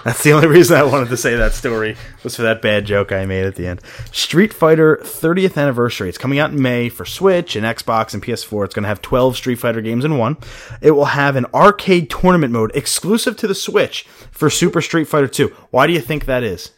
That's 0.06 0.22
the 0.22 0.34
only 0.34 0.46
reason 0.46 0.76
I 0.76 0.84
wanted 0.84 1.08
to 1.08 1.16
say 1.16 1.34
that 1.34 1.52
story 1.52 1.96
was 2.22 2.36
for 2.36 2.42
that 2.42 2.62
bad 2.62 2.84
joke 2.84 3.10
I 3.10 3.26
made 3.26 3.44
at 3.44 3.56
the 3.56 3.66
end. 3.66 3.80
Street 4.12 4.54
Fighter 4.54 5.00
30th 5.02 5.60
anniversary. 5.60 6.08
It's 6.08 6.16
coming 6.16 6.38
out 6.38 6.52
in 6.52 6.62
May 6.62 6.88
for 6.88 7.04
Switch 7.04 7.56
and 7.56 7.66
Xbox 7.66 8.14
and 8.14 8.22
PS4. 8.22 8.66
It's 8.66 8.74
going 8.74 8.84
to 8.84 8.88
have 8.88 9.02
12 9.02 9.36
Street 9.36 9.56
Fighter 9.56 9.80
games 9.80 10.04
in 10.04 10.16
one. 10.16 10.36
It 10.80 10.92
will 10.92 11.06
have 11.06 11.34
an 11.34 11.46
arcade 11.46 12.08
tournament 12.08 12.52
mode 12.52 12.70
exclusive 12.76 13.36
to 13.38 13.48
the 13.48 13.54
Switch 13.54 14.04
for 14.30 14.48
Super 14.48 14.80
Street 14.80 15.08
Fighter 15.08 15.26
2. 15.26 15.48
Why 15.72 15.88
do 15.88 15.92
you 15.92 16.00
think 16.00 16.26
that 16.26 16.44
is? 16.44 16.70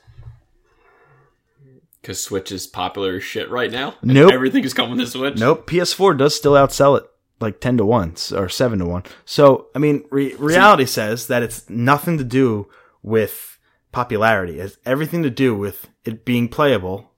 Because 2.01 2.25
Switch 2.25 2.51
is 2.51 2.67
popular 2.67 3.17
as 3.17 3.25
shit 3.25 3.51
right 3.51 3.71
now. 3.71 3.97
Nope. 4.03 4.33
Everything 4.33 4.65
is 4.65 4.73
coming 4.73 4.97
to 4.97 5.07
Switch. 5.07 5.37
Nope, 5.37 5.69
PS4 5.69 6.17
does 6.17 6.35
still 6.35 6.55
outsell 6.55 6.97
it 6.97 7.05
like 7.41 7.61
10 7.61 7.77
to 7.77 7.85
1 7.85 8.15
or 8.37 8.49
7 8.49 8.79
to 8.79 8.87
1. 8.87 9.03
So, 9.27 9.67
I 9.75 9.79
mean, 9.79 10.05
re- 10.11 10.35
reality 10.37 10.87
says 10.87 11.27
that 11.27 11.43
it's 11.43 11.69
nothing 11.69 12.17
to 12.17 12.25
do 12.25 12.69
with 13.03 13.59
popularity. 13.93 14.59
It 14.59 14.63
has 14.63 14.79
everything 14.85 15.23
to 15.23 15.31
do 15.31 15.55
with 15.55 15.89
it 16.05 16.25
being 16.25 16.49
playable 16.49 17.13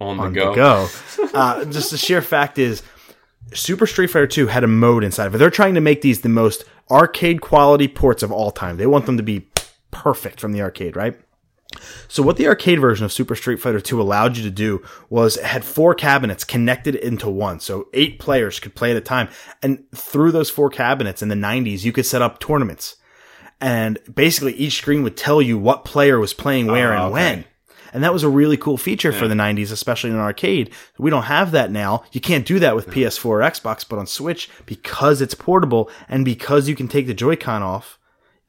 On 0.00 0.16
the 0.16 0.22
on 0.24 0.32
go. 0.32 0.50
the 0.50 0.54
go. 0.56 0.88
uh, 1.34 1.64
just 1.66 1.90
the 1.90 1.96
sheer 1.96 2.22
fact 2.22 2.58
is, 2.58 2.82
Super 3.52 3.86
Street 3.86 4.08
Fighter 4.08 4.26
2 4.26 4.46
had 4.46 4.64
a 4.64 4.68
mode 4.68 5.04
inside 5.04 5.26
of 5.26 5.34
it. 5.34 5.38
They're 5.38 5.50
trying 5.50 5.74
to 5.74 5.80
make 5.80 6.00
these 6.00 6.22
the 6.22 6.28
most 6.28 6.64
arcade 6.90 7.40
quality 7.40 7.88
ports 7.88 8.22
of 8.22 8.32
all 8.32 8.50
time. 8.50 8.76
They 8.76 8.86
want 8.86 9.06
them 9.06 9.16
to 9.16 9.22
be 9.22 9.48
perfect 9.90 10.40
from 10.40 10.52
the 10.52 10.62
arcade, 10.62 10.96
right? 10.96 11.18
So 12.08 12.22
what 12.22 12.36
the 12.36 12.46
arcade 12.46 12.80
version 12.80 13.04
of 13.04 13.12
Super 13.12 13.34
Street 13.34 13.60
Fighter 13.60 13.80
2 13.80 14.00
allowed 14.00 14.36
you 14.36 14.42
to 14.44 14.50
do 14.50 14.82
was 15.10 15.36
it 15.36 15.44
had 15.44 15.64
four 15.64 15.94
cabinets 15.94 16.44
connected 16.44 16.94
into 16.94 17.28
one. 17.28 17.60
So 17.60 17.88
eight 17.92 18.18
players 18.18 18.60
could 18.60 18.74
play 18.74 18.90
at 18.92 18.96
a 18.96 19.00
time. 19.00 19.28
And 19.62 19.84
through 19.94 20.32
those 20.32 20.50
four 20.50 20.70
cabinets 20.70 21.22
in 21.22 21.28
the 21.28 21.34
90s, 21.34 21.84
you 21.84 21.92
could 21.92 22.06
set 22.06 22.22
up 22.22 22.38
tournaments. 22.38 22.96
And 23.64 23.98
basically 24.14 24.52
each 24.52 24.76
screen 24.76 25.02
would 25.04 25.16
tell 25.16 25.40
you 25.40 25.56
what 25.56 25.86
player 25.86 26.18
was 26.18 26.34
playing 26.34 26.66
where 26.66 26.92
Oh, 26.92 26.96
and 26.96 27.04
okay. 27.04 27.12
when. 27.12 27.44
And 27.94 28.04
that 28.04 28.12
was 28.12 28.22
a 28.22 28.28
really 28.28 28.58
cool 28.58 28.76
feature 28.76 29.10
for 29.10 29.26
the 29.26 29.34
90s, 29.34 29.72
especially 29.72 30.10
in 30.10 30.16
an 30.16 30.22
arcade. 30.22 30.70
We 30.98 31.10
don't 31.10 31.22
have 31.22 31.52
that 31.52 31.70
now. 31.70 32.02
You 32.12 32.20
can't 32.20 32.44
do 32.44 32.58
that 32.58 32.76
with 32.76 32.88
PS4 32.88 33.24
or 33.24 33.38
Xbox, 33.38 33.88
but 33.88 33.98
on 33.98 34.06
Switch, 34.06 34.50
because 34.66 35.22
it's 35.22 35.34
portable 35.34 35.88
and 36.08 36.26
because 36.26 36.68
you 36.68 36.74
can 36.76 36.88
take 36.88 37.06
the 37.06 37.14
Joy-Con 37.14 37.62
off 37.62 37.98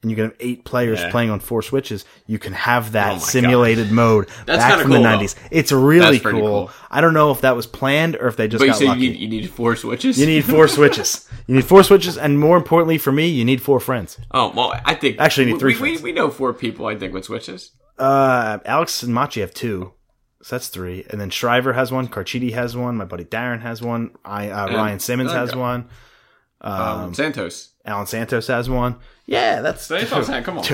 and 0.06 0.10
you 0.12 0.16
can 0.16 0.26
have 0.26 0.36
eight 0.38 0.64
players 0.64 1.00
Yeah. 1.00 1.10
playing 1.10 1.30
on 1.30 1.40
four 1.40 1.62
switches, 1.62 2.04
you 2.28 2.38
can 2.38 2.52
have 2.52 2.92
that 2.92 3.14
Oh 3.16 3.18
simulated 3.18 3.90
mode 3.90 4.28
That's 4.46 4.62
back 4.62 4.80
from 4.80 4.90
the 4.92 4.98
cool, 4.98 5.04
90s. 5.04 5.34
It's 5.50 5.72
really 5.72 6.20
cool. 6.20 6.30
cool. 6.30 6.70
I 6.92 7.00
don't 7.00 7.12
know 7.12 7.32
if 7.32 7.40
that 7.40 7.56
was 7.56 7.66
planned 7.66 8.14
or 8.14 8.28
if 8.28 8.36
they 8.36 8.46
just 8.46 8.60
But 8.60 8.66
you 8.66 8.70
got 8.70 8.78
said 8.78 8.86
lucky. 8.88 9.00
you 9.00 9.10
need, 9.10 9.18
you 9.20 9.28
need 9.28 9.50
four 9.50 9.74
switches? 9.74 10.16
You 10.20 10.26
need 10.26 10.44
four 10.44 10.68
switches. 10.68 11.28
You 11.48 11.56
need 11.56 11.64
four 11.64 11.82
switches, 11.82 12.16
and 12.16 12.38
more 12.38 12.56
importantly 12.56 12.98
for 12.98 13.10
me, 13.10 13.26
you 13.26 13.44
need 13.44 13.60
four 13.60 13.80
friends. 13.80 14.16
Oh, 14.30 14.52
well, 14.54 14.80
I 14.84 14.94
think. 14.94 15.18
Actually, 15.18 15.48
you 15.48 15.52
need 15.54 15.58
three 15.60 15.74
we, 15.74 15.80
we, 15.80 15.88
friends. 15.90 16.02
we 16.02 16.12
know 16.12 16.30
four 16.30 16.52
people, 16.54 16.86
I 16.86 16.94
think, 16.96 17.12
with 17.12 17.24
switches. 17.24 17.72
Uh, 17.98 18.58
Alex 18.64 19.02
and 19.02 19.12
Machi 19.12 19.40
have 19.40 19.52
two. 19.54 19.92
So 20.42 20.54
that's 20.56 20.68
three. 20.68 21.04
And 21.10 21.20
then 21.20 21.30
Shriver 21.30 21.72
has 21.72 21.90
one. 21.90 22.06
Carchidi 22.06 22.52
has 22.52 22.76
one. 22.76 22.96
My 22.96 23.04
buddy 23.04 23.24
Darren 23.24 23.60
has 23.62 23.82
one. 23.82 24.10
I, 24.24 24.50
uh, 24.50 24.68
Ryan 24.68 25.00
Simmons 25.00 25.32
has 25.32 25.56
one. 25.56 25.88
Um, 26.60 27.14
Santos. 27.14 27.70
Alan 27.86 28.06
Santos 28.06 28.48
has 28.48 28.68
one. 28.68 28.96
Yeah, 29.26 29.60
that's. 29.60 29.84
Santos, 29.84 30.28
hey, 30.28 30.42
come 30.42 30.58
on. 30.58 30.64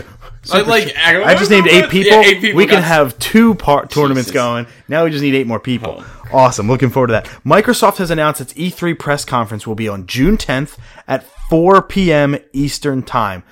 Like, 0.50 0.66
like, 0.66 0.96
I 0.96 1.34
just 1.34 1.50
named 1.50 1.68
eight 1.68 1.88
people. 1.88 2.12
Yeah, 2.12 2.22
eight 2.22 2.40
people. 2.40 2.56
we 2.56 2.66
can 2.66 2.82
have 2.82 3.18
two 3.18 3.54
part 3.54 3.90
tournaments 3.90 4.28
Jesus. 4.28 4.34
going. 4.42 4.66
Now 4.88 5.04
we 5.04 5.10
just 5.10 5.22
need 5.22 5.34
eight 5.34 5.46
more 5.46 5.60
people. 5.60 6.02
Oh. 6.04 6.22
Awesome. 6.32 6.66
Looking 6.68 6.90
forward 6.90 7.08
to 7.08 7.12
that. 7.12 7.26
Microsoft 7.44 7.98
has 7.98 8.10
announced 8.10 8.40
its 8.40 8.54
E3 8.54 8.98
press 8.98 9.24
conference 9.24 9.66
will 9.66 9.74
be 9.74 9.88
on 9.88 10.06
June 10.06 10.38
10th 10.38 10.78
at 11.06 11.24
4 11.50 11.82
p.m. 11.82 12.36
Eastern 12.54 13.02
Time. 13.02 13.42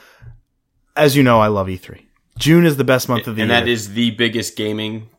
As 0.97 1.15
you 1.17 1.23
know, 1.23 1.41
I 1.41 1.49
love 1.49 1.67
E3. 1.67 2.05
June 2.39 2.65
is 2.65 2.77
the 2.79 2.85
best 2.85 3.09
month 3.09 3.27
of 3.27 3.37
the 3.37 3.43
and 3.43 3.51
year. 3.51 3.59
And 3.59 3.67
that 3.67 3.71
is 3.71 3.93
the 3.93 4.13
biggest 4.13 4.57
gaming. 4.57 5.11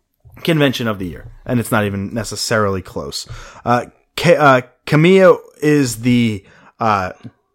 convention 0.44 0.88
of 0.88 0.98
the 0.98 1.08
year, 1.08 1.32
and 1.46 1.60
it's 1.60 1.72
not 1.72 1.86
even 1.86 2.14
necessarily 2.14 2.82
close. 2.82 3.28
Uh, 3.64 3.86
Ka- 4.18 4.32
uh, 4.32 4.62
Kamiya 4.88 5.38
is 5.62 6.02
the 6.02 6.44
uh, 6.80 7.12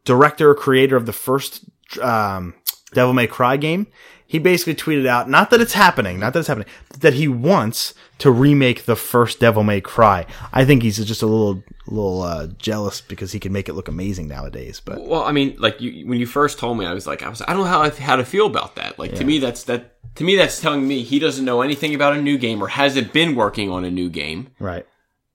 director 0.07 0.51
or 0.51 0.55
creator 0.55 0.97
of 0.97 1.05
the 1.05 1.13
first 1.13 1.67
um, 2.01 2.55
Devil 2.95 3.13
May 3.13 3.27
Cry 3.27 3.59
game. 3.59 3.87
He 4.29 4.41
basically 4.41 4.75
tweeted 4.75 5.07
out, 5.07 5.31
not 5.31 5.51
that 5.51 5.61
it's 5.61 5.75
happening, 5.75 6.19
not 6.19 6.33
that 6.33 6.41
it's 6.41 6.49
happening, 6.49 6.67
that 6.99 7.15
he 7.15 7.29
wants 7.29 7.95
to 8.19 8.33
remake 8.33 8.85
the 8.85 8.97
first 8.97 9.39
Devil 9.39 9.63
May 9.63 9.81
Cry. 9.81 10.27
I 10.53 10.65
think 10.65 10.83
he's 10.83 10.97
just 11.05 11.23
a 11.23 11.27
little, 11.27 11.63
little 11.87 12.23
uh, 12.23 12.49
jealous 12.59 13.01
because 13.01 13.31
he 13.31 13.39
can 13.39 13.53
make 13.53 13.69
it 13.69 13.75
look 13.75 13.87
amazing 13.87 14.27
nowadays. 14.27 14.81
But 14.85 15.07
Well, 15.07 15.23
I 15.23 15.31
mean, 15.31 15.55
like 15.59 15.81
you, 15.81 16.09
when 16.09 16.19
you 16.19 16.27
first 16.27 16.59
told 16.59 16.77
me, 16.77 16.87
I 16.87 16.93
was 16.93 17.07
like, 17.07 17.23
I 17.23 17.29
was, 17.29 17.41
I 17.43 17.53
don't 17.53 17.59
know 17.59 17.65
how 17.65 17.83
I, 17.83 17.91
how 17.91 18.17
to 18.17 18.25
feel 18.25 18.47
about 18.47 18.75
that. 18.75 18.99
Like 18.99 19.15
to 19.15 19.25
me, 19.25 19.39
that's 19.39 19.63
that. 19.65 19.93
To 20.17 20.25
me, 20.25 20.35
that's 20.35 20.61
telling 20.61 20.89
me 20.89 21.03
he 21.03 21.19
doesn't 21.19 21.45
know 21.45 21.61
anything 21.61 21.95
about 21.95 22.17
a 22.17 22.23
new 22.23 22.39
game 22.39 22.63
or 22.63 22.69
hasn't 22.69 23.13
been 23.13 23.37
working 23.37 23.71
on 23.71 23.85
a 23.85 23.91
new 23.91 24.09
game. 24.09 24.49
right, 24.59 24.87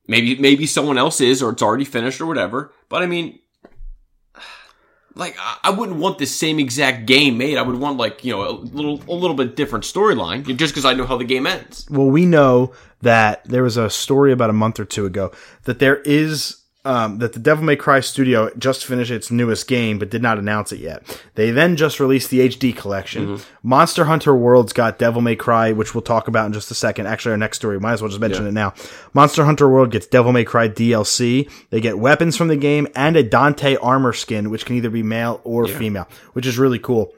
Maybe 0.07 0.35
maybe 0.35 0.65
someone 0.65 0.97
else 0.97 1.21
is 1.21 1.41
or 1.41 1.51
it's 1.51 1.61
already 1.61 1.85
finished 1.85 2.19
or 2.19 2.25
whatever. 2.25 2.73
But 2.89 3.03
I 3.03 3.05
mean, 3.05 3.39
like 5.15 5.37
I, 5.63 5.69
wouldn't 5.71 5.97
want 5.99 6.17
the 6.17 6.25
same 6.25 6.59
exact 6.59 7.05
game 7.05 7.37
made. 7.37 7.57
I 7.57 7.61
would 7.61 7.75
want 7.75 7.97
like 7.97 8.23
you 8.23 8.31
know 8.31 8.47
a 8.47 8.51
little 8.51 9.01
a 9.07 9.15
little 9.15 9.35
bit 9.35 9.55
different 9.55 9.85
storyline 9.85 10.43
just 10.57 10.73
because 10.73 10.85
I 10.85 10.93
know 10.93 11.05
how 11.05 11.17
the 11.17 11.23
game 11.25 11.47
ends. 11.47 11.85
well, 11.89 12.07
we 12.07 12.25
know 12.25 12.73
that 13.01 13.43
there 13.45 13.63
was 13.63 13.77
a 13.77 13.89
story 13.89 14.31
about 14.31 14.49
a 14.49 14.53
month 14.53 14.79
or 14.79 14.85
two 14.85 15.05
ago 15.05 15.31
that 15.63 15.79
there 15.79 15.97
is 15.97 16.60
um, 16.83 17.19
that 17.19 17.33
the 17.33 17.39
Devil 17.39 17.63
May 17.63 17.75
Cry 17.75 17.99
studio 17.99 18.49
just 18.57 18.85
finished 18.85 19.11
its 19.11 19.29
newest 19.29 19.67
game, 19.67 19.99
but 19.99 20.09
did 20.09 20.21
not 20.21 20.39
announce 20.39 20.71
it 20.71 20.79
yet. 20.79 21.03
They 21.35 21.51
then 21.51 21.75
just 21.75 21.99
released 21.99 22.29
the 22.31 22.39
HD 22.47 22.75
collection. 22.75 23.39
Monster 23.61 24.05
Hunter 24.05 24.35
World's 24.35 24.73
got 24.73 24.97
Devil 24.97 25.21
May 25.21 25.35
Cry, 25.35 25.71
which 25.73 25.93
we'll 25.93 26.01
talk 26.01 26.27
about 26.27 26.47
in 26.47 26.53
just 26.53 26.71
a 26.71 26.75
second. 26.75 27.05
Actually, 27.05 27.33
our 27.33 27.37
next 27.37 27.57
story, 27.57 27.79
might 27.79 27.93
as 27.93 28.01
well 28.01 28.09
just 28.09 28.19
mention 28.21 28.43
Yeah. 28.43 28.49
it 28.49 28.53
now. 28.53 28.73
Monster 29.13 29.45
Hunter 29.45 29.69
World 29.69 29.91
gets 29.91 30.07
Devil 30.07 30.31
May 30.31 30.43
Cry 30.43 30.67
DLC. 30.67 31.47
They 31.69 31.81
get 31.81 31.99
weapons 31.99 32.35
from 32.35 32.47
the 32.47 32.55
game 32.57 32.87
and 32.95 33.15
a 33.15 33.23
Dante 33.23 33.75
armor 33.75 34.13
skin, 34.13 34.49
which 34.49 34.65
can 34.65 34.75
either 34.75 34.89
be 34.89 35.03
male 35.03 35.39
or 35.43 35.67
female, 35.67 36.07
which 36.33 36.45
is 36.47 36.57
really 36.57 36.79
cool. 36.79 37.13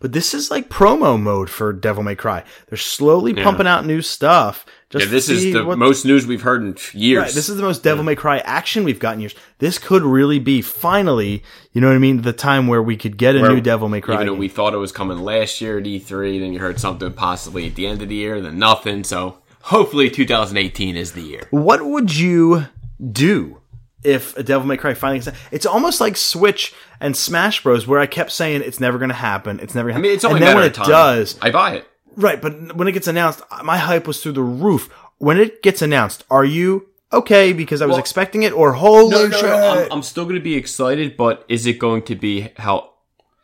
But 0.00 0.12
this 0.12 0.32
is 0.32 0.50
like 0.50 0.70
promo 0.70 1.20
mode 1.20 1.50
for 1.50 1.74
Devil 1.74 2.02
May 2.02 2.14
Cry. 2.14 2.42
They're 2.68 2.78
slowly 2.78 3.34
pumping 3.34 3.66
out 3.66 3.84
new 3.84 4.00
stuff. 4.00 4.64
Just 4.88 5.04
Yeah, 5.04 5.10
this 5.10 5.28
is 5.28 5.52
the 5.52 5.76
most 5.76 6.06
news 6.06 6.26
we've 6.26 6.40
heard 6.40 6.62
in 6.62 6.74
years. 6.98 7.22
Right, 7.22 7.32
this 7.32 7.50
is 7.50 7.58
the 7.58 7.62
most 7.62 7.82
Devil 7.82 8.02
May 8.02 8.16
Cry 8.16 8.38
action 8.38 8.82
we've 8.82 8.98
gotten 8.98 9.20
years. 9.20 9.34
This 9.58 9.78
could 9.78 10.02
really 10.02 10.38
be 10.38 10.62
finally, 10.62 11.42
you 11.72 11.82
know 11.82 11.88
what 11.88 11.96
I 11.96 11.98
mean, 11.98 12.22
the 12.22 12.32
time 12.32 12.66
where 12.66 12.82
we 12.82 12.96
could 12.96 13.18
get 13.18 13.36
a 13.36 13.40
Where 13.40 13.52
new 13.52 13.60
Devil 13.60 13.90
May 13.90 14.00
Cry. 14.00 14.14
Even 14.14 14.26
though 14.28 14.34
we 14.34 14.48
thought 14.48 14.72
it 14.72 14.78
was 14.78 14.90
coming 14.90 15.18
last 15.18 15.60
year 15.60 15.78
at 15.78 15.84
E3, 15.84 16.40
then 16.40 16.54
you 16.54 16.60
heard 16.60 16.80
something 16.80 17.12
possibly 17.12 17.66
at 17.66 17.74
the 17.74 17.86
end 17.86 18.00
of 18.00 18.08
the 18.08 18.16
year, 18.16 18.40
then 18.40 18.58
nothing. 18.58 19.04
So 19.04 19.38
hopefully 19.64 20.08
2018 20.08 20.96
is 20.96 21.12
the 21.12 21.20
year. 21.20 21.46
what 21.50 21.84
would 21.84 22.16
you 22.16 22.66
do 23.12 23.59
if 24.04 24.36
a 24.36 24.42
Devil 24.42 24.66
May 24.66 24.76
Cry 24.76 24.94
finally? 24.94 25.22
It's 25.50 25.66
almost 25.66 26.00
like 26.00 26.16
Switch 26.16 26.74
and 27.00 27.16
Smash 27.16 27.62
Bros, 27.62 27.86
where 27.86 28.00
I 28.00 28.06
kept 28.06 28.32
saying 28.32 28.62
it's 28.62 28.80
never 28.80 28.98
going 28.98 29.10
to 29.10 29.14
happen. 29.14 29.60
It's 29.60 29.74
never. 29.74 29.90
I 29.90 29.92
Gonna 29.92 30.02
mean, 30.02 30.12
it's 30.12 30.24
only 30.24 30.38
and 30.38 30.46
then 30.46 30.56
when 30.56 30.64
it 30.64 30.74
time. 30.74 30.88
does, 30.88 31.38
I 31.42 31.50
buy 31.50 31.74
it. 31.76 31.86
right? 32.16 32.40
But 32.40 32.76
when 32.76 32.88
it 32.88 32.92
gets 32.92 33.06
announced, 33.08 33.42
my 33.64 33.76
hype 33.78 34.06
was 34.06 34.22
through 34.22 34.32
the 34.32 34.42
roof. 34.42 34.88
When 35.18 35.38
it 35.38 35.62
gets 35.62 35.82
announced, 35.82 36.24
are 36.30 36.44
you 36.44 36.88
okay 37.12 37.52
because 37.52 37.82
I 37.82 37.86
was 37.86 37.94
Well- 37.94 38.00
expecting 38.00 38.42
it, 38.42 38.52
or 38.52 38.72
holy 38.74 39.10
No, 39.10 39.26
no, 39.26 39.36
shit? 39.36 39.46
no, 39.50 39.84
I'm, 39.84 39.92
I'm 39.92 40.02
still 40.02 40.24
going 40.24 40.36
to 40.36 40.40
be 40.40 40.54
excited, 40.54 41.16
but 41.16 41.44
is 41.48 41.66
it 41.66 41.78
going 41.78 42.02
to 42.04 42.14
be 42.14 42.48
how 42.56 42.90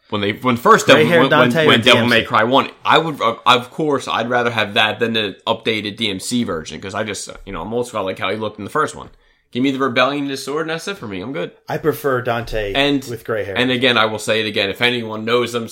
when 0.08 0.20
they 0.20 0.32
when 0.34 0.56
first 0.56 0.86
Devil, 0.86 1.04
when, 1.08 1.30
when, 1.30 1.66
when 1.66 1.80
Devil 1.80 2.06
May 2.06 2.22
Cry 2.24 2.44
one? 2.44 2.70
I 2.84 2.96
would 2.98 3.20
uh, 3.20 3.36
of 3.44 3.70
course 3.72 4.06
I'd 4.06 4.30
rather 4.30 4.50
have 4.52 4.74
that 4.74 5.00
than 5.00 5.14
the 5.14 5.36
updated 5.48 5.96
DMC 5.98 6.46
version 6.46 6.78
because 6.78 6.94
I 6.94 7.02
just 7.02 7.28
uh, 7.28 7.34
you 7.44 7.52
know 7.52 7.60
I'm 7.62 7.74
old 7.74 7.88
school 7.88 8.04
like 8.04 8.18
how 8.18 8.30
he 8.30 8.36
looked 8.36 8.58
in 8.58 8.64
the 8.64 8.70
first 8.70 8.94
one. 8.94 9.10
Give 9.50 9.62
me 9.62 9.70
the 9.70 9.78
rebellion 9.78 10.24
and 10.24 10.30
the 10.30 10.36
sword, 10.36 10.62
and 10.62 10.70
that's 10.70 10.88
it 10.88 10.98
for 10.98 11.08
me. 11.08 11.20
I'm 11.20 11.32
good. 11.32 11.52
I 11.68 11.78
prefer 11.78 12.20
Dante 12.20 12.72
And 12.74 13.04
with 13.04 13.24
gray 13.24 13.44
hair. 13.44 13.56
And 13.56 13.70
again, 13.70 13.96
I 13.96 14.06
will 14.06 14.18
say 14.18 14.40
it 14.40 14.46
again. 14.46 14.70
If 14.70 14.82
anyone 14.82 15.24
knows 15.24 15.52
them, 15.52 15.68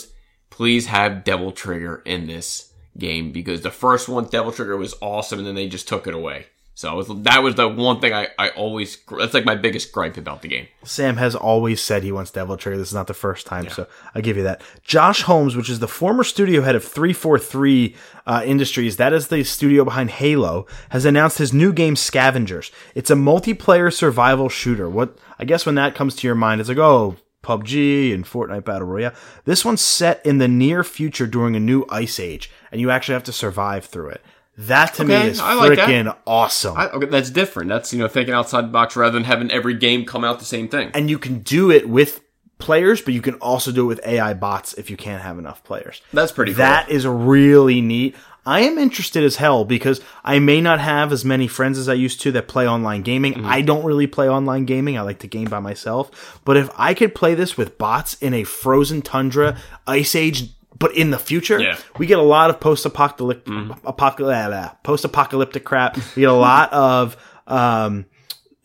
please 0.50 0.86
have 0.86 1.24
Devil 1.24 1.52
Trigger 1.52 2.02
in 2.04 2.26
this 2.26 2.72
game 2.96 3.32
because 3.32 3.62
the 3.62 3.70
first 3.70 4.08
one, 4.08 4.26
Devil 4.26 4.52
Trigger, 4.52 4.76
was 4.76 4.94
awesome, 5.00 5.38
and 5.40 5.46
then 5.46 5.54
they 5.54 5.68
just 5.68 5.88
took 5.88 6.06
it 6.06 6.14
away. 6.14 6.46
So 6.76 6.96
was, 6.96 7.08
that 7.22 7.42
was 7.42 7.54
the 7.54 7.68
one 7.68 8.00
thing 8.00 8.12
I, 8.12 8.28
I 8.36 8.48
always. 8.50 8.98
That's 9.08 9.32
like 9.32 9.44
my 9.44 9.54
biggest 9.54 9.92
gripe 9.92 10.16
about 10.16 10.42
the 10.42 10.48
game. 10.48 10.66
Sam 10.82 11.16
has 11.18 11.36
always 11.36 11.80
said 11.80 12.02
he 12.02 12.10
wants 12.10 12.32
Devil 12.32 12.56
Trigger. 12.56 12.78
This 12.78 12.88
is 12.88 12.94
not 12.94 13.06
the 13.06 13.14
first 13.14 13.46
time, 13.46 13.68
so 13.68 13.86
I'll 14.14 14.22
give 14.22 14.36
you 14.36 14.42
that. 14.42 14.60
Josh 14.82 15.22
Holmes, 15.22 15.54
which 15.54 15.70
is 15.70 15.78
the 15.78 15.86
former 15.86 16.24
studio 16.24 16.62
head 16.62 16.74
of 16.74 16.84
343 16.84 17.94
uh, 18.26 18.42
Industries, 18.44 18.96
that 18.96 19.12
is 19.12 19.28
the 19.28 19.44
studio 19.44 19.84
behind 19.84 20.10
Halo, 20.10 20.66
has 20.90 21.04
announced 21.04 21.38
his 21.38 21.52
new 21.52 21.72
game 21.72 21.94
Scavengers. 21.94 22.72
It's 22.96 23.10
a 23.10 23.14
multiplayer 23.14 23.92
survival 23.92 24.48
shooter. 24.48 24.90
What 24.90 25.16
I 25.38 25.44
guess 25.44 25.64
when 25.64 25.76
that 25.76 25.94
comes 25.94 26.16
to 26.16 26.26
your 26.26 26.34
mind, 26.34 26.60
it's 26.60 26.68
like, 26.68 26.78
oh, 26.78 27.16
PUBG 27.44 28.12
and 28.12 28.24
Fortnite 28.24 28.64
Battle 28.64 28.88
Royale. 28.88 29.12
This 29.44 29.64
one's 29.64 29.80
set 29.80 30.24
in 30.26 30.38
the 30.38 30.48
near 30.48 30.82
future 30.82 31.26
during 31.26 31.54
a 31.54 31.60
new 31.60 31.84
ice 31.88 32.18
age, 32.18 32.50
and 32.72 32.80
you 32.80 32.90
actually 32.90 33.12
have 33.12 33.24
to 33.24 33.32
survive 33.32 33.84
through 33.84 34.08
it. 34.08 34.22
That 34.56 34.94
to 34.94 35.04
me 35.04 35.14
is 35.14 35.40
I 35.40 35.54
like 35.54 35.76
that. 35.76 35.88
freaking 35.88 36.16
awesome. 36.26 36.76
I, 36.76 36.88
okay, 36.90 37.06
that's 37.06 37.30
different. 37.30 37.68
That's 37.68 37.92
you 37.92 37.98
know 37.98 38.08
thinking 38.08 38.34
outside 38.34 38.62
the 38.62 38.68
box 38.68 38.94
rather 38.96 39.12
than 39.12 39.24
having 39.24 39.50
every 39.50 39.74
game 39.74 40.04
come 40.04 40.24
out 40.24 40.38
the 40.38 40.44
same 40.44 40.68
thing. 40.68 40.90
and 40.94 41.10
you 41.10 41.18
can 41.18 41.40
do 41.40 41.70
it 41.70 41.88
with 41.88 42.20
players, 42.58 43.02
but 43.02 43.14
you 43.14 43.20
can 43.20 43.34
also 43.34 43.72
do 43.72 43.82
it 43.82 43.86
with 43.86 44.06
AI 44.06 44.32
bots 44.32 44.74
if 44.74 44.88
you 44.90 44.96
can't 44.96 45.22
have 45.22 45.38
enough 45.38 45.64
players. 45.64 46.00
That's 46.12 46.32
pretty 46.32 46.52
cool. 46.52 46.58
That 46.58 46.88
is 46.88 47.06
really 47.06 47.80
neat. 47.80 48.14
I 48.46 48.60
am 48.60 48.78
interested 48.78 49.24
as 49.24 49.36
hell 49.36 49.64
because 49.64 50.00
I 50.22 50.38
may 50.38 50.60
not 50.60 50.78
have 50.78 51.12
as 51.12 51.24
many 51.24 51.48
friends 51.48 51.78
as 51.78 51.88
I 51.88 51.94
used 51.94 52.20
to 52.22 52.32
that 52.32 52.46
play 52.46 52.68
online 52.68 53.02
gaming. 53.02 53.34
Mm-hmm. 53.34 53.46
I 53.46 53.62
don't 53.62 53.84
really 53.84 54.06
play 54.06 54.28
online 54.28 54.66
gaming. 54.66 54.98
I 54.98 55.00
like 55.00 55.20
to 55.20 55.26
game 55.26 55.48
by 55.48 55.60
myself. 55.60 56.40
But 56.44 56.58
if 56.58 56.70
I 56.76 56.92
could 56.94 57.14
play 57.14 57.34
this 57.34 57.56
with 57.56 57.78
bots 57.78 58.14
in 58.20 58.34
a 58.34 58.44
frozen 58.44 59.00
tundra, 59.00 59.56
ice 59.86 60.14
age, 60.14 60.50
but 60.84 60.94
in 60.94 61.08
the 61.10 61.18
future, 61.18 61.58
Yeah. 61.58 61.72
Mm-hmm. 61.76 61.98
we 61.98 62.06
get 62.06 62.18
a 62.18 62.22
lot 62.36 62.50
of 62.50 62.60
post-apocalyptic, 62.60 63.48
apocalyptic, 63.84 64.82
post-apocalyptic 64.82 65.64
crap. 65.64 65.96
We 66.14 66.20
get 66.20 66.28
a 66.28 66.32
lot 66.34 66.70
of, 66.74 67.16
um, 67.46 68.04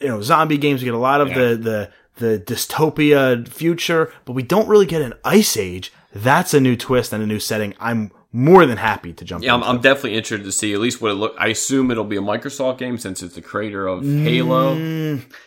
you 0.01 0.09
know, 0.09 0.21
zombie 0.21 0.57
games. 0.57 0.81
We 0.81 0.85
get 0.85 0.93
a 0.93 0.97
lot 0.97 1.21
of 1.21 1.29
the, 1.29 1.55
the, 1.55 1.89
the 2.17 2.39
dystopia 2.39 3.47
future, 3.47 4.11
but 4.25 4.33
we 4.33 4.43
don't 4.43 4.67
really 4.67 4.85
get 4.85 5.01
an 5.01 5.13
ice 5.23 5.55
age. 5.55 5.93
That's 6.13 6.53
a 6.53 6.59
new 6.59 6.75
twist 6.75 7.13
and 7.13 7.23
a 7.23 7.25
new 7.25 7.39
setting. 7.39 7.73
I'm 7.79 8.11
more 8.31 8.67
than 8.67 8.77
happy 8.77 9.11
to 9.11 9.25
jump 9.25 9.43
Yeah, 9.43 9.55
I'm. 9.55 9.63
I'm 9.63 9.81
definitely 9.81 10.15
interested 10.15 10.43
to 10.45 10.51
see 10.51 10.73
at 10.73 10.79
least 10.79 11.01
what 11.01 11.11
it 11.11 11.15
look. 11.15 11.35
I 11.39 11.47
assume 11.47 11.89
it'll 11.89 12.03
be 12.03 12.17
a 12.17 12.21
Microsoft 12.21 12.77
game 12.77 12.99
since 12.99 13.23
it's 13.23 13.33
the 13.33 13.41
creator 13.41 13.87
of 13.87 14.03
Halo. 14.03 14.75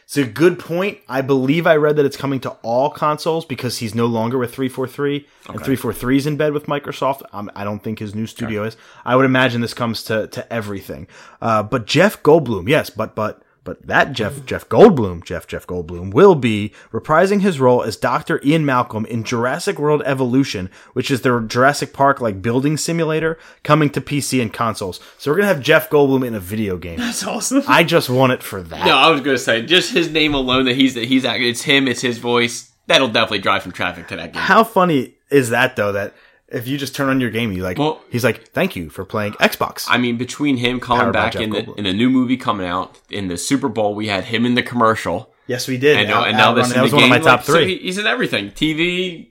It's 0.05 0.17
a 0.17 0.25
good 0.25 0.59
point. 0.59 0.99
I 1.09 1.21
believe 1.23 1.67
I 1.67 1.77
read 1.77 1.97
that 1.97 2.05
it's 2.05 2.17
coming 2.17 2.41
to 2.41 2.51
all 2.63 2.91
consoles 2.91 3.45
because 3.45 3.79
he's 3.79 3.95
no 3.95 4.07
longer 4.07 4.37
with 4.37 4.53
343 4.53 5.27
and 5.47 5.59
343 5.59 6.17
is 6.17 6.27
in 6.27 6.37
bed 6.37 6.53
with 6.53 6.67
Microsoft. 6.67 7.23
Um, 7.33 7.51
I 7.55 7.63
don't 7.65 7.83
think 7.83 8.01
his 8.01 8.15
new 8.15 8.27
studio 8.27 8.65
is. 8.65 8.77
I 9.05 9.17
would 9.17 9.25
imagine 9.27 9.61
this 9.61 9.75
comes 9.75 10.03
to, 10.05 10.27
to 10.27 10.53
everything. 10.53 11.07
Uh, 11.41 11.63
but 11.63 11.87
Jeff 11.87 12.23
Goldblum, 12.23 12.69
yes, 12.69 12.91
but, 12.91 13.15
but, 13.15 13.43
but 13.65 13.87
that 13.87 14.13
Jeff, 14.13 14.45
Jeff 14.45 14.69
Goldblum, 14.69 15.25
Jeff, 15.25 15.47
Jeff 15.47 15.67
Goldblum 15.67 16.13
will 16.13 16.35
be 16.35 16.73
reprising 16.93 17.41
his 17.41 17.61
role 17.61 17.83
as 17.83 17.97
Dr. 17.97 18.41
Ian 18.45 18.67
Malcolm 18.67 19.07
in 19.07 19.23
Jurassic 19.23 19.79
World 19.79 20.03
Evolution, 20.05 20.69
which 20.95 21.11
is 21.11 21.21
the 21.23 21.41
Jurassic 21.41 21.93
Park 21.93 22.21
like 22.21 22.43
building 22.43 22.77
simulator 22.77 23.39
coming 23.63 23.89
to 23.91 24.01
PC 24.01 24.43
and 24.43 24.53
consoles. 24.53 24.99
So 25.19 25.31
we're 25.31 25.37
going 25.37 25.49
to 25.49 25.55
have 25.55 25.63
Jeff 25.63 25.89
Goldblum 25.91 26.27
in 26.27 26.35
a 26.35 26.41
video 26.41 26.77
game. 26.77 26.99
That's 26.99 27.25
awesome. 27.25 27.63
I 27.69 27.85
just 27.85 28.11
want 28.11 28.33
it 28.33 28.43
for 28.43 28.63
that. 28.63 28.85
No, 28.87 28.97
I 28.97 29.11
was 29.11 29.21
gonna 29.21 29.39
say 29.39 29.63
just 29.63 29.93
his 29.93 30.11
name 30.11 30.35
alone 30.35 30.65
that 30.65 30.77
he's 30.77 30.95
that 30.95 31.05
he's 31.05 31.25
act- 31.25 31.43
it's 31.43 31.63
him, 31.63 31.87
it's 31.89 32.01
his 32.01 32.19
voice. 32.19 32.71
That'll 32.87 33.09
definitely 33.09 33.39
drive 33.41 33.63
some 33.63 33.73
traffic 33.73 34.09
to 34.09 34.17
that 34.17 34.33
game. 34.33 34.43
How 34.43 34.65
funny 34.65 35.15
is 35.31 35.51
that 35.51 35.77
though? 35.77 35.93
That 35.93 36.15
if 36.53 36.69
you 36.69 36.77
just 36.79 36.95
turn 36.95 37.09
on 37.09 37.21
your 37.21 37.31
game, 37.31 37.51
you 37.53 37.63
like, 37.63 37.79
Well- 37.79 38.01
he's 38.11 38.25
like, 38.25 38.49
"Thank 38.49 38.77
you 38.77 38.91
for 38.91 39.05
playing 39.05 39.33
Xbox." 39.35 39.87
I 39.89 39.99
mean, 39.99 40.17
between 40.19 40.57
him 40.59 40.79
coming 40.81 41.01
Powered 41.03 41.13
back 41.15 41.35
in 41.37 41.51
the 41.51 41.63
Goldblum. 41.63 41.79
in 41.79 41.87
a 41.87 41.93
new 41.93 42.11
movie 42.11 42.37
coming 42.37 42.67
out 42.67 42.99
in 43.11 43.29
the 43.29 43.37
Super 43.37 43.69
Bowl, 43.69 43.95
we 43.95 44.09
had 44.09 44.25
him 44.25 44.45
in 44.47 44.55
the 44.55 44.63
commercial, 44.63 45.33
yes, 45.47 45.67
we 45.67 45.77
did. 45.79 45.97
and, 45.97 46.09
now 46.09 46.25
and 46.25 46.37
now 46.37 46.53
this 46.53 46.69
in 46.69 46.75
that 46.75 46.83
was 46.83 46.91
the 46.93 46.97
one 46.99 47.05
game. 47.07 47.13
of 47.13 47.19
my 47.21 47.25
top 47.25 47.39
like, 47.41 47.47
so 47.47 47.53
three. 47.55 47.77
he- 47.79 47.85
he's 47.85 47.99
in 47.99 48.07
everything: 48.07 48.51
TV, 48.51 49.31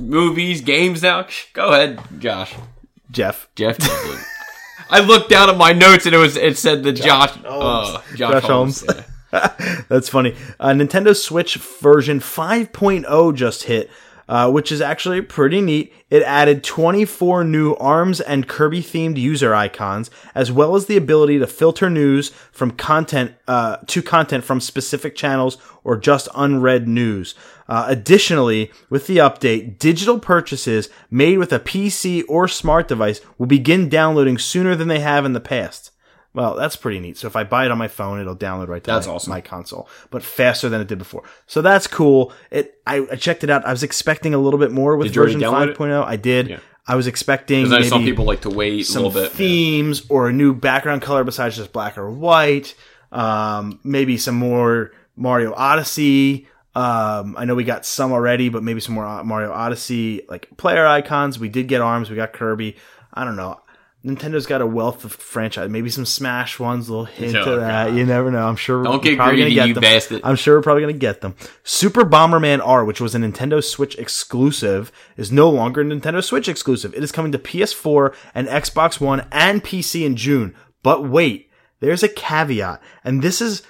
movies, 0.00 0.60
games. 0.60 1.02
Now, 1.02 1.26
go 1.52 1.72
ahead, 1.72 2.00
Josh, 2.18 2.54
Jeff, 3.10 3.48
Jeff. 3.56 3.76
I 4.92 5.00
looked 5.00 5.30
down 5.30 5.48
at 5.50 5.56
my 5.56 5.72
notes 5.72 6.06
and 6.06 6.14
it 6.14 6.18
was 6.18 6.36
it 6.36 6.58
said 6.58 6.82
the 6.82 6.92
Josh 6.92 7.32
uh, 7.44 8.00
Josh, 8.16 8.18
Josh 8.18 8.42
Holmes. 8.42 8.80
Holmes. 8.80 9.04
Yeah. 9.32 9.82
that's 9.88 10.08
funny. 10.08 10.34
Uh, 10.58 10.70
Nintendo 10.70 11.14
Switch 11.14 11.54
version 11.54 12.18
5.0 12.18 13.34
just 13.36 13.62
hit, 13.64 13.88
uh, 14.30 14.48
which 14.48 14.70
is 14.70 14.80
actually 14.80 15.20
pretty 15.20 15.60
neat. 15.60 15.92
It 16.08 16.22
added 16.22 16.62
24 16.62 17.42
new 17.42 17.74
ARMS 17.74 18.20
and 18.20 18.46
Kirby 18.46 18.80
themed 18.80 19.16
user 19.16 19.52
icons, 19.56 20.08
as 20.36 20.52
well 20.52 20.76
as 20.76 20.86
the 20.86 20.96
ability 20.96 21.40
to 21.40 21.48
filter 21.48 21.90
news 21.90 22.28
from 22.52 22.70
content 22.70 23.34
uh, 23.48 23.78
to 23.88 24.00
content 24.00 24.44
from 24.44 24.60
specific 24.60 25.16
channels 25.16 25.58
or 25.82 25.96
just 25.96 26.28
unread 26.36 26.86
news. 26.86 27.34
Uh, 27.68 27.86
additionally, 27.88 28.70
with 28.88 29.08
the 29.08 29.16
update, 29.16 29.80
digital 29.80 30.20
purchases 30.20 30.88
made 31.10 31.38
with 31.38 31.52
a 31.52 31.58
PC 31.58 32.22
or 32.28 32.46
smart 32.46 32.86
device 32.86 33.20
will 33.36 33.46
begin 33.46 33.88
downloading 33.88 34.38
sooner 34.38 34.76
than 34.76 34.86
they 34.86 35.00
have 35.00 35.24
in 35.24 35.32
the 35.32 35.40
past. 35.40 35.90
Well, 36.32 36.54
that's 36.54 36.76
pretty 36.76 37.00
neat. 37.00 37.16
So 37.18 37.26
if 37.26 37.34
I 37.34 37.42
buy 37.44 37.64
it 37.64 37.72
on 37.72 37.78
my 37.78 37.88
phone, 37.88 38.20
it'll 38.20 38.36
download 38.36 38.68
right 38.68 38.82
to 38.84 38.90
That's 38.90 39.06
my, 39.08 39.12
awesome. 39.14 39.30
my 39.30 39.40
console, 39.40 39.88
but 40.10 40.22
faster 40.22 40.68
than 40.68 40.80
it 40.80 40.86
did 40.86 40.98
before. 40.98 41.24
So 41.46 41.60
that's 41.60 41.86
cool. 41.88 42.32
It 42.52 42.78
I, 42.86 43.06
I 43.10 43.16
checked 43.16 43.42
it 43.42 43.50
out. 43.50 43.64
I 43.66 43.72
was 43.72 43.82
expecting 43.82 44.32
a 44.32 44.38
little 44.38 44.60
bit 44.60 44.70
more 44.70 44.96
with 44.96 45.12
version 45.12 45.40
download 45.40 45.70
it? 45.70 45.76
5.0. 45.78 46.04
I 46.04 46.16
did. 46.16 46.48
Yeah. 46.48 46.58
I 46.86 46.94
was 46.96 47.06
expecting 47.08 47.62
Because 47.64 47.72
I 47.72 47.76
know 47.76 47.80
maybe 47.80 47.88
some 47.88 48.04
people 48.04 48.24
like 48.24 48.40
to 48.42 48.50
wait 48.50 48.80
a 48.80 48.84
some 48.84 49.02
little 49.02 49.22
bit. 49.22 49.32
themes 49.32 50.02
or 50.08 50.28
a 50.28 50.32
new 50.32 50.54
background 50.54 51.02
color 51.02 51.24
besides 51.24 51.56
just 51.56 51.72
black 51.72 51.98
or 51.98 52.10
white. 52.10 52.74
Um, 53.12 53.80
maybe 53.84 54.16
some 54.16 54.36
more 54.36 54.92
Mario 55.16 55.52
Odyssey. 55.54 56.46
Um, 56.74 57.34
I 57.36 57.44
know 57.44 57.54
we 57.56 57.64
got 57.64 57.84
some 57.84 58.12
already, 58.12 58.48
but 58.48 58.62
maybe 58.62 58.78
some 58.80 58.94
more 58.94 59.04
uh, 59.04 59.24
Mario 59.24 59.50
Odyssey 59.52 60.22
like 60.28 60.48
player 60.56 60.86
icons. 60.86 61.38
We 61.38 61.48
did 61.48 61.66
get 61.66 61.80
arms. 61.80 62.08
We 62.08 62.16
got 62.16 62.32
Kirby. 62.32 62.76
I 63.12 63.24
don't 63.24 63.36
know. 63.36 63.60
Nintendo's 64.04 64.46
got 64.46 64.62
a 64.62 64.66
wealth 64.66 65.04
of 65.04 65.12
franchise. 65.12 65.68
Maybe 65.68 65.90
some 65.90 66.06
Smash 66.06 66.58
ones. 66.58 66.88
A 66.88 66.92
little 66.92 67.04
hint 67.04 67.36
Oh, 67.36 67.52
of 67.54 67.60
that. 67.60 67.92
You 67.92 68.06
never 68.06 68.30
know. 68.30 68.46
I'm 68.48 68.56
sure. 68.56 68.82
Don't 68.82 68.94
we're 68.94 68.98
get 69.00 69.16
probably 69.18 69.36
greedy, 69.42 69.54
gonna 69.54 69.54
get 69.54 69.68
you 69.68 69.74
them. 69.74 69.80
bastard. 69.82 70.20
I'm 70.24 70.36
sure 70.36 70.56
we're 70.56 70.62
probably 70.62 70.82
going 70.82 70.94
to 70.94 70.98
get 70.98 71.20
them. 71.20 71.34
Super 71.64 72.04
Bomberman 72.04 72.60
R, 72.64 72.82
which 72.84 73.00
was 73.00 73.14
a 73.14 73.18
Nintendo 73.18 73.62
Switch 73.62 73.98
exclusive, 73.98 74.90
is 75.18 75.30
no 75.30 75.50
longer 75.50 75.82
a 75.82 75.84
Nintendo 75.84 76.24
Switch 76.24 76.48
exclusive. 76.48 76.94
It 76.94 77.02
is 77.02 77.12
coming 77.12 77.30
to 77.32 77.38
PS4 77.38 78.14
and 78.34 78.48
Xbox 78.48 79.00
One 79.00 79.26
and 79.30 79.62
PC 79.62 80.06
in 80.06 80.16
June. 80.16 80.54
But 80.82 81.06
wait, 81.06 81.50
there's 81.80 82.02
a 82.02 82.08
caveat, 82.08 82.80
and 83.04 83.20
this 83.20 83.42
is 83.42 83.62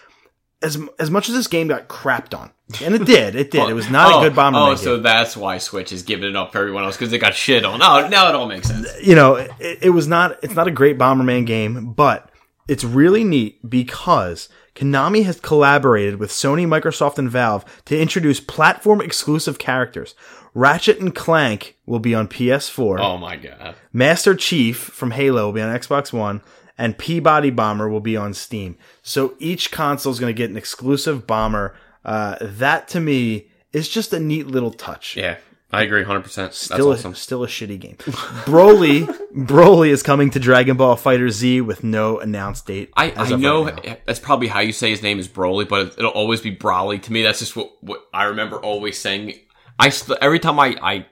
as 0.63 0.79
as 0.99 1.11
much 1.11 1.29
as 1.29 1.35
this 1.35 1.47
game 1.47 1.69
got 1.69 1.89
crapped 1.89 2.39
on, 2.39 2.51
and 2.83 2.95
it 2.95 3.05
did, 3.05 3.35
it 3.35 3.51
did. 3.51 3.69
It 3.69 3.75
was 3.75 3.91
not 3.91 4.13
oh, 4.15 4.21
a 4.21 4.29
good 4.29 4.37
Bomberman 4.37 4.73
Oh, 4.73 4.75
so 4.77 4.95
game. 4.97 5.03
that's 5.03 5.37
why 5.37 5.59
Switch 5.59 5.93
is 5.93 6.03
giving 6.03 6.29
it 6.29 6.37
up 6.37 6.53
for 6.53 6.59
everyone 6.59 6.85
else 6.85 6.97
because 6.97 7.13
it 7.13 7.19
got 7.19 7.35
shit 7.35 7.65
on. 7.65 7.81
Oh, 7.83 8.09
now 8.09 8.29
it 8.29 8.35
all 8.35 8.47
makes 8.47 8.69
sense. 8.69 8.89
you 9.03 9.15
know, 9.15 9.35
it, 9.37 9.51
it 9.83 9.91
was 9.91 10.07
not, 10.07 10.39
it's 10.43 10.55
not 10.55 10.69
a 10.69 10.71
great 10.71 10.99
Bomberman 10.99 11.47
game, 11.47 11.93
but 11.93 12.31
it's 12.69 12.85
really 12.85 13.25
neat 13.25 13.69
because 13.69 14.49
Konami 14.75 15.25
has 15.25 15.41
collaborated 15.41 16.21
with 16.21 16.31
Sony, 16.31 16.67
Microsoft, 16.67 17.19
and 17.19 17.31
Valve 17.31 17.65
to 17.87 17.99
introduce 17.99 18.39
platform 18.41 19.01
exclusive 19.01 19.59
characters. 19.59 20.15
Ratchet 20.53 20.99
and 21.01 21.15
Clank 21.15 21.77
will 21.87 21.99
be 22.01 22.15
on 22.15 22.27
PS4. 22.29 22.99
Oh 23.01 23.17
my 23.19 23.37
god. 23.37 23.77
Master 23.93 24.35
Chief 24.35 24.77
from 24.79 25.13
Halo 25.13 25.47
will 25.47 25.53
be 25.53 25.61
on 25.61 25.77
Xbox 25.77 26.13
One, 26.13 26.43
and 26.81 26.97
P-Body 26.97 27.51
Bomber 27.51 27.91
will 27.91 28.01
be 28.01 28.17
on 28.17 28.33
Steam. 28.33 28.77
So 29.03 29.35
each 29.39 29.71
console 29.71 30.13
is 30.13 30.19
going 30.19 30.35
to 30.35 30.37
get 30.37 30.49
an 30.51 30.57
exclusive 30.57 31.27
bomber. 31.27 31.77
Uh, 32.07 32.37
that 32.41 32.89
to 32.89 33.01
me 33.01 33.49
is 33.75 33.87
just 33.89 34.15
a 34.15 34.19
neat 34.19 34.47
little 34.47 34.71
touch. 34.71 35.15
Yeah, 35.15 35.37
I 35.71 35.83
agree 35.83 36.03
100%. 36.03 36.35
That's 36.35 36.57
Still, 36.57 36.93
awesome. 36.93 37.13
a, 37.13 37.15
still 37.15 37.45
a 37.45 37.47
shitty 37.47 37.79
game. 37.79 37.97
Broly, 38.47 39.05
Broly 39.35 39.91
is 39.91 40.03
coming 40.03 40.31
to 40.31 40.41
Dragon 40.41 40.79
Ball 40.79 40.97
Fighter 40.97 41.29
Z 41.29 41.61
with 41.61 41.85
no 41.85 42.19
announced 42.19 42.67
date. 42.67 42.91
I, 42.97 43.13
I 43.13 43.37
know 43.37 43.67
right 43.67 44.01
that's 44.07 44.19
probably 44.19 44.49
how 44.49 44.61
you 44.61 44.73
say 44.73 44.89
his 44.89 45.03
name 45.03 45.19
is 45.19 45.29
Broly, 45.29 45.69
but 45.69 45.99
it'll 45.99 46.11
always 46.13 46.41
be 46.41 46.57
Broly 46.57 47.01
to 47.03 47.13
me. 47.13 47.23
That's 47.23 47.41
just 47.41 47.55
what, 47.57 47.73
what 47.83 48.01
I 48.15 48.25
remember 48.25 48.57
always 48.57 48.99
saying. 48.99 49.35
I 49.79 49.91
st- 49.91 50.19
every 50.23 50.39
time 50.39 50.59
I, 50.59 50.77
I 50.83 51.07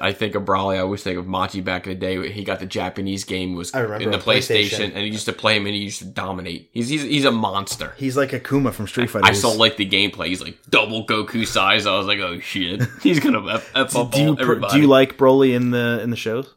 I 0.00 0.12
think 0.12 0.34
of 0.34 0.44
Brawley, 0.44 0.76
I 0.76 0.80
always 0.80 1.02
think 1.02 1.18
of 1.18 1.26
Machi 1.26 1.60
back 1.60 1.86
in 1.86 1.94
the 1.94 1.98
day. 1.98 2.30
He 2.30 2.44
got 2.44 2.60
the 2.60 2.66
Japanese 2.66 3.24
game 3.24 3.54
was 3.54 3.74
in 3.74 3.80
the 4.10 4.18
PlayStation, 4.18 4.20
PlayStation. 4.20 4.84
and 4.88 4.98
he 4.98 5.06
used 5.06 5.24
to 5.26 5.32
play 5.32 5.56
him 5.56 5.66
and 5.66 5.74
he 5.74 5.80
used 5.82 6.00
to 6.00 6.04
dominate. 6.04 6.68
He's 6.72 6.88
he's, 6.88 7.02
he's 7.02 7.24
a 7.24 7.30
monster. 7.32 7.94
He's 7.96 8.16
like 8.16 8.30
Akuma 8.30 8.72
from 8.72 8.86
Street 8.86 9.08
Fighter. 9.10 9.24
I 9.24 9.28
He's- 9.28 9.38
still 9.38 9.56
like 9.56 9.76
the 9.76 9.88
gameplay. 9.88 10.26
He's 10.28 10.42
like 10.42 10.58
double 10.68 11.06
Goku 11.06 11.46
size. 11.46 11.86
I 11.86 11.96
was 11.96 12.06
like, 12.06 12.18
oh 12.18 12.40
shit, 12.40 12.82
he's 13.02 13.20
gonna 13.20 13.46
f, 13.54 13.70
f 13.74 13.96
up 13.96 14.12
do 14.12 14.20
you 14.20 14.36
everybody. 14.38 14.74
do 14.74 14.80
you 14.82 14.86
like 14.86 15.16
Broly 15.16 15.54
in 15.54 15.70
the 15.70 16.00
in 16.02 16.10
the 16.10 16.16
shows? 16.16 16.52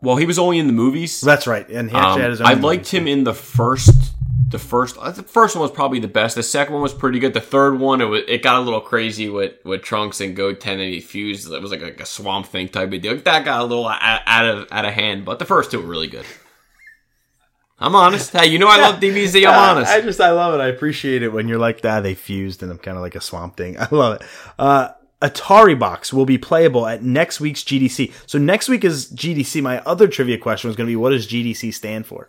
well, 0.00 0.16
he 0.16 0.26
was 0.26 0.38
only 0.38 0.58
in 0.58 0.66
the 0.66 0.72
movies. 0.72 1.20
That's 1.20 1.46
right, 1.46 1.68
and 1.68 1.88
he 1.90 1.96
actually 1.96 2.12
Um, 2.12 2.20
had 2.20 2.30
his 2.30 2.40
own. 2.40 2.46
I 2.48 2.52
liked 2.54 2.88
him 2.92 3.06
in 3.08 3.24
the 3.24 3.34
first 3.34 4.12
the 4.48 4.58
first 4.58 4.96
uh, 4.98 5.10
the 5.10 5.22
first 5.22 5.56
one 5.56 5.62
was 5.62 5.70
probably 5.70 5.98
the 5.98 6.08
best. 6.08 6.36
The 6.36 6.42
second 6.42 6.74
one 6.74 6.82
was 6.82 6.92
pretty 6.94 7.18
good. 7.18 7.34
The 7.34 7.40
third 7.40 7.78
one 7.78 8.00
it 8.00 8.06
was, 8.06 8.22
it 8.28 8.42
got 8.42 8.56
a 8.56 8.60
little 8.60 8.80
crazy 8.80 9.28
with 9.28 9.54
with 9.64 9.82
Trunks 9.82 10.20
and 10.20 10.36
Goten 10.36 10.80
and 10.80 10.92
he 10.92 11.00
fused. 11.00 11.50
It 11.50 11.62
was 11.62 11.70
like, 11.70 11.82
like 11.82 12.00
a 12.00 12.06
swamp 12.06 12.46
thing 12.46 12.68
type 12.68 12.92
of 12.92 13.00
deal. 13.00 13.16
That 13.16 13.44
got 13.44 13.60
a 13.60 13.64
little 13.64 13.88
out, 13.88 14.20
out 14.26 14.44
of 14.44 14.68
out 14.70 14.84
of 14.84 14.92
hand. 14.92 15.24
But 15.24 15.38
the 15.38 15.44
first 15.44 15.70
two 15.70 15.80
were 15.80 15.88
really 15.88 16.08
good. 16.08 16.26
I'm 17.78 17.96
honest. 17.96 18.32
Hey, 18.32 18.46
you 18.46 18.58
know 18.58 18.68
I 18.68 18.76
love 18.76 19.00
DBZ. 19.00 19.46
I'm 19.46 19.54
honest. 19.76 19.90
I 19.90 20.00
just 20.00 20.20
I 20.20 20.30
love 20.30 20.54
it. 20.54 20.62
I 20.62 20.68
appreciate 20.68 21.22
it 21.22 21.32
when 21.32 21.48
you're 21.48 21.58
like 21.58 21.80
that. 21.80 22.00
They 22.02 22.14
fused 22.14 22.62
and 22.62 22.70
I'm 22.70 22.78
kind 22.78 22.96
of 22.96 23.02
like 23.02 23.16
a 23.16 23.20
swamp 23.20 23.56
thing. 23.56 23.76
I 23.80 23.88
love 23.90 24.20
it. 24.20 24.26
Uh, 24.58 24.90
Atari 25.22 25.78
Box 25.78 26.12
will 26.12 26.26
be 26.26 26.36
playable 26.36 26.86
at 26.86 27.02
next 27.02 27.40
week's 27.40 27.62
GDC. 27.62 28.12
So 28.26 28.38
next 28.38 28.68
week 28.68 28.84
is 28.84 29.10
GDC. 29.12 29.62
My 29.62 29.80
other 29.80 30.08
trivia 30.08 30.36
question 30.36 30.68
was 30.68 30.76
going 30.76 30.86
to 30.86 30.90
be, 30.90 30.96
what 30.96 31.10
does 31.10 31.28
GDC 31.28 31.72
stand 31.72 32.06
for? 32.06 32.28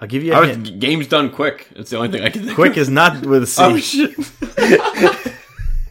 I'll 0.00 0.08
give 0.08 0.22
you 0.22 0.32
a 0.32 0.36
I 0.36 0.40
was, 0.40 0.50
hint. 0.50 0.78
game's 0.78 1.08
done 1.08 1.30
quick. 1.30 1.68
That's 1.74 1.90
the 1.90 1.96
only 1.96 2.10
thing 2.10 2.22
I 2.22 2.28
can 2.28 2.42
think. 2.44 2.54
Quick 2.54 2.72
of. 2.72 2.78
is 2.78 2.90
not 2.90 3.24
with 3.24 3.42
a 3.42 3.46
C. 3.46 3.62
Oh 3.62 3.76
shit! 3.78 4.14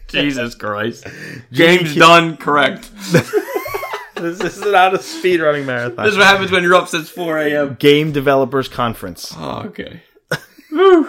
Jesus 0.08 0.54
Christ! 0.54 1.06
Game's 1.52 1.94
done 1.96 2.36
correct. 2.36 2.90
this 4.14 4.40
is 4.40 4.60
not 4.60 4.94
a 4.94 5.02
speed 5.02 5.40
running 5.40 5.66
marathon. 5.66 6.04
This 6.04 6.12
is 6.12 6.18
what 6.18 6.26
happens 6.26 6.50
when 6.50 6.62
you're 6.62 6.74
up 6.74 6.88
since 6.88 7.10
4 7.10 7.38
a.m. 7.38 7.76
Game 7.78 8.12
Developers 8.12 8.68
Conference. 8.68 9.34
Oh, 9.36 9.62
okay. 9.66 10.02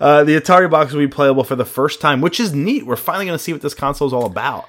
Uh, 0.00 0.24
the 0.24 0.34
Atari 0.40 0.68
Box 0.68 0.92
will 0.92 0.98
be 0.98 1.06
playable 1.06 1.44
for 1.44 1.54
the 1.54 1.64
first 1.64 2.00
time, 2.00 2.20
which 2.20 2.40
is 2.40 2.52
neat. 2.52 2.84
We're 2.84 2.96
finally 2.96 3.26
going 3.26 3.38
to 3.38 3.42
see 3.42 3.52
what 3.52 3.62
this 3.62 3.74
console 3.74 4.08
is 4.08 4.12
all 4.12 4.26
about. 4.26 4.68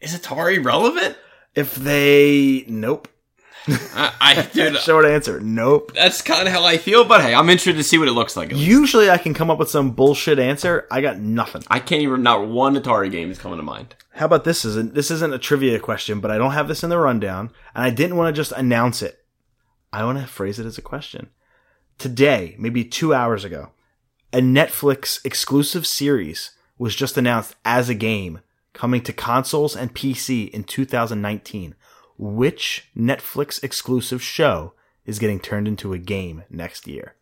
Is 0.00 0.18
Atari 0.18 0.64
relevant? 0.64 1.16
If 1.54 1.76
they, 1.76 2.64
nope. 2.66 3.06
I, 3.68 4.12
I 4.20 4.42
dude, 4.52 4.76
Short 4.80 5.04
answer, 5.04 5.40
nope. 5.40 5.92
that's 5.94 6.22
kind 6.22 6.46
of 6.46 6.54
how 6.54 6.64
I 6.64 6.78
feel. 6.78 7.04
But 7.04 7.20
hey, 7.20 7.34
I'm 7.34 7.48
interested 7.48 7.76
to 7.76 7.82
see 7.84 7.98
what 7.98 8.08
it 8.08 8.12
looks 8.12 8.36
like. 8.36 8.52
Usually 8.52 9.10
I 9.10 9.18
can 9.18 9.34
come 9.34 9.50
up 9.50 9.58
with 9.58 9.70
some 9.70 9.92
bullshit 9.92 10.38
answer. 10.38 10.86
I 10.90 11.00
got 11.00 11.18
nothing. 11.18 11.62
I 11.68 11.80
can't 11.80 12.02
even. 12.02 12.22
Not 12.22 12.48
one 12.48 12.74
Atari 12.74 13.10
game 13.10 13.30
is 13.30 13.38
coming 13.38 13.58
to 13.58 13.62
mind. 13.62 13.94
How 14.10 14.26
about 14.26 14.44
this? 14.44 14.64
Isn't 14.64 14.94
this 14.94 15.10
isn't 15.10 15.34
a 15.34 15.38
trivia 15.38 15.78
question, 15.78 16.20
but 16.20 16.30
I 16.30 16.38
don't 16.38 16.52
have 16.52 16.68
this 16.68 16.82
in 16.82 16.90
the 16.90 16.98
rundown, 16.98 17.50
and 17.74 17.84
I 17.84 17.90
didn't 17.90 18.16
want 18.16 18.34
to 18.34 18.38
just 18.38 18.52
announce 18.52 19.02
it. 19.02 19.24
I 19.92 20.04
want 20.04 20.18
to 20.18 20.26
phrase 20.26 20.58
it 20.58 20.66
as 20.66 20.78
a 20.78 20.82
question. 20.82 21.30
Today, 21.98 22.54
maybe 22.58 22.84
two 22.84 23.12
hours 23.12 23.44
ago, 23.44 23.70
a 24.32 24.38
Netflix 24.38 25.24
exclusive 25.24 25.86
series 25.86 26.52
was 26.78 26.94
just 26.94 27.16
announced 27.16 27.56
as 27.64 27.88
a 27.88 27.94
game 27.94 28.40
coming 28.72 29.02
to 29.02 29.12
consoles 29.12 29.74
and 29.74 29.94
PC 29.94 30.48
in 30.50 30.62
2019. 30.64 31.74
Which 32.18 32.88
Netflix 32.96 33.62
exclusive 33.62 34.20
show 34.22 34.74
is 35.06 35.18
getting 35.18 35.38
turned 35.40 35.68
into 35.68 35.92
a 35.92 35.98
game 35.98 36.42
next 36.50 36.86
year? 36.88 37.14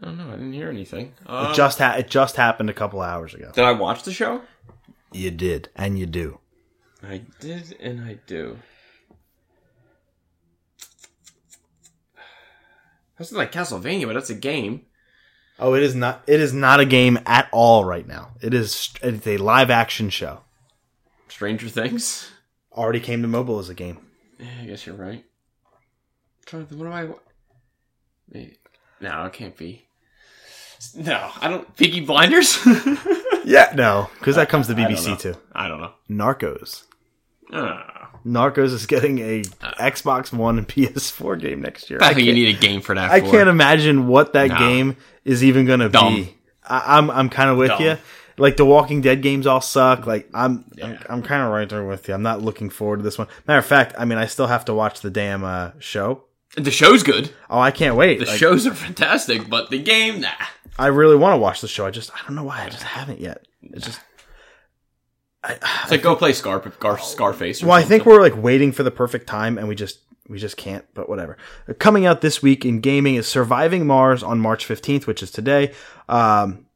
I 0.00 0.04
don't 0.06 0.16
know. 0.16 0.28
I 0.28 0.32
didn't 0.32 0.52
hear 0.52 0.68
anything. 0.70 1.14
It 1.22 1.28
Um, 1.30 1.52
just 1.54 1.78
ha- 1.80 1.96
it 1.98 2.08
just 2.08 2.36
happened 2.36 2.70
a 2.70 2.74
couple 2.74 3.00
hours 3.00 3.34
ago. 3.34 3.50
did 3.52 3.64
I 3.64 3.72
watch 3.72 4.04
the 4.04 4.12
show? 4.12 4.42
You 5.12 5.32
did, 5.32 5.68
and 5.74 5.98
you 5.98 6.06
do. 6.06 6.38
I 7.02 7.22
did, 7.40 7.76
and 7.80 8.00
I 8.04 8.20
do. 8.26 8.58
That's 13.18 13.32
not 13.32 13.38
like 13.38 13.52
Castlevania, 13.52 14.06
but 14.06 14.14
that's 14.14 14.30
a 14.30 14.34
game. 14.34 14.82
Oh, 15.58 15.74
it 15.74 15.82
is 15.82 15.94
not. 15.94 16.22
It 16.26 16.40
is 16.40 16.54
not 16.54 16.80
a 16.80 16.86
game 16.86 17.18
at 17.26 17.48
all 17.52 17.84
right 17.84 18.06
now. 18.06 18.30
It 18.40 18.54
is. 18.54 18.90
It's 19.02 19.26
a 19.26 19.36
live 19.36 19.68
action 19.70 20.08
show. 20.08 20.40
Stranger 21.28 21.68
Things. 21.68 22.30
Already 22.72 23.00
came 23.00 23.22
to 23.22 23.28
mobile 23.28 23.58
as 23.58 23.68
a 23.68 23.74
game. 23.74 23.98
Yeah, 24.38 24.46
I 24.62 24.66
guess 24.66 24.86
you're 24.86 24.94
right. 24.96 25.24
I'm 25.24 26.44
trying 26.46 26.62
to 26.64 26.68
think, 26.68 26.80
what 26.80 26.86
do 26.88 26.92
I? 26.92 27.04
wa- 27.04 27.18
Maybe. 28.30 28.58
No, 29.00 29.24
it 29.26 29.32
can't 29.32 29.56
be. 29.56 29.86
No, 30.94 31.30
I 31.40 31.48
don't. 31.48 31.76
Peaky 31.76 32.00
Blinders. 32.00 32.58
Yeah, 33.42 33.72
no, 33.74 34.10
because 34.18 34.36
that 34.36 34.50
comes 34.50 34.66
to 34.66 34.74
I. 34.74 34.84
BBC 34.84 35.18
too. 35.18 35.34
I 35.52 35.66
don't 35.66 35.80
know. 35.80 35.92
Narcos. 36.10 36.84
Uh, 37.50 37.80
Narcos 38.24 38.66
is 38.74 38.84
getting 38.84 39.18
a 39.18 39.40
Xbox 39.80 40.30
One 40.30 40.58
and 40.58 40.68
PS4 40.68 41.40
game 41.40 41.62
next 41.62 41.88
year. 41.88 41.98
I 42.02 42.10
I 42.10 42.14
think 42.14 42.26
you 42.26 42.34
need 42.34 42.54
a 42.54 42.58
game 42.58 42.82
for 42.82 42.94
that. 42.94 43.10
I 43.10 43.20
for. 43.22 43.30
can't 43.30 43.48
imagine 43.48 44.08
what 44.08 44.34
that 44.34 44.48
No. 44.50 44.58
game 44.58 44.96
is 45.24 45.42
even 45.42 45.64
going 45.64 45.80
to 45.80 45.88
be. 45.88 46.36
I, 46.68 46.98
I'm 46.98 47.10
I'm 47.10 47.30
kind 47.30 47.48
of 47.48 47.56
with 47.56 47.68
Dumb. 47.70 47.82
you. 47.82 47.96
Like 48.40 48.56
the 48.56 48.64
Walking 48.64 49.00
Dead 49.00 49.22
games 49.22 49.46
all 49.46 49.60
suck. 49.60 50.06
Like 50.06 50.28
I'm 50.34 50.64
I'm, 50.82 50.98
I'm 51.08 51.22
kind 51.22 51.42
of 51.42 51.52
right 51.52 51.68
there 51.68 51.84
with 51.84 52.08
you. 52.08 52.14
I'm 52.14 52.22
not 52.22 52.42
looking 52.42 52.70
forward 52.70 52.98
to 52.98 53.02
this 53.02 53.18
one. 53.18 53.28
Matter 53.46 53.58
of 53.58 53.66
fact, 53.66 53.94
I 53.98 54.04
mean 54.04 54.18
I 54.18 54.26
still 54.26 54.46
have 54.46 54.64
to 54.66 54.74
watch 54.74 55.00
the 55.00 55.10
damn 55.10 55.44
uh, 55.44 55.72
show. 55.78 56.24
The 56.56 56.70
show's 56.70 57.02
good. 57.04 57.32
Oh, 57.48 57.60
I 57.60 57.70
can't 57.70 57.94
wait. 57.96 58.18
The 58.18 58.26
Like, 58.26 58.38
shows 58.38 58.66
are 58.66 58.74
fantastic, 58.74 59.48
but 59.48 59.70
the 59.70 59.78
game, 59.80 60.20
nah. 60.22 60.30
I 60.78 60.88
really 60.88 61.14
want 61.14 61.34
to 61.34 61.38
watch 61.38 61.60
the 61.60 61.68
show. 61.68 61.86
I 61.86 61.90
just 61.90 62.10
I 62.12 62.18
don't 62.26 62.34
know 62.34 62.42
why 62.44 62.64
I 62.64 62.68
just 62.68 62.82
haven't 62.82 63.20
yet. 63.20 63.46
It's 63.62 63.86
just 63.86 64.00
It's 65.48 65.90
like 65.90 66.02
go 66.02 66.16
play 66.16 66.32
Scar, 66.32 66.62
Scar 66.72 66.98
Scarface. 66.98 67.62
Or 67.62 67.66
well, 67.66 67.76
I 67.76 67.82
think 67.82 68.06
we're 68.06 68.20
like 68.20 68.36
waiting 68.36 68.72
for 68.72 68.82
the 68.82 68.90
perfect 68.90 69.26
time, 69.26 69.58
and 69.58 69.68
we 69.68 69.74
just 69.74 70.00
we 70.28 70.38
just 70.38 70.56
can't. 70.56 70.84
But 70.94 71.08
whatever. 71.08 71.36
Coming 71.78 72.06
out 72.06 72.20
this 72.20 72.42
week 72.42 72.64
in 72.64 72.80
gaming 72.80 73.14
is 73.16 73.26
Surviving 73.28 73.86
Mars 73.86 74.22
on 74.22 74.40
March 74.40 74.64
fifteenth, 74.64 75.06
which 75.06 75.22
is 75.22 75.30
today. 75.30 75.72
Um, 76.08 76.66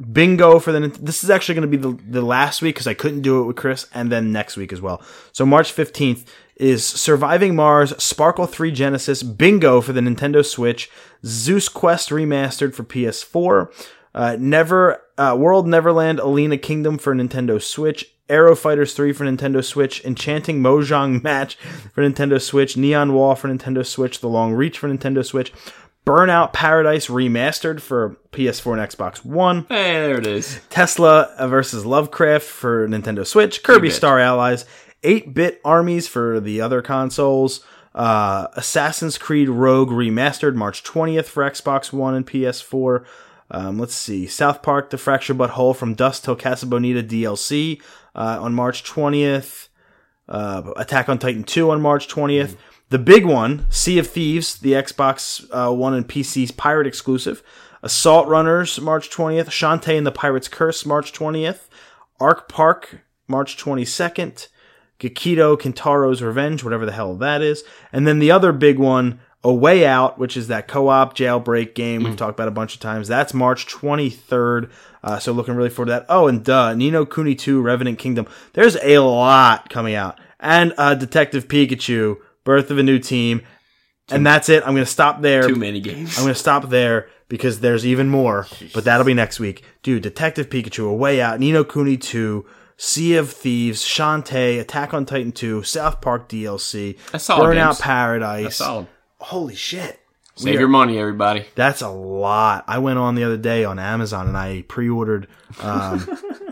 Bingo 0.00 0.58
for 0.58 0.72
the 0.72 0.88
this 1.00 1.22
is 1.22 1.30
actually 1.30 1.54
going 1.54 1.70
to 1.70 1.76
be 1.76 1.76
the 1.76 2.02
the 2.10 2.22
last 2.22 2.62
week 2.62 2.74
because 2.74 2.86
I 2.86 2.94
couldn't 2.94 3.22
do 3.22 3.40
it 3.40 3.44
with 3.44 3.56
Chris, 3.56 3.86
and 3.94 4.10
then 4.10 4.32
next 4.32 4.56
week 4.56 4.72
as 4.72 4.80
well. 4.80 5.02
So 5.32 5.46
March 5.46 5.70
fifteenth 5.72 6.30
is 6.56 6.84
Surviving 6.84 7.54
Mars, 7.54 7.96
Sparkle 8.02 8.46
Three 8.46 8.72
Genesis, 8.72 9.22
Bingo 9.22 9.80
for 9.80 9.92
the 9.92 10.00
Nintendo 10.00 10.44
Switch, 10.44 10.90
Zeus 11.24 11.68
Quest 11.68 12.10
remastered 12.10 12.74
for 12.74 12.84
PS4. 12.84 13.90
Uh, 14.14 14.36
Never 14.38 15.02
uh, 15.18 15.36
World 15.38 15.66
Neverland 15.66 16.20
Alina 16.20 16.58
Kingdom 16.58 16.98
for 16.98 17.14
Nintendo 17.14 17.62
Switch, 17.62 18.12
Aero 18.28 18.54
Fighters 18.54 18.94
3 18.94 19.12
for 19.12 19.24
Nintendo 19.24 19.64
Switch, 19.64 20.04
Enchanting 20.04 20.60
Mahjong 20.60 21.22
Match 21.22 21.56
for 21.92 22.02
Nintendo 22.02 22.40
Switch, 22.40 22.76
Neon 22.76 23.12
Wall 23.12 23.34
for 23.34 23.48
Nintendo 23.48 23.84
Switch, 23.84 24.20
The 24.20 24.28
Long 24.28 24.54
Reach 24.54 24.78
for 24.78 24.88
Nintendo 24.88 25.24
Switch, 25.24 25.52
Burnout 26.04 26.52
Paradise 26.52 27.06
Remastered 27.06 27.80
for 27.80 28.16
PS4 28.32 28.78
and 28.80 28.90
Xbox 28.90 29.24
One, 29.24 29.66
Hey, 29.68 29.92
there 29.94 30.18
it 30.18 30.26
is. 30.26 30.60
Tesla 30.68 31.32
versus 31.48 31.86
Lovecraft 31.86 32.44
for 32.44 32.88
Nintendo 32.88 33.26
Switch, 33.26 33.62
Kirby 33.62 33.88
8-bit. 33.88 33.96
Star 33.96 34.18
Allies, 34.18 34.64
8-bit 35.04 35.60
armies 35.64 36.08
for 36.08 36.40
the 36.40 36.60
other 36.60 36.82
consoles, 36.82 37.64
uh, 37.94 38.48
Assassin's 38.54 39.16
Creed 39.18 39.48
Rogue 39.48 39.90
Remastered 39.90 40.54
March 40.54 40.82
20th 40.82 41.26
for 41.26 41.48
Xbox 41.48 41.92
One 41.92 42.14
and 42.14 42.26
PS4. 42.26 43.04
Um, 43.50 43.78
let's 43.78 43.94
see, 43.94 44.26
South 44.26 44.62
Park: 44.62 44.88
The 44.90 44.96
Fractured 44.98 45.36
But 45.36 45.50
Whole 45.50 45.74
from 45.74 45.92
Dusk 45.94 46.24
Till 46.24 46.34
Casa 46.36 46.64
Bonita 46.66 47.02
DLC 47.02 47.82
uh, 48.14 48.38
on 48.40 48.54
March 48.54 48.82
20th. 48.82 49.68
Uh, 50.26 50.72
Attack 50.76 51.10
on 51.10 51.18
Titan 51.18 51.44
2 51.44 51.70
on 51.70 51.82
March 51.82 52.08
20th. 52.08 52.56
The 52.92 52.98
big 52.98 53.24
one, 53.24 53.64
Sea 53.70 53.98
of 54.00 54.06
Thieves, 54.06 54.58
the 54.58 54.72
Xbox 54.72 55.48
uh, 55.50 55.72
One 55.72 55.94
and 55.94 56.06
PC's 56.06 56.50
pirate 56.50 56.86
exclusive. 56.86 57.42
Assault 57.82 58.28
Runners, 58.28 58.78
March 58.82 59.08
20th. 59.08 59.46
Shantae 59.46 59.96
and 59.96 60.06
the 60.06 60.12
Pirate's 60.12 60.46
Curse, 60.46 60.84
March 60.84 61.10
20th. 61.14 61.68
Ark 62.20 62.50
Park, 62.50 63.00
March 63.26 63.56
22nd. 63.56 64.48
Gakito 65.00 65.58
Kintaro's 65.58 66.20
Revenge, 66.20 66.62
whatever 66.62 66.84
the 66.84 66.92
hell 66.92 67.14
that 67.16 67.40
is. 67.40 67.64
And 67.94 68.06
then 68.06 68.18
the 68.18 68.30
other 68.30 68.52
big 68.52 68.78
one, 68.78 69.20
A 69.42 69.50
Way 69.50 69.86
Out, 69.86 70.18
which 70.18 70.36
is 70.36 70.48
that 70.48 70.68
co-op 70.68 71.16
jailbreak 71.16 71.74
game 71.74 72.02
we've 72.02 72.14
talked 72.14 72.38
about 72.38 72.48
a 72.48 72.50
bunch 72.50 72.74
of 72.74 72.80
times. 72.82 73.08
That's 73.08 73.32
March 73.32 73.66
23rd. 73.68 74.70
Uh, 75.02 75.18
so 75.18 75.32
looking 75.32 75.54
really 75.54 75.70
forward 75.70 75.86
to 75.86 75.92
that. 75.92 76.06
Oh, 76.10 76.28
and 76.28 76.44
duh, 76.44 76.74
Ni 76.74 76.90
no 76.90 77.06
Kuni 77.06 77.36
2, 77.36 77.62
Revenant 77.62 77.98
Kingdom. 77.98 78.26
There's 78.52 78.76
a 78.82 78.98
lot 78.98 79.70
coming 79.70 79.94
out. 79.94 80.20
And 80.38 80.74
uh, 80.76 80.94
Detective 80.94 81.48
Pikachu, 81.48 82.18
Birth 82.44 82.70
of 82.70 82.78
a 82.78 82.82
New 82.82 82.98
Team. 82.98 83.42
And 84.10 84.26
that's 84.26 84.48
it. 84.48 84.62
I'm 84.66 84.74
going 84.74 84.84
to 84.84 84.90
stop 84.90 85.22
there. 85.22 85.46
Too 85.46 85.54
many 85.56 85.80
games. 85.80 86.18
I'm 86.18 86.24
going 86.24 86.34
to 86.34 86.38
stop 86.40 86.68
there 86.68 87.08
because 87.28 87.60
there's 87.60 87.86
even 87.86 88.08
more, 88.08 88.46
but 88.74 88.84
that'll 88.84 89.06
be 89.06 89.14
next 89.14 89.40
week. 89.40 89.64
Dude, 89.82 90.02
Detective 90.02 90.50
Pikachu, 90.50 90.90
A 90.90 90.92
Way 90.92 91.20
Out, 91.22 91.40
Ni 91.40 91.50
no 91.52 91.64
Kuni 91.64 91.96
2, 91.96 92.44
Sea 92.76 93.16
of 93.16 93.32
Thieves, 93.32 93.82
Shantae, 93.82 94.60
Attack 94.60 94.92
on 94.92 95.06
Titan 95.06 95.32
2, 95.32 95.62
South 95.62 96.00
Park 96.02 96.28
DLC, 96.28 96.98
That's 97.10 97.24
solid 97.24 97.46
Burnout 97.46 97.66
games. 97.68 97.80
Paradise. 97.80 98.42
That's 98.44 98.56
solid. 98.56 98.86
Holy 99.18 99.54
shit. 99.54 100.00
Save 100.34 100.58
your 100.58 100.68
money, 100.68 100.98
everybody. 100.98 101.46
That's 101.54 101.80
a 101.80 101.88
lot. 101.90 102.64
I 102.66 102.78
went 102.80 102.98
on 102.98 103.14
the 103.14 103.24
other 103.24 103.36
day 103.36 103.64
on 103.64 103.78
Amazon 103.78 104.26
and 104.28 104.36
I 104.36 104.62
pre-ordered 104.66 105.28
um, 105.60 106.06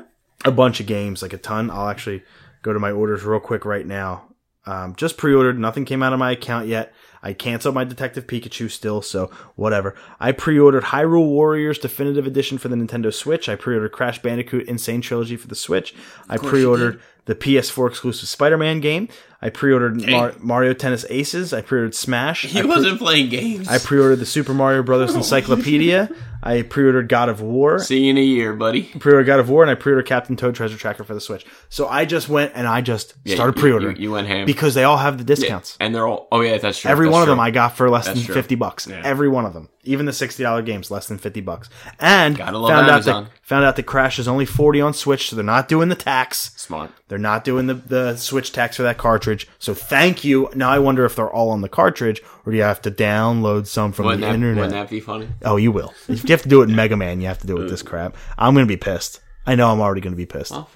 a 0.44 0.50
bunch 0.52 0.80
of 0.80 0.86
games, 0.86 1.20
like 1.22 1.32
a 1.32 1.38
ton. 1.38 1.70
I'll 1.70 1.88
actually 1.88 2.22
go 2.62 2.72
to 2.72 2.78
my 2.78 2.90
orders 2.92 3.24
real 3.24 3.40
quick 3.40 3.64
right 3.64 3.86
now. 3.86 4.24
Um, 4.66 4.94
just 4.94 5.16
pre-ordered. 5.16 5.58
Nothing 5.58 5.84
came 5.84 6.02
out 6.02 6.12
of 6.12 6.18
my 6.18 6.32
account 6.32 6.66
yet. 6.66 6.92
I 7.22 7.34
canceled 7.34 7.74
my 7.74 7.84
Detective 7.84 8.26
Pikachu 8.26 8.70
still, 8.70 9.02
so 9.02 9.30
whatever. 9.54 9.94
I 10.18 10.32
pre-ordered 10.32 10.84
Hyrule 10.84 11.26
Warriors 11.26 11.78
Definitive 11.78 12.26
Edition 12.26 12.56
for 12.56 12.68
the 12.68 12.76
Nintendo 12.76 13.12
Switch. 13.12 13.48
I 13.48 13.56
pre-ordered 13.56 13.92
Crash 13.92 14.22
Bandicoot 14.22 14.68
N. 14.68 14.78
Sane 14.78 15.02
Trilogy 15.02 15.36
for 15.36 15.48
the 15.48 15.54
Switch. 15.54 15.94
I 16.28 16.38
pre-ordered 16.38 17.00
the 17.26 17.34
PS4 17.34 17.88
exclusive 17.88 18.28
Spider-Man 18.28 18.80
game. 18.80 19.08
I 19.42 19.48
pre-ordered 19.48 20.06
Mar- 20.06 20.34
Mario 20.38 20.74
Tennis 20.74 21.06
Aces. 21.08 21.52
I 21.54 21.62
pre-ordered 21.62 21.94
Smash. 21.94 22.42
He 22.42 22.58
I 22.58 22.62
pre- 22.62 22.68
wasn't 22.68 22.98
playing 22.98 23.30
games. 23.30 23.68
I 23.68 23.78
pre-ordered 23.78 24.16
the 24.16 24.26
Super 24.26 24.52
Mario 24.52 24.82
Brothers 24.82 25.14
oh. 25.14 25.18
Encyclopedia. 25.18 26.10
I 26.42 26.62
pre-ordered 26.62 27.08
God 27.10 27.28
of 27.28 27.42
War. 27.42 27.78
See 27.80 28.04
you 28.04 28.10
in 28.10 28.18
a 28.18 28.22
year, 28.22 28.54
buddy. 28.54 28.82
Pre-ordered 28.84 29.24
God 29.24 29.40
of 29.40 29.50
War, 29.50 29.62
and 29.62 29.70
I 29.70 29.74
pre-ordered 29.74 30.06
Captain 30.06 30.36
Toad 30.36 30.54
Treasure 30.54 30.76
Tracker 30.78 31.04
for 31.04 31.12
the 31.12 31.20
Switch. 31.20 31.44
So 31.68 31.86
I 31.86 32.06
just 32.06 32.28
went 32.30 32.52
and 32.54 32.66
I 32.66 32.80
just 32.80 33.14
Yeah, 33.24 33.34
started 33.34 33.56
you- 33.56 33.60
pre-ordering 33.62 33.96
You, 33.96 34.02
you 34.04 34.12
went 34.12 34.26
ham 34.26 34.46
because 34.46 34.74
they 34.74 34.84
all 34.84 34.96
have 34.98 35.18
the 35.18 35.24
discounts. 35.24 35.76
and 35.80 35.94
they're 35.94 36.06
all. 36.06 36.28
Oh 36.32 36.40
yeah, 36.40 36.56
that's 36.58 36.78
true. 36.78 36.90
Every 36.90 37.06
That's 37.06 37.12
one 37.12 37.22
of 37.22 37.26
true. 37.26 37.32
them 37.32 37.40
I 37.40 37.50
got 37.50 37.76
for 37.76 37.88
less 37.90 38.06
That's 38.06 38.18
than 38.20 38.26
true. 38.26 38.34
fifty 38.34 38.54
bucks. 38.54 38.86
Yeah. 38.86 39.02
Every 39.04 39.28
one 39.28 39.44
of 39.44 39.52
them, 39.52 39.68
even 39.84 40.06
the 40.06 40.14
sixty 40.14 40.42
dollar 40.42 40.62
games, 40.62 40.90
less 40.90 41.08
than 41.08 41.18
fifty 41.18 41.42
bucks. 41.42 41.68
And 41.98 42.38
found 42.38 42.56
out 42.56 43.04
that 43.04 43.26
found 43.42 43.64
out 43.66 43.76
that 43.76 43.82
Crash 43.84 44.18
is 44.18 44.26
only 44.26 44.46
forty 44.46 44.80
on 44.80 44.94
Switch, 44.94 45.28
so 45.28 45.36
they're 45.36 45.44
not 45.44 45.68
doing 45.68 45.88
the 45.90 45.94
tax. 45.94 46.52
smart. 46.56 46.90
They're 47.08 47.18
not 47.18 47.44
doing 47.44 47.66
the, 47.66 47.74
the 47.74 48.16
Switch 48.16 48.50
tax 48.52 48.76
for 48.76 48.82
that 48.84 48.96
cartridge. 48.96 49.29
So 49.58 49.74
thank 49.74 50.24
you. 50.24 50.48
Now 50.54 50.70
I 50.70 50.78
wonder 50.78 51.04
if 51.04 51.16
they're 51.16 51.30
all 51.30 51.50
on 51.50 51.60
the 51.60 51.68
cartridge, 51.68 52.20
or 52.44 52.52
do 52.52 52.56
you 52.58 52.64
have 52.64 52.82
to 52.82 52.90
download 52.90 53.66
some 53.66 53.92
from 53.92 54.06
Wouldn't 54.06 54.20
the 54.22 54.26
that, 54.28 54.34
internet? 54.34 54.56
wouldn't 54.56 54.72
that 54.72 54.90
be 54.90 55.00
funny? 55.00 55.28
Oh, 55.44 55.56
you 55.56 55.72
will. 55.72 55.92
If 56.08 56.24
you 56.28 56.32
have 56.32 56.42
to 56.42 56.48
do 56.48 56.62
it 56.62 56.68
in 56.68 56.76
Mega 56.76 56.96
Man, 56.96 57.20
you 57.20 57.26
have 57.28 57.38
to 57.38 57.46
do 57.46 57.56
it 57.56 57.60
with 57.60 57.70
this 57.70 57.82
crap. 57.82 58.16
I'm 58.38 58.54
gonna 58.54 58.66
be 58.66 58.76
pissed. 58.76 59.20
I 59.46 59.54
know 59.54 59.70
I'm 59.70 59.80
already 59.80 60.00
gonna 60.00 60.16
be 60.16 60.26
pissed. 60.26 60.52
Well, 60.52 60.68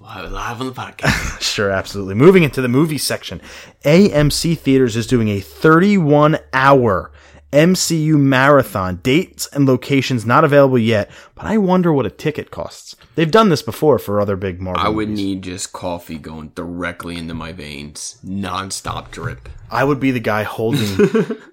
we'll 0.00 0.28
live 0.30 0.60
on 0.60 0.66
the 0.66 0.72
podcast. 0.72 1.40
Sure, 1.52 1.70
absolutely. 1.70 2.14
Moving 2.14 2.44
into 2.44 2.62
the 2.62 2.68
movie 2.68 2.98
section, 2.98 3.40
AMC 3.84 4.56
Theaters 4.58 4.96
is 4.96 5.06
doing 5.06 5.28
a 5.28 5.40
31 5.40 6.38
hour 6.52 7.10
MCU 7.52 8.18
marathon. 8.18 8.96
Dates 9.02 9.46
and 9.48 9.66
locations 9.66 10.24
not 10.26 10.42
available 10.44 10.78
yet, 10.78 11.10
but 11.34 11.44
I 11.46 11.58
wonder 11.58 11.92
what 11.92 12.06
a 12.06 12.10
ticket 12.10 12.50
costs. 12.50 12.96
They've 13.14 13.30
done 13.30 13.50
this 13.50 13.62
before 13.62 13.98
for 13.98 14.20
other 14.20 14.36
big 14.36 14.60
Marvel. 14.60 14.82
I 14.84 14.88
would 14.88 15.08
movies. 15.10 15.24
need 15.24 15.42
just 15.42 15.72
coffee 15.72 16.16
going 16.18 16.48
directly 16.54 17.16
into 17.18 17.34
my 17.34 17.52
veins, 17.52 18.18
non-stop 18.22 19.10
drip. 19.10 19.48
I 19.70 19.84
would 19.84 20.00
be 20.00 20.10
the 20.10 20.20
guy 20.20 20.42
holding. 20.44 20.96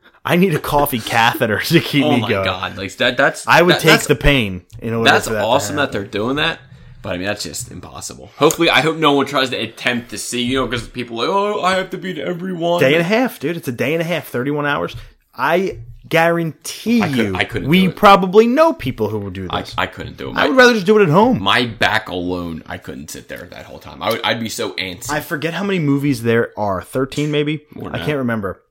I 0.26 0.36
need 0.36 0.54
a 0.56 0.60
coffee 0.60 1.00
catheter 1.00 1.60
to 1.60 1.80
keep 1.80 2.06
Oh 2.06 2.12
me 2.16 2.22
my 2.22 2.30
going. 2.30 2.46
god, 2.46 2.78
like 2.78 2.96
that. 2.98 3.18
That's 3.18 3.46
I 3.48 3.62
would 3.62 3.76
that- 3.76 3.82
take 3.82 4.02
the 4.04 4.16
pain 4.16 4.66
in 4.80 4.94
order. 4.94 5.10
That's 5.10 5.28
that 5.28 5.44
awesome 5.44 5.76
that 5.78 5.92
they're 5.92 6.04
doing 6.06 6.38
that. 6.38 6.60
But 7.02 7.14
I 7.14 7.18
mean, 7.18 7.28
that's 7.28 7.44
just 7.44 7.72
impossible. 7.72 8.28
Hopefully, 8.38 8.70
I 8.70 8.82
hope 8.82 8.98
no 8.98 9.14
one 9.14 9.26
tries 9.26 9.50
to 9.52 9.56
attempt 9.58 10.10
to 10.10 10.18
see, 10.18 10.44
you 10.44 10.58
know, 10.60 10.66
because 10.68 10.86
people 10.90 11.22
are 11.22 11.28
like, 11.28 11.56
oh, 11.58 11.62
I 11.62 11.76
have 11.76 11.90
to 11.92 11.98
beat 11.98 12.18
everyone. 12.18 12.82
day 12.82 12.92
and 12.94 13.00
a 13.02 13.06
half, 13.06 13.40
dude. 13.40 13.56
It's 13.56 13.70
a 13.70 13.72
day 13.74 13.94
and 13.94 14.02
a 14.02 14.06
half, 14.06 14.28
31 14.28 14.66
hours. 14.66 14.96
I 15.34 15.80
guarantee 16.10 17.02
could- 17.02 17.16
you, 17.16 17.36
I 17.36 17.44
couldn't 17.46 17.68
we 17.70 17.88
probably 17.90 18.48
know 18.48 18.74
people 18.74 19.10
who 19.10 19.20
would 19.20 19.34
do 19.34 19.48
I, 19.50 19.62
this. 19.62 19.76
I 19.78 19.88
couldn't 19.88 20.18
do 20.18 20.30
it. 20.30 20.36
I 20.38 20.48
would 20.48 20.58
rather 20.58 20.74
just 20.74 20.86
do 20.86 20.98
it 21.00 21.04
at 21.04 21.10
home. 21.10 21.42
my 21.42 21.66
back 21.66 22.10
alone, 22.10 22.64
I 22.66 22.78
couldn't 22.78 23.10
sit 23.12 23.28
there 23.28 23.46
that 23.46 23.66
whole 23.66 23.80
time. 23.80 24.02
I 24.02 24.12
would, 24.12 24.22
I'd 24.24 24.40
be 24.40 24.50
so 24.50 24.72
antsy. 24.74 25.12
I 25.12 25.22
forget 25.22 25.54
how 25.54 25.64
many 25.64 25.80
movies 25.80 26.24
there 26.24 26.52
are. 26.58 26.82
13 26.82 27.32
maybe? 27.32 27.66
I 27.92 28.00
can't 28.00 28.18
remember. 28.18 28.62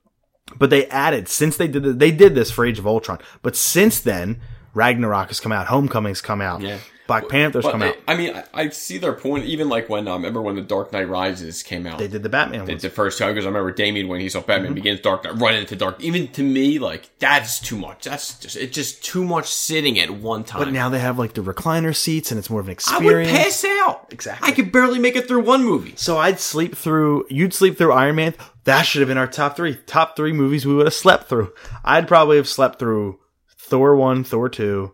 But 0.58 0.70
they 0.70 0.86
added 0.86 1.28
since 1.28 1.56
they 1.56 1.68
did 1.68 1.82
the, 1.82 1.92
they 1.92 2.10
did 2.10 2.34
this 2.34 2.50
for 2.50 2.64
Age 2.64 2.78
of 2.78 2.86
Ultron. 2.86 3.18
But 3.42 3.54
since 3.54 4.00
then, 4.00 4.40
Ragnarok 4.74 5.28
has 5.28 5.40
come 5.40 5.52
out, 5.52 5.66
Homecoming's 5.66 6.20
come 6.20 6.40
out, 6.40 6.60
Yeah. 6.62 6.78
Black 7.08 7.28
Panther's 7.28 7.64
But 7.64 7.72
come 7.72 7.82
I, 7.82 7.88
out. 7.88 7.96
I 8.06 8.16
mean, 8.16 8.36
I, 8.36 8.44
I 8.54 8.68
see 8.68 8.98
their 8.98 9.14
point. 9.14 9.46
Even 9.46 9.68
like 9.68 9.88
when 9.88 10.06
I 10.06 10.12
remember 10.12 10.40
when 10.40 10.54
the 10.54 10.62
Dark 10.62 10.92
Knight 10.92 11.08
Rises 11.08 11.64
came 11.64 11.86
out. 11.86 11.98
They 11.98 12.06
did 12.06 12.22
the 12.22 12.28
Batman 12.28 12.66
the, 12.66 12.72
ones. 12.72 12.82
the 12.82 12.90
first 12.90 13.18
time 13.18 13.30
because 13.30 13.46
I 13.46 13.48
remember 13.48 13.72
Damien 13.72 14.06
when 14.08 14.20
he 14.20 14.28
saw 14.28 14.38
Mm-hmm. 14.38 14.46
Batman 14.46 14.74
Begins, 14.74 15.00
Dark 15.00 15.24
Knight, 15.24 15.38
right 15.40 15.54
into 15.56 15.74
Dark. 15.74 16.00
Even 16.00 16.28
to 16.28 16.42
me, 16.44 16.78
like 16.78 17.10
that's 17.18 17.58
too 17.58 17.76
much. 17.76 18.04
That's 18.04 18.38
just 18.38 18.56
it's 18.56 18.74
just 18.74 19.02
too 19.02 19.24
much 19.24 19.46
sitting 19.48 19.98
at 19.98 20.10
one 20.10 20.44
time. 20.44 20.62
But 20.62 20.72
now 20.72 20.88
they 20.90 21.00
have 21.00 21.18
like 21.18 21.32
the 21.34 21.42
recliner 21.42 21.96
seats, 21.96 22.30
and 22.30 22.38
it's 22.38 22.48
more 22.50 22.60
of 22.60 22.66
an 22.68 22.72
experience. 22.72 23.28
I 23.30 23.32
would 23.32 23.42
pass 23.44 23.64
out. 23.64 24.06
Exactly. 24.10 24.48
I 24.48 24.52
could 24.52 24.70
barely 24.70 24.98
make 24.98 25.16
it 25.16 25.26
through 25.26 25.40
one 25.44 25.64
movie. 25.64 25.94
So 25.96 26.18
I'd 26.18 26.38
sleep 26.38 26.76
through. 26.76 27.26
You'd 27.30 27.52
sleep 27.54 27.78
through 27.78 27.92
Iron 27.92 28.16
Man. 28.16 28.34
That 28.64 28.82
should 28.82 29.00
have 29.00 29.08
been 29.08 29.16
our 29.18 29.26
top 29.26 29.56
three. 29.56 29.76
Top 29.86 30.14
three 30.14 30.32
movies 30.34 30.66
we 30.66 30.74
would 30.74 30.86
have 30.86 30.92
slept 30.94 31.28
through. 31.28 31.52
I'd 31.84 32.06
probably 32.06 32.36
have 32.36 32.46
slept 32.48 32.78
through 32.78 33.18
Thor 33.68 33.96
one, 33.96 34.24
Thor 34.24 34.48
two, 34.48 34.92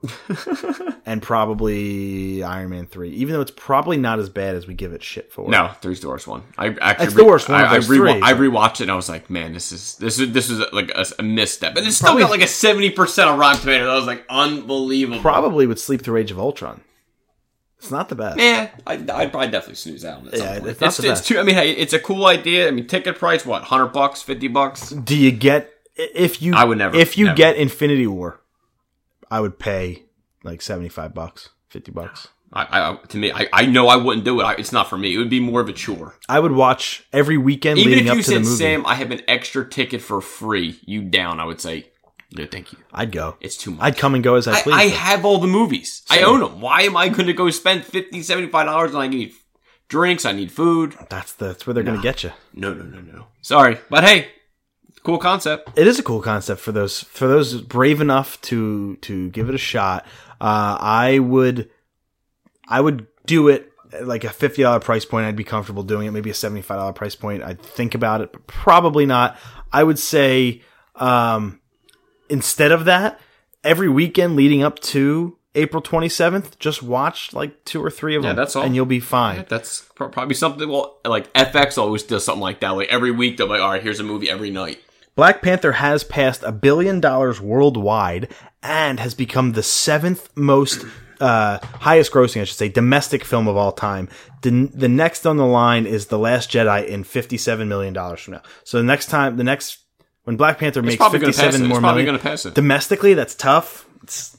and 1.06 1.22
probably 1.22 2.42
Iron 2.42 2.70
Man 2.70 2.86
three. 2.86 3.10
Even 3.10 3.34
though 3.34 3.40
it's 3.40 3.52
probably 3.54 3.96
not 3.96 4.18
as 4.18 4.28
bad 4.28 4.54
as 4.56 4.66
we 4.66 4.74
give 4.74 4.92
it 4.92 5.02
shit 5.02 5.32
for. 5.32 5.48
No, 5.48 5.68
three's 5.80 6.00
the 6.00 6.08
worst 6.08 6.26
one. 6.26 6.42
I 6.58 6.68
actually 6.80 7.06
It's 7.06 7.14
the 7.14 7.24
worst 7.24 7.48
one 7.48 7.60
of 7.60 7.66
I, 7.68 7.70
I, 7.70 7.74
those 7.76 7.88
rewa- 7.88 8.12
three. 8.12 8.22
I 8.22 8.32
rewatched 8.34 8.74
it 8.76 8.80
and 8.82 8.90
I 8.90 8.96
was 8.96 9.08
like, 9.08 9.30
man, 9.30 9.52
this 9.52 9.72
is 9.72 9.96
this 9.96 10.18
is 10.18 10.32
this 10.32 10.50
is 10.50 10.60
like 10.72 10.90
a, 10.94 11.04
a 11.18 11.22
misstep, 11.22 11.76
and 11.76 11.86
it's 11.86 11.96
still 11.96 12.06
Probably- 12.08 12.22
got 12.24 12.30
like 12.30 12.42
a 12.42 12.46
seventy 12.46 12.90
percent 12.90 13.28
on 13.28 13.38
Rotten 13.38 13.60
Tomatoes. 13.60 13.88
I 13.88 13.94
was 13.96 14.06
like, 14.06 14.24
unbelievable. 14.28 15.20
probably 15.20 15.66
would 15.66 15.78
sleep 15.78 16.02
through 16.02 16.18
Age 16.18 16.30
of 16.30 16.38
Ultron. 16.38 16.80
It's 17.78 17.90
not 17.90 18.08
the 18.08 18.14
best. 18.14 18.38
Yeah, 18.38 18.70
I, 18.86 18.94
I'd 18.94 19.06
probably 19.06 19.48
definitely 19.48 19.74
snooze 19.74 20.04
out. 20.06 20.26
At 20.26 20.36
some 20.38 20.46
Yeah, 20.46 20.58
point. 20.58 20.70
it's 20.70 20.80
not 20.80 20.86
it's, 20.88 20.96
the 20.96 21.10
it's 21.10 21.20
best. 21.20 21.28
too. 21.28 21.38
I 21.38 21.42
mean, 21.42 21.54
hey, 21.54 21.72
it's 21.72 21.92
a 21.92 21.98
cool 21.98 22.24
idea. 22.26 22.66
I 22.66 22.70
mean, 22.70 22.86
ticket 22.86 23.18
price 23.18 23.44
what? 23.44 23.64
Hundred 23.64 23.88
bucks, 23.88 24.22
fifty 24.22 24.48
bucks. 24.48 24.88
Do 24.90 25.14
you 25.16 25.30
get 25.30 25.70
if 25.96 26.40
you? 26.40 26.54
I 26.54 26.64
would 26.64 26.78
never- 26.78 26.96
If 26.96 27.18
you 27.18 27.26
never. 27.26 27.36
get 27.36 27.56
Infinity 27.56 28.06
War, 28.06 28.40
I 29.30 29.40
would 29.40 29.58
pay 29.58 30.04
like 30.42 30.62
seventy 30.62 30.88
five 30.88 31.14
bucks, 31.14 31.50
fifty 31.68 31.90
bucks. 31.90 32.28
I, 32.52 32.66
I 32.70 32.96
to 33.08 33.18
me, 33.18 33.32
I, 33.32 33.48
I 33.52 33.66
know 33.66 33.88
I 33.88 33.96
wouldn't 33.96 34.24
do 34.24 34.40
it. 34.40 34.44
I, 34.44 34.54
it's 34.54 34.70
not 34.70 34.88
for 34.88 34.96
me. 34.96 35.14
It 35.14 35.18
would 35.18 35.30
be 35.30 35.40
more 35.40 35.60
of 35.60 35.68
a 35.68 35.72
chore. 35.72 36.14
I 36.28 36.38
would 36.38 36.52
watch 36.52 37.04
every 37.12 37.36
weekend 37.36 37.78
Even 37.78 37.90
leading 37.90 38.06
if 38.06 38.10
up 38.12 38.16
you 38.18 38.22
to 38.22 38.38
the 38.38 38.44
said. 38.44 38.56
Sam, 38.56 38.86
I 38.86 38.94
have 38.94 39.10
an 39.10 39.22
extra 39.26 39.68
ticket 39.68 40.00
for 40.00 40.20
free. 40.20 40.78
You 40.86 41.02
down? 41.02 41.40
I 41.40 41.46
would 41.46 41.60
say, 41.60 41.90
no, 42.32 42.46
thank 42.46 42.72
you. 42.72 42.78
I'd 42.92 43.10
go. 43.10 43.36
It's 43.40 43.56
too 43.56 43.72
much. 43.72 43.80
I'd 43.80 43.98
come 43.98 44.14
and 44.14 44.22
go 44.22 44.36
as 44.36 44.46
I 44.46 44.52
I, 44.52 44.62
please. 44.62 44.74
I 44.74 44.84
have 44.84 45.24
all 45.24 45.38
the 45.38 45.48
movies. 45.48 46.02
I 46.08 46.22
own 46.22 46.40
them. 46.40 46.60
Why 46.60 46.82
am 46.82 46.96
I 46.96 47.08
going 47.08 47.26
to 47.26 47.32
go 47.32 47.50
spend 47.50 47.84
50 47.84 48.22
dollars 48.22 48.90
and 48.92 49.02
I 49.02 49.08
need 49.08 49.32
drinks? 49.88 50.24
I 50.24 50.32
need 50.32 50.52
food. 50.52 50.96
that's 51.10 51.32
the, 51.32 51.46
that's 51.46 51.66
where 51.66 51.74
they're 51.74 51.82
going 51.82 51.96
to 51.96 52.02
get 52.02 52.22
you. 52.22 52.32
No, 52.52 52.72
no, 52.72 52.84
no, 52.84 53.00
no. 53.00 53.26
Sorry, 53.42 53.78
but 53.90 54.04
hey, 54.04 54.28
cool 55.04 55.18
concept. 55.18 55.70
It 55.78 55.86
is 55.86 55.98
a 56.00 56.02
cool 56.02 56.20
concept 56.20 56.60
for 56.60 56.72
those 56.72 57.00
for 57.04 57.28
those 57.28 57.60
brave 57.60 58.00
enough 58.00 58.40
to 58.42 58.96
to 58.96 59.30
give 59.30 59.48
it 59.48 59.54
a 59.54 59.58
shot. 59.58 60.04
Uh, 60.40 60.76
I 60.80 61.20
would 61.20 61.70
I 62.68 62.80
would 62.80 63.06
do 63.26 63.48
it 63.48 63.70
at 63.92 64.06
like 64.08 64.24
a 64.24 64.30
fifty 64.30 64.62
dollar 64.62 64.80
price 64.80 65.04
point. 65.04 65.26
I'd 65.26 65.36
be 65.36 65.44
comfortable 65.44 65.82
doing 65.84 66.08
it. 66.08 66.10
Maybe 66.10 66.30
a 66.30 66.34
seventy 66.34 66.62
five 66.62 66.78
dollar 66.78 66.92
price 66.92 67.14
point. 67.14 67.42
I'd 67.44 67.60
think 67.62 67.94
about 67.94 68.20
it, 68.20 68.32
but 68.32 68.46
probably 68.48 69.06
not. 69.06 69.38
I 69.72 69.84
would 69.84 69.98
say 69.98 70.62
um, 70.96 71.60
instead 72.28 72.72
of 72.72 72.84
that, 72.86 73.20
every 73.62 73.88
weekend 73.88 74.36
leading 74.36 74.62
up 74.62 74.78
to 74.80 75.36
April 75.54 75.80
twenty 75.82 76.08
seventh, 76.08 76.58
just 76.58 76.82
watch 76.82 77.32
like 77.32 77.64
two 77.64 77.82
or 77.82 77.90
three 77.90 78.16
of 78.16 78.22
Yeah, 78.22 78.30
them. 78.30 78.36
that's 78.36 78.56
all. 78.56 78.62
and 78.64 78.74
you'll 78.74 78.86
be 78.86 79.00
fine. 79.00 79.44
That's 79.48 79.82
probably 79.94 80.34
something. 80.34 80.68
Well, 80.68 80.98
like 81.04 81.32
FX 81.34 81.78
always 81.78 82.02
does 82.02 82.24
something 82.24 82.40
like 82.42 82.60
that. 82.60 82.70
Like 82.70 82.88
every 82.88 83.10
week, 83.10 83.36
they're 83.36 83.46
like, 83.46 83.60
all 83.60 83.70
right, 83.70 83.82
here's 83.82 84.00
a 84.00 84.04
movie 84.04 84.28
every 84.30 84.50
night. 84.50 84.80
Black 85.16 85.42
Panther 85.42 85.72
has 85.72 86.02
passed 86.04 86.42
a 86.42 86.52
billion 86.52 87.00
dollars 87.00 87.40
worldwide 87.40 88.28
and 88.62 88.98
has 88.98 89.14
become 89.14 89.52
the 89.52 89.62
seventh 89.62 90.28
most 90.36 90.84
uh, 91.20 91.58
highest 91.80 92.10
grossing, 92.12 92.40
I 92.40 92.44
should 92.44 92.56
say, 92.56 92.68
domestic 92.68 93.24
film 93.24 93.46
of 93.46 93.56
all 93.56 93.72
time. 93.72 94.08
The, 94.42 94.68
the 94.74 94.88
next 94.88 95.24
on 95.26 95.36
the 95.36 95.46
line 95.46 95.86
is 95.86 96.06
The 96.06 96.18
Last 96.18 96.50
Jedi 96.50 96.86
in 96.86 97.04
$57 97.04 97.68
million 97.68 97.94
from 98.16 98.34
now. 98.34 98.42
So 98.64 98.78
the 98.78 98.84
next 98.84 99.06
time, 99.06 99.36
the 99.36 99.44
next, 99.44 99.78
when 100.24 100.36
Black 100.36 100.58
Panther 100.58 100.82
makes 100.82 100.96
probably 100.96 101.20
gonna 101.20 101.32
57 101.32 101.64
it. 101.64 101.68
more 101.68 101.76
It's 101.78 101.80
probably 101.80 102.02
million, 102.02 102.20
gonna 102.20 102.30
pass 102.30 102.46
it. 102.46 102.54
domestically, 102.54 103.14
that's 103.14 103.34
tough. 103.34 103.86
It's, 104.02 104.36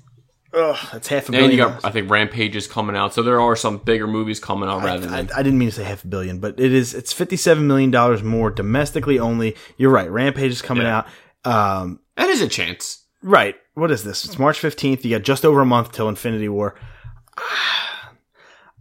ugh, 0.55 0.77
that's 0.93 1.07
half 1.07 1.23
a 1.23 1.25
And 1.27 1.33
billion. 1.33 1.51
you 1.51 1.57
got. 1.57 1.83
I 1.85 1.91
think, 1.91 2.09
Rampage 2.09 2.55
is 2.55 2.67
coming 2.67 2.95
out. 2.95 3.13
So 3.13 3.21
there 3.23 3.39
are 3.41 3.55
some 3.55 3.77
bigger 3.77 4.07
movies 4.07 4.39
coming 4.39 4.69
out 4.69 4.83
rather 4.83 5.07
I, 5.07 5.21
than. 5.23 5.31
I 5.35 5.43
didn't 5.43 5.59
mean 5.59 5.69
to 5.69 5.75
say 5.75 5.83
half 5.83 6.03
a 6.03 6.07
billion, 6.07 6.39
but 6.39 6.59
it 6.59 6.73
is, 6.73 6.93
it's 6.93 7.13
$57 7.13 7.61
million 7.63 8.25
more 8.25 8.49
domestically 8.51 9.19
only. 9.19 9.55
You're 9.77 9.91
right. 9.91 10.09
Rampage 10.09 10.51
is 10.51 10.61
coming 10.61 10.83
Yeah. 10.85 11.03
out. 11.45 11.81
Um, 11.81 11.99
That 12.17 12.29
is 12.29 12.41
a 12.41 12.47
chance. 12.47 13.03
Right. 13.21 13.55
What 13.73 13.91
is 13.91 14.03
this? 14.03 14.23
It's 14.25 14.39
March 14.39 14.59
15th. 14.61 15.03
You 15.03 15.17
got 15.17 15.23
just 15.25 15.43
over 15.45 15.59
a 15.61 15.65
month 15.65 15.91
till 15.91 16.07
Infinity 16.09 16.47
War. 16.49 16.75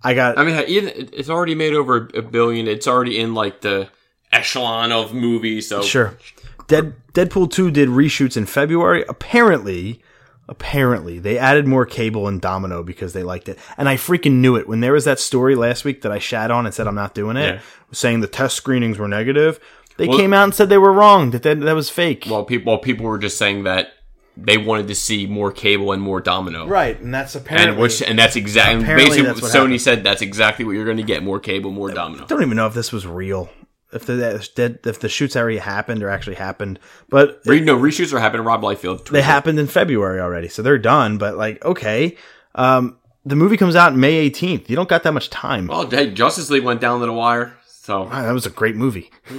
I 0.06 0.12
got 0.12 0.38
I 0.38 0.44
mean, 0.44 0.54
it's 0.66 1.30
already 1.30 1.54
made 1.54 1.72
over 1.72 2.10
a 2.14 2.20
billion. 2.22 2.68
It's 2.68 2.86
already 2.86 3.18
in 3.18 3.32
like 3.34 3.62
the 3.62 3.88
echelon 4.32 4.92
of 4.92 5.14
movies. 5.14 5.68
So 5.68 5.80
sure. 5.82 6.18
Dead 6.66 6.94
Deadpool 7.14 7.50
2 7.50 7.70
did 7.70 7.88
reshoots 7.88 8.36
in 8.36 8.44
February. 8.46 9.04
Apparently, 9.08 10.02
apparently 10.48 11.18
they 11.18 11.38
added 11.38 11.66
more 11.66 11.86
cable 11.86 12.28
and 12.28 12.40
domino 12.40 12.82
because 12.82 13.12
they 13.12 13.22
liked 13.22 13.48
it. 13.48 13.58
And 13.76 13.88
I 13.88 13.96
freaking 13.96 14.36
knew 14.40 14.56
it 14.56 14.68
when 14.68 14.80
there 14.80 14.92
was 14.92 15.04
that 15.04 15.18
story 15.18 15.54
last 15.54 15.84
week 15.84 16.02
that 16.02 16.12
I 16.12 16.18
shat 16.18 16.50
on 16.50 16.66
and 16.66 16.74
said 16.74 16.86
I'm 16.86 16.94
not 16.94 17.14
doing 17.14 17.36
it, 17.36 17.54
Yeah. 17.56 17.60
saying 17.92 18.20
the 18.20 18.26
test 18.26 18.56
screenings 18.56 18.98
were 18.98 19.08
negative. 19.08 19.58
They 19.96 20.08
Well- 20.08 20.18
came 20.18 20.32
out 20.32 20.44
and 20.44 20.54
said 20.54 20.68
they 20.68 20.78
were 20.78 20.92
wrong. 20.92 21.30
That 21.30 21.42
that, 21.44 21.60
that 21.60 21.74
was 21.74 21.88
fake. 21.90 22.26
Well, 22.28 22.44
people, 22.44 22.72
well, 22.72 22.78
people 22.80 23.06
were 23.06 23.18
just 23.18 23.38
saying 23.38 23.64
that 23.64 23.92
they 24.36 24.58
wanted 24.58 24.88
to 24.88 24.94
see 24.96 25.26
more 25.26 25.52
cable 25.52 25.92
and 25.92 26.02
more 26.02 26.20
domino. 26.20 26.66
right, 26.66 27.00
and 27.00 27.14
that's 27.14 27.36
apparently 27.36 27.70
And 27.72 27.80
which 27.80 28.02
and 28.02 28.18
that's 28.18 28.34
exactly 28.34 28.84
basically 28.84 29.22
that's 29.22 29.40
what 29.40 29.52
Sony 29.52 29.56
happened. 29.62 29.80
said 29.82 30.04
that's 30.04 30.22
exactly 30.22 30.64
what 30.64 30.72
you're 30.72 30.84
going 30.84 30.96
to 30.96 31.04
get 31.04 31.22
more 31.22 31.38
cable, 31.38 31.70
more 31.70 31.90
domino. 31.90 32.24
I 32.24 32.26
don't 32.26 32.42
even 32.42 32.56
know 32.56 32.66
if 32.66 32.74
this 32.74 32.90
was 32.92 33.06
real. 33.06 33.48
If 33.94 34.06
the 34.06 34.78
if 34.84 35.00
the 35.00 35.08
shoots 35.08 35.36
already 35.36 35.58
happened 35.58 36.02
or 36.02 36.10
actually 36.10 36.36
happened, 36.36 36.78
but 37.08 37.40
Re- 37.46 37.60
no 37.60 37.78
reshoots 37.78 38.12
are 38.12 38.18
happening. 38.20 38.44
Rob 38.44 38.62
Liefeld. 38.62 39.08
they 39.08 39.22
happened 39.22 39.58
in 39.58 39.66
February 39.66 40.20
already, 40.20 40.48
so 40.48 40.62
they're 40.62 40.78
done. 40.78 41.16
But 41.18 41.36
like, 41.36 41.64
okay, 41.64 42.16
um, 42.54 42.98
the 43.24 43.36
movie 43.36 43.56
comes 43.56 43.76
out 43.76 43.94
May 43.94 44.28
18th. 44.30 44.68
You 44.68 44.76
don't 44.76 44.88
got 44.88 45.02
that 45.04 45.12
much 45.12 45.30
time. 45.30 45.68
Well, 45.68 45.88
hey, 45.88 46.10
Justice 46.10 46.50
League 46.50 46.64
went 46.64 46.80
down 46.80 47.00
to 47.00 47.06
the 47.06 47.12
wire. 47.12 47.56
So 47.66 48.02
Wow, 48.04 48.22
that 48.22 48.32
was 48.32 48.46
a 48.46 48.50
great 48.50 48.76
movie. 48.76 49.10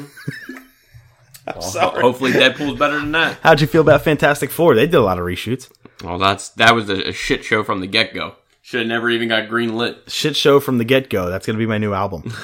ho- 1.48 1.90
hopefully 2.02 2.32
Deadpool's 2.32 2.80
better 2.80 3.00
than 3.00 3.12
that. 3.12 3.38
How'd 3.44 3.62
you 3.62 3.68
feel 3.68 3.82
about 3.82 4.04
Fantastic 4.04 4.50
Four? 4.52 4.76
They 4.76 4.86
did 4.86 4.96
a 4.96 5.02
lot 5.02 5.20
of 5.20 5.26
reshoots. 5.26 5.70
Well, 6.04 6.18
that's 6.18 6.50
that 6.50 6.76
was 6.76 6.90
a, 6.90 7.10
a 7.10 7.14
shit 7.14 7.44
show 7.44 7.64
from 7.64 7.80
the 7.82 7.88
get 7.88 8.14
go. 8.14 8.36
Should 8.62 8.80
have 8.80 8.88
never 8.88 9.10
even 9.12 9.28
got 9.28 9.48
green 9.48 9.76
lit. 9.76 9.98
Shit 10.08 10.36
show 10.36 10.60
from 10.60 10.80
the 10.80 10.84
get 10.86 11.10
go. 11.10 11.30
That's 11.30 11.46
going 11.46 11.56
to 11.56 11.60
be 11.60 11.68
my 11.68 11.78
new 11.78 11.94
album. 11.94 12.34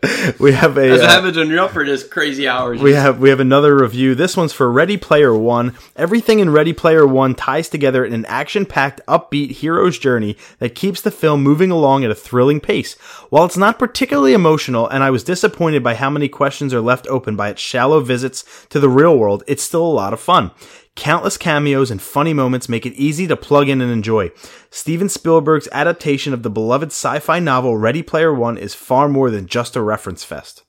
we 0.38 0.52
have 0.52 0.78
a. 0.78 0.90
As 0.90 1.00
uh, 1.00 1.08
happens 1.08 1.36
when 1.36 1.48
you're 1.48 1.58
up 1.58 1.72
for 1.72 1.84
this 1.84 2.06
crazy 2.06 2.46
hours. 2.46 2.80
we 2.80 2.92
have 2.92 3.18
we 3.18 3.30
have 3.30 3.40
another 3.40 3.76
review. 3.76 4.14
This 4.14 4.36
one's 4.36 4.52
for 4.52 4.70
Ready 4.70 4.96
Player 4.96 5.34
One. 5.34 5.76
Everything 5.96 6.38
in 6.38 6.50
Ready 6.50 6.72
Player 6.72 7.04
One 7.04 7.34
ties 7.34 7.68
together 7.68 8.04
in 8.04 8.12
an 8.12 8.24
action-packed, 8.26 9.00
upbeat 9.08 9.50
hero's 9.50 9.98
journey 9.98 10.36
that 10.60 10.76
keeps 10.76 11.00
the 11.00 11.10
film 11.10 11.42
moving 11.42 11.72
along 11.72 12.04
at 12.04 12.12
a 12.12 12.14
thrilling 12.14 12.60
pace. 12.60 12.94
While 13.30 13.44
it's 13.44 13.56
not 13.56 13.80
particularly 13.80 14.34
emotional, 14.34 14.86
and 14.88 15.02
I 15.02 15.10
was 15.10 15.24
disappointed 15.24 15.82
by 15.82 15.94
how 15.94 16.10
many 16.10 16.28
questions 16.28 16.72
are 16.72 16.80
left 16.80 17.08
open 17.08 17.34
by 17.34 17.48
its 17.48 17.60
shallow 17.60 18.00
visits 18.00 18.44
to 18.68 18.78
the 18.78 18.88
real 18.88 19.18
world, 19.18 19.42
it's 19.48 19.64
still 19.64 19.84
a 19.84 19.88
lot 19.88 20.12
of 20.12 20.20
fun. 20.20 20.52
Countless 20.98 21.36
cameos 21.36 21.92
and 21.92 22.02
funny 22.02 22.34
moments 22.34 22.68
make 22.68 22.84
it 22.84 22.92
easy 22.94 23.28
to 23.28 23.36
plug 23.36 23.68
in 23.68 23.80
and 23.80 23.88
enjoy. 23.88 24.32
Steven 24.68 25.08
Spielberg's 25.08 25.68
adaptation 25.70 26.34
of 26.34 26.42
the 26.42 26.50
beloved 26.50 26.88
sci-fi 26.88 27.38
novel 27.38 27.76
Ready 27.76 28.02
Player 28.02 28.34
One 28.34 28.58
is 28.58 28.74
far 28.74 29.08
more 29.08 29.30
than 29.30 29.46
just 29.46 29.76
a 29.76 29.80
reference 29.80 30.24
fest. 30.24 30.64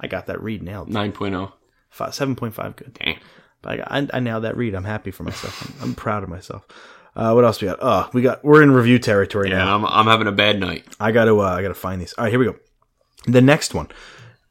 I 0.00 0.06
got 0.06 0.26
that 0.26 0.40
read 0.40 0.62
nailed. 0.62 0.90
9.0. 0.90 1.52
Five, 1.90 2.10
7.5 2.10 2.76
good. 2.76 2.94
Dang. 2.94 3.18
But 3.62 3.72
I, 3.72 3.76
got, 3.78 3.88
I, 3.90 4.16
I 4.18 4.20
nailed 4.20 4.44
that 4.44 4.56
read. 4.56 4.76
I'm 4.76 4.84
happy 4.84 5.10
for 5.10 5.24
myself. 5.24 5.68
I'm, 5.82 5.88
I'm 5.88 5.94
proud 5.96 6.22
of 6.22 6.28
myself. 6.28 6.64
Uh, 7.16 7.32
what 7.32 7.44
else 7.44 7.60
we 7.60 7.66
got? 7.66 7.78
Oh, 7.82 8.08
we 8.12 8.22
got, 8.22 8.44
we're 8.44 8.62
in 8.62 8.70
review 8.70 9.00
territory 9.00 9.50
Yeah, 9.50 9.56
now. 9.64 9.74
I'm, 9.74 9.84
I'm 9.84 10.06
having 10.06 10.28
a 10.28 10.32
bad 10.32 10.60
night. 10.60 10.86
I 11.00 11.10
gotta, 11.10 11.34
uh, 11.34 11.42
I 11.42 11.62
gotta 11.62 11.74
find 11.74 12.00
these. 12.00 12.12
All 12.12 12.22
right, 12.24 12.30
here 12.30 12.38
we 12.38 12.46
go. 12.46 12.54
The 13.26 13.40
next 13.40 13.74
one. 13.74 13.88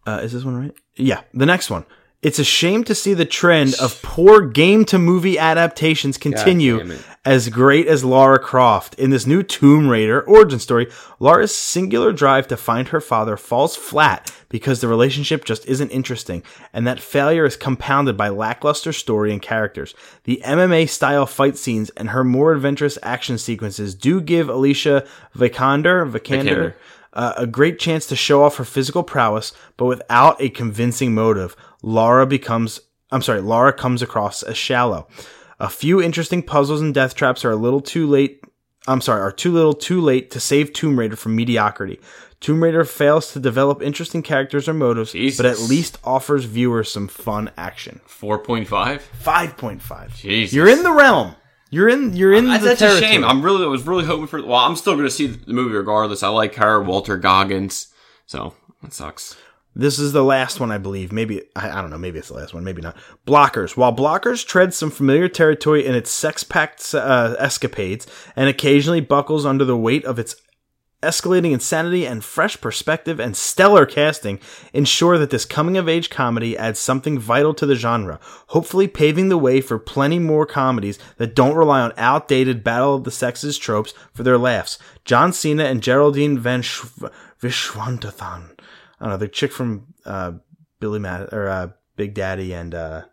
Uh, 0.05 0.19
is 0.21 0.33
this 0.33 0.43
one 0.43 0.57
right? 0.59 0.73
Yeah, 0.97 1.21
the 1.33 1.45
next 1.45 1.69
one. 1.69 1.85
It's 2.25 2.39
a 2.39 2.43
shame 2.43 2.83
to 2.85 2.95
see 2.95 3.13
the 3.13 3.23
trend 3.23 3.75
of 3.79 4.01
poor 4.01 4.41
game 4.41 4.83
to 4.85 4.97
movie 4.97 5.37
adaptations 5.37 6.17
continue 6.17 6.97
as 7.23 7.49
great 7.49 7.85
as 7.85 8.03
Lara 8.03 8.39
Croft. 8.39 8.95
In 8.95 9.11
this 9.11 9.27
new 9.27 9.43
Tomb 9.43 9.87
Raider 9.87 10.23
origin 10.23 10.57
story, 10.57 10.87
Lara's 11.19 11.53
singular 11.53 12.11
drive 12.11 12.47
to 12.47 12.57
find 12.57 12.87
her 12.87 12.99
father 12.99 13.37
falls 13.37 13.75
flat 13.75 14.33
because 14.49 14.81
the 14.81 14.87
relationship 14.87 15.45
just 15.45 15.67
isn't 15.67 15.91
interesting, 15.91 16.41
and 16.73 16.87
that 16.87 16.99
failure 16.99 17.45
is 17.45 17.55
compounded 17.55 18.17
by 18.17 18.29
lackluster 18.29 18.91
story 18.91 19.31
and 19.31 19.43
characters. 19.43 19.93
The 20.23 20.41
MMA 20.43 20.89
style 20.89 21.27
fight 21.27 21.59
scenes 21.59 21.91
and 21.91 22.09
her 22.09 22.23
more 22.23 22.53
adventurous 22.53 22.97
action 23.03 23.37
sequences 23.37 23.93
do 23.93 24.19
give 24.19 24.49
Alicia 24.49 25.05
Vikander, 25.37 26.11
Vikander, 26.11 26.19
Vikander. 26.19 26.73
uh, 27.13 27.33
a 27.37 27.45
great 27.45 27.77
chance 27.77 28.07
to 28.07 28.15
show 28.15 28.41
off 28.41 28.57
her 28.57 28.65
physical 28.65 29.03
prowess, 29.03 29.53
but 29.77 29.85
without 29.85 30.41
a 30.41 30.49
convincing 30.49 31.13
motive. 31.13 31.55
Laura 31.85 32.25
becomes, 32.25 32.81
I'm 33.11 33.21
sorry, 33.21 33.41
Laura 33.41 33.71
comes 33.71 34.01
across 34.01 34.41
as 34.41 34.57
shallow. 34.57 35.07
A 35.59 35.69
few 35.69 36.01
interesting 36.01 36.41
puzzles 36.41 36.81
and 36.81 36.93
death 36.93 37.13
traps 37.13 37.45
are 37.45 37.51
a 37.51 37.55
little 37.55 37.79
too 37.79 38.07
late. 38.07 38.43
I'm 38.87 39.01
sorry, 39.01 39.21
are 39.21 39.31
too 39.31 39.53
little 39.53 39.73
too 39.73 40.01
late 40.01 40.31
to 40.31 40.39
save 40.39 40.73
Tomb 40.73 40.97
Raider 40.97 41.15
from 41.15 41.35
mediocrity. 41.35 41.99
Tomb 42.39 42.63
Raider 42.63 42.83
fails 42.85 43.31
to 43.33 43.39
develop 43.39 43.83
interesting 43.83 44.23
characters 44.23 44.67
or 44.67 44.73
motives, 44.73 45.11
Jesus. 45.11 45.37
but 45.37 45.45
at 45.45 45.59
least 45.59 45.99
offers 46.03 46.45
viewers 46.45 46.91
some 46.91 47.07
fun 47.07 47.51
action. 47.55 48.01
4.5? 48.07 49.01
5.5. 49.23 50.15
Jesus. 50.15 50.53
You're 50.55 50.67
in 50.67 50.81
the 50.81 50.91
realm. 50.91 51.35
You're 51.69 51.89
in. 51.89 52.15
You're 52.15 52.33
in 52.33 52.45
That's, 52.47 52.63
the 52.63 52.69
that's 52.69 52.81
a 52.81 52.99
shame. 52.99 53.23
I'm 53.23 53.41
really, 53.43 53.63
I 53.63 53.67
was 53.67 53.85
really 53.85 54.05
hoping 54.05 54.27
for. 54.27 54.41
Well, 54.43 54.55
I'm 54.55 54.75
still 54.75 54.93
going 54.93 55.05
to 55.05 55.11
see 55.11 55.27
the 55.27 55.53
movie 55.53 55.75
regardless. 55.75 56.23
I 56.23 56.29
like 56.29 56.55
her, 56.55 56.81
Walter 56.81 57.17
Goggins. 57.17 57.87
So 58.25 58.53
that 58.81 58.93
sucks. 58.93 59.35
This 59.75 59.99
is 59.99 60.13
the 60.13 60.23
last 60.23 60.61
one, 60.61 60.71
I 60.71 60.77
believe. 60.77 61.11
Maybe, 61.11 61.43
I, 61.55 61.69
I 61.69 61.81
don't 61.81 61.89
know, 61.89 61.97
maybe 61.97 62.17
it's 62.17 62.29
the 62.29 62.35
last 62.35 62.53
one, 62.53 62.63
maybe 62.63 62.81
not. 62.81 62.95
Blockers. 63.27 63.75
While 63.75 63.93
Blockers 63.93 64.45
treads 64.45 64.77
some 64.77 64.89
familiar 64.89 65.27
territory 65.27 65.85
in 65.85 65.93
its 65.93 66.09
sex 66.09 66.43
packed 66.43 66.95
uh, 66.95 67.35
escapades 67.37 68.07
and 68.37 68.47
occasionally 68.47 69.01
buckles 69.01 69.45
under 69.45 69.65
the 69.65 69.77
weight 69.77 70.05
of 70.05 70.17
its 70.17 70.35
escalating 71.03 71.51
insanity 71.51 72.05
and 72.05 72.23
fresh 72.23 72.59
perspective 72.59 73.19
and 73.19 73.35
stellar 73.35 73.85
casting, 73.85 74.39
ensure 74.73 75.17
that 75.17 75.29
this 75.29 75.45
coming 75.45 75.77
of 75.77 75.87
age 75.89 76.09
comedy 76.09 76.57
adds 76.57 76.79
something 76.79 77.19
vital 77.19 77.53
to 77.53 77.65
the 77.65 77.75
genre, 77.75 78.19
hopefully 78.47 78.87
paving 78.87 79.29
the 79.29 79.37
way 79.37 79.61
for 79.61 79.77
plenty 79.77 80.19
more 80.19 80.45
comedies 80.45 80.97
that 81.17 81.35
don't 81.35 81.55
rely 81.55 81.81
on 81.81 81.93
outdated 81.97 82.63
Battle 82.63 82.95
of 82.95 83.03
the 83.03 83.11
Sexes 83.11 83.57
tropes 83.57 83.93
for 84.13 84.23
their 84.23 84.37
laughs. 84.37 84.79
John 85.03 85.31
Cena 85.31 85.65
and 85.65 85.83
Geraldine 85.83 86.39
Van 86.39 86.61
Schw- 86.61 87.11
Vishwanathan. 87.41 88.54
I 89.05 89.09
don't 89.09 89.19
know, 89.19 89.25
the 89.25 89.27
chick 89.27 89.51
from 89.51 89.93
uh, 90.03 90.31
Billy 90.79 90.97
Matt 90.97 91.31
or 91.31 91.47
uh, 91.47 91.69
Big 91.95 92.15
Daddy 92.15 92.53
and 92.55 92.73
uh, 92.73 93.03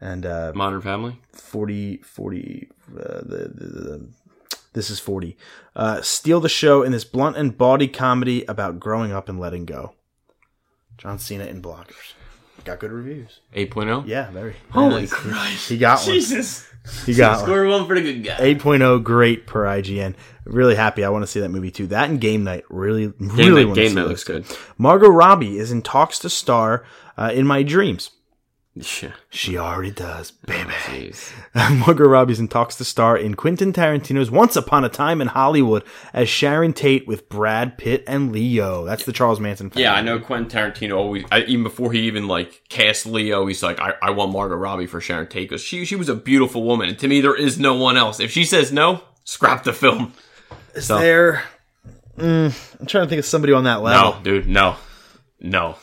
and 0.00 0.26
uh, 0.26 0.50
Modern 0.56 0.80
Family. 0.80 1.20
40 1.32 1.98
40 1.98 2.68
uh, 2.98 3.02
the, 3.22 3.52
the, 3.54 3.64
the 3.64 4.08
this 4.72 4.90
is 4.90 4.98
40 4.98 5.36
uh, 5.76 6.02
steal 6.02 6.40
the 6.40 6.48
show 6.48 6.82
in 6.82 6.90
this 6.90 7.04
blunt 7.04 7.36
and 7.36 7.56
bawdy 7.56 7.86
comedy 7.86 8.44
about 8.46 8.80
growing 8.80 9.12
up 9.12 9.28
and 9.28 9.38
letting 9.38 9.66
go 9.66 9.92
john 10.98 11.18
cena 11.20 11.44
in 11.44 11.62
blockers 11.62 12.14
got 12.64 12.80
good 12.80 12.90
reviews 12.90 13.38
8.0. 13.54 14.08
yeah 14.08 14.30
very 14.32 14.56
Holy 14.70 15.02
Yeah, 15.02 15.08
Christ. 15.08 15.68
he 15.68 15.78
got 15.78 16.00
one 16.00 16.06
Jesus. 16.14 16.66
He 17.06 17.14
got 17.14 17.40
Score 17.44 17.66
one 17.66 17.86
for 17.86 17.94
the 17.94 18.02
good 18.02 18.24
guy. 18.24 18.54
8.0 18.54 19.02
great 19.02 19.46
per 19.46 19.64
ign 19.64 20.14
really 20.44 20.74
happy. 20.74 21.04
I 21.04 21.08
want 21.10 21.22
to 21.22 21.26
see 21.26 21.40
that 21.40 21.48
movie 21.50 21.70
too. 21.70 21.86
That 21.88 22.10
and 22.10 22.20
game 22.20 22.44
night. 22.44 22.64
Really 22.68 23.08
Game 23.08 23.14
really 23.18 23.50
Night, 23.50 23.64
want 23.66 23.74
to 23.76 23.80
Game 23.82 23.90
see 23.90 23.94
Night 23.96 24.06
looks 24.06 24.24
good. 24.24 24.46
margot 24.78 25.08
robbie 25.08 25.58
is 25.58 25.72
in 25.72 25.82
talks 25.82 26.18
to 26.20 26.30
star 26.30 26.84
uh, 27.16 27.30
in 27.32 27.46
my 27.46 27.62
dreams 27.62 28.10
Yeah. 29.02 29.12
she 29.30 29.56
already 29.58 29.90
does 29.90 30.30
baby 30.30 30.70
Jeez. 30.70 31.32
Margot 31.86 32.06
Robbie's 32.06 32.40
in 32.40 32.48
talks 32.48 32.76
to 32.76 32.84
star 32.84 33.16
in 33.16 33.34
Quentin 33.34 33.72
Tarantino's 33.72 34.30
Once 34.30 34.56
Upon 34.56 34.84
a 34.84 34.88
Time 34.88 35.20
in 35.20 35.28
Hollywood 35.28 35.84
as 36.12 36.28
Sharon 36.28 36.72
Tate 36.72 37.06
with 37.06 37.28
Brad 37.28 37.78
Pitt 37.78 38.04
and 38.06 38.32
Leo. 38.32 38.84
That's 38.84 39.04
the 39.04 39.12
Charles 39.12 39.40
Manson. 39.40 39.70
Family. 39.70 39.82
Yeah, 39.82 39.94
I 39.94 40.02
know 40.02 40.18
Quentin 40.18 40.50
Tarantino 40.50 40.96
always, 40.96 41.24
I, 41.30 41.42
even 41.42 41.62
before 41.62 41.92
he 41.92 42.00
even 42.00 42.28
like 42.28 42.62
cast 42.68 43.06
Leo, 43.06 43.46
he's 43.46 43.62
like, 43.62 43.80
I, 43.80 43.94
I 44.02 44.10
want 44.10 44.32
Margot 44.32 44.56
Robbie 44.56 44.86
for 44.86 45.00
Sharon 45.00 45.26
Tate 45.28 45.48
because 45.48 45.62
she 45.62 45.84
she 45.84 45.96
was 45.96 46.08
a 46.08 46.14
beautiful 46.14 46.62
woman, 46.62 46.88
and 46.88 46.98
to 46.98 47.08
me 47.08 47.20
there 47.20 47.36
is 47.36 47.58
no 47.58 47.74
one 47.74 47.96
else. 47.96 48.20
If 48.20 48.30
she 48.30 48.44
says 48.44 48.72
no, 48.72 49.02
scrap 49.24 49.64
the 49.64 49.72
film. 49.72 50.12
Is 50.74 50.88
there? 50.88 51.44
Mm, 52.16 52.78
I'm 52.80 52.86
trying 52.86 53.04
to 53.04 53.08
think 53.08 53.18
of 53.20 53.24
somebody 53.24 53.52
on 53.52 53.64
that 53.64 53.82
level. 53.82 54.12
No, 54.14 54.22
dude, 54.22 54.48
no, 54.48 54.76
no. 55.40 55.76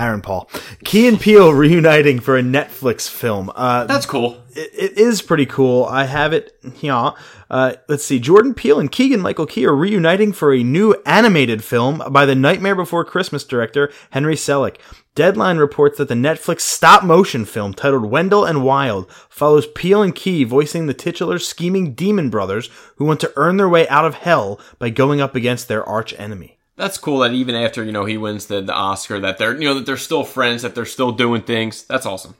Aaron 0.00 0.22
Paul, 0.22 0.48
Key 0.84 1.06
and 1.06 1.20
Peele 1.20 1.52
reuniting 1.52 2.18
for 2.20 2.36
a 2.36 2.42
Netflix 2.42 3.08
film. 3.08 3.52
Uh, 3.54 3.84
That's 3.84 4.06
cool. 4.06 4.42
it, 4.54 4.70
it 4.74 4.98
is 4.98 5.22
pretty 5.22 5.46
cool. 5.46 5.84
I 5.84 6.04
have 6.04 6.32
it 6.32 6.52
here. 6.74 7.12
Uh, 7.50 7.74
let's 7.88 8.04
see. 8.04 8.20
Jordan 8.20 8.54
Peele 8.54 8.78
and 8.78 8.90
Keegan 8.90 9.20
Michael 9.20 9.46
Key 9.46 9.66
are 9.66 9.74
reuniting 9.74 10.32
for 10.32 10.54
a 10.54 10.62
new 10.62 10.94
animated 11.04 11.64
film 11.64 12.00
by 12.10 12.24
the 12.24 12.36
Nightmare 12.36 12.76
Before 12.76 13.04
Christmas 13.04 13.44
director 13.44 13.92
Henry 14.10 14.36
Selick. 14.36 14.76
Deadline 15.16 15.58
reports 15.58 15.98
that 15.98 16.06
the 16.06 16.14
Netflix 16.14 16.60
stop 16.60 17.02
motion 17.02 17.44
film 17.44 17.74
titled 17.74 18.08
Wendell 18.08 18.44
and 18.44 18.62
Wild 18.62 19.10
follows 19.28 19.66
Peele 19.66 20.02
and 20.02 20.14
Key 20.14 20.44
voicing 20.44 20.86
the 20.86 20.94
titular 20.94 21.40
scheming 21.40 21.94
demon 21.94 22.30
brothers 22.30 22.70
who 22.96 23.04
want 23.04 23.18
to 23.20 23.32
earn 23.34 23.56
their 23.56 23.68
way 23.68 23.88
out 23.88 24.04
of 24.04 24.14
hell 24.14 24.60
by 24.78 24.88
going 24.88 25.20
up 25.20 25.34
against 25.34 25.66
their 25.66 25.84
arch 25.84 26.14
enemy. 26.16 26.59
That's 26.80 26.96
cool 26.96 27.18
that 27.18 27.34
even 27.34 27.54
after 27.54 27.84
you 27.84 27.92
know 27.92 28.06
he 28.06 28.16
wins 28.16 28.46
the, 28.46 28.62
the 28.62 28.72
Oscar, 28.72 29.20
that 29.20 29.36
they're 29.36 29.54
you 29.54 29.68
know 29.68 29.74
that 29.74 29.84
they're 29.84 29.98
still 29.98 30.24
friends, 30.24 30.62
that 30.62 30.74
they're 30.74 30.86
still 30.86 31.12
doing 31.12 31.42
things. 31.42 31.84
That's 31.84 32.06
awesome. 32.06 32.34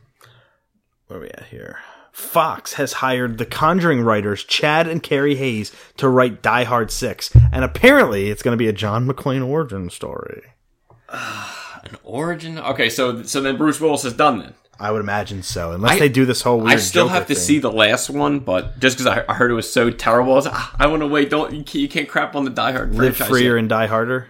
Where 1.07 1.19
are 1.19 1.23
we 1.23 1.29
at 1.29 1.49
here? 1.51 1.79
Fox 2.11 2.73
has 2.75 2.95
hired 2.95 3.37
the 3.37 3.45
Conjuring 3.45 4.01
writers 4.01 4.43
Chad 4.43 4.89
and 4.89 5.03
Carey 5.03 5.35
Hayes 5.35 5.73
to 5.99 6.09
write 6.09 6.41
Die 6.41 6.65
Hard 6.65 6.91
6, 6.91 7.37
and 7.53 7.65
apparently 7.65 8.31
it's 8.31 8.43
going 8.43 8.55
to 8.55 8.63
be 8.63 8.69
a 8.69 8.73
John 8.73 9.07
McClane 9.07 9.47
origin 9.47 9.91
story. 9.91 10.43
An 11.11 11.97
origin. 12.03 12.59
Okay, 12.59 12.89
so 12.89 13.23
so 13.23 13.43
then 13.43 13.59
Bruce 13.59 13.79
Willis 13.79 14.07
is 14.07 14.15
done 14.15 14.39
then. 14.39 14.55
I 14.81 14.91
would 14.91 15.01
imagine 15.03 15.43
so, 15.43 15.73
unless 15.73 15.93
I- 15.93 15.99
they 15.99 16.09
do 16.09 16.25
this 16.25 16.41
whole 16.43 16.59
weird 16.59 16.73
I 16.73 16.77
still 16.77 17.05
Joker 17.05 17.15
have 17.15 17.27
to 17.27 17.35
thing. 17.35 17.43
see 17.43 17.59
the 17.59 17.71
last 17.71 18.09
one, 18.11 18.39
but 18.41 18.81
just 18.81 18.97
because 18.97 19.07
I, 19.07 19.25
I 19.29 19.35
heard 19.35 19.51
it 19.51 19.55
was 19.55 19.71
so 19.71 19.91
terrible, 19.91 20.33
I, 20.33 20.39
like, 20.41 20.53
"Ah, 20.55 20.75
I 20.79 20.87
want 20.87 21.03
to 21.03 21.07
wait. 21.07 21.29
Don't 21.29 21.53
you 21.53 21.63
can't, 21.63 21.75
you 21.77 21.89
can't 21.89 22.09
crap 22.09 22.35
on 22.35 22.45
the 22.45 22.51
Die 22.51 22.73
Hard 22.73 22.95
Live 22.95 23.17
franchise 23.17 23.29
Freer 23.29 23.53
yet." 23.57 23.59
and 23.61 23.69
Die 23.69 23.87
Harder. 23.87 24.29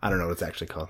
I 0.00 0.10
don't 0.10 0.20
know 0.20 0.26
what 0.26 0.32
it's 0.34 0.42
actually 0.42 0.68
called. 0.68 0.88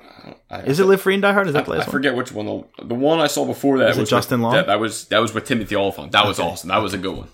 I- 0.50 0.60
Is 0.64 0.80
it 0.80 0.84
Live 0.84 1.00
Free 1.00 1.14
and 1.14 1.22
Die 1.22 1.32
Hard? 1.32 1.46
Is 1.46 1.54
that 1.54 1.64
the 1.64 1.72
I 1.72 1.76
last 1.78 1.86
one? 1.86 1.92
forget 1.92 2.14
which 2.14 2.30
one. 2.30 2.44
The, 2.44 2.84
the 2.84 2.94
one 2.94 3.20
I 3.20 3.26
saw 3.26 3.46
before 3.46 3.78
that 3.78 3.88
it 3.88 3.96
was 3.96 4.10
Justin 4.10 4.40
with, 4.40 4.44
Long? 4.44 4.52
That, 4.52 4.66
that 4.66 4.80
was 4.80 5.06
that 5.06 5.18
was 5.20 5.32
with 5.32 5.46
Timothy 5.46 5.74
Olyphant. 5.76 6.12
That 6.12 6.26
was 6.26 6.38
awesome. 6.38 6.68
That 6.68 6.82
was 6.82 6.92
a 6.92 6.98
good 6.98 7.16
one. 7.16 7.28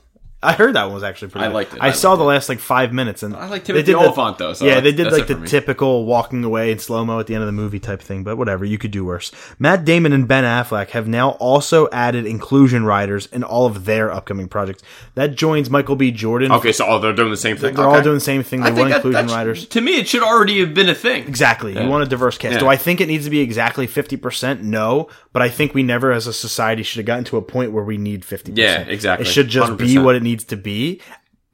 I 0.44 0.52
heard 0.52 0.74
that 0.74 0.84
one 0.84 0.94
was 0.94 1.02
actually 1.02 1.28
pretty. 1.30 1.44
I 1.46 1.48
good. 1.48 1.54
liked 1.54 1.74
it. 1.74 1.80
I, 1.82 1.88
I 1.88 1.90
saw 1.92 2.10
liked 2.10 2.18
the 2.18 2.24
it. 2.24 2.28
last 2.28 2.48
like 2.48 2.58
five 2.60 2.92
minutes, 2.92 3.22
and 3.22 3.34
I 3.34 3.48
like 3.48 3.62
they 3.64 3.72
Timothy 3.74 3.86
did 3.86 3.94
the- 3.94 3.98
Olyphant 3.98 4.38
though. 4.38 4.52
So 4.52 4.64
yeah, 4.66 4.80
they 4.80 4.92
did 4.92 5.10
like 5.12 5.26
the 5.26 5.44
typical 5.46 6.04
walking 6.04 6.44
away 6.44 6.70
in 6.72 6.78
slow 6.78 7.04
mo 7.04 7.18
at 7.20 7.26
the 7.26 7.34
end 7.34 7.42
of 7.42 7.46
the 7.46 7.52
movie 7.52 7.80
type 7.80 8.00
thing. 8.02 8.24
But 8.24 8.36
whatever, 8.36 8.64
you 8.64 8.78
could 8.78 8.90
do 8.90 9.04
worse. 9.04 9.32
Matt 9.58 9.84
Damon 9.84 10.12
and 10.12 10.28
Ben 10.28 10.44
Affleck 10.44 10.90
have 10.90 11.08
now 11.08 11.30
also 11.32 11.88
added 11.90 12.26
inclusion 12.26 12.84
riders 12.84 13.26
in 13.26 13.42
all 13.42 13.66
of 13.66 13.84
their 13.84 14.12
upcoming 14.12 14.48
projects. 14.48 14.82
That 15.14 15.34
joins 15.36 15.70
Michael 15.70 15.96
B. 15.96 16.10
Jordan. 16.10 16.52
Okay, 16.52 16.72
so 16.72 16.86
oh, 16.86 16.98
they're 16.98 17.12
doing 17.12 17.30
the 17.30 17.36
same 17.36 17.56
thing. 17.56 17.74
They're 17.74 17.84
Okay. 17.86 17.96
all 17.98 18.02
doing 18.02 18.16
the 18.16 18.20
same 18.20 18.42
thing. 18.42 18.60
They 18.62 18.72
want 18.72 18.90
that- 18.90 18.96
inclusion 18.96 19.26
riders. 19.28 19.66
To 19.68 19.80
me, 19.80 19.92
it 19.98 20.08
should 20.08 20.22
already 20.22 20.60
have 20.60 20.74
been 20.74 20.88
a 20.88 20.94
thing. 20.94 21.26
Exactly. 21.28 21.72
You 21.80 21.88
want 21.88 22.02
a 22.04 22.08
diverse 22.08 22.36
cast. 22.38 22.54
Yeah. 22.54 22.58
Do 22.58 22.66
I 22.68 22.76
think 22.76 23.00
it 23.00 23.06
needs 23.06 23.24
to 23.24 23.30
be 23.30 23.40
exactly 23.40 23.86
50%? 23.86 24.62
No. 24.62 25.08
But 25.32 25.42
I 25.42 25.48
think 25.48 25.74
we 25.74 25.82
never 25.82 26.12
as 26.12 26.26
a 26.26 26.32
society 26.32 26.82
should 26.82 26.98
have 26.98 27.06
gotten 27.06 27.24
to 27.24 27.36
a 27.36 27.42
point 27.42 27.72
where 27.72 27.84
we 27.84 27.96
need 27.98 28.22
50%. 28.24 28.56
Yeah, 28.56 28.80
exactly. 28.80 29.26
It 29.26 29.30
should 29.30 29.48
just 29.48 29.76
be 29.76 29.94
100%. 29.96 30.04
what 30.04 30.16
it 30.16 30.22
needs 30.22 30.33
to 30.44 30.56
be, 30.56 31.00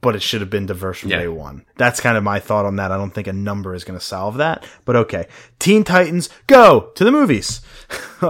but 0.01 0.15
it 0.15 0.21
should 0.23 0.41
have 0.41 0.49
been 0.49 0.65
diverse 0.65 0.97
from 0.99 1.11
Yeah. 1.11 1.19
day 1.19 1.27
one. 1.27 1.63
That's 1.77 1.99
kind 2.01 2.17
of 2.17 2.23
my 2.23 2.39
thought 2.39 2.65
on 2.65 2.77
that. 2.77 2.91
I 2.91 2.97
don't 2.97 3.13
think 3.13 3.27
a 3.27 3.33
number 3.33 3.75
is 3.75 3.83
going 3.83 3.99
to 3.99 4.03
solve 4.03 4.37
that, 4.37 4.65
but 4.83 4.95
okay. 4.95 5.27
Teen 5.59 5.83
Titans, 5.83 6.27
go 6.47 6.89
to 6.95 7.03
the 7.03 7.11
movies. 7.11 7.61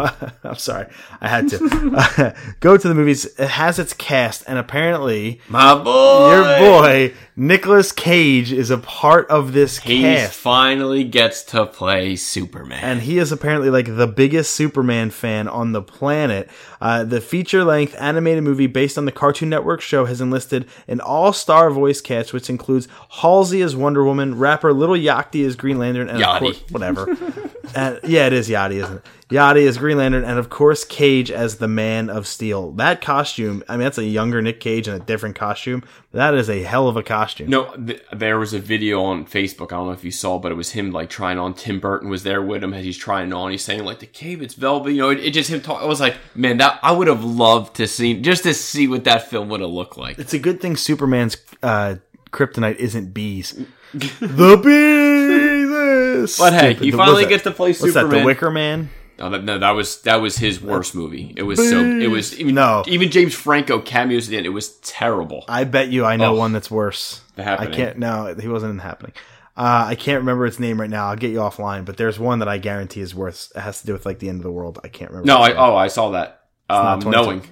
I'm 0.44 0.56
sorry. 0.56 0.88
I 1.20 1.28
had 1.28 1.48
to. 1.50 2.36
go 2.60 2.78
to 2.78 2.88
the 2.88 2.94
movies. 2.96 3.26
It 3.26 3.50
has 3.50 3.78
its 3.80 3.94
cast, 3.94 4.44
and 4.48 4.58
apparently 4.58 5.42
My 5.50 5.76
boy, 5.76 6.32
your 6.32 6.44
boy, 6.60 7.14
Nicolas 7.36 7.92
Cage, 7.92 8.52
is 8.54 8.70
a 8.70 8.78
part 8.78 9.28
of 9.30 9.54
this 9.54 9.80
he 9.80 10.02
cast. 10.02 10.34
finally 10.34 11.04
gets 11.04 11.44
to 11.46 11.66
play 11.66 12.16
Superman. 12.16 12.80
and 12.84 13.02
he 13.02 13.18
is 13.18 13.32
apparently 13.32 13.70
like 13.70 13.96
the 13.98 14.08
biggest 14.08 14.52
Superman 14.52 15.10
fan 15.10 15.48
on 15.48 15.72
the 15.74 15.82
planet. 15.82 16.50
Uh, 16.80 17.04
the 17.04 17.22
feature 17.22 17.64
length 17.64 17.96
animated 18.00 18.44
movie 18.44 18.68
based 18.68 18.98
on 18.98 19.06
the 19.06 19.12
Cartoon 19.12 19.50
Network 19.50 19.82
show 19.82 20.06
has 20.06 20.22
enlisted 20.22 20.68
an 20.88 21.00
all 21.02 21.34
star 21.34 21.70
voice 21.70 22.02
cast, 22.02 22.34
which 22.34 22.50
includes 22.50 22.88
Halsey 23.22 23.62
as 23.62 23.76
Wonder 23.76 24.04
Woman, 24.04 24.38
rapper 24.38 24.74
Lil 24.74 24.92
Yachty 24.92 25.46
as 25.46 25.56
Green 25.56 25.78
Lantern, 25.78 26.10
and 26.10 26.24
of 26.24 26.40
course, 26.40 26.64
whatever. 26.70 27.10
and, 27.76 28.00
yeah, 28.04 28.28
it 28.28 28.34
is 28.34 28.50
Yachty, 28.50 28.84
isn't 28.84 28.98
it? 28.98 29.06
Yachty 29.32 29.66
as 29.66 29.78
Green 29.78 29.98
Lantern, 29.98 30.26
and 30.26 30.38
of 30.38 30.50
course, 30.50 30.84
Cage 30.84 31.32
as 31.32 31.56
the 31.56 31.68
Man 31.68 32.10
of 32.10 32.28
Steel. 32.28 32.72
That 32.74 33.02
costume, 33.02 33.64
I 33.70 33.74
mean, 33.74 33.84
that's 33.84 33.98
a 33.98 34.04
younger 34.04 34.42
Nick 34.42 34.60
Cage 34.60 34.88
in 34.88 34.94
a 34.94 35.00
different 35.00 35.36
costume. 35.36 35.84
That 36.12 36.34
is 36.34 36.50
a 36.50 36.62
hell 36.64 36.90
of 36.90 36.98
a 36.98 37.04
costume. 37.04 37.50
No, 37.50 37.74
th- 37.76 38.04
there 38.12 38.38
was 38.38 38.54
a 38.54 38.60
video 38.60 39.02
on 39.02 39.26
Facebook. 39.26 39.68
I 39.68 39.78
don't 39.78 39.88
know 39.88 39.94
if 39.94 40.04
you 40.04 40.12
saw, 40.12 40.38
but 40.38 40.52
it 40.52 40.56
was 40.56 40.72
him 40.72 40.92
like 40.92 41.10
trying 41.10 41.40
on. 41.40 41.54
Tim 41.54 41.80
Burton 41.80 42.10
was 42.10 42.24
there 42.24 42.42
with 42.42 42.64
him 42.64 42.74
as 42.74 42.84
he's 42.84 42.98
trying 42.98 43.32
on. 43.32 43.52
He's 43.52 43.64
saying 43.64 43.86
like 43.86 44.00
the 44.00 44.06
cape, 44.06 44.42
it's 44.42 44.54
velvet. 44.54 44.92
You 44.92 44.98
know, 44.98 45.10
it, 45.12 45.20
it 45.20 45.32
just 45.32 45.50
him 45.50 45.62
talk. 45.62 45.82
I 45.82 45.86
was 45.86 46.02
like, 46.02 46.18
man, 46.36 46.58
that 46.58 46.80
I 46.84 46.92
would 46.92 47.08
have 47.08 47.24
loved 47.24 47.78
to 47.78 47.88
see 47.88 48.20
just 48.20 48.44
to 48.44 48.54
see 48.54 48.88
what 48.88 49.06
that 49.06 49.30
film 49.30 49.48
would 49.50 49.62
have 49.62 49.70
looked 49.70 49.98
like. 49.98 50.20
It's 50.20 50.34
a 50.34 50.40
good 50.40 50.60
thing 50.60 50.76
Superman's 50.76 51.38
uh, 51.64 51.96
kryptonite 52.32 52.76
isn't 52.76 53.14
bees. 53.14 53.54
the 53.94 54.58
bees. 54.62 56.38
But 56.38 56.54
hey, 56.54 56.74
Stupid. 56.74 56.84
he 56.84 56.92
finally 56.92 57.24
that? 57.24 57.30
gets 57.30 57.44
to 57.44 57.52
play 57.52 57.70
What's 57.70 57.82
that? 57.82 57.94
Superman. 57.94 58.20
The 58.20 58.26
Wicker 58.26 58.52
Man. 58.52 58.90
No, 59.22 59.30
that, 59.30 59.44
no, 59.44 59.60
that 59.60 59.72
was 59.72 60.02
that 60.02 60.16
was 60.22 60.36
his 60.38 60.60
worst 60.62 60.96
movie. 60.96 61.32
It 61.38 61.44
was 61.44 61.58
so. 61.70 61.80
It 61.80 62.08
was 62.10 62.38
even 62.40 62.56
No. 62.56 62.84
even 62.88 63.12
James 63.12 63.36
Franco 63.36 63.80
cameos 63.80 64.26
at 64.28 64.32
the 64.32 64.38
end. 64.38 64.46
It 64.48 64.50
was 64.50 64.70
terrible. 64.80 65.46
I 65.48 65.64
bet 65.64 65.90
you 65.90 66.06
I 66.06 66.18
know 66.18 66.34
Oh. 66.34 66.38
one 66.40 66.52
that's 66.54 66.72
worse. 66.72 67.22
The 67.36 67.44
I 67.44 67.46
Happening. 67.46 67.74
can't. 67.74 67.98
No, 68.00 68.34
he 68.40 68.48
wasn't 68.48 68.72
in 68.72 68.78
the 68.78 68.84
happening. 68.84 69.14
Uh, 69.56 69.86
I 69.90 69.96
can't 69.96 70.20
remember 70.22 70.46
its 70.48 70.60
name 70.60 70.80
right 70.82 70.90
now. 70.90 71.08
I'll 71.10 71.16
get 71.16 71.30
you 71.32 71.38
offline. 71.38 71.86
But 71.86 71.98
there's 71.98 72.18
one 72.18 72.40
that 72.40 72.48
I 72.48 72.58
guarantee 72.58 73.02
is 73.02 73.14
worse. 73.14 73.52
It 73.56 73.60
has 73.60 73.82
to 73.82 73.86
do 73.88 73.94
with 73.94 74.06
like 74.08 74.18
the 74.20 74.28
end 74.30 74.40
of 74.40 74.44
the 74.44 74.52
world. 74.52 74.80
I 74.84 74.88
can't 74.88 75.12
remember. 75.12 75.28
No, 75.28 75.38
I 75.38 75.54
oh 75.54 75.76
I 75.76 75.88
saw 75.88 76.12
that. 76.12 76.42
Um, 76.70 77.00
knowing. 77.02 77.44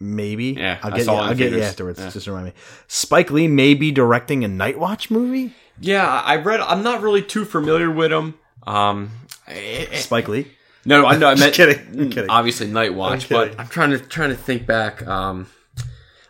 maybe. 0.00 0.56
Yeah, 0.58 0.78
I'll 0.82 0.92
I 0.92 0.96
get 0.96 1.06
you. 1.06 1.12
it 1.12 1.16
I'll 1.16 1.34
get 1.34 1.52
you 1.52 1.60
afterwards. 1.62 1.98
Yeah. 2.00 2.10
Just 2.10 2.26
remind 2.26 2.46
me. 2.46 2.52
Spike 2.88 3.30
Lee 3.30 3.46
may 3.48 3.74
be 3.74 3.92
directing 3.92 4.44
a 4.44 4.48
Nightwatch 4.48 5.10
movie. 5.10 5.54
Yeah, 5.80 6.06
I 6.08 6.36
read. 6.36 6.60
I'm 6.60 6.82
not 6.82 7.02
really 7.02 7.22
too 7.22 7.44
familiar 7.44 7.90
with 7.90 8.12
him. 8.12 8.34
Um, 8.66 9.10
it- 9.46 9.92
it- 9.92 9.98
Spike 10.00 10.28
Lee. 10.28 10.50
No, 10.86 11.04
I 11.04 11.16
know. 11.16 11.28
I 11.28 11.34
meant 11.34 11.54
kidding. 11.54 11.78
I'm 12.00 12.10
kidding. 12.10 12.30
obviously 12.30 12.68
Nightwatch, 12.68 13.30
I'm 13.30 13.50
but. 13.50 13.60
I'm 13.60 13.66
trying 13.66 13.90
to 13.90 13.98
trying 13.98 14.30
to 14.30 14.36
think 14.36 14.66
back. 14.66 15.06
Um, 15.06 15.48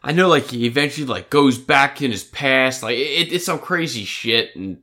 I 0.03 0.13
know 0.13 0.29
like 0.29 0.51
he 0.51 0.67
eventually 0.67 1.07
like 1.07 1.31
goes 1.31 1.59
back 1.59 2.01
in 2.01 2.11
his 2.11 2.25
past, 2.25 2.83
like 2.83 2.97
it, 2.97 3.33
it's 3.33 3.45
some 3.45 3.59
crazy 3.59 4.05
shit, 4.05 4.57
and 4.57 4.79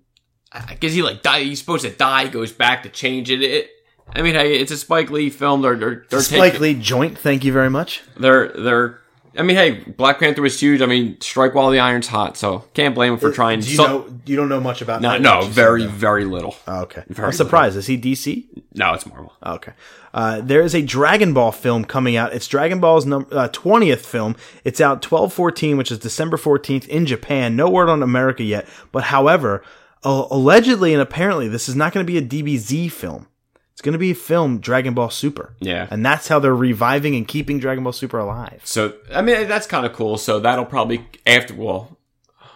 I 0.51 0.75
guess 0.75 0.93
he 0.93 1.01
like 1.01 1.23
die. 1.23 1.41
He's 1.41 1.59
supposed 1.59 1.85
to 1.85 1.89
die, 1.89 2.27
goes 2.27 2.51
back 2.51 2.83
to 2.83 2.89
change 2.89 3.31
it. 3.31 3.41
it 3.41 3.71
I 4.07 4.21
mean, 4.21 4.35
hey, 4.35 4.57
it's 4.59 4.71
a 4.71 4.77
Spike 4.77 5.09
Lee 5.09 5.29
film. 5.29 5.61
They're 5.61 5.75
they're, 5.75 6.05
they're 6.09 6.21
Spike 6.21 6.53
taking, 6.53 6.61
Lee 6.61 6.73
joint. 6.75 7.17
Thank 7.17 7.43
you 7.43 7.51
very 7.51 7.69
much. 7.69 8.03
They're 8.17 8.49
they're. 8.49 8.99
I 9.37 9.41
mean, 9.41 9.55
hey, 9.55 9.71
Black 9.71 10.19
Panther 10.19 10.41
was 10.41 10.59
huge. 10.59 10.81
I 10.81 10.85
mean, 10.85 11.19
strike 11.19 11.55
while 11.55 11.71
the 11.71 11.79
iron's 11.79 12.07
hot. 12.07 12.37
So 12.37 12.59
can't 12.73 12.93
blame 12.93 13.13
him 13.13 13.19
for 13.19 13.31
trying. 13.31 13.61
Do 13.61 13.69
you 13.69 13.75
so- 13.75 13.87
know? 13.87 14.19
You 14.25 14.35
don't 14.35 14.47
know 14.49 14.61
much 14.61 14.81
about. 14.81 15.01
no, 15.01 15.17
no, 15.17 15.41
very 15.41 15.85
very 15.85 16.23
little. 16.25 16.55
Oh, 16.67 16.81
okay. 16.83 17.03
Very 17.09 17.27
I'm 17.27 17.33
surprised. 17.33 17.75
Is 17.75 17.87
he 17.87 17.97
DC? 17.97 18.45
No, 18.73 18.93
it's 18.93 19.05
Marvel. 19.05 19.33
Okay. 19.45 19.73
Uh, 20.13 20.39
there 20.41 20.61
is 20.61 20.73
a 20.75 20.81
Dragon 20.81 21.33
Ball 21.33 21.51
film 21.51 21.83
coming 21.85 22.15
out. 22.15 22.33
It's 22.33 22.47
Dragon 22.47 22.79
Ball's 22.79 23.05
num- 23.05 23.27
uh, 23.31 23.49
20th 23.49 24.01
film. 24.05 24.35
It's 24.63 24.79
out 24.79 25.01
12-14, 25.01 25.75
which 25.77 25.91
is 25.91 25.97
December 25.99 26.37
14th 26.37 26.87
in 26.87 27.05
Japan. 27.07 27.55
No 27.55 27.69
word 27.69 27.89
on 27.89 28.03
America 28.03 28.43
yet. 28.43 28.67
But 28.91 29.05
however, 29.05 29.63
uh, 30.03 30.27
allegedly 30.29 30.93
and 30.93 31.01
apparently, 31.01 31.47
this 31.47 31.67
is 31.67 31.75
not 31.75 31.93
going 31.93 32.05
to 32.05 32.11
be 32.11 32.17
a 32.19 32.21
DBZ 32.43 32.91
film. 32.91 33.27
It's 33.73 33.81
going 33.81 33.93
to 33.93 33.99
be 33.99 34.11
a 34.11 34.15
film 34.15 34.59
Dragon 34.59 34.93
Ball 34.93 35.09
Super. 35.09 35.55
Yeah. 35.59 35.87
And 35.89 36.05
that's 36.05 36.27
how 36.27 36.37
they're 36.37 36.55
reviving 36.55 37.15
and 37.15 37.27
keeping 37.27 37.59
Dragon 37.59 37.83
Ball 37.83 37.93
Super 37.93 38.19
alive. 38.19 38.61
So 38.63 38.93
I 39.11 39.21
mean 39.23 39.47
that's 39.47 39.65
kind 39.65 39.85
of 39.85 39.93
cool. 39.93 40.17
So 40.17 40.39
that'll 40.39 40.65
probably 40.65 41.07
after 41.25 41.55
well, 41.55 41.97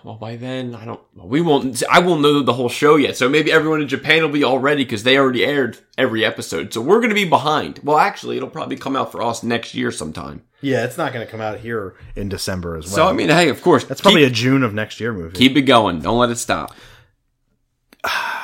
well 0.04 0.16
by 0.16 0.36
then 0.36 0.76
I 0.76 0.86
don't. 0.86 1.02
We 1.16 1.42
won't. 1.42 1.82
I 1.90 2.00
won't 2.00 2.22
know 2.22 2.44
the 2.44 2.54
whole 2.54 2.70
show 2.70 2.98
yet. 2.98 3.18
So 3.18 3.28
maybe 3.30 3.52
everyone 3.52 3.82
in 3.82 3.88
Japan 3.88 4.22
will 4.22 4.30
be 4.30 4.44
all 4.44 4.60
ready 4.60 4.84
because 4.84 5.02
they 5.02 5.18
already 5.18 5.44
aired 5.44 5.80
every 5.98 6.24
episode. 6.24 6.72
So 6.72 6.82
we're 6.82 7.02
gonna 7.02 7.16
be 7.16 7.28
behind. 7.28 7.80
Well, 7.84 7.98
actually, 7.98 8.38
it'll 8.38 8.50
probably 8.50 8.78
come 8.78 8.96
out 8.96 9.12
for 9.12 9.24
us 9.24 9.42
next 9.42 9.74
year 9.74 9.92
sometime. 9.92 10.44
Yeah, 10.62 10.86
it's 10.86 10.98
not 10.98 11.14
going 11.14 11.24
to 11.24 11.32
come 11.32 11.40
out 11.40 11.60
here 11.60 11.94
in 12.16 12.30
December 12.30 12.78
as 12.78 12.86
well. 12.88 12.96
So 12.96 13.08
I 13.08 13.14
mean, 13.14 13.30
hey, 13.30 13.50
of 13.50 13.62
course, 13.62 13.84
that's 13.84 14.02
probably 14.02 14.22
keep, 14.22 14.32
a 14.32 14.34
June 14.34 14.64
of 14.64 14.74
next 14.74 15.00
year 15.00 15.14
movie. 15.14 15.38
keep 15.38 15.56
it 15.56 15.64
going. 15.64 16.00
Don't 16.00 16.18
let 16.18 16.32
it 16.32 16.38
stop. 16.38 16.74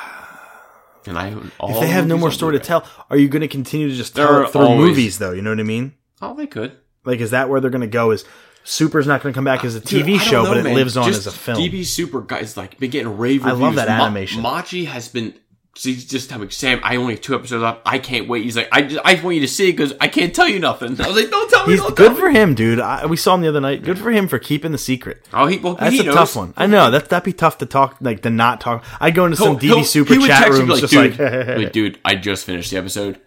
And 1.06 1.18
I, 1.18 1.28
if 1.62 1.80
they 1.80 1.88
have 1.88 2.06
no 2.06 2.16
more 2.18 2.30
story 2.30 2.58
to 2.58 2.64
tell, 2.64 2.86
are 3.10 3.16
you 3.16 3.28
going 3.28 3.42
to 3.42 3.48
continue 3.48 3.88
to 3.88 3.94
just 3.94 4.16
tell 4.16 4.42
it 4.44 4.50
through 4.50 4.62
always- 4.62 4.78
movies 4.88 5.18
though? 5.18 5.32
You 5.32 5.42
know 5.42 5.50
what 5.50 5.60
I 5.60 5.64
mean? 5.64 5.94
Oh, 6.22 6.34
they 6.34 6.46
could. 6.46 6.76
Like, 7.04 7.20
is 7.20 7.32
that 7.32 7.48
where 7.50 7.60
they're 7.60 7.70
going 7.70 7.82
to 7.82 7.86
go? 7.86 8.10
Is 8.12 8.24
Super's 8.66 9.06
not 9.06 9.22
going 9.22 9.32
to 9.32 9.36
come 9.36 9.44
back 9.44 9.62
uh, 9.62 9.66
as 9.66 9.76
a 9.76 9.80
TV 9.80 10.16
don't 10.16 10.18
show, 10.20 10.42
know, 10.44 10.48
but 10.50 10.56
it 10.58 10.64
man. 10.64 10.74
lives 10.74 10.96
on 10.96 11.04
Just 11.04 11.26
as 11.26 11.34
a 11.34 11.36
film? 11.36 11.58
DB 11.58 11.84
Super 11.84 12.22
guys 12.22 12.56
like 12.56 12.78
been 12.78 12.90
getting 12.90 13.18
rave 13.18 13.44
I 13.44 13.50
love 13.52 13.74
that 13.74 13.88
Ma- 13.88 14.04
animation. 14.06 14.40
Machi 14.42 14.86
has 14.86 15.08
been. 15.08 15.34
He's 15.76 16.04
just 16.04 16.30
telling 16.30 16.46
me, 16.46 16.52
Sam, 16.52 16.78
I 16.84 16.96
only 16.96 17.14
have 17.14 17.20
two 17.20 17.34
episodes 17.34 17.62
left. 17.62 17.80
I 17.84 17.98
can't 17.98 18.28
wait. 18.28 18.44
He's 18.44 18.56
like, 18.56 18.68
I 18.70 18.82
just, 18.82 19.00
I 19.04 19.14
want 19.22 19.34
you 19.34 19.40
to 19.40 19.48
see 19.48 19.72
because 19.72 19.92
I 20.00 20.06
can't 20.06 20.32
tell 20.34 20.48
you 20.48 20.60
nothing. 20.60 21.00
I 21.00 21.08
was 21.08 21.16
like, 21.16 21.30
don't 21.30 21.50
tell 21.50 21.66
me. 21.66 21.72
He's 21.72 21.80
don't 21.82 21.96
good 21.96 22.08
tell 22.12 22.16
for 22.16 22.30
me. 22.30 22.38
him, 22.38 22.54
dude. 22.54 22.78
I, 22.78 23.06
we 23.06 23.16
saw 23.16 23.34
him 23.34 23.40
the 23.40 23.48
other 23.48 23.60
night. 23.60 23.82
Good 23.82 23.98
for 23.98 24.12
him 24.12 24.28
for 24.28 24.38
keeping 24.38 24.70
the 24.72 24.78
secret. 24.78 25.26
Oh, 25.32 25.46
he, 25.46 25.58
well, 25.58 25.74
That's 25.74 25.92
he 25.92 26.00
a 26.00 26.04
knows. 26.04 26.14
tough 26.14 26.36
one. 26.36 26.54
I 26.56 26.66
know 26.66 26.90
that 26.92 27.08
that'd 27.08 27.24
be 27.24 27.32
tough 27.32 27.58
to 27.58 27.66
talk, 27.66 27.96
like 28.00 28.22
to 28.22 28.30
not 28.30 28.60
talk. 28.60 28.84
I'd 29.00 29.16
go 29.16 29.24
into 29.24 29.36
some 29.36 29.58
He'll- 29.58 29.74
DB 29.74 29.76
he'll- 29.78 29.84
Super 29.84 30.14
chat 30.18 30.48
rooms, 30.48 30.68
like, 30.68 30.80
just 30.80 30.92
dude, 30.92 31.18
like, 31.18 31.48
like, 31.58 31.72
dude, 31.72 31.98
I 32.04 32.14
just 32.14 32.44
finished 32.46 32.70
the 32.70 32.76
episode. 32.76 33.20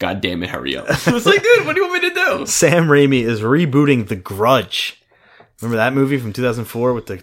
God 0.00 0.20
damn 0.20 0.42
it, 0.42 0.50
hurry 0.50 0.76
up. 0.76 0.86
I 1.08 1.12
was 1.12 1.26
like, 1.26 1.42
dude, 1.42 1.64
what 1.66 1.74
do 1.76 1.82
you 1.82 1.88
want 1.88 2.02
me 2.02 2.08
to 2.10 2.14
do? 2.14 2.46
Sam 2.46 2.86
Raimi 2.88 3.22
is 3.22 3.40
rebooting 3.40 4.08
The 4.08 4.16
Grudge. 4.16 5.00
Remember 5.60 5.76
that 5.76 5.92
movie 5.92 6.18
from 6.18 6.32
2004 6.32 6.92
with 6.92 7.06
the 7.06 7.22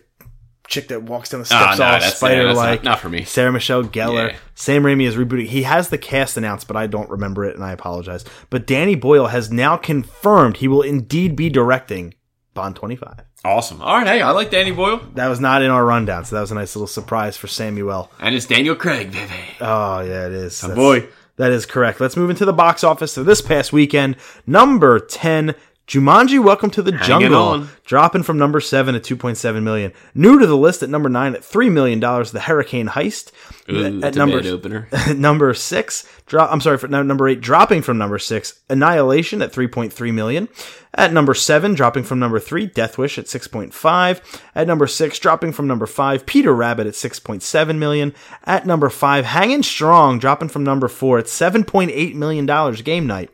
chick 0.68 0.88
that 0.90 1.04
walks 1.04 1.30
down 1.30 1.42
the 1.42 1.48
Ah, 1.54 1.74
steps 1.74 1.80
no, 1.80 1.86
all 1.86 2.00
spider 2.12 2.54
like. 2.54 2.84
not- 2.84 2.92
not 2.92 3.00
for 3.00 3.10
me. 3.10 3.24
Sarah 3.24 3.52
Michelle 3.52 3.84
Gellar. 3.84 4.32
Yeah. 4.32 4.36
Sam 4.56 4.84
Raimi 4.84 5.08
is 5.08 5.16
rebooting. 5.16 5.48
He 5.48 5.64
has 5.64 5.90
the 5.90 5.98
cast 5.98 6.38
announced, 6.38 6.68
but 6.68 6.76
I 6.78 6.88
don't 6.88 7.10
remember 7.10 7.44
it, 7.46 7.56
and 7.56 7.64
I 7.64 7.72
apologize. 7.72 8.26
But 8.50 8.66
Danny 8.68 8.96
Boyle 8.96 9.28
has 9.28 9.52
now 9.52 9.78
confirmed 9.78 10.58
he 10.58 10.68
will 10.68 10.82
indeed 10.82 11.36
be 11.36 11.50
directing 11.50 12.14
Bond 12.54 12.76
25. 12.76 13.16
Awesome. 13.44 13.82
All 13.82 13.96
right, 13.98 14.08
hey, 14.08 14.22
I 14.22 14.32
like 14.32 14.50
Danny 14.50 14.72
Boyle. 14.72 15.02
That 15.14 15.28
was 15.28 15.40
not 15.40 15.62
in 15.62 15.70
our 15.70 15.86
rundown, 15.86 16.26
so 16.26 16.36
that 16.36 16.42
was 16.42 16.52
a 16.52 16.56
nice 16.56 16.76
little 16.76 16.88
surprise 16.88 17.38
for 17.38 17.48
Samuel. 17.48 18.12
And 18.20 18.34
it's 18.34 18.46
Daniel 18.48 18.76
Craig, 18.76 19.12
baby. 19.12 19.32
Oh 19.62 20.00
yeah, 20.02 20.26
it 20.28 20.34
is. 20.34 20.62
Boy. 20.62 21.08
That 21.38 21.52
is 21.52 21.66
correct. 21.66 22.00
Let's 22.00 22.16
move 22.16 22.30
into 22.30 22.46
the 22.46 22.54
box 22.54 22.82
office. 22.84 23.12
So 23.12 23.22
this 23.22 23.42
past 23.42 23.74
weekend, 23.74 24.16
number 24.48 25.00
ten, 25.00 25.54
Jumanji: 25.88 26.44
Welcome 26.44 26.72
to 26.72 26.82
the 26.82 26.92
Hanging 26.92 27.30
Jungle, 27.30 27.42
on. 27.42 27.70
dropping 27.86 28.24
from 28.24 28.40
number 28.40 28.60
seven 28.60 28.96
at 28.96 29.04
two 29.04 29.16
point 29.16 29.38
seven 29.38 29.64
million. 29.64 29.94
New 30.16 30.40
to 30.40 30.48
the 30.48 30.58
list 30.58 30.82
at 30.82 30.90
number 30.90 31.10
nine 31.10 31.36
at 31.36 31.46
three 31.46 31.70
million 31.70 32.00
dollars. 32.00 32.32
The 32.32 32.40
Hurricane 32.40 32.88
Heist 32.88 33.32
Ooh, 33.70 34.02
at 34.02 34.16
number 34.16 34.42
opener. 34.44 34.88
number 35.16 35.54
six. 35.54 36.08
Drop. 36.26 36.52
I'm 36.52 36.60
sorry 36.60 36.80
for 36.80 36.88
number 36.88 37.28
eight, 37.30 37.40
dropping 37.40 37.84
from 37.84 38.00
number 38.00 38.18
six. 38.18 38.60
Annihilation 38.68 39.44
at 39.44 39.52
three 39.52 39.68
point 39.68 39.94
three 39.94 40.12
million. 40.12 40.50
At 40.96 41.14
number 41.14 41.36
seven, 41.36 41.76
dropping 41.76 42.04
from 42.04 42.18
number 42.18 42.40
three, 42.40 42.66
Death 42.66 42.98
Wish 42.98 43.20
at 43.20 43.28
six 43.28 43.48
point 43.48 43.72
five. 43.72 44.22
At 44.56 44.66
number 44.66 44.88
six, 44.88 45.20
dropping 45.20 45.52
from 45.52 45.68
number 45.68 45.86
five, 45.86 46.26
Peter 46.26 46.56
Rabbit 46.56 46.88
at 46.88 46.96
six 46.96 47.20
point 47.20 47.44
seven 47.44 47.78
million. 47.78 48.16
At 48.46 48.66
number 48.66 48.90
five, 48.90 49.26
hanging 49.26 49.62
strong, 49.62 50.18
dropping 50.18 50.50
from 50.50 50.64
number 50.64 50.88
four 50.88 51.20
at 51.20 51.28
seven 51.28 51.64
point 51.64 51.92
eight 51.94 52.16
million 52.16 52.48
dollars. 52.48 52.82
Game 52.82 53.06
night. 53.06 53.30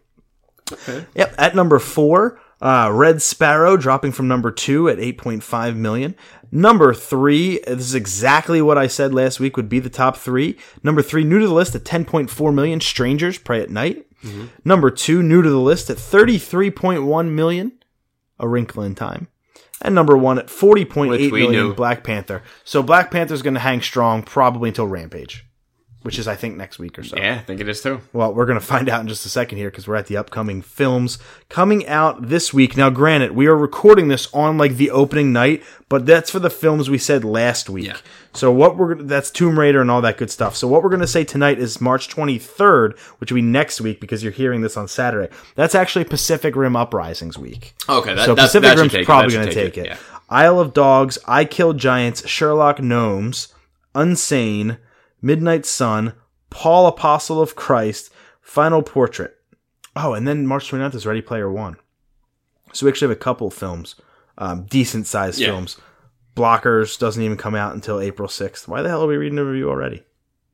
Yep. 1.16 1.36
At 1.38 1.56
number 1.56 1.80
four, 1.80 2.40
Uh, 2.62 2.92
Red 2.94 3.24
Sparrow 3.24 3.76
dropping 3.76 4.12
from 4.12 4.28
number 4.28 4.52
two 4.52 4.88
at 4.88 5.00
8.5 5.00 5.76
million. 5.76 6.14
Number 6.52 6.94
three, 6.94 7.58
this 7.66 7.80
is 7.80 7.96
exactly 7.96 8.62
what 8.62 8.78
I 8.78 8.86
said 8.86 9.16
last 9.16 9.40
week 9.40 9.58
would 9.58 9.68
be 9.68 9.80
the 9.80 9.90
top 9.90 10.16
three. 10.16 10.58
Number 10.84 11.02
three, 11.02 11.24
new 11.24 11.40
to 11.40 11.48
the 11.48 11.54
list 11.56 11.74
at 11.74 11.84
10.4 11.84 12.54
million. 12.54 12.80
Strangers 12.80 13.40
Prey 13.40 13.62
at 13.62 13.72
Night. 13.72 14.06
Number 14.64 14.92
two, 14.92 15.24
new 15.24 15.42
to 15.42 15.50
the 15.50 15.58
list 15.60 15.90
at 15.90 15.98
33.1 15.98 17.30
million. 17.32 17.72
A 18.40 18.48
Wrinkle 18.48 18.84
in 18.84 18.94
Time. 18.94 19.28
And 19.82 19.96
number 19.96 20.16
one 20.16 20.38
at 20.38 20.48
40.8 20.48 21.10
Which 21.10 21.32
we 21.32 21.42
million. 21.42 21.52
knew. 21.70 21.74
Black 21.74 22.04
Panther. 22.04 22.44
So 22.64 22.84
Black 22.84 23.10
Panther's 23.10 23.42
going 23.42 23.56
to 23.56 23.60
hang 23.60 23.82
strong 23.82 24.22
probably 24.22 24.70
until 24.70 24.88
Rampage, 24.88 25.48
which 26.02 26.18
is 26.18 26.28
I 26.28 26.36
think 26.36 26.58
next 26.58 26.80
week 26.80 26.98
or 26.98 27.04
so. 27.04 27.18
Yeah, 27.18 27.36
I 27.36 27.40
think 27.40 27.62
it 27.62 27.70
is 27.70 27.82
too. 27.82 28.02
Well, 28.14 28.34
we're 28.34 28.46
going 28.46 28.60
to 28.60 28.66
find 28.66 28.90
out 28.90 29.02
in 29.02 29.08
just 29.08 29.26
a 29.26 29.30
second 29.30 29.58
here 29.58 29.70
because 29.70 29.88
we're 29.88 29.96
at 29.96 30.08
the 30.08 30.18
upcoming 30.18 30.62
films 30.62 31.20
coming 31.50 31.88
out 31.88 32.30
this 32.30 32.54
week. 32.54 32.76
Now, 32.76 32.90
granted, 32.90 33.32
we 33.32 33.48
are 33.48 33.56
recording 33.56 34.08
this 34.08 34.28
on 34.34 34.58
like 34.58 34.78
the 34.78 34.92
opening 34.92 35.32
night, 35.32 35.64
but 35.90 36.06
that's 36.06 36.32
for 36.32 36.40
the 36.40 36.50
films 36.50 36.90
we 36.90 36.98
said 36.98 37.24
last 37.24 37.70
week. 37.70 37.88
Yeah. 37.88 37.98
So 38.34 38.52
what 38.52 38.78
we're 38.78 38.96
that's 38.96 39.30
Tomb 39.30 39.60
Raider 39.60 39.82
and 39.82 39.92
all 39.92 40.02
that 40.02 40.18
good 40.18 40.32
stuff. 40.32 40.56
So 40.56 40.68
what 40.68 40.84
we're 40.84 40.90
going 40.90 41.02
to 41.02 41.08
say 41.08 41.24
tonight 41.24 41.60
is 41.60 41.82
March 41.82 42.10
23rd, 42.10 42.98
which 43.20 43.32
will 43.32 43.36
be 43.36 43.42
next 43.42 43.82
week 43.82 44.00
because 44.00 44.24
you're 44.24 44.32
hearing 44.32 44.62
this 44.62 44.78
on 44.78 44.88
Saturday. 44.88 45.34
That's 45.56 45.76
actually 45.76 46.06
Pacific 46.06 46.56
Rim 46.56 46.76
Uprisings 46.76 47.38
week. 47.38 47.74
Okay, 47.90 48.16
that, 48.16 48.26
so 48.26 48.36
that, 48.36 48.44
Pacific 48.44 48.70
that 48.70 48.78
Rim's 48.78 49.06
probably 49.06 49.34
going 49.34 49.48
to 49.48 49.54
take 49.54 49.78
it. 49.78 49.86
Yeah. 49.86 49.98
Isle 50.30 50.60
of 50.60 50.74
Dogs, 50.74 51.18
I 51.28 51.44
Kill 51.44 51.74
Giants, 51.74 52.26
Sherlock 52.26 52.80
Gnomes, 52.82 53.54
Unsane, 53.94 54.78
Midnight 55.22 55.66
Sun, 55.66 56.14
Paul 56.50 56.88
Apostle 56.88 57.42
of 57.42 57.56
Christ, 57.56 58.12
Final 58.42 58.82
Portrait. 58.82 59.36
Oh, 59.96 60.14
and 60.14 60.28
then 60.28 60.48
March 60.48 60.72
29th 60.72 60.96
is 60.96 61.06
Ready 61.06 61.22
Player 61.22 61.52
One. 61.52 61.76
So 62.74 62.86
we 62.86 62.92
actually 62.92 63.10
have 63.10 63.18
a 63.18 63.20
couple 63.22 63.50
films, 63.52 63.96
um, 64.38 64.64
decent 64.64 65.06
sized 65.08 65.40
Yeah. 65.40 65.48
films. 65.48 65.78
Blockers 66.36 66.98
doesn't 66.98 67.22
even 67.22 67.38
come 67.38 67.56
out 67.56 67.74
until 67.76 68.00
April 68.00 68.30
6th. 68.30 68.68
Why 68.68 68.82
the 68.82 68.90
hell 68.90 69.04
are 69.04 69.08
we 69.08 69.18
reading 69.18 69.38
a 69.38 69.44
review 69.44 69.70
already? 69.70 70.04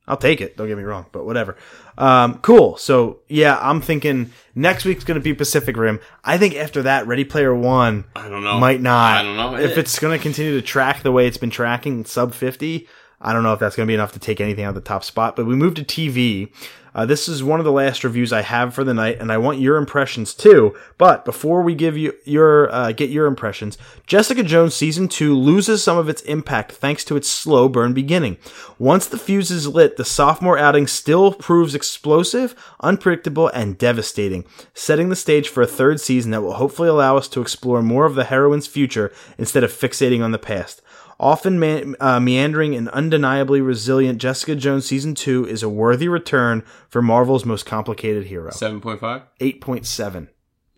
I'll 0.08 0.16
take 0.16 0.40
it. 0.40 0.56
Don't 0.56 0.66
get 0.68 0.78
me 0.78 0.84
wrong, 0.84 1.04
but 1.12 1.26
whatever. 1.26 1.54
Um, 1.98 2.38
cool. 2.38 2.78
So 2.78 3.18
yeah, 3.28 3.58
I'm 3.60 3.80
thinking 3.82 4.32
next 4.54 4.84
week's 4.86 5.04
going 5.04 5.20
to 5.20 5.22
be 5.22 5.34
Pacific 5.34 5.76
Rim. 5.76 6.00
I 6.24 6.38
think 6.38 6.56
after 6.56 6.82
that, 6.84 7.06
Ready 7.06 7.24
Player 7.24 7.54
One 7.54 8.06
I 8.16 8.28
don't 8.28 8.42
know. 8.42 8.58
might 8.58 8.80
not. 8.80 9.18
I 9.18 9.22
don't 9.22 9.36
know. 9.36 9.56
if 9.56 9.76
it's 9.76 9.98
going 9.98 10.18
to 10.18 10.22
continue 10.22 10.52
to 10.58 10.62
track 10.66 11.02
the 11.02 11.12
way 11.12 11.26
it's 11.26 11.36
been 11.36 11.50
tracking 11.50 12.04
sub 12.06 12.32
50. 12.32 12.88
I 13.20 13.32
don't 13.32 13.42
know 13.42 13.52
if 13.52 13.60
that's 13.60 13.76
going 13.76 13.86
to 13.86 13.90
be 13.90 13.94
enough 13.94 14.12
to 14.12 14.18
take 14.18 14.40
anything 14.40 14.64
out 14.64 14.70
of 14.70 14.74
the 14.76 14.80
top 14.80 15.02
spot, 15.02 15.34
but 15.34 15.46
we 15.46 15.56
move 15.56 15.74
to 15.74 15.84
TV. 15.84 16.50
Uh, 16.94 17.06
this 17.06 17.28
is 17.28 17.44
one 17.44 17.60
of 17.60 17.64
the 17.64 17.72
last 17.72 18.02
reviews 18.02 18.32
I 18.32 18.42
have 18.42 18.74
for 18.74 18.82
the 18.82 18.94
night, 18.94 19.20
and 19.20 19.30
I 19.30 19.38
want 19.38 19.60
your 19.60 19.76
impressions 19.76 20.34
too. 20.34 20.76
But 20.96 21.24
before 21.24 21.62
we 21.62 21.74
give 21.74 21.96
you 21.96 22.14
your 22.24 22.72
uh, 22.72 22.92
get 22.92 23.10
your 23.10 23.26
impressions, 23.26 23.78
Jessica 24.06 24.42
Jones 24.42 24.74
season 24.74 25.06
two 25.06 25.36
loses 25.36 25.82
some 25.82 25.98
of 25.98 26.08
its 26.08 26.22
impact 26.22 26.72
thanks 26.72 27.04
to 27.04 27.16
its 27.16 27.28
slow 27.28 27.68
burn 27.68 27.92
beginning. 27.92 28.36
Once 28.78 29.06
the 29.06 29.18
fuse 29.18 29.50
is 29.50 29.68
lit, 29.68 29.96
the 29.96 30.04
sophomore 30.04 30.58
outing 30.58 30.86
still 30.86 31.32
proves 31.32 31.74
explosive, 31.74 32.54
unpredictable, 32.80 33.48
and 33.48 33.78
devastating, 33.78 34.44
setting 34.74 35.08
the 35.08 35.16
stage 35.16 35.48
for 35.48 35.62
a 35.62 35.68
third 35.68 36.00
season 36.00 36.30
that 36.30 36.42
will 36.42 36.54
hopefully 36.54 36.88
allow 36.88 37.16
us 37.16 37.28
to 37.28 37.40
explore 37.40 37.82
more 37.82 38.06
of 38.06 38.14
the 38.14 38.24
heroine's 38.24 38.66
future 38.66 39.12
instead 39.36 39.62
of 39.62 39.72
fixating 39.72 40.22
on 40.22 40.32
the 40.32 40.38
past. 40.38 40.82
Often 41.20 41.96
uh, 41.98 42.20
meandering 42.20 42.76
and 42.76 42.88
undeniably 42.90 43.60
resilient, 43.60 44.20
Jessica 44.20 44.54
Jones 44.54 44.86
season 44.86 45.16
two 45.16 45.44
is 45.46 45.64
a 45.64 45.68
worthy 45.68 46.08
return 46.08 46.62
for 46.88 47.02
Marvel's 47.02 47.44
most 47.44 47.66
complicated 47.66 48.26
hero. 48.26 48.50
Seven 48.50 48.80
point 48.80 49.00
five. 49.00 49.22
Eight 49.40 49.60
point 49.60 49.84
seven. 49.84 50.28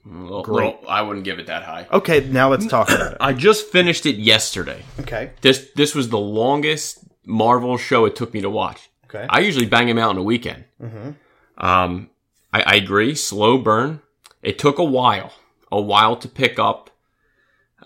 Great. 0.03 0.77
I 0.89 1.03
wouldn't 1.03 1.25
give 1.27 1.39
it 1.39 1.47
that 1.49 1.63
high. 1.63 1.87
Okay, 1.93 2.27
now 2.27 2.49
let's 2.49 2.67
talk 2.67 2.91
about 2.91 3.13
it. 3.13 3.19
I 3.21 3.35
just 3.35 3.67
finished 3.67 4.07
it 4.07 4.17
yesterday. 4.17 4.83
Okay. 5.01 5.33
This 5.43 5.71
this 5.77 5.95
was 5.95 6.09
the 6.09 6.19
longest 6.19 7.05
Marvel 7.27 7.77
show 7.77 8.07
it 8.07 8.17
took 8.17 8.33
me 8.33 8.41
to 8.41 8.49
watch. 8.49 8.89
Okay. 9.05 9.27
I 9.29 9.41
usually 9.41 9.67
bang 9.67 9.89
them 9.89 9.99
out 9.99 10.13
in 10.13 10.17
a 10.17 10.23
weekend. 10.23 10.65
Hmm. 10.81 11.11
Um, 11.59 12.11
I, 12.53 12.63
I 12.63 12.75
agree. 12.77 13.15
Slow 13.15 13.59
burn. 13.59 14.01
It 14.43 14.59
took 14.59 14.79
a 14.79 14.85
while, 14.85 15.33
a 15.71 15.81
while 15.81 16.17
to 16.17 16.29
pick 16.29 16.59
up. 16.59 16.91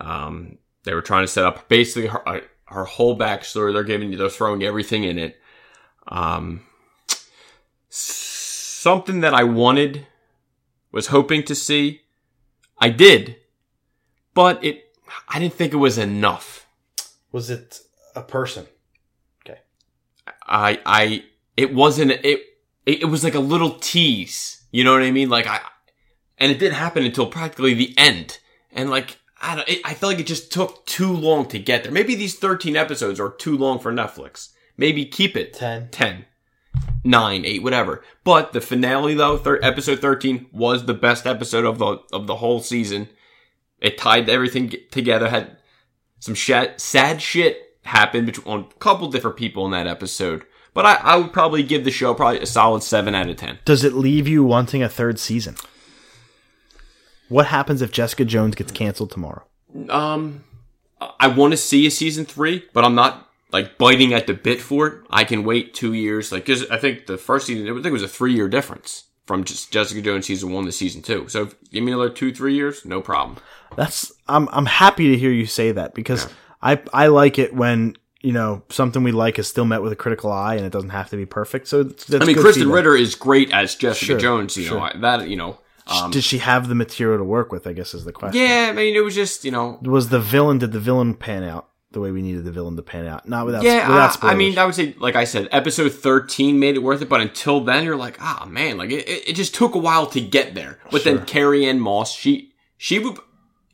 Um, 0.01 0.59
they 0.85 0.95
were 0.95 1.03
trying 1.03 1.25
to 1.25 1.29
set 1.29 1.45
up 1.45 1.69
basically 1.69 2.09
her, 2.09 2.29
uh, 2.29 2.41
her 2.67 2.85
whole 2.85 3.19
backstory. 3.19 3.73
They're 3.73 3.83
giving 3.83 4.13
you, 4.13 4.19
they're 4.19 4.29
throwing 4.29 4.63
everything 4.63 5.05
in 5.05 5.19
it. 5.19 5.41
Um, 6.09 6.65
something 7.89 9.21
that 9.21 9.35
I 9.35 9.45
wanted, 9.45 10.07
was 10.95 11.09
hoping 11.09 11.43
to 11.43 11.57
see, 11.57 12.03
I 12.79 12.89
did, 12.89 13.37
but 14.33 14.63
it, 14.63 14.95
I 15.29 15.41
didn't 15.41 15.55
think 15.55 15.73
it 15.73 15.79
was 15.79 15.99
enough. 15.99 16.69
Was 17.33 17.51
it 17.51 17.81
a 18.15 18.23
person? 18.23 18.67
Okay. 19.45 19.59
I 20.47 20.81
I 20.87 21.25
it 21.57 21.75
wasn't 21.75 22.13
it 22.13 22.25
it, 22.87 23.03
it 23.03 23.07
was 23.07 23.25
like 23.25 23.35
a 23.35 23.41
little 23.41 23.73
tease. 23.79 24.65
You 24.71 24.85
know 24.85 24.93
what 24.93 25.03
I 25.03 25.11
mean? 25.11 25.29
Like 25.29 25.49
I 25.49 25.61
and 26.39 26.53
it 26.53 26.61
didn't 26.61 26.77
happen 26.77 27.05
until 27.05 27.27
practically 27.27 27.75
the 27.75 27.93
end. 27.99 28.39
And 28.71 28.89
like 28.89 29.19
I 29.45 29.55
don't, 29.57 29.69
it, 29.69 29.81
I 29.85 29.95
felt 29.95 30.13
like 30.13 30.21
it 30.21 30.27
just 30.27 30.51
took 30.51 30.87
too 30.87 31.13
long 31.13 31.47
to 31.49 31.59
get 31.59 31.83
there. 31.83 31.93
Maybe 31.93 32.15
these 32.15 32.39
13 32.39 32.77
episodes 32.77 33.21
are 33.21 33.31
too 33.31 33.57
long 33.57 33.79
for 33.79 33.93
Netflix. 33.93 34.53
Maybe 34.77 35.05
keep 35.05 35.37
it 35.37 35.53
10. 35.53 35.91
10, 35.91 36.25
9, 37.05 37.45
8, 37.45 37.63
whatever. 37.63 38.03
But 38.25 38.53
the 38.53 38.61
finale 38.61 39.15
though, 39.15 39.37
thir- 39.37 39.61
episode 39.63 40.01
13 40.01 40.47
was 40.53 40.87
the 40.87 40.95
best 40.95 41.27
episode 41.27 41.65
of 41.65 41.79
the 41.79 41.99
of 42.13 42.27
the 42.27 42.37
whole 42.37 42.61
season. 42.61 43.09
It 43.81 43.99
tied 43.99 44.29
everything 44.29 44.71
g- 44.71 44.87
together. 44.91 45.29
Had 45.29 45.59
some 46.19 46.35
shat, 46.35 46.81
sad 46.81 47.21
shit 47.21 47.77
happen 47.85 48.25
between 48.25 48.47
on 48.47 48.61
a 48.61 48.75
couple 48.79 49.09
different 49.09 49.37
people 49.37 49.67
in 49.67 49.73
that 49.73 49.87
episode. 49.87 50.45
But 50.73 50.87
I, 50.87 50.95
I 50.95 51.17
would 51.17 51.33
probably 51.33 51.63
give 51.63 51.85
the 51.85 51.91
show 51.91 52.15
probably 52.15 52.41
a 52.41 52.47
solid 52.47 52.83
seven 52.83 53.15
out 53.15 53.29
of 53.29 53.37
ten. 53.37 53.59
Does 53.65 53.85
it 53.85 53.93
leave 53.93 54.27
you 54.27 54.43
wanting 54.43 54.83
a 54.83 54.89
third 54.89 55.19
season? 55.21 55.55
What 57.29 57.47
happens 57.47 57.83
if 57.83 57.91
Jessica 57.91 58.25
Jones 58.25 58.55
gets 58.55 58.73
canceled 58.73 59.11
tomorrow? 59.11 59.45
Um, 59.89 60.45
I 61.21 61.29
want 61.29 61.53
to 61.53 61.57
see 61.57 61.87
a 61.87 61.91
season 61.91 62.25
three, 62.25 62.65
but 62.73 62.85
I'm 62.85 62.95
not 62.95 63.29
like 63.53 63.79
biting 63.79 64.13
at 64.13 64.27
the 64.27 64.35
bit 64.35 64.61
for 64.61 64.87
it. 64.87 64.95
I 65.11 65.25
can 65.25 65.45
wait 65.45 65.75
two 65.75 65.93
years, 65.93 66.33
like 66.33 66.45
because 66.47 66.69
I 66.71 66.77
think 66.79 67.07
the 67.07 67.17
first 67.19 67.47
season, 67.47 67.69
I 67.69 67.73
think 67.75 67.87
it 67.87 67.93
was 67.93 68.03
a 68.03 68.09
three 68.09 68.35
year 68.35 68.49
difference 68.49 69.05
from 69.27 69.45
just 69.45 69.73
Jessica 69.73 70.03
Jones 70.03 70.27
season 70.27 70.53
one 70.53 70.65
to 70.67 70.73
season 70.73 71.03
two. 71.03 71.29
So 71.29 71.45
if- 71.45 71.71
give 71.71 71.83
me 71.83 71.93
another 71.93 72.11
two, 72.11 72.33
three 72.33 72.55
years, 72.55 72.85
no 72.85 73.01
problem. 73.01 73.39
That's 73.77 74.13
I'm 74.29 74.49
I'm 74.53 74.67
happy 74.67 75.09
to 75.11 75.19
hear 75.19 75.31
you 75.31 75.47
say 75.47 75.73
that 75.73 75.95
because 75.95 76.29
I 76.63 76.81
I 76.93 77.09
like 77.09 77.39
it 77.39 77.55
when 77.55 77.97
you 78.21 78.33
know 78.33 78.63
something 78.71 79.03
we 79.03 79.13
like 79.13 79.39
is 79.39 79.49
still 79.49 79.65
met 79.65 79.83
with 79.83 79.93
a 79.93 79.97
critical 79.97 80.31
eye 80.31 80.55
and 80.55 80.65
it 80.65 80.73
doesn't 80.73 80.91
have 80.91 81.11
to 81.11 81.17
be 81.17 81.27
perfect. 81.27 81.67
So 81.69 81.83
that's 81.83 82.15
I 82.15 82.25
mean, 82.25 82.37
Kristen 82.37 82.65
feedback. 82.65 82.77
Ritter 82.77 82.97
is 82.97 83.15
great 83.15 83.53
as 83.53 83.75
Jessica 83.75 84.05
Sure, 84.07 84.19
Jones. 84.19 84.57
You 84.57 84.71
know. 84.71 84.79
I- 84.81 84.97
that. 84.99 85.29
You 85.29 85.37
know, 85.37 85.59
um, 85.87 86.11
Does 86.11 86.25
she 86.25 86.39
have 86.39 86.69
the 86.69 86.75
material 86.75 87.19
to 87.19 87.25
work 87.25 87.53
with? 87.53 87.67
I 87.67 87.73
guess 87.73 87.95
is 87.95 88.05
the 88.05 88.13
question. 88.13 88.41
yeah. 88.41 88.69
I 88.71 88.73
mean, 88.73 88.95
it 88.97 89.01
was 89.01 89.15
just 89.15 89.45
you 89.45 89.51
know, 89.51 89.79
Was 89.83 90.09
the 90.09 90.21
villain 90.21 90.59
did 90.59 90.73
the 90.73 90.81
villain 90.81 91.15
pan 91.15 91.45
out 91.45 91.69
the 91.93 92.01
way 92.01 92.11
we 92.11 92.23
needed 92.23 92.45
the 92.45 92.51
villain 92.53 92.75
to 92.77 92.83
pan 92.83 93.07
out? 93.07 93.29
Not 93.29 93.47
without 93.47 93.63
yeah. 93.63 93.89
without 93.89 94.25
I, 94.25 94.33
I 94.33 94.35
mean, 94.35 94.59
I 94.59 94.65
would 94.65 94.75
say, 94.75 94.95
like 94.99 95.15
I 95.17 95.25
said, 95.25 95.49
episode 95.53 95.91
thirteen 95.93 96.59
made 96.59 96.75
it 96.77 96.81
worth 96.83 97.03
it, 97.03 97.09
but 97.09 97.21
until 97.21 97.61
then, 97.61 97.85
you're 97.85 97.97
like, 97.97 98.17
ah, 98.21 98.47
man, 98.49 98.79
like 98.79 98.91
it, 98.91 99.09
it 99.09 99.29
it 99.29 99.33
just 99.35 99.55
took 99.55 99.75
a 99.75 99.79
while 99.79 100.07
to 100.09 100.21
get 100.21 100.55
there. 100.55 100.79
But 100.91 101.03
Sure. 101.03 101.15
then 101.15 101.27
Carrie-Anne 101.27 101.81
Moss, 101.81 102.13
she 102.13 102.53
she 102.77 102.99
would. 102.99 103.19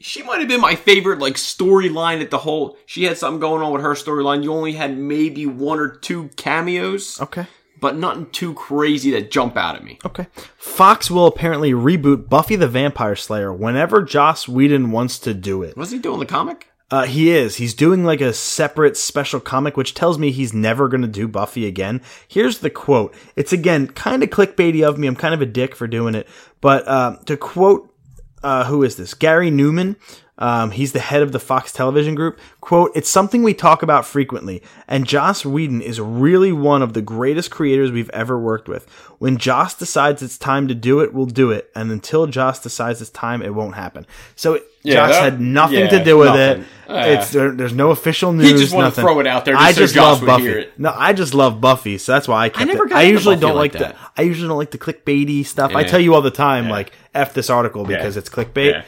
She 0.03 0.23
might 0.23 0.39
have 0.41 0.49
been 0.49 0.63
my 0.63 0.77
favorite, 0.77 1.19
like 1.19 1.35
storyline 1.35 2.23
at 2.23 2.31
the 2.31 2.39
whole. 2.39 2.79
She 2.87 3.05
had 3.05 3.19
something 3.19 3.39
going 3.39 3.63
on 3.63 3.71
with 3.71 3.83
her 3.83 3.93
storyline. 3.93 4.43
You 4.43 4.51
only 4.55 4.73
had 4.73 4.97
maybe 4.97 5.45
one 5.45 5.79
or 5.79 5.89
two 5.89 6.31
cameos, 6.37 7.21
okay. 7.21 7.47
But 7.81 7.97
nothing 7.97 8.31
too 8.31 8.55
crazy 8.55 9.11
that 9.13 9.31
jump 9.31 9.57
out 9.57 9.77
at 9.77 9.85
me. 9.85 9.99
Okay. 10.05 10.27
Fox 10.57 11.11
will 11.11 11.27
apparently 11.27 11.73
reboot 11.73 12.29
Buffy 12.29 12.57
the 12.57 12.69
Vampire 12.69 13.17
Slayer 13.17 13.53
whenever 13.53 14.03
Joss 14.03 14.47
Whedon 14.47 14.91
wants 14.91 15.19
to 15.21 15.35
do 15.35 15.63
it. 15.63 15.77
Was 15.77 15.91
he 15.91 15.99
doing 15.99 16.21
the 16.21 16.27
comic? 16.27 16.69
Uh, 16.91 17.05
he 17.05 17.31
is. 17.31 17.57
He's 17.57 17.73
doing 17.73 18.05
like 18.05 18.21
a 18.21 18.33
separate 18.33 18.97
special 18.97 19.39
comic, 19.39 19.77
which 19.77 19.95
tells 19.95 20.19
me 20.19 20.33
he's 20.33 20.53
never 20.53 20.89
going 20.89 21.03
to 21.03 21.09
do 21.09 21.29
Buffy 21.29 21.67
again. 21.67 22.01
Here's 22.27 22.59
the 22.59 22.71
quote. 22.71 23.15
It's 23.37 23.53
again 23.53 23.87
kind 23.87 24.25
of 24.25 24.31
clickbaity 24.31 24.83
of 24.87 24.99
me. 24.99 25.07
I'm 25.07 25.15
kind 25.15 25.33
of 25.33 25.41
a 25.41 25.47
dick 25.47 25.77
for 25.77 25.87
doing 25.87 26.17
it, 26.17 26.27
but 26.61 26.87
uh, 26.89 27.19
to 27.27 27.37
quote, 27.37 27.95
uh, 28.43 28.65
who 28.65 28.83
is 28.83 28.97
this? 28.97 29.15
Gary 29.15 29.51
Newman. 29.51 29.97
Um, 30.41 30.71
he's 30.71 30.93
the 30.93 31.01
head 31.01 31.23
of 31.23 31.33
the 31.33 31.39
Fox 31.39 31.71
Television 31.71 32.15
Group. 32.15 32.39
Quote, 32.61 32.91
it's 32.95 33.11
something 33.11 33.43
we 33.43 33.53
talk 33.55 33.83
about 33.83 34.07
frequently, 34.07 34.63
and 34.89 35.07
Joss 35.07 35.45
Whedon 35.45 35.83
is 35.83 36.01
really 36.01 36.51
one 36.53 36.81
of 36.83 36.95
the 36.95 37.03
greatest 37.03 37.51
creators 37.51 37.93
we've 37.93 38.11
ever 38.11 38.39
worked 38.39 38.67
with. 38.69 38.89
When 39.19 39.37
Joss 39.37 39.75
decides 39.75 40.23
it's 40.23 40.39
time 40.39 40.67
to 40.69 40.75
do 40.75 41.01
it, 41.01 41.13
we'll 41.13 41.27
do 41.27 41.51
it, 41.51 41.71
and 41.75 41.91
until 41.93 42.27
Joss 42.27 42.59
decides 42.61 43.01
it's 43.03 43.11
time, 43.11 43.43
it 43.43 43.55
won't 43.55 43.75
happen. 43.75 44.07
So 44.35 44.61
Yeah, 44.83 44.95
Joss 44.95 45.11
that- 45.11 45.23
had 45.23 45.41
nothing 45.43 45.79
yeah, 45.81 45.89
to 45.89 46.05
do 46.05 46.17
with 46.17 46.29
nothing. 46.29 46.63
it. 46.63 46.67
Yeah. 46.89 47.05
It's 47.05 47.31
there, 47.33 47.51
there's 47.53 47.75
no 47.75 47.91
official 47.91 48.33
news. 48.33 48.51
He 48.51 48.57
just 48.57 48.75
wanted 48.75 48.95
to 48.95 49.01
throw 49.03 49.21
it 49.21 49.27
out 49.27 49.45
there 49.45 49.55
just 49.55 49.65
I 49.67 49.73
so 49.73 49.81
just 49.83 49.95
Joss 49.95 50.23
love 50.23 50.27
Buffy. 50.27 50.67
No, 50.79 50.95
I 50.97 51.13
just 51.13 51.35
love 51.35 51.61
Buffy, 51.61 51.99
so 51.99 52.13
that's 52.13 52.27
why 52.27 52.47
I 52.47 52.49
kept 52.49 52.67
never 52.67 52.87
it. 52.87 52.89
got 52.91 52.99
I 52.99 53.03
usually 53.03 53.37
don't 53.37 53.55
like 53.57 53.75
like, 53.75 53.83
that. 53.83 53.95
the. 53.95 54.23
I 54.23 54.25
usually 54.25 54.49
don't 54.49 54.57
like 54.59 54.71
the 54.71 54.79
clickbaity 54.79 55.45
stuff. 55.45 55.75
I 55.75 55.85
tell 55.85 56.01
you 56.01 56.15
all 56.15 56.23
the 56.23 56.31
time, 56.31 56.65
Yeah. 56.65 56.71
like 56.73 56.93
f 57.15 57.35
this 57.35 57.51
article 57.51 57.85
because 57.85 58.17
Yeah. 58.17 58.21
it's 58.21 58.31
clickbait. 58.31 58.85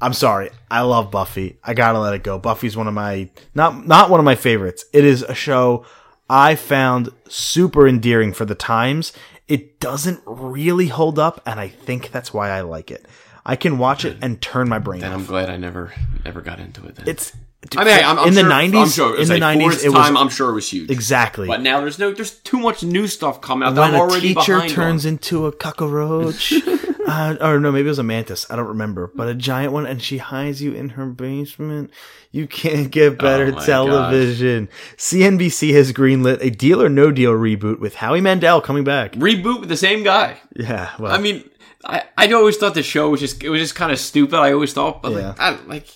I'm 0.00 0.12
sorry. 0.12 0.50
I 0.70 0.80
love 0.82 1.10
Buffy. 1.10 1.58
I 1.62 1.74
gotta 1.74 1.98
let 1.98 2.14
it 2.14 2.22
go. 2.22 2.38
Buffy's 2.38 2.76
one 2.76 2.88
of 2.88 2.94
my 2.94 3.30
not 3.54 3.86
not 3.86 4.10
one 4.10 4.20
of 4.20 4.24
my 4.24 4.34
favorites. 4.34 4.84
It 4.92 5.04
is 5.04 5.22
a 5.22 5.34
show 5.34 5.84
I 6.28 6.54
found 6.54 7.10
super 7.28 7.86
endearing 7.86 8.32
for 8.32 8.44
the 8.44 8.54
times. 8.54 9.12
It 9.48 9.80
doesn't 9.80 10.22
really 10.26 10.86
hold 10.86 11.18
up, 11.18 11.42
and 11.44 11.58
I 11.58 11.68
think 11.68 12.12
that's 12.12 12.32
why 12.32 12.50
I 12.50 12.60
like 12.60 12.90
it. 12.90 13.06
I 13.44 13.56
can 13.56 13.78
watch 13.78 14.04
it 14.04 14.18
and 14.22 14.40
turn 14.40 14.68
my 14.68 14.78
brain 14.78 15.02
And 15.02 15.12
I'm 15.12 15.24
glad 15.24 15.50
I 15.50 15.56
never 15.56 15.92
never 16.24 16.40
got 16.40 16.60
into 16.60 16.86
it. 16.86 16.96
Then. 16.96 17.08
It's 17.08 17.32
I 17.76 17.84
mean, 17.84 17.92
I'm, 18.04 18.18
I'm 18.18 18.28
in 18.28 18.34
sure, 18.34 18.42
the 18.44 18.48
'90s. 18.48 18.82
I'm 18.82 18.88
sure, 18.88 19.20
in 19.20 19.28
the 19.28 19.38
like, 19.38 19.58
for 19.60 19.64
'90s, 19.68 19.72
its 19.74 19.84
it 19.84 19.88
was 19.90 20.06
time, 20.06 20.16
I'm 20.16 20.28
sure 20.30 20.50
it 20.50 20.54
was 20.54 20.70
huge. 20.72 20.90
exactly 20.90 21.46
But 21.46 21.60
now 21.60 21.80
there's 21.80 21.98
no, 21.98 22.10
there's 22.10 22.30
too 22.38 22.58
much 22.58 22.82
new 22.82 23.06
stuff 23.06 23.40
coming 23.42 23.68
out 23.68 23.74
that 23.74 23.80
when 23.82 23.90
I'm 23.90 23.96
a 23.96 23.98
already 24.00 24.34
teacher 24.34 24.66
turns 24.66 25.04
on. 25.04 25.12
into 25.12 25.44
a 25.46 25.52
cockroach, 25.52 26.52
uh, 27.06 27.36
or 27.40 27.60
no, 27.60 27.70
maybe 27.70 27.86
it 27.86 27.90
was 27.90 27.98
a 27.98 28.02
mantis. 28.02 28.46
I 28.50 28.56
don't 28.56 28.68
remember, 28.68 29.10
but 29.14 29.28
a 29.28 29.34
giant 29.34 29.74
one, 29.74 29.84
and 29.86 30.00
she 30.00 30.16
hides 30.18 30.62
you 30.62 30.72
in 30.72 30.90
her 30.90 31.06
basement. 31.06 31.90
You 32.32 32.46
can't 32.46 32.90
get 32.90 33.18
better 33.18 33.52
Oh 33.54 33.60
television. 33.64 34.68
CNBC 34.96 35.72
has 35.74 35.92
greenlit 35.92 36.42
a 36.42 36.50
Deal 36.50 36.80
or 36.80 36.88
No 36.88 37.10
Deal 37.10 37.32
reboot 37.32 37.78
with 37.80 37.96
Howie 37.96 38.20
Mandel 38.22 38.60
coming 38.62 38.84
back. 38.84 39.12
reboot 39.12 39.60
with 39.60 39.68
the 39.68 39.76
same 39.76 40.02
guy. 40.02 40.38
Yeah, 40.56 40.90
well, 40.98 41.12
I 41.12 41.18
mean, 41.18 41.48
I, 41.84 42.04
I 42.16 42.30
always 42.32 42.56
thought 42.56 42.74
the 42.74 42.82
show 42.82 43.10
was 43.10 43.20
just 43.20 43.42
it 43.42 43.50
was 43.50 43.60
just 43.60 43.74
kind 43.74 43.90
of 43.92 43.98
stupid. 43.98 44.34
I 44.38 44.52
always 44.52 44.72
thought, 44.72 45.02
but 45.02 45.12
Yeah. 45.12 45.28
like, 45.28 45.40
I, 45.40 45.50
like 45.66 45.86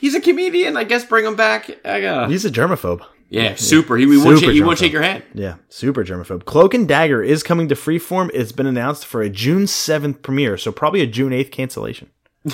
he's 0.00 0.14
a 0.14 0.20
comedian. 0.20 0.76
I 0.76 0.84
guess 0.84 1.04
bring 1.04 1.24
him 1.24 1.36
back. 1.36 1.70
I 1.84 2.00
got 2.00 2.30
he's 2.30 2.44
a 2.44 2.50
germaphobe. 2.50 3.02
yeah, 3.28 3.54
super. 3.54 3.96
He, 3.96 4.04
he 4.06 4.16
won't 4.16 4.22
Super 4.22 4.38
shake, 4.40 4.50
he 4.54 4.60
won't 4.62 4.78
germaphobe. 4.78 4.80
shake 4.80 4.92
your 4.92 5.02
hand. 5.02 5.22
Yeah, 5.34 5.56
super 5.68 6.04
germaphobe. 6.04 6.44
Cloak 6.44 6.74
and 6.74 6.86
Dagger 6.88 7.22
is 7.22 7.42
coming 7.42 7.68
to 7.68 7.74
Freeform. 7.74 8.30
It's 8.34 8.52
been 8.52 8.66
announced 8.66 9.06
for 9.06 9.22
a 9.22 9.30
June 9.30 9.66
seventh 9.66 10.22
premiere, 10.22 10.56
so 10.56 10.72
probably 10.72 11.00
a 11.02 11.06
June 11.06 11.32
eighth 11.32 11.50
cancellation. 11.50 12.10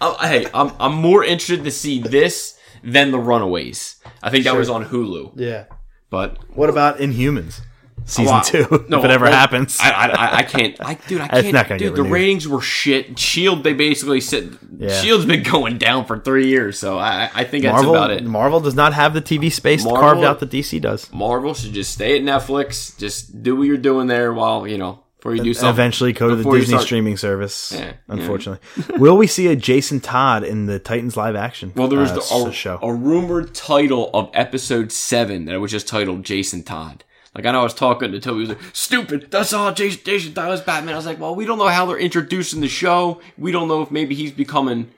Oh, 0.00 0.16
hey, 0.20 0.46
I'm 0.54 0.72
I'm 0.78 0.94
more 0.94 1.24
interested 1.24 1.64
to 1.64 1.70
see 1.72 2.00
this 2.00 2.56
than 2.84 3.10
the 3.10 3.18
Runaways. 3.18 3.96
I 4.22 4.30
think 4.30 4.44
that 4.44 4.54
was 4.56 4.70
on 4.70 4.84
Hulu. 4.84 5.32
Yeah. 5.36 5.64
But 6.10 6.38
What 6.56 6.70
about 6.70 6.98
Inhumans 6.98 7.60
season 8.08 8.42
two? 8.42 8.58
if 8.72 9.04
it 9.04 9.10
ever 9.10 9.24
well, 9.26 9.32
happens, 9.32 9.78
I, 9.80 9.90
I, 9.90 10.36
I- 10.38 10.42
can't. 10.42 10.76
I, 10.80 10.94
dude, 10.94 11.20
I 11.20 11.28
can't. 11.28 11.78
dude, 11.78 11.94
the 11.94 12.02
ratings 12.02 12.48
were 12.48 12.60
shit. 12.60 13.18
Shield, 13.18 13.64
they 13.64 13.72
basically 13.74 14.20
said 14.20 14.58
Yeah. 14.76 14.88
Shield's 15.00 15.26
been 15.26 15.42
going 15.42 15.78
down 15.78 16.04
for 16.06 16.18
three 16.18 16.48
years, 16.48 16.78
so 16.78 16.98
I, 16.98 17.30
I 17.34 17.44
think 17.44 17.64
that's 17.64 17.74
Marvel, 17.74 17.94
about 17.94 18.10
it. 18.10 18.24
Marvel 18.24 18.60
does 18.60 18.74
not 18.74 18.94
have 18.94 19.14
the 19.14 19.22
TV 19.22 19.52
space 19.52 19.84
Marvel- 19.84 20.00
carved 20.00 20.24
out 20.24 20.40
that 20.40 20.50
DC 20.50 20.80
does. 20.80 21.12
Marvel 21.12 21.54
should 21.54 21.72
just 21.72 21.92
stay 21.92 22.16
at 22.16 22.22
Netflix. 22.22 22.96
Just 22.98 23.42
do 23.42 23.56
what 23.56 23.64
you're 23.64 23.76
doing 23.76 24.06
there 24.06 24.32
while 24.32 24.66
you 24.66 24.78
know 24.78 25.00
before 25.18 25.34
you 25.34 25.42
do 25.42 25.52
something. 25.52 25.70
Eventually 25.70 26.12
go 26.12 26.28
to 26.30 26.36
the 26.36 26.44
Disney 26.44 26.66
start- 26.74 26.82
streaming 26.84 27.16
service. 27.16 27.72
Yeah, 27.72 27.80
yeah. 27.86 27.92
unfortunately, 28.08 28.60
will 28.98 29.16
we 29.16 29.26
see 29.26 29.48
a 29.48 29.56
Jason 29.56 30.00
Todd 30.00 30.44
in 30.44 30.66
the 30.66 30.78
Titans 30.78 31.16
live 31.16 31.34
action? 31.36 31.72
Well, 31.74 31.88
there 31.88 31.98
was 31.98 32.10
uh, 32.12 32.14
the, 32.14 32.20
s- 32.20 32.44
a, 32.46 32.52
show. 32.52 32.78
a 32.82 32.92
rumored 32.94 33.54
title 33.54 34.10
of 34.14 34.30
episode 34.32 34.92
seven 34.92 35.44
that 35.46 35.60
was 35.60 35.70
just 35.72 35.88
titled 35.88 36.24
Jason 36.24 36.62
Todd. 36.62 37.04
Like 37.38 37.46
I 37.46 37.52
know 37.52 37.60
I 37.60 37.62
was 37.62 37.74
talking 37.74 38.10
to 38.10 38.18
Toby, 38.18 38.46
he 38.46 38.48
was 38.48 38.48
like, 38.48 38.74
"Stupid! 38.74 39.30
That's 39.30 39.52
all 39.52 39.72
Jason, 39.72 40.00
Jason 40.04 40.34
was 40.34 40.60
Batman." 40.60 40.94
I 40.94 40.96
was 40.96 41.06
like, 41.06 41.20
"Well, 41.20 41.36
we 41.36 41.44
don't 41.46 41.58
know 41.58 41.68
how 41.68 41.86
they're 41.86 41.96
introducing 41.96 42.60
the 42.60 42.66
show. 42.66 43.20
We 43.38 43.52
don't 43.52 43.68
know 43.68 43.80
if 43.80 43.92
maybe 43.92 44.16
he's 44.16 44.32
becoming, 44.32 44.90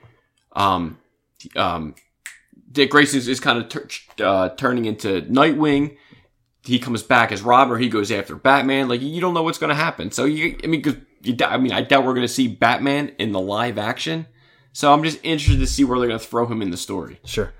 um, 0.53 0.97
um, 1.55 1.93
Dick 2.71 2.89
Grayson 2.89 3.19
is, 3.19 3.39
kind 3.39 3.59
of 3.59 3.69
tur- 3.69 3.87
uh, 4.25 4.49
turning 4.55 4.85
into 4.85 5.21
Nightwing. 5.21 5.97
He 6.63 6.79
comes 6.79 7.03
back 7.03 7.31
as 7.31 7.43
Robin, 7.43 7.71
or 7.71 7.77
he 7.77 7.89
goes 7.89 8.11
after 8.11 8.35
Batman. 8.35 8.89
Like 8.89 9.01
you 9.01 9.21
don't 9.21 9.35
know 9.35 9.43
what's 9.43 9.59
going 9.59 9.69
to 9.69 9.75
happen. 9.75 10.09
So 10.09 10.25
you, 10.25 10.57
I 10.63 10.65
mean, 10.65 10.81
because 10.81 10.99
I 11.43 11.59
mean, 11.59 11.73
I 11.73 11.83
doubt 11.83 12.05
we're 12.05 12.15
going 12.15 12.25
to 12.25 12.33
see 12.33 12.47
Batman 12.47 13.09
in 13.19 13.33
the 13.33 13.39
live 13.39 13.77
action. 13.77 14.25
So 14.73 14.91
I'm 14.91 15.03
just 15.03 15.19
interested 15.21 15.59
to 15.59 15.67
see 15.67 15.83
where 15.83 15.99
they're 15.99 16.07
going 16.07 16.19
to 16.19 16.25
throw 16.25 16.47
him 16.47 16.63
in 16.63 16.71
the 16.71 16.77
story. 16.77 17.19
Sure. 17.23 17.53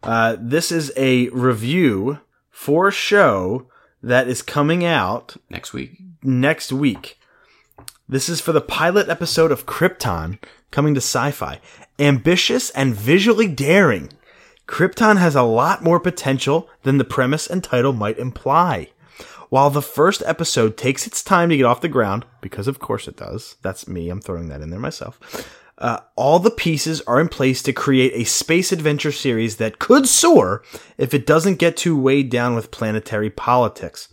Uh, 0.00 0.36
this 0.38 0.70
is 0.70 0.92
a 0.96 1.28
review 1.30 2.20
for 2.50 2.92
show 2.92 3.66
that 4.02 4.28
is 4.28 4.42
coming 4.42 4.84
out 4.84 5.36
next 5.50 5.72
week. 5.72 5.98
next 6.22 6.72
week. 6.72 7.18
This 8.08 8.28
is 8.28 8.40
for 8.40 8.52
the 8.52 8.60
pilot 8.60 9.08
episode 9.08 9.52
of 9.52 9.66
Krypton 9.66 10.38
coming 10.70 10.94
to 10.94 11.00
Syfy. 11.00 11.58
Ambitious 11.98 12.70
and 12.70 12.94
visually 12.94 13.48
daring. 13.48 14.10
Krypton 14.66 15.16
has 15.18 15.34
a 15.34 15.42
lot 15.42 15.82
more 15.82 15.98
potential 15.98 16.68
than 16.82 16.98
the 16.98 17.04
premise 17.04 17.46
and 17.46 17.64
title 17.64 17.92
might 17.92 18.18
imply. 18.18 18.90
While 19.48 19.70
the 19.70 19.82
first 19.82 20.22
episode 20.26 20.76
takes 20.76 21.06
its 21.06 21.24
time 21.24 21.48
to 21.48 21.56
get 21.56 21.64
off 21.64 21.80
the 21.80 21.88
ground, 21.88 22.26
because 22.40 22.68
of 22.68 22.78
course 22.78 23.08
it 23.08 23.16
does, 23.16 23.56
that's 23.62 23.88
me, 23.88 24.10
I'm 24.10 24.20
throwing 24.20 24.48
that 24.48 24.60
in 24.60 24.70
there 24.70 24.78
myself. 24.78 25.18
Uh, 25.78 26.00
all 26.16 26.40
the 26.40 26.50
pieces 26.50 27.00
are 27.02 27.20
in 27.20 27.28
place 27.28 27.62
to 27.62 27.72
create 27.72 28.12
a 28.14 28.24
space 28.24 28.72
adventure 28.72 29.12
series 29.12 29.56
that 29.56 29.78
could 29.78 30.08
soar 30.08 30.60
if 30.96 31.14
it 31.14 31.24
doesn't 31.24 31.60
get 31.60 31.76
too 31.76 31.96
weighed 31.96 32.28
down 32.30 32.56
with 32.56 32.72
planetary 32.72 33.30
politics. 33.30 34.08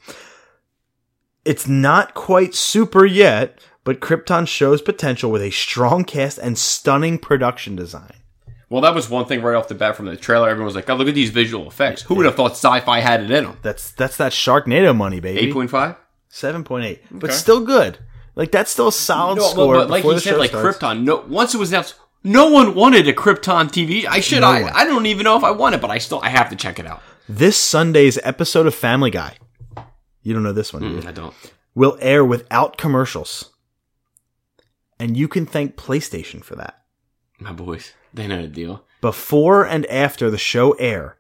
It's 1.44 1.68
not 1.68 2.14
quite 2.14 2.54
super 2.56 3.06
yet, 3.06 3.60
but 3.84 4.00
Krypton 4.00 4.48
shows 4.48 4.82
potential 4.82 5.32
with 5.32 5.42
a 5.42 5.50
strong 5.52 6.04
cast 6.04 6.38
and 6.38 6.58
stunning 6.58 7.18
production 7.18 7.76
design. 7.76 8.14
Well, 8.70 8.82
that 8.82 8.96
was 8.96 9.10
one 9.10 9.26
thing 9.26 9.42
right 9.42 9.56
off 9.56 9.68
the 9.68 9.76
bat 9.76 9.96
from 9.96 10.06
the 10.08 10.18
trailer. 10.18 10.50
Everyone 10.50 10.66
was 10.66 10.76
like, 10.76 10.90
"Oh, 10.90 10.96
look 10.96 11.08
at 11.08 11.14
these 11.14 11.30
visual 11.30 11.68
effects." 11.68 12.02
Who 12.04 12.16
would 12.16 12.26
have 12.26 12.36
thought 12.36 12.54
Syfy 12.54 13.00
had 13.00 13.22
it 13.24 13.30
in 13.32 13.44
them? 13.44 13.58
That's 13.62 13.92
that's 13.92 14.18
that 14.18 14.32
Sharknado 14.32 14.96
money, 14.96 15.20
baby. 15.20 15.40
Eight 15.42 15.54
point 15.54 15.70
five. 15.70 15.96
Seven 16.30 16.64
point 16.64 16.86
eight, 16.86 17.04
but 17.12 17.30
Okay. 17.30 17.38
still 17.38 17.62
good. 17.64 18.00
Like 18.36 18.52
that's 18.52 18.72
still 18.72 18.90
a 18.90 18.92
solid 18.94 19.38
No, 19.38 19.44
score. 19.48 19.76
but, 19.76 19.80
but 19.82 19.90
like 19.90 20.04
you 20.04 20.20
said, 20.20 20.38
like 20.38 20.50
starts. 20.50 20.78
Krypton. 20.78 21.04
No, 21.04 21.24
once 21.28 21.54
it 21.56 21.58
was 21.58 21.72
announced, 21.72 21.96
no 22.24 22.50
one 22.50 22.76
wanted 22.76 23.08
a 23.08 23.14
Krypton 23.14 23.68
TV. 23.70 24.06
I 24.06 24.20
should. 24.20 24.42
No 24.42 24.48
I. 24.48 24.62
one. 24.64 24.72
I 24.74 24.86
don't 24.86 25.06
even 25.06 25.24
know 25.24 25.38
if 25.38 25.44
I 25.44 25.52
want 25.52 25.76
it, 25.76 25.82
but 25.82 25.90
I 25.90 25.98
still. 26.00 26.20
I 26.22 26.30
have 26.30 26.50
to 26.50 26.56
check 26.56 26.80
it 26.80 26.86
out. 26.86 27.02
This 27.30 27.58
Sunday's 27.58 28.20
episode 28.24 28.68
of 28.68 28.76
Family 28.76 29.10
Guy. 29.12 29.38
You 30.22 30.34
don't 30.34 30.44
know 30.44 30.54
this 30.54 30.74
one, 30.74 30.82
do 30.82 30.90
mm, 30.90 31.04
you? 31.04 31.08
I 31.10 31.12
don't. 31.12 31.34
Will 31.76 31.98
air 32.02 32.26
without 32.26 32.78
commercials, 32.78 33.52
and 35.00 35.16
you 35.16 35.28
can 35.28 35.46
thank 35.46 35.76
PlayStation 35.76 36.44
for 36.44 36.56
that. 36.56 36.82
My 37.40 37.52
boys, 37.52 37.94
they 38.14 38.28
know 38.28 38.42
the 38.42 38.48
deal. 38.48 38.84
Before 39.02 39.66
and 39.66 39.86
after 39.88 40.30
the 40.32 40.38
show 40.38 40.72
air, 40.74 41.18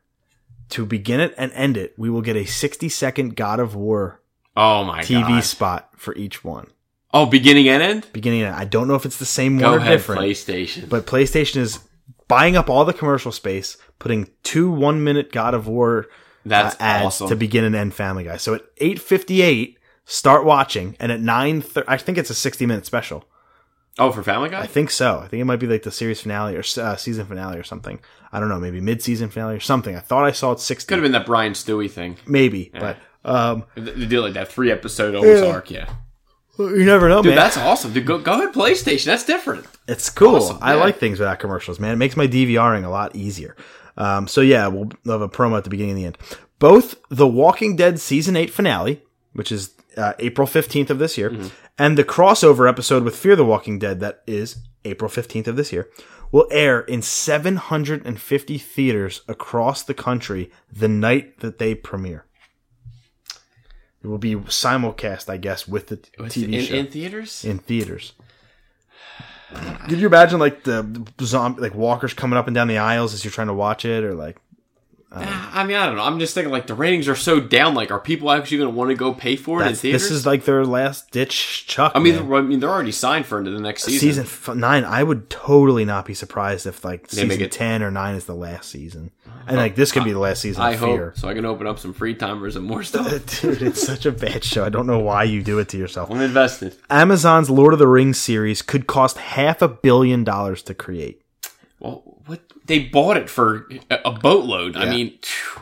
to 0.70 0.86
begin 0.86 1.20
it 1.20 1.34
and 1.38 1.52
end 1.54 1.78
it, 1.78 1.94
we 1.98 2.10
will 2.10 2.22
get 2.22 2.36
a 2.36 2.46
sixty 2.46 2.90
second 2.90 3.36
God 3.36 3.60
of 3.60 3.76
War 3.76 4.22
Oh 4.58 4.84
my 4.84 5.02
TV 5.02 5.28
god. 5.28 5.44
spot 5.44 5.90
for 5.98 6.16
each 6.16 6.44
one. 6.44 6.68
Oh, 7.18 7.26
beginning 7.26 7.70
and 7.70 7.82
end. 7.82 8.08
Beginning, 8.12 8.42
and 8.42 8.54
I 8.54 8.66
don't 8.66 8.88
know 8.90 8.96
if 8.96 9.06
it's 9.06 9.18
the 9.18 9.26
same 9.26 9.58
Go 9.58 9.72
one 9.72 9.74
or 9.76 9.82
ahead, 9.82 9.94
different. 10.00 10.22
PlayStation. 10.22 10.90
But 10.90 11.06
PlayStation 11.08 11.58
is 11.58 11.80
buying 12.28 12.58
up 12.58 12.70
all 12.70 12.84
the 12.84 12.92
commercial 12.94 13.32
space, 13.32 13.78
putting 14.00 14.30
two 14.44 14.70
one 14.70 15.02
minute 15.04 15.32
God 15.32 15.54
of 15.54 15.66
War 15.68 16.08
That's 16.46 16.76
uh, 16.76 16.84
ads 16.84 17.06
awesome. 17.06 17.30
to 17.30 17.36
begin 17.38 17.64
and 17.64 17.74
end 17.76 17.94
Family 17.94 18.26
Guy. 18.26 18.36
So 18.38 18.56
at 18.56 18.64
eight 18.80 19.00
fifty 19.00 19.42
eight, 19.42 19.80
start 20.04 20.44
watching, 20.44 20.98
and 21.00 21.10
at 21.12 21.22
nine, 21.22 21.64
I 21.88 21.96
think 21.98 22.18
it's 22.18 22.30
a 22.30 22.36
sixty 22.36 22.66
minute 22.66 22.86
special. 22.86 23.24
oh, 23.98 24.12
for 24.12 24.22
Family 24.22 24.50
Guy. 24.50 24.60
I 24.62 24.68
think 24.68 24.92
so. 24.92 25.20
I 25.20 25.28
think 25.30 25.40
it 25.40 25.46
might 25.46 25.60
be 25.62 25.68
like 25.68 25.84
the 25.84 25.92
series 25.92 26.20
finale 26.20 26.56
or 26.58 26.64
uh, 26.82 26.98
season 26.98 27.26
finale 27.28 27.58
or 27.58 27.64
something. 27.64 28.00
I 28.34 28.42
don't 28.42 28.50
know, 28.50 28.60
maybe 28.60 28.82
mid 28.82 29.02
season 29.02 29.30
finale 29.30 29.56
or 29.56 29.62
something. 29.62 29.96
I 29.96 30.02
thought 30.02 30.26
I 30.26 30.32
saw 30.34 30.52
it 30.52 30.60
sixty, 30.60 30.90
Could 30.90 30.98
have 30.98 31.04
been 31.04 31.14
that 31.14 31.26
Brian 31.26 31.54
Stewie 31.54 31.90
thing. 31.90 32.18
maybe, 32.28 32.72
but 32.78 32.98
um, 33.24 33.64
The, 33.76 34.06
deal 34.06 34.22
like 34.22 34.34
that 34.34 34.50
three 34.52 34.70
episode 34.70 35.16
Ozark. 35.16 35.72
Yeah. 35.72 35.90
You 36.58 36.86
never 36.86 37.10
know, 37.10 37.22
Dude, 37.22 37.32
man. 37.32 37.36
that's 37.38 37.58
awesome. 37.58 37.94
Dude, 37.94 38.06
go, 38.06 38.18
go 38.20 38.34
ahead, 38.34 38.54
PlayStation. 38.54 39.06
That's 39.06 39.26
different. 39.26 39.66
It's 39.88 40.10
cool. 40.10 40.36
Awesome, 40.38 40.58
I 40.62 40.76
like 40.76 40.98
things 40.98 41.20
without 41.20 41.40
commercials, 41.40 41.80
man. 41.80 41.94
It 41.94 41.98
makes 41.98 42.16
my 42.18 42.28
DVRing 42.28 42.84
a 42.86 42.90
lot 42.90 43.16
easier. 43.16 43.56
Um, 43.98 44.28
so 44.28 44.42
yeah, 44.42 44.68
we'll 44.68 44.90
have 45.08 45.22
a 45.22 45.30
promo 45.30 45.58
at 45.58 45.64
the 45.64 45.70
beginning 45.70 45.92
and 45.92 46.00
the 46.00 46.06
end. 46.06 46.18
Both 46.60 46.96
the 47.10 47.28
Walking 47.28 47.76
Dead 47.76 48.00
season 48.00 48.36
eight 48.36 48.50
finale, 48.52 49.02
which 49.34 49.52
is 49.52 49.72
uh, 49.98 50.14
April 50.20 50.48
fifteenth 50.48 50.90
of 50.90 51.00
this 51.00 51.18
year, 51.18 51.30
Mm-hmm. 51.30 51.48
and 51.78 51.98
the 51.98 52.04
crossover 52.04 52.68
episode 52.70 53.04
with 53.04 53.16
Fear 53.16 53.36
the 53.38 53.46
Walking 53.46 53.80
Dead, 53.80 54.00
that 54.02 54.22
is 54.28 54.58
April 54.84 55.10
fifteenth 55.10 55.48
of 55.48 55.56
this 55.56 55.72
year, 55.74 55.90
will 56.32 56.48
air 56.52 56.82
in 56.82 57.02
seven 57.02 57.56
hundred 57.58 58.06
and 58.06 58.20
fifty 58.20 58.58
theaters 58.58 59.22
across 59.28 59.84
the 59.84 59.94
country 59.94 60.52
the 60.72 60.88
night 60.90 61.40
that 61.40 61.58
they 61.60 61.76
premiere. 61.76 62.26
It 64.06 64.10
will 64.10 64.20
be 64.20 64.36
simulcast, 64.36 65.30
I 65.30 65.38
guess, 65.38 65.68
with 65.68 65.88
the 65.88 65.98
TV 65.98 66.54
in, 66.54 66.64
show 66.64 66.76
in 66.76 66.86
theaters. 66.86 67.44
in 67.44 67.58
theaters. 67.58 68.14
Could 69.90 70.00
you 70.00 70.06
imagine 70.06 70.38
like 70.40 70.64
the 70.64 71.08
zombie, 71.22 71.62
like 71.64 71.74
walkers 71.74 72.14
coming 72.14 72.38
up 72.38 72.46
and 72.46 72.54
down 72.54 72.68
the 72.68 72.78
aisles 72.78 73.16
as 73.16 73.26
you're 73.26 73.32
trying 73.32 73.48
to 73.48 73.54
watch 73.56 73.84
it, 73.84 74.04
or 74.04 74.14
like 74.14 74.38
Uh, 75.16 75.50
I 75.54 75.64
mean, 75.64 75.78
I 75.78 75.86
don't 75.86 75.96
know. 75.96 76.04
I'm 76.04 76.20
just 76.20 76.34
thinking 76.34 76.52
like 76.52 76.68
the 76.68 76.74
ratings 76.74 77.08
are 77.08 77.16
so 77.16 77.40
down. 77.40 77.74
Like, 77.74 77.90
are 77.92 78.00
people 78.00 78.30
actually 78.32 78.58
going 78.58 78.70
to 78.72 78.76
want 78.78 78.90
to 78.92 78.96
go 78.96 79.14
pay 79.14 79.36
for 79.36 79.62
it 79.64 79.68
in 79.68 79.76
theaters? 79.76 80.02
this 80.04 80.12
is 80.12 80.26
like 80.26 80.44
their 80.46 80.66
last 80.66 81.12
ditch 81.12 81.66
chuck. 81.68 81.94
I 81.96 82.00
mean, 82.00 82.32
I 82.34 82.42
mean, 82.42 82.60
they're 82.60 82.70
already 82.70 82.92
signed 82.92 83.26
for 83.26 83.40
into 83.40 83.52
the 83.52 83.60
next 83.62 83.84
season. 83.84 84.00
season 84.00 84.24
f- 84.26 84.56
nine. 84.56 84.84
I 84.84 85.04
would 85.04 85.30
totally 85.30 85.86
not 85.86 86.06
be 86.06 86.14
surprised 86.14 86.66
if 86.68 86.84
like 86.84 87.08
They 87.08 87.28
season 87.28 87.50
ten 87.50 87.82
or 87.82 87.92
nine 87.92 88.16
is 88.16 88.26
the 88.26 88.36
last 88.36 88.70
season, 88.70 89.12
and 89.48 89.58
like 89.58 89.76
this 89.76 89.92
could 89.92 90.04
be 90.04 90.12
the 90.12 90.20
last 90.20 90.42
season. 90.42 90.62
I 90.62 90.72
of 90.72 90.80
hope 90.80 90.98
Fear. 90.98 91.14
so. 91.16 91.30
I 91.30 91.34
can 91.34 91.46
open 91.46 91.66
up 91.68 91.80
some 91.80 91.94
free 91.94 92.16
timers 92.16 92.56
and 92.56 92.66
more 92.66 92.84
stuff. 92.84 93.08
Dude, 93.42 93.62
it's 93.62 93.82
such 93.82 94.06
a 94.06 94.12
bad 94.12 94.44
show. 94.44 94.66
I 94.66 94.70
don't 94.70 94.88
know 94.88 95.00
why 95.00 95.24
you 95.24 95.42
do 95.42 95.60
it 95.60 95.70
to 95.70 95.78
yourself. 95.78 96.12
I'm 96.12 96.20
invested. 96.22 96.76
Amazon's 96.90 97.50
Lord 97.50 97.74
of 97.74 97.80
the 97.80 97.88
Rings 97.88 98.18
series 98.18 98.62
could 98.62 98.88
cost 98.88 99.18
half 99.18 99.62
a 99.62 99.68
billion 99.68 100.24
dollars 100.24 100.62
to 100.64 100.74
create. 100.74 101.22
Well, 101.86 102.18
what 102.26 102.42
they 102.66 102.80
bought 102.80 103.18
it 103.18 103.30
for 103.30 103.68
a 103.90 104.12
boatload. 104.12 104.76
I 104.76 104.90
mean, 104.90 105.18
phew. 105.22 105.62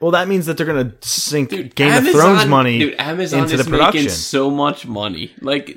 Well, 0.00 0.12
that 0.12 0.28
means 0.28 0.46
that 0.46 0.56
they're 0.56 0.66
gonna 0.66 0.94
sink 1.00 1.50
dude, 1.50 1.74
Game 1.74 1.90
Amazon, 1.90 2.14
of 2.14 2.20
Thrones 2.20 2.46
money 2.46 2.78
dude, 2.78 2.94
Amazon 3.00 3.40
into 3.42 3.54
is 3.56 3.64
the 3.64 3.70
production. 3.70 4.02
making 4.02 4.10
so 4.10 4.48
much 4.50 4.86
money. 4.86 5.32
Like 5.40 5.76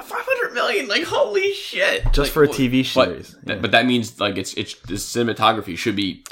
five 0.00 0.24
hundred 0.26 0.54
million. 0.54 0.88
Like 0.88 1.04
holy 1.04 1.52
shit! 1.52 2.02
Just 2.06 2.18
Like, 2.18 2.30
for 2.30 2.42
a 2.44 2.48
TV 2.48 2.82
but, 2.94 3.06
series, 3.08 3.36
that- 3.44 3.62
but 3.62 3.70
that 3.70 3.86
means 3.86 4.18
like 4.18 4.36
it's 4.36 4.54
it's 4.54 4.74
the 4.82 4.94
cinematography 4.94 5.78
should 5.78 5.96
be. 5.96 6.24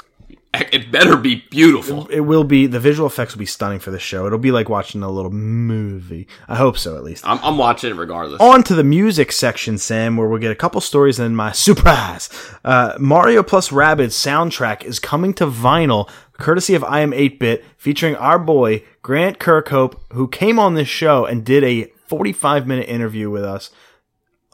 It 0.53 0.91
better 0.91 1.17
be 1.17 1.43
beautiful. 1.49 2.05
It 2.07 2.19
will 2.19 2.43
be 2.43 2.67
the 2.67 2.79
visual 2.79 3.07
effects 3.07 3.33
will 3.33 3.39
be 3.39 3.45
stunning 3.47 3.79
for 3.79 3.89
this 3.89 4.03
show. 4.03 4.27
It'll 4.27 4.37
be 4.37 4.51
like 4.51 4.69
watching 4.69 5.01
a 5.01 5.09
little 5.09 5.31
movie. 5.31 6.27
I 6.47 6.55
hope 6.57 6.77
so, 6.77 6.95
at 6.95 7.03
least. 7.03 7.27
I'm, 7.27 7.39
I'm 7.41 7.57
watching 7.57 7.89
it 7.89 7.95
regardless. 7.95 8.39
On 8.39 8.61
to 8.63 8.75
the 8.75 8.83
music 8.83 9.31
section, 9.31 9.79
Sam, 9.79 10.15
where 10.15 10.27
we'll 10.27 10.39
get 10.39 10.51
a 10.51 10.55
couple 10.55 10.79
stories 10.79 11.17
and 11.17 11.35
my 11.35 11.51
surprise. 11.53 12.29
Uh, 12.63 12.93
Mario 12.99 13.41
plus 13.41 13.69
Rabbids 13.69 14.13
soundtrack 14.13 14.83
is 14.83 14.99
coming 14.99 15.33
to 15.35 15.47
vinyl, 15.47 16.07
courtesy 16.33 16.75
of 16.75 16.83
I 16.83 16.99
Am 16.99 17.11
8-Bit, 17.13 17.65
featuring 17.77 18.15
our 18.17 18.37
boy, 18.37 18.83
Grant 19.01 19.39
Kirkhope, 19.39 19.99
who 20.11 20.27
came 20.27 20.59
on 20.59 20.75
this 20.75 20.87
show 20.87 21.25
and 21.25 21.43
did 21.43 21.63
a 21.63 21.91
45-minute 22.11 22.87
interview 22.87 23.31
with 23.31 23.43
us. 23.43 23.71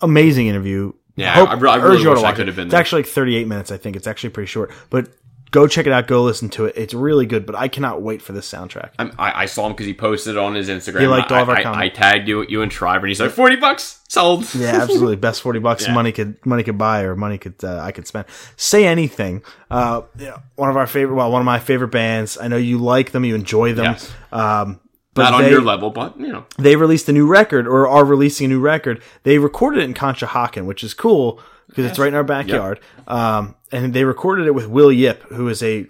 Amazing 0.02 0.48
interview. 0.48 0.94
Yeah, 1.18 1.34
Hope- 1.34 1.50
I 1.50 1.54
re- 1.56 1.70
I 1.72 1.76
really 1.76 1.98
urge 1.98 2.04
you 2.04 2.10
all 2.10 2.16
to 2.16 2.22
wish 2.22 2.30
I 2.32 2.34
could 2.34 2.48
have 2.48 2.56
been 2.56 2.68
It's 2.68 2.74
actually 2.74 3.02
like 3.02 3.12
38 3.12 3.48
minutes, 3.50 3.72
I 3.72 3.78
think. 3.78 3.98
It's 3.98 4.08
actually 4.08 4.30
pretty 4.30 4.48
short. 4.48 4.72
But 4.90 5.10
go 5.52 5.68
check 5.68 5.86
it 5.88 5.92
out. 5.94 6.08
Go 6.08 6.24
listen 6.24 6.50
to 6.50 6.66
it. 6.66 6.76
It's 6.78 6.94
really 6.94 7.26
good, 7.26 7.46
but 7.46 7.56
I 7.56 7.68
cannot 7.68 8.02
wait 8.02 8.22
for 8.22 8.34
this 8.34 8.52
soundtrack. 8.52 8.92
I'm, 9.00 9.14
I, 9.18 9.44
I 9.44 9.46
saw 9.46 9.66
him 9.66 9.74
because 9.74 9.86
he 9.86 9.94
posted 9.94 10.36
it 10.36 10.38
on 10.38 10.56
his 10.56 10.70
Instagram. 10.70 11.02
He 11.02 11.08
liked 11.08 11.32
all 11.32 11.42
of 11.42 11.50
our 11.50 11.58
I, 11.58 11.62
I, 11.64 11.84
I 11.84 11.90
tagged 11.90 12.28
you, 12.28 12.46
you 12.48 12.62
and 12.62 12.72
Schreiber, 12.72 13.06
and 13.06 13.10
he's 13.10 13.20
like, 13.20 13.32
40 13.32 13.56
bucks, 13.58 14.00
sold. 14.08 14.46
Yeah, 14.56 14.82
absolutely. 14.82 15.16
Best 15.30 15.42
forty 15.42 15.60
bucks 15.60 15.86
Yeah. 15.88 15.94
money 15.94 16.12
could 16.12 16.44
money 16.46 16.64
could 16.64 16.78
buy 16.78 17.02
or 17.04 17.16
money 17.16 17.38
could 17.38 17.64
uh, 17.64 17.80
I 17.80 17.92
could 17.92 18.08
spend. 18.08 18.26
Say 18.56 18.86
anything. 18.86 19.44
Uh, 19.70 20.02
you 20.18 20.26
know, 20.26 20.42
one 20.56 20.70
of 20.70 20.78
our 20.78 20.88
favorite, 20.88 21.16
well, 21.16 21.32
one 21.32 21.42
of 21.42 21.46
my 21.46 21.60
favorite 21.60 21.90
bands. 21.90 22.38
I 22.38 22.48
know 22.48 22.58
you 22.58 22.78
like 22.78 23.12
them, 23.12 23.26
you 23.26 23.36
enjoy 23.36 23.74
them. 23.74 23.86
Yes. 23.86 24.12
Um, 24.32 24.80
but 25.16 25.24
Not 25.24 25.34
on 25.34 25.42
they, 25.44 25.50
your 25.50 25.62
level, 25.62 25.90
but, 25.90 26.20
you 26.20 26.32
know. 26.32 26.46
they 26.58 26.76
released 26.76 27.10
a 27.10 27.12
new 27.12 27.26
record 27.28 27.68
or 27.68 27.88
are 27.88 28.06
releasing 28.06 28.46
a 28.46 28.48
new 28.48 28.60
record. 28.60 29.02
They 29.24 29.38
recorded 29.40 29.82
it 29.82 29.86
in 29.86 29.94
Conshohocken, 29.94 30.66
which 30.66 30.84
is 30.84 30.94
cool 30.94 31.42
because 31.70 31.86
it's 31.86 32.00
right 32.00 32.10
in 32.10 32.16
our 32.16 32.24
backyard. 32.24 32.80
Um, 33.08 33.56
and 33.72 33.94
they 33.94 34.04
recorded 34.04 34.48
it 34.48 34.54
with 34.54 34.68
Will 34.68 34.91
Yip, 34.91 35.24
who 35.24 35.48
is 35.48 35.64
a 35.64 35.88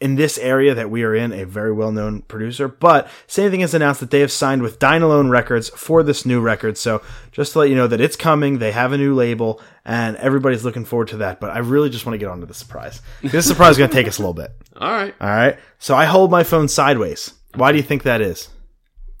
in 0.00 0.14
this 0.14 0.38
area 0.38 0.74
that 0.74 0.90
we 0.90 1.02
are 1.02 1.14
in, 1.14 1.32
a 1.32 1.44
very 1.44 1.72
well 1.72 1.92
known 1.92 2.22
producer. 2.22 2.68
But 2.68 3.08
Say 3.26 3.42
Anything 3.42 3.60
has 3.60 3.74
announced 3.74 4.00
that 4.00 4.10
they 4.10 4.20
have 4.20 4.30
signed 4.32 4.62
with 4.62 4.78
Dynalone 4.78 5.30
Records 5.30 5.68
for 5.70 6.02
this 6.02 6.24
new 6.24 6.40
record. 6.40 6.78
So 6.78 7.02
just 7.32 7.52
to 7.52 7.60
let 7.60 7.70
you 7.70 7.74
know 7.74 7.86
that 7.86 8.00
it's 8.00 8.16
coming, 8.16 8.58
they 8.58 8.72
have 8.72 8.92
a 8.92 8.98
new 8.98 9.14
label, 9.14 9.60
and 9.84 10.16
everybody's 10.18 10.64
looking 10.64 10.84
forward 10.84 11.08
to 11.08 11.18
that. 11.18 11.40
But 11.40 11.50
I 11.50 11.58
really 11.58 11.90
just 11.90 12.06
want 12.06 12.14
to 12.14 12.18
get 12.18 12.28
on 12.28 12.40
to 12.40 12.46
the 12.46 12.54
surprise. 12.54 13.00
This 13.22 13.46
surprise 13.46 13.72
is 13.72 13.78
going 13.78 13.90
to 13.90 13.96
take 13.96 14.08
us 14.08 14.18
a 14.18 14.22
little 14.22 14.34
bit. 14.34 14.52
All 14.76 14.90
right. 14.90 15.14
All 15.20 15.28
right. 15.28 15.58
So 15.78 15.94
I 15.94 16.04
hold 16.04 16.30
my 16.30 16.44
phone 16.44 16.68
sideways. 16.68 17.32
Why 17.54 17.72
do 17.72 17.76
you 17.78 17.84
think 17.84 18.02
that 18.04 18.20
is? 18.20 18.48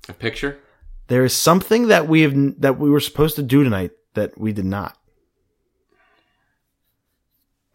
A 0.08 0.12
picture? 0.12 0.58
There 1.08 1.24
is 1.24 1.34
something 1.34 1.88
that 1.88 2.08
we 2.08 2.22
have 2.22 2.60
that 2.60 2.78
we 2.78 2.90
were 2.90 3.00
supposed 3.00 3.36
to 3.36 3.42
do 3.42 3.64
tonight 3.64 3.92
that 4.14 4.38
we 4.38 4.52
did 4.52 4.64
not. 4.64 4.96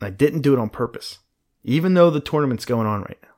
I 0.02 0.10
didn't 0.10 0.42
do 0.42 0.54
it 0.54 0.60
on 0.60 0.70
purpose, 0.70 1.20
even 1.64 1.94
though 1.94 2.10
the 2.10 2.20
tournament's 2.20 2.66
going 2.66 2.88
on 2.88 3.02
right 3.02 3.18
now. 3.22 3.30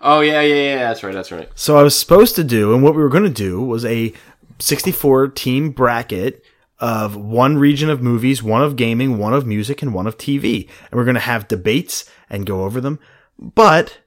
Oh, 0.00 0.20
yeah, 0.20 0.40
yeah, 0.42 0.54
yeah. 0.54 0.78
That's 0.88 1.02
right, 1.02 1.14
that's 1.14 1.32
right. 1.32 1.48
So 1.54 1.76
I 1.78 1.82
was 1.82 1.98
supposed 1.98 2.36
to 2.36 2.44
do, 2.44 2.74
and 2.74 2.82
what 2.82 2.94
we 2.94 3.02
were 3.02 3.08
going 3.08 3.24
to 3.24 3.30
do 3.30 3.62
was 3.62 3.84
a 3.84 4.12
64 4.58 5.28
team 5.28 5.70
bracket 5.70 6.44
of 6.78 7.16
one 7.16 7.56
region 7.56 7.88
of 7.88 8.02
movies, 8.02 8.42
one 8.42 8.62
of 8.62 8.76
gaming, 8.76 9.16
one 9.16 9.32
of 9.32 9.46
music, 9.46 9.80
and 9.80 9.94
one 9.94 10.06
of 10.06 10.18
TV. 10.18 10.68
And 10.90 10.98
we're 10.98 11.04
going 11.04 11.14
to 11.14 11.20
have 11.20 11.48
debates 11.48 12.04
and 12.28 12.44
go 12.44 12.64
over 12.64 12.80
them. 12.80 12.98
But 13.38 13.98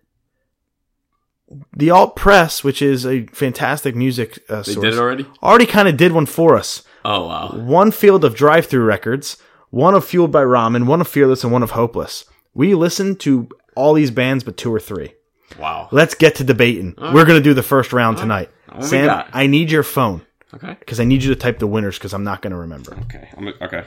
the 1.76 1.90
alt 1.90 2.16
press, 2.16 2.64
which 2.64 2.82
is 2.82 3.06
a 3.06 3.26
fantastic 3.28 3.96
music 3.96 4.40
uh, 4.50 4.62
They 4.64 4.76
did 4.76 4.94
it 4.94 5.00
already? 5.00 5.26
already 5.42 5.66
kind 5.66 5.88
of 5.88 5.98
did 5.98 6.12
one 6.12 6.26
for 6.26 6.56
us. 6.56 6.84
Oh, 7.06 7.26
wow. 7.28 7.50
One 7.56 7.92
field 7.92 8.26
of 8.26 8.36
drive-through 8.36 8.84
records, 8.84 9.38
one 9.78 9.94
of 9.94 10.04
Fueled 10.04 10.32
by 10.32 10.44
Ramen, 10.44 10.88
one 10.88 11.02
of 11.02 11.08
Fearless, 11.08 11.44
and 11.44 11.54
one 11.54 11.62
of 11.62 11.72
Hopeless. 11.72 12.26
We 12.56 12.74
listened 12.74 13.20
to 13.22 13.48
all 13.76 13.94
these 13.94 14.10
bands, 14.10 14.44
but 14.44 14.58
two 14.58 14.74
or 14.74 14.80
three. 14.80 15.14
Wow. 15.60 15.88
Let's 15.92 16.16
get 16.16 16.34
to 16.36 16.44
debating. 16.44 16.96
We're 16.98 17.26
going 17.26 17.40
to 17.40 17.44
do 17.44 17.54
the 17.54 17.62
first 17.64 17.94
round 17.94 18.18
tonight. 18.18 18.50
What 18.66 18.80
we 18.82 18.88
Sam. 18.88 19.26
I 19.32 19.46
need 19.46 19.70
your 19.70 19.84
phone 19.84 20.24
Okay. 20.54 20.76
because 20.80 21.00
I 21.00 21.04
need 21.04 21.22
you 21.24 21.30
to 21.30 21.40
type 21.40 21.60
the 21.60 21.68
winners 21.68 21.98
because 22.00 22.14
I'm 22.14 22.24
not 22.24 22.42
going 22.42 22.52
to 22.52 22.58
remember. 22.58 22.98
Okay. 23.04 23.30
I'm, 23.38 23.48
okay. 23.62 23.84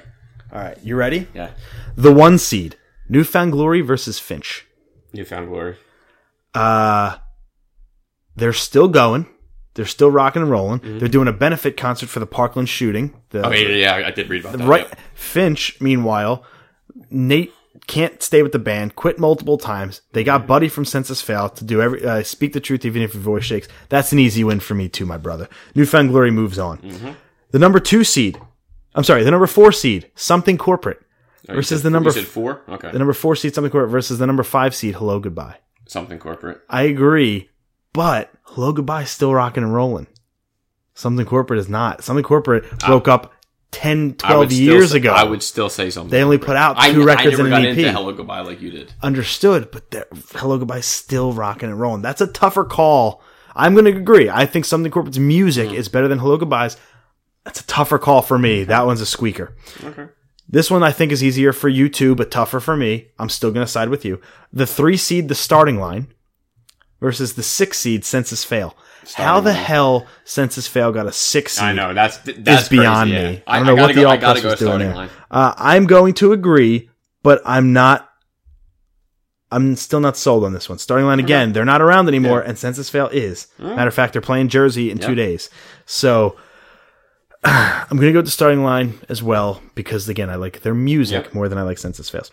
All 0.53 0.61
right, 0.61 0.79
you 0.83 0.95
ready? 0.95 1.27
Yeah. 1.35 1.51
The 1.97 2.13
one 2.13 2.39
seed, 2.39 2.77
New 3.09 3.25
Found 3.25 3.51
Glory 3.53 3.81
versus 3.81 4.19
Finch. 4.21 4.67
Newfound 5.13 5.49
glory. 5.49 5.77
Uh, 6.55 7.17
they're 8.37 8.53
still 8.53 8.87
going. 8.87 9.27
They're 9.81 9.87
still 9.87 10.11
rocking 10.11 10.43
and 10.43 10.51
rolling. 10.51 10.81
They're 10.99 11.09
doing 11.09 11.27
a 11.29 11.33
benefit 11.33 11.77
concert 11.77 12.09
for 12.11 12.21
the 12.21 12.27
Parkland 12.27 12.69
shooting. 12.69 13.15
The, 13.31 13.47
Oh, 13.47 13.51
yeah, 13.51 13.69
yeah, 14.01 14.07
I 14.07 14.11
did 14.11 14.29
read 14.29 14.45
about 14.45 14.59
that. 14.59 14.67
right. 14.69 14.87
yeah. 14.89 14.95
Finch, 15.15 15.81
meanwhile, 15.81 16.45
Nate 17.11 17.53
can't 17.87 18.23
stay 18.23 18.43
with 18.43 18.53
the 18.53 18.59
band, 18.59 18.95
quit 18.95 19.19
multiple 19.19 19.57
times. 19.59 20.03
They 20.13 20.23
got 20.23 20.47
Buddy 20.47 20.69
from 20.69 20.85
Senses 20.85 21.23
Fail 21.23 21.49
to 21.49 21.65
do 21.65 21.81
every 21.81 22.05
uh, 22.05 22.23
speak 22.23 22.53
the 22.53 22.61
truth 22.61 22.85
even 22.85 23.03
if 23.03 23.15
your 23.15 23.23
voice 23.23 23.45
shakes. 23.45 23.69
That's 23.89 24.13
an 24.13 24.19
easy 24.19 24.45
win 24.45 24.61
for 24.61 24.75
me 24.75 24.89
too, 24.89 25.07
my 25.07 25.17
brother. 25.17 25.49
New 25.75 25.87
Found 25.87 26.11
Glory 26.11 26.31
moves 26.31 26.59
on. 26.59 27.17
The 27.51 27.59
number 27.59 27.81
two 27.81 28.05
seed, 28.05 28.39
I'm 28.95 29.03
sorry, 29.05 29.25
the 29.25 29.31
number 29.31 29.47
four 29.47 29.73
seed, 29.73 30.11
Something 30.15 30.59
Corporate 30.59 31.01
Oh, 31.49 31.55
versus 31.55 31.81
said- 31.81 31.87
the 31.87 31.91
number 31.91 32.11
said 32.11 32.27
four? 32.27 32.63
Okay. 32.69 32.91
the 32.93 32.99
number 32.99 33.15
four 33.15 33.35
seed, 33.35 33.55
Something 33.55 33.71
Corporate 33.71 33.91
versus 33.91 34.19
the 34.19 34.27
number 34.27 34.43
five 34.43 34.75
seed, 34.75 34.97
Hello 34.97 35.19
Goodbye. 35.19 35.57
Something 35.89 36.19
corporate. 36.21 36.61
I 36.69 36.83
agree, 36.83 37.49
but 37.93 38.31
Hello 38.43 38.73
Goodbye 38.73 39.03
is 39.03 39.11
still 39.11 39.35
rocking 39.35 39.63
and 39.63 39.75
rolling. 39.75 40.07
Something 40.95 41.25
Corporate 41.27 41.59
is 41.61 41.69
not. 41.69 42.05
Something 42.05 42.25
Corporate 42.25 42.65
broke 42.81 43.09
up 43.09 43.33
10, 43.71 44.15
12 44.15 44.53
years 44.53 44.91
say- 44.91 44.99
ago. 44.99 45.13
I 45.13 45.25
would 45.25 45.43
still 45.43 45.69
say 45.71 45.91
something. 45.91 46.11
They 46.11 46.23
only 46.23 46.37
corporate. 46.39 46.47
put 46.49 46.57
out 46.57 46.75
two 46.93 47.03
I 47.03 47.05
records 47.05 47.39
never 47.39 47.45
and 47.55 47.55
an 47.65 47.65
into 47.71 47.89
EP. 47.89 47.95
Hello 47.95 48.13
Goodbye 48.13 48.41
like 48.41 48.61
you 48.61 48.71
did. 48.71 48.93
understood, 49.03 49.71
but 49.71 50.09
Hello 50.35 50.59
Goodbye 50.59 50.79
is 50.79 50.87
still 50.87 51.33
rocking 51.33 51.69
and 51.71 51.81
rolling. 51.81 52.03
That's 52.03 52.21
a 52.21 52.27
tougher 52.27 52.65
call. 52.65 53.23
I'm 53.55 53.75
going 53.75 53.85
to 53.87 53.97
agree. 53.97 54.29
I 54.29 54.47
think 54.47 54.65
Something 54.65 54.91
Corporate's 54.93 55.19
music 55.19 55.73
is 55.73 55.89
better 55.89 56.09
than 56.09 56.19
Hello 56.19 56.37
Goodbye's. 56.37 56.77
That's 57.45 57.61
a 57.61 57.67
tougher 57.67 57.99
call 57.99 58.23
for 58.23 58.39
me. 58.39 58.65
That 58.65 58.87
one's 58.87 59.01
a 59.01 59.07
squeaker. 59.07 59.55
Okay. 59.83 60.07
This 60.49 60.71
one 60.71 60.83
I 60.83 60.91
think 60.93 61.13
is 61.13 61.23
easier 61.23 61.53
for 61.53 61.69
you 61.69 61.89
too, 61.89 62.15
but 62.15 62.31
tougher 62.31 62.61
for 62.61 62.77
me. 62.77 63.09
I'm 63.19 63.29
still 63.29 63.51
going 63.53 63.65
to 63.65 63.71
side 63.71 63.89
with 63.89 64.05
you. 64.05 64.21
The 64.53 64.67
three 64.67 64.97
seed, 64.97 65.29
the 65.29 65.35
starting 65.35 65.79
line, 65.79 66.09
versus 67.01 67.35
the 67.35 67.43
six 67.43 67.79
seed, 67.79 68.05
Senses 68.05 68.45
Fail. 68.45 68.77
How 69.15 69.41
the 69.41 69.53
hell 69.53 70.07
Senses 70.25 70.69
Fail 70.69 70.93
got 70.93 71.07
a 71.07 71.13
six 71.13 71.55
seed? 71.55 71.65
I 71.65 71.73
know 71.73 71.95
that's 71.95 72.19
that's 72.19 72.65
is 72.65 72.69
beyond 72.69 73.11
crazy, 73.11 73.25
yeah. 73.25 73.31
me. 73.33 73.43
I 73.47 73.57
don't 73.59 73.67
know 73.67 73.77
gotta 73.77 73.87
what 73.89 73.95
the 73.95 74.03
go, 74.03 74.09
I 74.09 74.13
alt 74.13 74.21
gotta 74.21 74.41
press 74.41 74.43
go 74.43 74.51
was 74.51 74.59
doing 74.59 74.71
starting 74.71 75.09
there. 75.09 75.11
Uh, 75.31 75.55
I'm 75.57 75.87
going 75.87 76.15
to 76.15 76.33
agree, 76.33 76.91
but 77.23 77.41
I'm 77.45 77.73
not. 77.73 78.07
I'm 79.53 79.75
still 79.75 79.99
not 80.01 80.17
sold 80.17 80.45
on 80.45 80.53
this 80.53 80.69
one. 80.69 80.79
Starting 80.79 81.07
line 81.07 81.19
again. 81.19 81.53
They're 81.53 81.65
not 81.65 81.83
around 81.83 82.07
anymore, 82.07 82.41
and 82.41 82.57
Senses 82.57 82.89
Fail 82.89 83.09
is. 83.09 83.49
Matter 83.59 83.89
of 83.89 83.95
fact, 83.95 84.13
they're 84.13 84.23
playing 84.23 84.49
Jersey 84.49 84.93
in 84.93 84.99
two 84.99 85.17
days. 85.17 85.51
So 85.87 86.37
I'm 87.45 87.97
going 87.97 88.03
to 88.07 88.13
go 88.13 88.19
with 88.19 88.27
the 88.27 88.31
starting 88.31 88.63
line 88.63 89.01
as 89.09 89.25
well 89.25 89.61
because 89.75 90.09
again, 90.09 90.31
I 90.31 90.37
like 90.37 90.61
their 90.61 90.75
music 90.75 91.25
Yep. 91.25 91.35
more 91.35 91.49
than 91.49 91.59
I 91.59 91.63
like 91.63 91.79
Senses 91.79 92.09
Fails. 92.09 92.31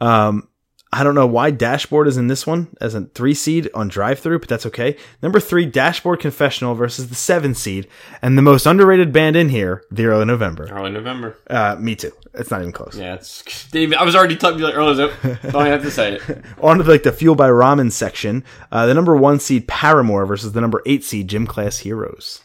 Um, 0.00 0.46
I 0.94 1.02
don't 1.02 1.16
know 1.16 1.26
why 1.26 1.50
Dashboard 1.50 2.06
is 2.06 2.16
in 2.16 2.28
this 2.28 2.46
one 2.46 2.68
as 2.80 2.94
a 2.94 3.06
three 3.06 3.34
seed 3.34 3.68
on 3.74 3.88
drive 3.88 4.20
through, 4.20 4.38
but 4.38 4.48
that's 4.48 4.64
okay. 4.66 4.96
Number 5.22 5.40
three, 5.40 5.66
Dashboard 5.66 6.20
Confessional 6.20 6.76
versus 6.76 7.08
the 7.08 7.16
seven 7.16 7.52
seed, 7.56 7.88
and 8.22 8.38
the 8.38 8.42
most 8.42 8.64
underrated 8.64 9.12
band 9.12 9.34
in 9.34 9.48
here, 9.48 9.82
the 9.90 10.06
early 10.06 10.24
November. 10.24 10.68
Early 10.70 10.92
November. 10.92 11.36
Uh, 11.50 11.74
me 11.80 11.96
too. 11.96 12.12
It's 12.32 12.52
not 12.52 12.60
even 12.60 12.70
close. 12.70 12.96
Yeah, 12.96 13.14
it's 13.14 13.68
David. 13.72 13.98
I 13.98 14.04
was 14.04 14.14
already 14.14 14.36
telling 14.36 14.60
you 14.60 14.66
like 14.66 14.76
early. 14.76 14.94
Don't 14.96 15.54
I 15.56 15.66
have 15.66 15.82
to 15.82 15.90
say 15.90 16.12
it? 16.12 16.22
On 16.62 16.78
to 16.78 16.84
like 16.84 17.02
the 17.02 17.10
Fuel 17.10 17.34
by 17.34 17.48
Ramen 17.48 17.90
section, 17.90 18.44
uh, 18.70 18.86
the 18.86 18.94
number 18.94 19.16
one 19.16 19.40
seed 19.40 19.66
Paramore 19.66 20.26
versus 20.26 20.52
the 20.52 20.60
number 20.60 20.80
eight 20.86 21.02
seed 21.02 21.26
Gym 21.26 21.44
Class 21.44 21.78
Heroes. 21.78 22.40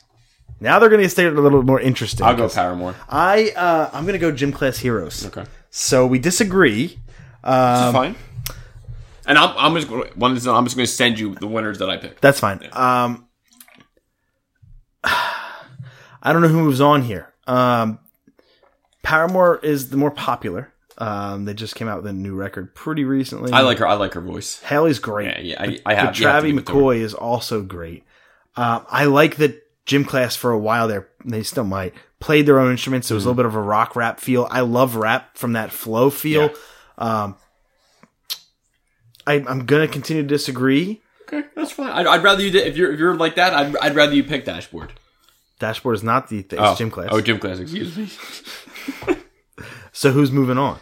Now 0.59 0.79
they're 0.79 0.89
going 0.89 1.03
to 1.03 1.09
stay 1.09 1.25
a 1.27 1.31
little 1.31 1.61
more 1.61 1.79
interesting. 1.79 2.25
I'll 2.25 2.35
go 2.35 2.49
Paramore. 2.49 2.95
I 3.07 3.51
uh, 3.55 3.91
I'm 3.93 4.05
going 4.05 4.13
to 4.13 4.19
go 4.19 4.31
Gym 4.31 4.51
Class 4.51 4.79
Heroes. 4.79 5.27
Okay, 5.27 5.45
So 5.69 6.07
we 6.07 6.17
disagree. 6.17 6.87
This 6.87 7.85
is 7.85 7.93
fine. 7.93 8.15
And 9.29 9.37
I'm, 9.37 9.55
I'm 9.57 9.75
just 9.75 9.87
going. 9.87 10.09
One 10.15 10.31
I'm 10.31 10.35
just 10.35 10.47
going 10.47 10.65
to 10.67 10.87
send 10.87 11.19
you 11.19 11.35
the 11.35 11.47
winners 11.47 11.77
that 11.79 11.89
I 11.89 11.97
picked. 11.97 12.19
That's 12.19 12.39
fine. 12.39 12.67
Um, 12.73 13.27
I 15.03 16.33
don't 16.33 16.41
know 16.41 16.47
who 16.47 16.61
moves 16.63 16.81
on 16.81 17.03
here. 17.03 17.31
Um, 17.47 17.99
Paramore 19.03 19.59
is 19.59 19.89
the 19.89 19.97
more 19.97 20.11
popular. 20.11 20.73
Um, 20.97 21.45
they 21.45 21.53
just 21.53 21.75
came 21.75 21.87
out 21.87 22.03
with 22.03 22.07
a 22.07 22.13
new 22.13 22.35
record 22.35 22.75
pretty 22.75 23.05
recently. 23.05 23.53
I 23.53 23.61
like 23.61 23.77
her. 23.77 23.87
I 23.87 23.93
like 23.93 24.15
her 24.15 24.21
voice. 24.21 24.59
Hayley's 24.63 24.99
great. 24.99 25.45
Yeah, 25.45 25.55
yeah. 25.55 25.61
I, 25.61 25.79
I 25.85 25.93
have. 25.93 26.07
but 26.07 26.19
you 26.19 26.25
have 26.25 26.33
Travis 26.33 26.49
give 26.49 26.57
it 26.57 26.65
to 26.65 26.73
her. 26.73 26.77
McCoy 26.79 26.97
is 26.97 27.13
also 27.13 27.61
great. 27.61 28.03
Um, 28.57 28.85
I 28.89 29.05
like 29.05 29.37
that 29.37 29.61
gym 29.85 30.03
class 30.03 30.35
for 30.35 30.51
a 30.51 30.59
while 30.59 30.87
there. 30.87 31.07
They 31.23 31.43
still 31.43 31.63
might 31.63 31.93
played 32.19 32.45
their 32.45 32.59
own 32.59 32.71
instruments. 32.71 33.07
So 33.07 33.13
it 33.13 33.17
was 33.17 33.25
a 33.25 33.29
little 33.29 33.37
bit 33.37 33.45
of 33.45 33.55
a 33.55 33.61
rock 33.61 33.95
rap 33.95 34.19
feel. 34.19 34.47
I 34.51 34.61
love 34.61 34.95
rap 34.95 35.37
from 35.37 35.53
that 35.53 35.71
flow 35.71 36.09
feel. 36.09 36.51
Um, 36.97 37.37
I, 39.29 39.43
I'm 39.47 39.65
gonna 39.65 39.87
continue 39.87 40.23
to 40.23 40.27
disagree. 40.27 41.01
Okay, 41.23 41.43
that's 41.55 41.71
fine. 41.71 41.89
I'd, 41.91 42.07
I'd 42.07 42.23
rather 42.23 42.41
you. 42.43 42.51
Did, 42.51 42.67
if 42.67 42.75
you're 42.75 42.91
if 42.91 42.99
you're 42.99 43.15
like 43.15 43.35
that, 43.35 43.53
I'd, 43.53 43.77
I'd 43.77 43.95
rather 43.95 44.13
you 44.13 44.23
pick 44.23 44.45
Dashboard. 44.45 44.93
Dashboard 45.59 45.95
is 45.95 46.03
not 46.03 46.29
the 46.29 46.39
it's 46.39 46.55
Oh, 46.57 46.75
gym 46.75 46.89
class. 46.89 47.09
Oh, 47.11 47.21
gym 47.21 47.37
class. 47.39 47.59
Excuse 47.59 47.97
me. 47.97 49.15
So 49.91 50.11
who's 50.11 50.31
moving 50.31 50.57
on? 50.57 50.79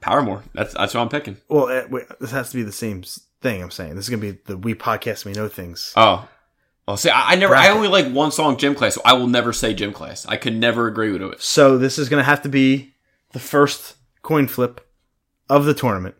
Paramore. 0.00 0.42
That's 0.52 0.74
that's 0.74 0.92
what 0.92 1.00
I'm 1.00 1.08
picking. 1.08 1.38
Well, 1.48 1.68
uh, 1.68 1.84
wait, 1.88 2.04
this 2.20 2.32
has 2.32 2.50
to 2.50 2.56
be 2.56 2.62
the 2.62 2.70
same 2.72 3.02
thing. 3.40 3.62
I'm 3.62 3.70
saying 3.70 3.94
this 3.96 4.04
is 4.04 4.10
gonna 4.10 4.20
be 4.20 4.38
the 4.44 4.58
we 4.58 4.74
podcast 4.74 5.24
we 5.24 5.32
know 5.32 5.48
things. 5.48 5.94
Oh. 5.96 6.28
Well, 6.86 6.98
see, 6.98 7.08
I, 7.08 7.32
I 7.32 7.34
never. 7.36 7.54
I 7.56 7.70
only 7.70 7.88
like 7.88 8.12
one 8.12 8.30
song, 8.30 8.58
Gym 8.58 8.74
Class. 8.74 8.94
So 8.94 9.00
I 9.06 9.14
will 9.14 9.26
never 9.26 9.54
say 9.54 9.72
Gym 9.72 9.94
Class. 9.94 10.26
I 10.26 10.36
could 10.36 10.54
never 10.54 10.86
agree 10.86 11.10
with 11.12 11.22
it. 11.22 11.40
So 11.42 11.78
this 11.78 11.98
is 11.98 12.10
gonna 12.10 12.24
have 12.24 12.42
to 12.42 12.50
be 12.50 12.94
the 13.32 13.40
first 13.40 13.96
coin 14.22 14.46
flip 14.48 14.86
of 15.48 15.64
the 15.64 15.72
tournament. 15.72 16.14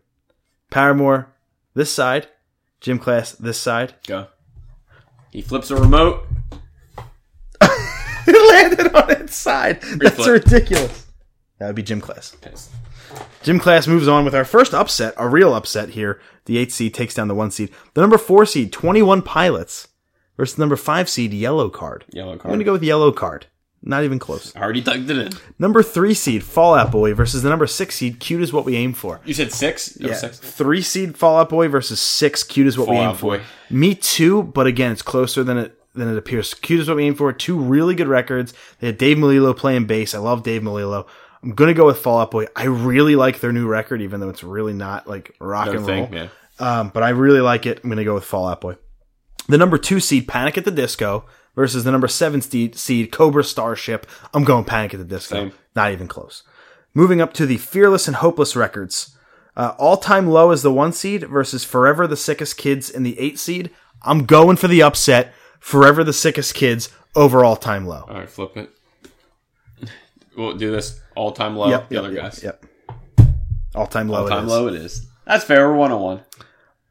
Paramore 0.71 1.31
this 1.77 1.91
side, 1.91 2.27
gym 2.81 2.97
class 2.97 3.33
this 3.33 3.59
side. 3.59 3.93
Go. 4.07 4.27
He 5.31 5.41
flips 5.41 5.69
a 5.69 5.75
remote. 5.75 6.25
it 7.61 8.51
landed 8.51 8.95
on 8.95 9.11
its 9.11 9.35
side. 9.35 9.81
That's 9.81 10.15
flip. 10.15 10.43
ridiculous. 10.43 11.05
That 11.59 11.67
would 11.67 11.75
be 11.75 11.83
gym 11.83 12.01
class. 12.01 12.35
Piss. 12.41 12.69
Gym 13.43 13.59
class 13.59 13.87
moves 13.87 14.07
on 14.07 14.25
with 14.25 14.33
our 14.33 14.43
first 14.43 14.73
upset, 14.73 15.13
a 15.17 15.29
real 15.29 15.53
upset 15.53 15.89
here. 15.89 16.19
The 16.45 16.57
eight 16.57 16.71
seed 16.71 16.95
takes 16.95 17.13
down 17.13 17.27
the 17.27 17.35
one 17.35 17.51
seed. 17.51 17.71
The 17.93 18.01
number 18.01 18.17
four 18.17 18.45
seed, 18.47 18.73
21 18.73 19.21
pilots, 19.21 19.87
versus 20.35 20.55
the 20.55 20.61
number 20.61 20.75
five 20.75 21.07
seed, 21.07 21.31
yellow 21.31 21.69
card. 21.69 22.05
Yellow 22.09 22.37
card. 22.37 22.45
I'm 22.45 22.49
going 22.49 22.59
to 22.59 22.65
go 22.65 22.73
with 22.73 22.83
yellow 22.83 23.11
card. 23.11 23.45
Not 23.87 24.03
even 24.03 24.19
close. 24.19 24.53
I 24.53 24.61
already 24.61 24.81
tucked 24.81 25.09
it 25.09 25.17
in. 25.17 25.31
Number 25.57 25.81
three 25.81 26.13
seed, 26.13 26.43
Fall 26.43 26.75
Out 26.75 26.91
Boy, 26.91 27.13
versus 27.13 27.41
the 27.41 27.49
number 27.49 27.65
six 27.65 27.95
seed, 27.95 28.19
Cute 28.19 28.41
is 28.41 28.51
what 28.51 28.65
we 28.65 28.75
aim 28.75 28.91
for. 28.91 29.21
You 29.23 29.33
said 29.33 29.53
six. 29.53 29.97
Yeah, 29.97 30.09
was 30.09 30.19
six. 30.19 30.37
three 30.39 30.81
seed 30.81 31.17
Fall 31.17 31.37
Out 31.37 31.47
Boy 31.47 31.69
versus 31.69 32.01
six 32.01 32.43
Cute 32.43 32.67
is 32.67 32.77
what 32.77 32.89
we 32.89 32.97
aim 32.97 33.15
for. 33.15 33.37
Boy. 33.37 33.43
Me 33.69 33.95
too, 33.95 34.43
but 34.43 34.67
again, 34.67 34.91
it's 34.91 35.01
closer 35.01 35.41
than 35.41 35.57
it 35.57 35.79
than 35.93 36.09
it 36.09 36.17
appears. 36.17 36.53
Cute 36.53 36.81
is 36.81 36.89
what 36.89 36.97
we 36.97 37.05
aim 37.05 37.15
for. 37.15 37.31
Two 37.31 37.57
really 37.57 37.95
good 37.95 38.09
records. 38.09 38.53
They 38.79 38.87
had 38.87 38.97
Dave 38.97 39.15
Melillo 39.17 39.55
playing 39.55 39.85
bass. 39.85 40.13
I 40.13 40.19
love 40.19 40.43
Dave 40.43 40.61
Melillo. 40.61 41.07
I'm 41.41 41.51
gonna 41.51 41.73
go 41.73 41.85
with 41.85 41.99
Fall 41.99 42.19
Out 42.19 42.29
Boy. 42.31 42.47
I 42.57 42.65
really 42.65 43.15
like 43.15 43.39
their 43.39 43.53
new 43.53 43.67
record, 43.67 44.01
even 44.01 44.19
though 44.19 44.29
it's 44.29 44.43
really 44.43 44.73
not 44.73 45.07
like 45.07 45.33
rock 45.39 45.69
and 45.69 45.85
thing. 45.85 46.11
roll. 46.11 46.23
Yeah. 46.23 46.27
Um, 46.59 46.89
but 46.93 47.03
I 47.03 47.09
really 47.09 47.39
like 47.39 47.65
it. 47.65 47.79
I'm 47.83 47.89
gonna 47.89 48.03
go 48.03 48.15
with 48.15 48.25
Fall 48.25 48.49
Out 48.49 48.59
Boy. 48.59 48.75
The 49.47 49.57
number 49.57 49.77
two 49.77 50.01
seed, 50.01 50.27
Panic 50.27 50.57
at 50.57 50.65
the 50.65 50.71
Disco, 50.71 51.23
versus 51.57 51.83
the 51.83 51.91
number 51.91 52.07
seven 52.07 52.39
seed, 52.39 52.77
seed 52.77 53.11
Cobra 53.11 53.43
Starship. 53.43 54.05
I'm 54.33 54.43
going 54.45 54.63
Panic 54.63 54.93
at 54.93 54.99
the 54.99 55.05
Disco. 55.05 55.35
Same. 55.35 55.51
Not 55.75 55.91
even 55.91 56.07
close. 56.07 56.43
Moving 56.93 57.19
up 57.19 57.33
to 57.33 57.45
the 57.45 57.57
Fearless 57.57 58.07
and 58.07 58.17
Hopeless 58.17 58.55
records. 58.55 59.17
Uh, 59.55 59.73
all 59.79 59.97
time 59.97 60.27
low 60.27 60.51
is 60.51 60.61
the 60.61 60.71
one 60.71 60.93
seed 60.93 61.23
versus 61.23 61.63
Forever 61.63 62.05
the 62.05 62.15
Sickest 62.15 62.57
Kids 62.57 62.91
in 62.91 63.01
the 63.01 63.19
eight 63.19 63.39
seed. 63.39 63.71
I'm 64.03 64.25
going 64.25 64.55
for 64.55 64.67
the 64.67 64.83
upset. 64.83 65.33
Forever 65.59 66.03
the 66.03 66.13
Sickest 66.13 66.53
Kids 66.53 66.89
over 67.15 67.43
all 67.43 67.55
time 67.55 67.87
low. 67.87 68.05
All 68.07 68.13
right, 68.13 68.29
flip 68.29 68.55
it. 68.55 68.69
We'll 70.35 70.55
do 70.55 70.69
this 70.69 71.01
all 71.15 71.31
time 71.31 71.55
low. 71.55 71.69
Yep, 71.69 71.89
the 71.89 71.95
yep, 71.95 72.03
other 72.03 72.13
yep, 72.13 72.23
guys. 72.23 72.43
Yep. 72.43 72.65
All 73.73 73.87
time 73.87 74.09
low. 74.09 74.19
All 74.19 74.27
it 74.27 74.29
time 74.29 74.47
low. 74.47 74.67
It 74.67 74.75
is. 74.75 75.07
That's 75.25 75.43
fair. 75.43 75.67
We're 75.67 75.75
one 75.75 75.91
on 75.91 76.01
one. 76.01 76.21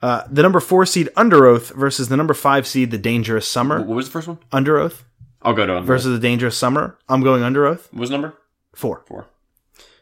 Uh, 0.02 0.23
the 0.31 0.43
number 0.43 0.60
four 0.60 0.85
seed 0.86 1.09
Underoath 1.16 1.74
versus 1.74 2.09
the 2.09 2.16
number 2.16 2.35
five 2.35 2.66
seed 2.66 2.90
The 2.90 2.98
Dangerous 2.98 3.48
Summer. 3.48 3.78
What 3.78 3.97
was 3.97 4.06
the 4.06 4.12
first 4.12 4.28
one? 4.28 4.39
Underoath 4.52 5.02
I'll 5.43 5.55
go 5.55 5.66
to 5.66 5.77
under. 5.77 5.86
versus 5.86 6.12
The 6.12 6.20
Dangerous 6.20 6.56
Summer. 6.56 6.98
I'm 7.09 7.23
going 7.23 7.43
Underoath. 7.43 7.93
What 7.93 8.01
was 8.01 8.10
number? 8.10 8.35
Four. 8.74 9.05
Four. 9.06 9.27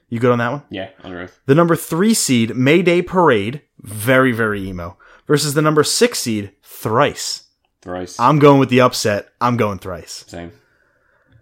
You 0.08 0.20
good 0.20 0.30
on 0.30 0.38
that 0.38 0.52
one? 0.52 0.62
Yeah, 0.70 0.90
under 1.02 1.22
oath. 1.22 1.40
The 1.46 1.54
number 1.54 1.76
three 1.76 2.14
seed 2.14 2.54
Mayday 2.54 3.02
Parade, 3.02 3.62
very 3.80 4.32
very 4.32 4.62
emo, 4.68 4.96
versus 5.26 5.54
the 5.54 5.62
number 5.62 5.82
six 5.82 6.18
seed 6.20 6.52
Thrice. 6.62 7.44
Thrice. 7.82 8.18
I'm 8.20 8.38
going 8.38 8.60
with 8.60 8.68
the 8.68 8.80
upset. 8.80 9.28
I'm 9.40 9.56
going 9.56 9.78
Thrice. 9.78 10.24
Same. 10.28 10.52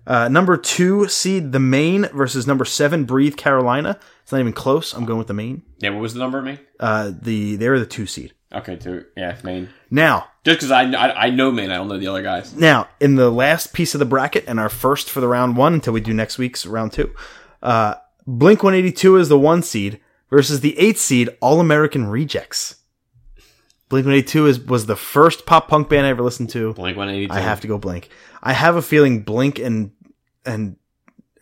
Uh, 0.07 0.29
number 0.29 0.57
two 0.57 1.07
seed 1.09 1.53
The 1.53 1.61
Maine 1.61 2.09
versus 2.13 2.47
number 2.47 2.65
seven 2.65 3.05
Breathe 3.05 3.37
Carolina. 3.37 3.99
It's 4.23 4.33
not 4.33 4.41
even 4.41 4.53
close. 4.53 4.95
I'm 4.95 5.05
going 5.05 5.19
with 5.19 5.29
the 5.29 5.35
Maine. 5.35 5.63
Yeah, 5.79 5.91
what 5.91 6.01
was 6.01 6.15
the 6.15 6.21
number, 6.21 6.39
of 6.39 6.45
me? 6.45 6.59
Uh, 6.81 7.13
the 7.21 7.57
they're 7.57 7.79
the 7.79 7.87
two 7.87 8.07
seed. 8.07 8.33
Okay, 8.55 8.77
two. 8.77 9.05
Yeah, 9.17 9.37
Maine. 9.43 9.69
Now, 9.91 10.29
Just 10.45 10.59
because 10.59 10.71
I, 10.71 10.83
I 10.93 11.27
I 11.27 11.31
know 11.31 11.51
Maine, 11.51 11.71
I 11.71 11.77
don't 11.77 11.89
know 11.89 11.99
the 11.99 12.09
other 12.09 12.23
guys. 12.23 12.55
now 12.55 12.89
in 13.01 13.15
the 13.17 13.31
last 13.31 13.73
piece 13.73 13.95
of 13.95 13.99
the 13.99 14.05
bracket 14.05 14.45
and 14.47 14.61
our 14.61 14.69
first 14.69 15.09
for 15.11 15.21
the 15.21 15.29
round 15.29 15.57
one 15.57 15.75
until 15.75 15.93
we 15.93 16.01
do 16.01 16.13
next 16.13 16.39
week's 16.39 16.67
round 16.67 16.93
two. 16.93 17.15
Uh, 17.63 17.95
Blink 18.27 18.63
182 18.63 19.17
is 19.17 19.29
the 19.29 19.39
one 19.39 19.63
seed 19.63 20.01
versus 20.31 20.61
the 20.61 20.79
eight 20.79 20.99
seed 20.99 21.29
All 21.41 21.61
American 21.61 22.07
Rejects. 22.09 22.77
Blink 23.89 24.07
182 24.07 24.47
is 24.47 24.61
was 24.61 24.87
the 24.87 24.97
first 24.97 25.45
pop 25.47 25.69
punk 25.69 25.89
band 25.89 26.07
I 26.07 26.11
ever 26.11 26.23
listened 26.23 26.51
to. 26.51 26.73
Blink 26.75 26.97
one 26.97 27.09
eighty 27.11 27.27
two. 27.27 27.33
I 27.35 27.41
have 27.41 27.61
to 27.63 27.69
go 27.69 27.79
Blink. 27.79 28.09
I 28.43 28.53
have 28.53 28.77
a 28.77 28.83
feeling 28.83 29.23
Blink 29.23 29.59
and 29.59 29.93
and 30.47 30.77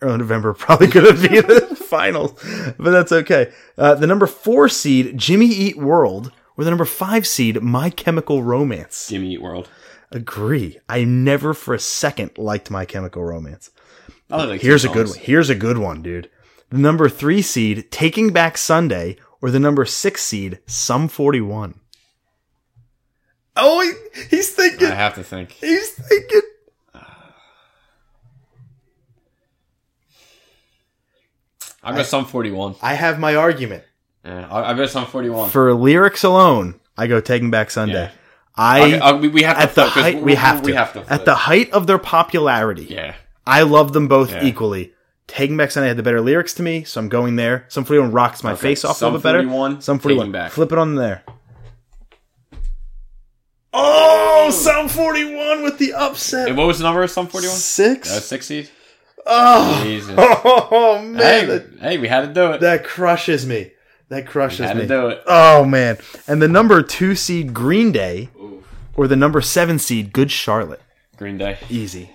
early 0.01 0.17
November 0.17 0.49
are 0.49 0.53
probably 0.53 0.87
going 0.95 1.15
to 1.15 1.29
be 1.29 1.39
the 1.41 1.75
finals, 1.89 2.33
but 2.77 2.91
that's 2.91 3.11
okay. 3.11 3.51
Uh, 3.77 3.95
the 3.95 4.07
number 4.07 4.27
four 4.27 4.67
seed 4.69 5.17
Jimmy 5.17 5.45
Eat 5.47 5.77
World 5.77 6.31
or 6.61 6.63
the 6.63 6.69
number 6.69 6.85
five 6.85 7.25
seed 7.25 7.59
My 7.63 7.89
Chemical 7.89 8.43
Romance. 8.43 9.07
Jimmy 9.07 9.33
Eat 9.33 9.41
World. 9.41 9.67
Agree. 10.11 10.77
I 10.87 11.03
never 11.03 11.55
for 11.55 11.73
a 11.73 11.79
second 11.79 12.37
liked 12.37 12.69
My 12.69 12.85
Chemical 12.85 13.23
Romance. 13.23 13.71
I 14.29 14.43
like 14.43 14.61
Here's 14.61 14.85
a 14.85 14.89
good 14.89 15.07
one. 15.07 15.17
Here's 15.17 15.49
a 15.49 15.55
good 15.55 15.79
one, 15.79 16.03
dude. 16.03 16.29
The 16.69 16.77
number 16.77 17.09
three 17.09 17.41
seed 17.41 17.89
Taking 17.89 18.31
Back 18.31 18.59
Sunday 18.59 19.17
or 19.41 19.49
the 19.49 19.59
number 19.59 19.85
six 19.85 20.21
seed 20.21 20.59
Sum 20.67 21.07
41. 21.07 21.79
Oh, 23.55 23.81
he, 23.81 24.27
he's 24.29 24.51
thinking. 24.51 24.87
I 24.87 24.93
have 24.93 25.15
to 25.15 25.23
think. 25.23 25.53
He's 25.53 25.89
thinking. 25.89 26.41
I've 31.83 31.95
got 31.95 32.05
some 32.05 32.25
forty 32.25 32.51
one. 32.51 32.75
I 32.83 32.93
have 32.93 33.17
my 33.17 33.33
argument. 33.33 33.83
Yeah, 34.25 34.47
I- 34.51 34.69
I've 34.69 34.77
got 34.77 34.89
some 34.89 35.05
forty 35.05 35.29
one. 35.29 35.49
For 35.49 35.73
lyrics 35.73 36.23
alone, 36.23 36.79
I 36.97 37.07
go 37.07 37.19
Taking 37.21 37.49
Back 37.51 37.71
Sunday. 37.71 38.03
Yeah. 38.05 38.11
I 38.55 38.81
Okay, 38.81 38.99
uh, 38.99 39.15
we, 39.17 39.27
we 39.29 39.41
have 39.43 39.57
to 39.57 39.63
at 39.63 39.69
the 39.75 39.81
flip, 39.83 39.93
'cause 39.93 40.03
height 40.03 40.21
we 40.21 40.35
have 40.35 40.61
to, 40.61 40.65
We 40.67 40.73
have 40.73 40.93
to. 40.93 41.05
at 41.11 41.25
the 41.25 41.33
height 41.35 41.71
of 41.71 41.87
their 41.87 41.97
popularity. 41.97 42.85
yeah. 42.89 43.15
I 43.47 43.63
love 43.63 43.93
them 43.93 44.07
both 44.07 44.31
Yeah. 44.31 44.43
equally. 44.43 44.93
Taking 45.27 45.55
Back 45.57 45.71
Sunday 45.71 45.87
had 45.87 45.97
the 45.97 46.03
better 46.03 46.19
lyrics 46.21 46.53
to 46.55 46.61
me, 46.61 46.83
so 46.83 46.99
I'm 46.99 47.07
going 47.09 47.37
there. 47.37 47.65
Sum 47.69 47.85
41 47.85 48.11
rocks 48.11 48.43
my 48.43 48.51
Okay, 48.51 48.61
face 48.61 48.83
off 48.85 49.01
a 49.01 49.05
little 49.05 49.19
bit 49.19 49.23
better. 49.23 49.81
Sum 49.81 49.97
41. 49.97 50.31
Back. 50.31 50.51
Flip 50.51 50.71
it 50.71 50.77
on 50.77 50.95
there. 50.95 51.23
Oh, 53.73 54.49
Sum 54.51 54.89
41 54.89 55.63
with 55.63 55.77
the 55.77 55.93
upset. 55.93 56.49
And 56.49 56.57
what 56.57 56.67
was 56.67 56.79
the 56.79 56.83
number 56.83 57.01
of 57.03 57.09
some 57.09 57.27
forty 57.27 57.47
one? 57.47 57.55
Six. 57.55 58.11
Uh, 58.11 58.19
six 58.19 58.45
seed. 58.47 58.69
oh, 59.25 59.81
Jesus. 59.83 60.13
oh, 60.17 61.01
man, 61.01 61.15
hey, 61.15 61.45
that, 61.45 61.65
hey, 61.79 61.97
we 61.97 62.07
had 62.09 62.21
to 62.27 62.33
do 62.33 62.51
it. 62.51 62.61
that 62.61 62.83
crushes 62.83 63.45
me. 63.45 63.71
That 64.11 64.27
crushes 64.27 64.75
me. 64.75 64.85
do 64.87 65.07
it. 65.07 65.23
Oh 65.25 65.63
man! 65.63 65.97
And 66.27 66.41
the 66.41 66.49
number 66.49 66.81
two 66.83 67.15
seed 67.15 67.53
Green 67.53 67.93
Day, 67.93 68.29
or 68.93 69.07
the 69.07 69.15
number 69.15 69.39
seven 69.39 69.79
seed 69.79 70.11
Good 70.11 70.29
Charlotte. 70.29 70.81
Green 71.15 71.37
Day. 71.37 71.57
Easy. 71.69 72.11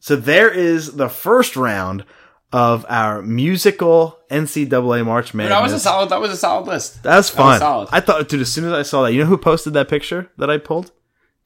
So 0.00 0.16
there 0.16 0.50
is 0.50 0.96
the 0.96 1.10
first 1.10 1.54
round 1.54 2.06
of 2.52 2.86
our 2.88 3.20
musical 3.20 4.18
NCAA 4.30 5.04
March 5.04 5.26
Dude, 5.26 5.34
Madness. 5.34 5.50
that 5.50 5.62
was 5.62 5.72
a 5.74 5.80
solid. 5.80 6.08
That 6.08 6.20
was 6.22 6.30
a 6.30 6.38
solid 6.38 6.66
list. 6.68 7.02
That's 7.02 7.04
that 7.04 7.16
was 7.16 7.30
fun. 7.30 7.58
solid. 7.58 7.88
I 7.92 8.00
thought, 8.00 8.28
dude, 8.30 8.40
as 8.40 8.50
soon 8.50 8.64
as 8.64 8.72
I 8.72 8.80
saw 8.80 9.02
that, 9.02 9.12
you 9.12 9.20
know 9.20 9.26
who 9.26 9.36
posted 9.36 9.74
that 9.74 9.90
picture 9.90 10.30
that 10.38 10.48
I 10.48 10.56
pulled? 10.56 10.90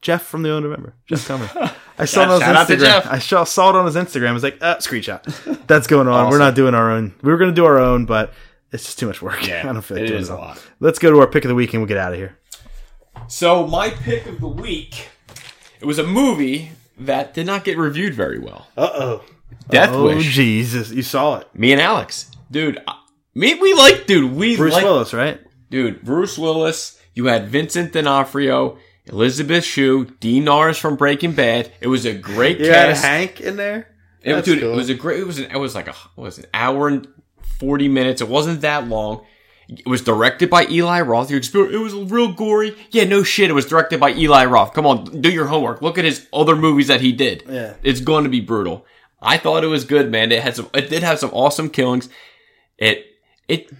Jeff 0.01 0.23
from 0.23 0.43
the 0.43 0.51
O 0.51 0.59
November. 0.61 0.95
Jeff 1.05 1.27
Kummer. 1.27 1.75
I 1.97 2.05
saw 2.05 2.21
it 2.21 2.29
on 2.29 2.31
his 2.35 2.39
Shout 2.39 2.55
out 2.55 2.67
to 2.69 2.75
Instagram. 2.77 3.11
I 3.11 3.19
saw, 3.19 3.43
saw 3.43 3.69
it 3.71 3.75
on 3.75 3.85
his 3.85 3.95
Instagram. 3.95 4.29
I 4.29 4.31
was 4.31 4.41
like, 4.43 4.57
uh, 4.61 4.77
screenshot. 4.77 5.67
That's 5.67 5.85
going 5.85 6.07
on. 6.07 6.29
We're 6.31 6.39
not 6.39 6.55
doing 6.55 6.73
our 6.75 6.91
own. 6.91 7.13
We 7.21 7.31
were 7.31 7.37
going 7.37 7.51
to 7.51 7.55
do 7.55 7.65
our 7.65 7.77
own, 7.77 8.05
but 8.05 8.33
it's 8.71 8.85
just 8.85 8.99
too 8.99 9.07
much 9.07 9.21
work. 9.21 9.47
Yeah, 9.47 9.61
I 9.69 9.73
don't 9.73 9.81
feel 9.81 9.97
like 9.97 10.05
it 10.05 10.07
doing 10.09 10.21
is 10.21 10.29
it 10.29 10.33
a 10.33 10.37
lot. 10.37 10.61
Let's 10.79 10.99
go 10.99 11.11
to 11.11 11.19
our 11.19 11.27
pick 11.27 11.43
of 11.45 11.49
the 11.49 11.55
week 11.55 11.73
and 11.73 11.81
we'll 11.81 11.87
get 11.87 11.97
out 11.97 12.13
of 12.13 12.17
here. 12.19 12.37
So 13.27 13.67
my 13.67 13.89
pick 13.89 14.25
of 14.25 14.39
the 14.39 14.47
week, 14.47 15.09
it 15.79 15.85
was 15.85 15.99
a 15.99 16.03
movie 16.03 16.71
that 16.99 17.33
did 17.33 17.45
not 17.45 17.63
get 17.63 17.77
reviewed 17.77 18.13
very 18.13 18.39
well. 18.39 18.67
Uh 18.77 18.89
oh. 18.93 19.23
Death 19.69 19.89
Oh, 19.91 20.05
Wish. 20.05 20.33
Jesus. 20.33 20.91
You 20.91 21.03
saw 21.03 21.37
it. 21.39 21.47
Me 21.53 21.71
and 21.71 21.81
Alex, 21.81 22.31
dude. 22.49 22.81
Me, 23.33 23.53
we 23.55 23.73
like, 23.73 24.07
dude. 24.07 24.33
We 24.33 24.57
Bruce 24.57 24.73
like, 24.73 24.83
Willis, 24.83 25.13
right? 25.13 25.39
dude. 25.69 26.01
Bruce 26.03 26.37
Willis. 26.37 26.99
You 27.13 27.25
had 27.25 27.49
Vincent 27.49 27.91
D'Onofrio, 27.91 28.77
Elizabeth 29.05 29.65
Shue, 29.65 30.05
Dean 30.21 30.45
Norris 30.45 30.77
from 30.77 30.95
Breaking 30.95 31.33
Bad. 31.33 31.71
It 31.81 31.87
was 31.87 32.05
a 32.05 32.13
great 32.13 32.59
You 32.59 32.71
had. 32.71 32.95
Hank 32.95 33.41
in 33.41 33.57
there. 33.57 33.87
It, 34.21 34.45
dude, 34.45 34.61
cool. 34.61 34.73
it 34.73 34.75
was 34.75 34.89
a 34.89 34.93
great. 34.93 35.19
It 35.19 35.27
was 35.27 35.39
an, 35.39 35.51
it 35.51 35.57
was 35.57 35.75
like 35.75 35.87
a 35.87 35.93
what 36.15 36.23
was 36.25 36.39
it, 36.39 36.45
an 36.45 36.49
hour 36.53 36.87
and 36.87 37.07
forty 37.61 37.87
minutes. 37.87 38.21
It 38.21 38.27
wasn't 38.27 38.61
that 38.61 38.87
long. 38.87 39.25
It 39.69 39.87
was 39.87 40.01
directed 40.01 40.49
by 40.49 40.65
Eli 40.69 40.99
Roth. 40.99 41.31
It 41.31 41.35
was 41.55 41.93
real 42.11 42.33
gory. 42.33 42.75
Yeah, 42.89 43.05
no 43.05 43.23
shit. 43.23 43.49
It 43.49 43.53
was 43.53 43.65
directed 43.65 44.01
by 44.01 44.11
Eli 44.11 44.43
Roth. 44.45 44.73
Come 44.73 44.85
on, 44.85 45.21
do 45.21 45.31
your 45.31 45.45
homework. 45.45 45.81
Look 45.81 45.97
at 45.97 46.03
his 46.03 46.27
other 46.33 46.57
movies 46.57 46.87
that 46.87 46.99
he 46.99 47.13
did. 47.13 47.43
Yeah. 47.47 47.75
it's 47.81 48.01
going 48.01 48.25
to 48.25 48.29
be 48.29 48.41
brutal. 48.41 48.85
I 49.21 49.37
thought 49.37 49.63
it 49.63 49.67
was 49.67 49.85
good, 49.85 50.11
man. 50.11 50.31
It 50.33 50.41
had 50.43 50.55
some. 50.57 50.69
It 50.73 50.89
did 50.89 51.03
have 51.03 51.19
some 51.19 51.29
awesome 51.31 51.69
killings. 51.69 52.09
It 52.77 53.05
it. 53.47 53.71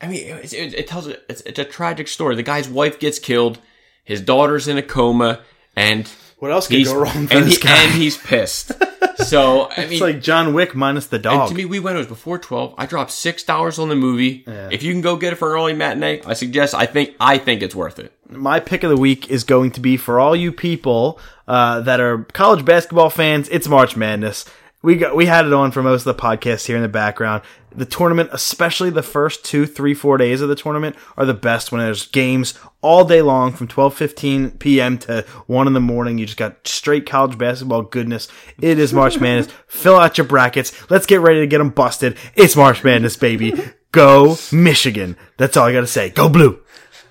I 0.00 0.08
mean, 0.08 0.26
it, 0.26 0.52
it, 0.52 0.74
it 0.74 0.86
tells. 0.88 1.06
It's, 1.06 1.42
it's 1.42 1.58
a 1.58 1.64
tragic 1.64 2.08
story. 2.08 2.34
The 2.34 2.42
guy's 2.42 2.68
wife 2.68 2.98
gets 2.98 3.20
killed. 3.20 3.60
His 4.02 4.20
daughter's 4.20 4.66
in 4.66 4.76
a 4.78 4.82
coma, 4.82 5.42
and 5.76 6.08
What 6.40 6.50
else 6.50 6.66
could 6.66 6.84
go 6.84 6.98
wrong 7.00 7.28
for 7.28 7.36
and, 7.36 7.46
this 7.46 7.58
he, 7.58 7.62
guy? 7.62 7.82
and 7.84 7.92
he's 7.94 8.16
pissed. 8.16 8.72
So 9.16 9.68
I 9.70 9.82
mean, 9.84 9.92
it's 9.92 10.00
like 10.00 10.20
John 10.20 10.54
Wick 10.54 10.74
minus 10.74 11.06
the 11.06 11.16
and 11.16 11.22
dog. 11.24 11.48
to 11.50 11.54
me, 11.54 11.64
we 11.64 11.80
went. 11.80 11.96
It 11.96 11.98
was 11.98 12.06
before 12.06 12.38
twelve. 12.38 12.74
I 12.78 12.86
dropped 12.86 13.10
six 13.10 13.42
dollars 13.42 13.78
on 13.78 13.88
the 13.88 13.96
movie. 13.96 14.44
If 14.46 14.82
you 14.82 14.92
can 14.92 15.00
go 15.00 15.16
get 15.16 15.32
it 15.32 15.36
for 15.36 15.52
an 15.52 15.60
early 15.60 15.72
matinee, 15.74 16.22
I 16.26 16.34
suggest. 16.34 16.74
I 16.74 16.86
think. 16.86 17.14
I 17.20 17.38
think 17.38 17.62
it's 17.62 17.74
worth 17.74 17.98
it. 17.98 18.12
my 18.28 18.60
pick 18.60 18.82
of 18.82 18.90
the 18.90 18.96
week 18.96 19.30
is 19.30 19.44
going 19.44 19.70
to 19.72 19.80
be 19.80 19.96
for 19.96 20.18
all 20.20 20.34
you 20.34 20.52
people 20.52 21.18
uh, 21.48 21.80
that 21.80 22.00
are 22.00 22.24
college 22.32 22.64
basketball 22.64 23.10
fans. 23.10 23.48
It's 23.50 23.68
March 23.68 23.96
Madness. 23.96 24.44
We 24.82 24.96
got 24.96 25.14
we 25.14 25.26
had 25.26 25.46
it 25.46 25.52
on 25.52 25.70
for 25.70 25.82
most 25.82 26.06
of 26.06 26.16
the 26.16 26.22
podcast 26.22 26.66
here 26.66 26.76
in 26.76 26.82
the 26.82 26.88
background. 26.88 27.42
The 27.74 27.86
tournament, 27.86 28.30
especially 28.32 28.90
the 28.90 29.02
first 29.02 29.44
two, 29.44 29.64
three, 29.64 29.94
four 29.94 30.18
days 30.18 30.40
of 30.40 30.48
the 30.48 30.56
tournament, 30.56 30.96
are 31.16 31.24
the 31.24 31.32
best 31.34 31.70
when 31.72 31.80
there's 31.80 32.06
games 32.08 32.58
all 32.82 33.04
day 33.04 33.22
long 33.22 33.52
from 33.52 33.68
twelve 33.68 33.94
fifteen 33.94 34.50
p.m. 34.50 34.98
to 34.98 35.24
one 35.46 35.66
in 35.66 35.72
the 35.72 35.80
morning. 35.80 36.18
You 36.18 36.26
just 36.26 36.38
got 36.38 36.66
straight 36.68 37.06
college 37.06 37.38
basketball 37.38 37.82
goodness. 37.82 38.28
It 38.60 38.78
is 38.78 38.92
March 38.92 39.18
Madness. 39.20 39.52
Fill 39.66 39.96
out 39.96 40.18
your 40.18 40.26
brackets. 40.26 40.90
Let's 40.90 41.06
get 41.06 41.20
ready 41.20 41.40
to 41.40 41.46
get 41.46 41.58
them 41.58 41.70
busted. 41.70 42.18
It's 42.34 42.56
March 42.56 42.84
Madness, 42.84 43.16
baby. 43.16 43.54
Go 43.92 44.36
Michigan. 44.52 45.16
That's 45.38 45.56
all 45.56 45.66
I 45.66 45.72
got 45.72 45.80
to 45.80 45.86
say. 45.86 46.10
Go 46.10 46.28
blue. 46.28 46.60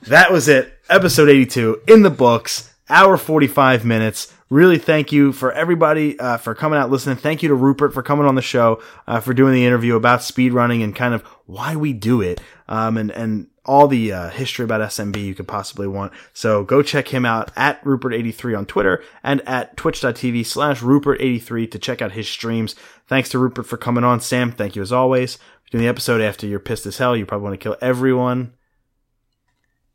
That 0.07 0.31
was 0.31 0.48
it. 0.48 0.80
Episode 0.89 1.30
82 1.30 1.81
in 1.88 2.02
the 2.02 2.10
books. 2.10 2.73
Hour 2.89 3.18
45 3.18 3.85
minutes. 3.85 4.34
Really 4.49 4.80
thank 4.80 5.14
you 5.14 5.31
for 5.31 5.53
everybody 5.53 6.19
uh, 6.19 6.35
for 6.35 6.53
coming 6.53 6.77
out 6.77 6.91
listening. 6.91 7.15
Thank 7.15 7.41
you 7.41 7.48
to 7.49 7.56
Rupert 7.56 7.93
for 7.93 8.03
coming 8.03 8.26
on 8.26 8.35
the 8.35 8.41
show, 8.41 8.81
uh, 9.07 9.22
for 9.22 9.34
doing 9.34 9.53
the 9.53 9.65
interview 9.65 9.95
about 9.95 10.19
speedrunning 10.19 10.84
and 10.84 10.93
kind 10.93 11.14
of 11.14 11.22
why 11.45 11.77
we 11.77 11.93
do 11.93 12.19
it, 12.19 12.41
um, 12.68 12.98
and, 12.98 13.11
and 13.11 13.48
all 13.66 13.88
the 13.88 14.12
uh, 14.12 14.30
history 14.30 14.66
about 14.66 14.82
SMB 14.82 15.24
you 15.24 15.36
could 15.36 15.48
possibly 15.48 15.88
want. 15.88 16.12
So 16.34 16.64
go 16.64 16.82
check 16.82 17.10
him 17.10 17.26
out 17.26 17.52
at 17.56 17.84
Rupert83 17.84 18.58
on 18.58 18.66
Twitter 18.66 19.04
and 19.24 19.42
at 19.48 19.78
twitch.tv 19.78 20.46
slash 20.46 20.82
Rupert83 20.82 21.70
to 21.72 21.80
check 21.80 22.02
out 22.02 22.14
his 22.14 22.28
streams. 22.28 22.76
Thanks 23.08 23.30
to 23.30 23.40
Rupert 23.40 23.68
for 23.68 23.78
coming 23.78 24.04
on. 24.04 24.20
Sam, 24.20 24.52
thank 24.52 24.76
you 24.76 24.82
as 24.82 24.92
always. 24.92 25.38
Doing 25.70 25.84
the 25.84 25.90
episode 25.90 26.22
after 26.22 26.48
you're 26.48 26.60
pissed 26.60 26.86
as 26.86 26.98
hell. 26.98 27.16
You 27.16 27.26
probably 27.26 27.44
want 27.46 27.54
to 27.60 27.64
kill 27.64 27.78
everyone. 27.82 28.54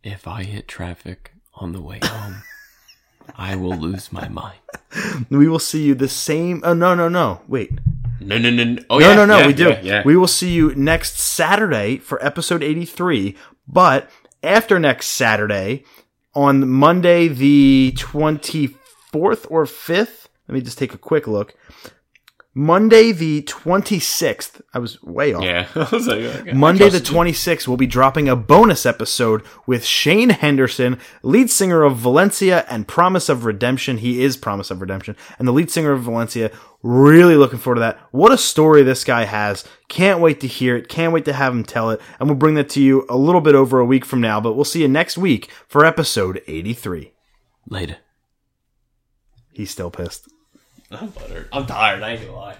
If 0.02 0.26
I 0.28 0.44
hit 0.44 0.68
traffic 0.68 1.32
on 1.54 1.72
the 1.72 1.82
way 1.82 1.98
home, 2.02 2.42
I 3.36 3.56
will 3.56 3.76
lose 3.76 4.12
my 4.12 4.28
mind. 4.28 4.58
We 5.28 5.46
will 5.48 5.58
see 5.58 5.82
you 5.82 5.94
the 5.94 6.08
same. 6.08 6.62
Oh 6.64 6.72
no, 6.72 6.94
no, 6.94 7.08
no. 7.08 7.42
Wait. 7.48 7.70
No, 8.20 8.38
no, 8.38 8.50
no, 8.50 8.64
no. 8.64 8.82
Oh, 8.88 8.98
No, 8.98 9.08
yeah, 9.10 9.14
no, 9.14 9.26
no. 9.26 9.38
yeah, 9.38 9.46
we 9.46 9.52
do. 9.52 9.68
Yeah, 9.68 9.80
yeah. 9.82 10.02
We 10.06 10.16
will 10.16 10.26
see 10.28 10.50
you 10.52 10.74
next 10.74 11.18
Saturday 11.18 11.98
for 11.98 12.24
episode 12.24 12.62
83. 12.62 13.36
But 13.68 14.10
after 14.42 14.78
next 14.78 15.08
Saturday, 15.08 15.84
on 16.34 16.68
Monday 16.68 17.28
the 17.28 17.92
24th 17.96 19.46
or 19.50 19.64
5th, 19.64 20.26
let 20.48 20.54
me 20.54 20.60
just 20.60 20.78
take 20.78 20.94
a 20.94 20.98
quick 20.98 21.26
look. 21.26 21.54
Monday 22.58 23.12
the 23.12 23.42
26th. 23.42 24.62
I 24.72 24.78
was 24.78 25.02
way 25.02 25.34
off. 25.34 25.44
yeah. 25.44 25.66
Was 25.92 26.06
like, 26.06 26.20
okay, 26.20 26.52
Monday 26.52 26.88
the 26.88 26.98
26th, 27.00 27.68
we'll 27.68 27.76
be 27.76 27.86
dropping 27.86 28.30
a 28.30 28.36
bonus 28.36 28.86
episode 28.86 29.42
with 29.66 29.84
Shane 29.84 30.30
Henderson, 30.30 30.98
lead 31.22 31.50
singer 31.50 31.82
of 31.82 31.96
Valencia 31.98 32.64
and 32.70 32.88
Promise 32.88 33.28
of 33.28 33.44
Redemption. 33.44 33.98
He 33.98 34.22
is 34.22 34.38
Promise 34.38 34.70
of 34.70 34.80
Redemption 34.80 35.16
and 35.38 35.46
the 35.46 35.52
lead 35.52 35.70
singer 35.70 35.92
of 35.92 36.04
Valencia. 36.04 36.50
Really 36.82 37.36
looking 37.36 37.58
forward 37.58 37.76
to 37.76 37.80
that. 37.80 37.98
What 38.10 38.32
a 38.32 38.38
story 38.38 38.82
this 38.82 39.04
guy 39.04 39.24
has. 39.24 39.64
Can't 39.88 40.20
wait 40.20 40.40
to 40.40 40.46
hear 40.46 40.76
it. 40.76 40.88
Can't 40.88 41.12
wait 41.12 41.24
to 41.24 41.32
have 41.32 41.52
him 41.52 41.64
tell 41.64 41.90
it. 41.90 42.00
And 42.20 42.28
we'll 42.28 42.38
bring 42.38 42.54
that 42.54 42.68
to 42.70 42.82
you 42.82 43.06
a 43.08 43.16
little 43.16 43.40
bit 43.40 43.54
over 43.54 43.80
a 43.80 43.84
week 43.84 44.04
from 44.04 44.20
now, 44.20 44.40
but 44.40 44.54
we'll 44.54 44.64
see 44.64 44.82
you 44.82 44.88
next 44.88 45.18
week 45.18 45.50
for 45.66 45.84
episode 45.84 46.42
83. 46.46 47.12
Later. 47.68 47.96
He's 49.52 49.70
still 49.70 49.90
pissed. 49.90 50.28
I'm 50.90 51.08
buttered. 51.08 51.48
I'm 51.52 51.66
tired. 51.66 52.02
I 52.02 52.10
ain't 52.10 52.20
gonna 52.20 52.36
lie. 52.36 52.56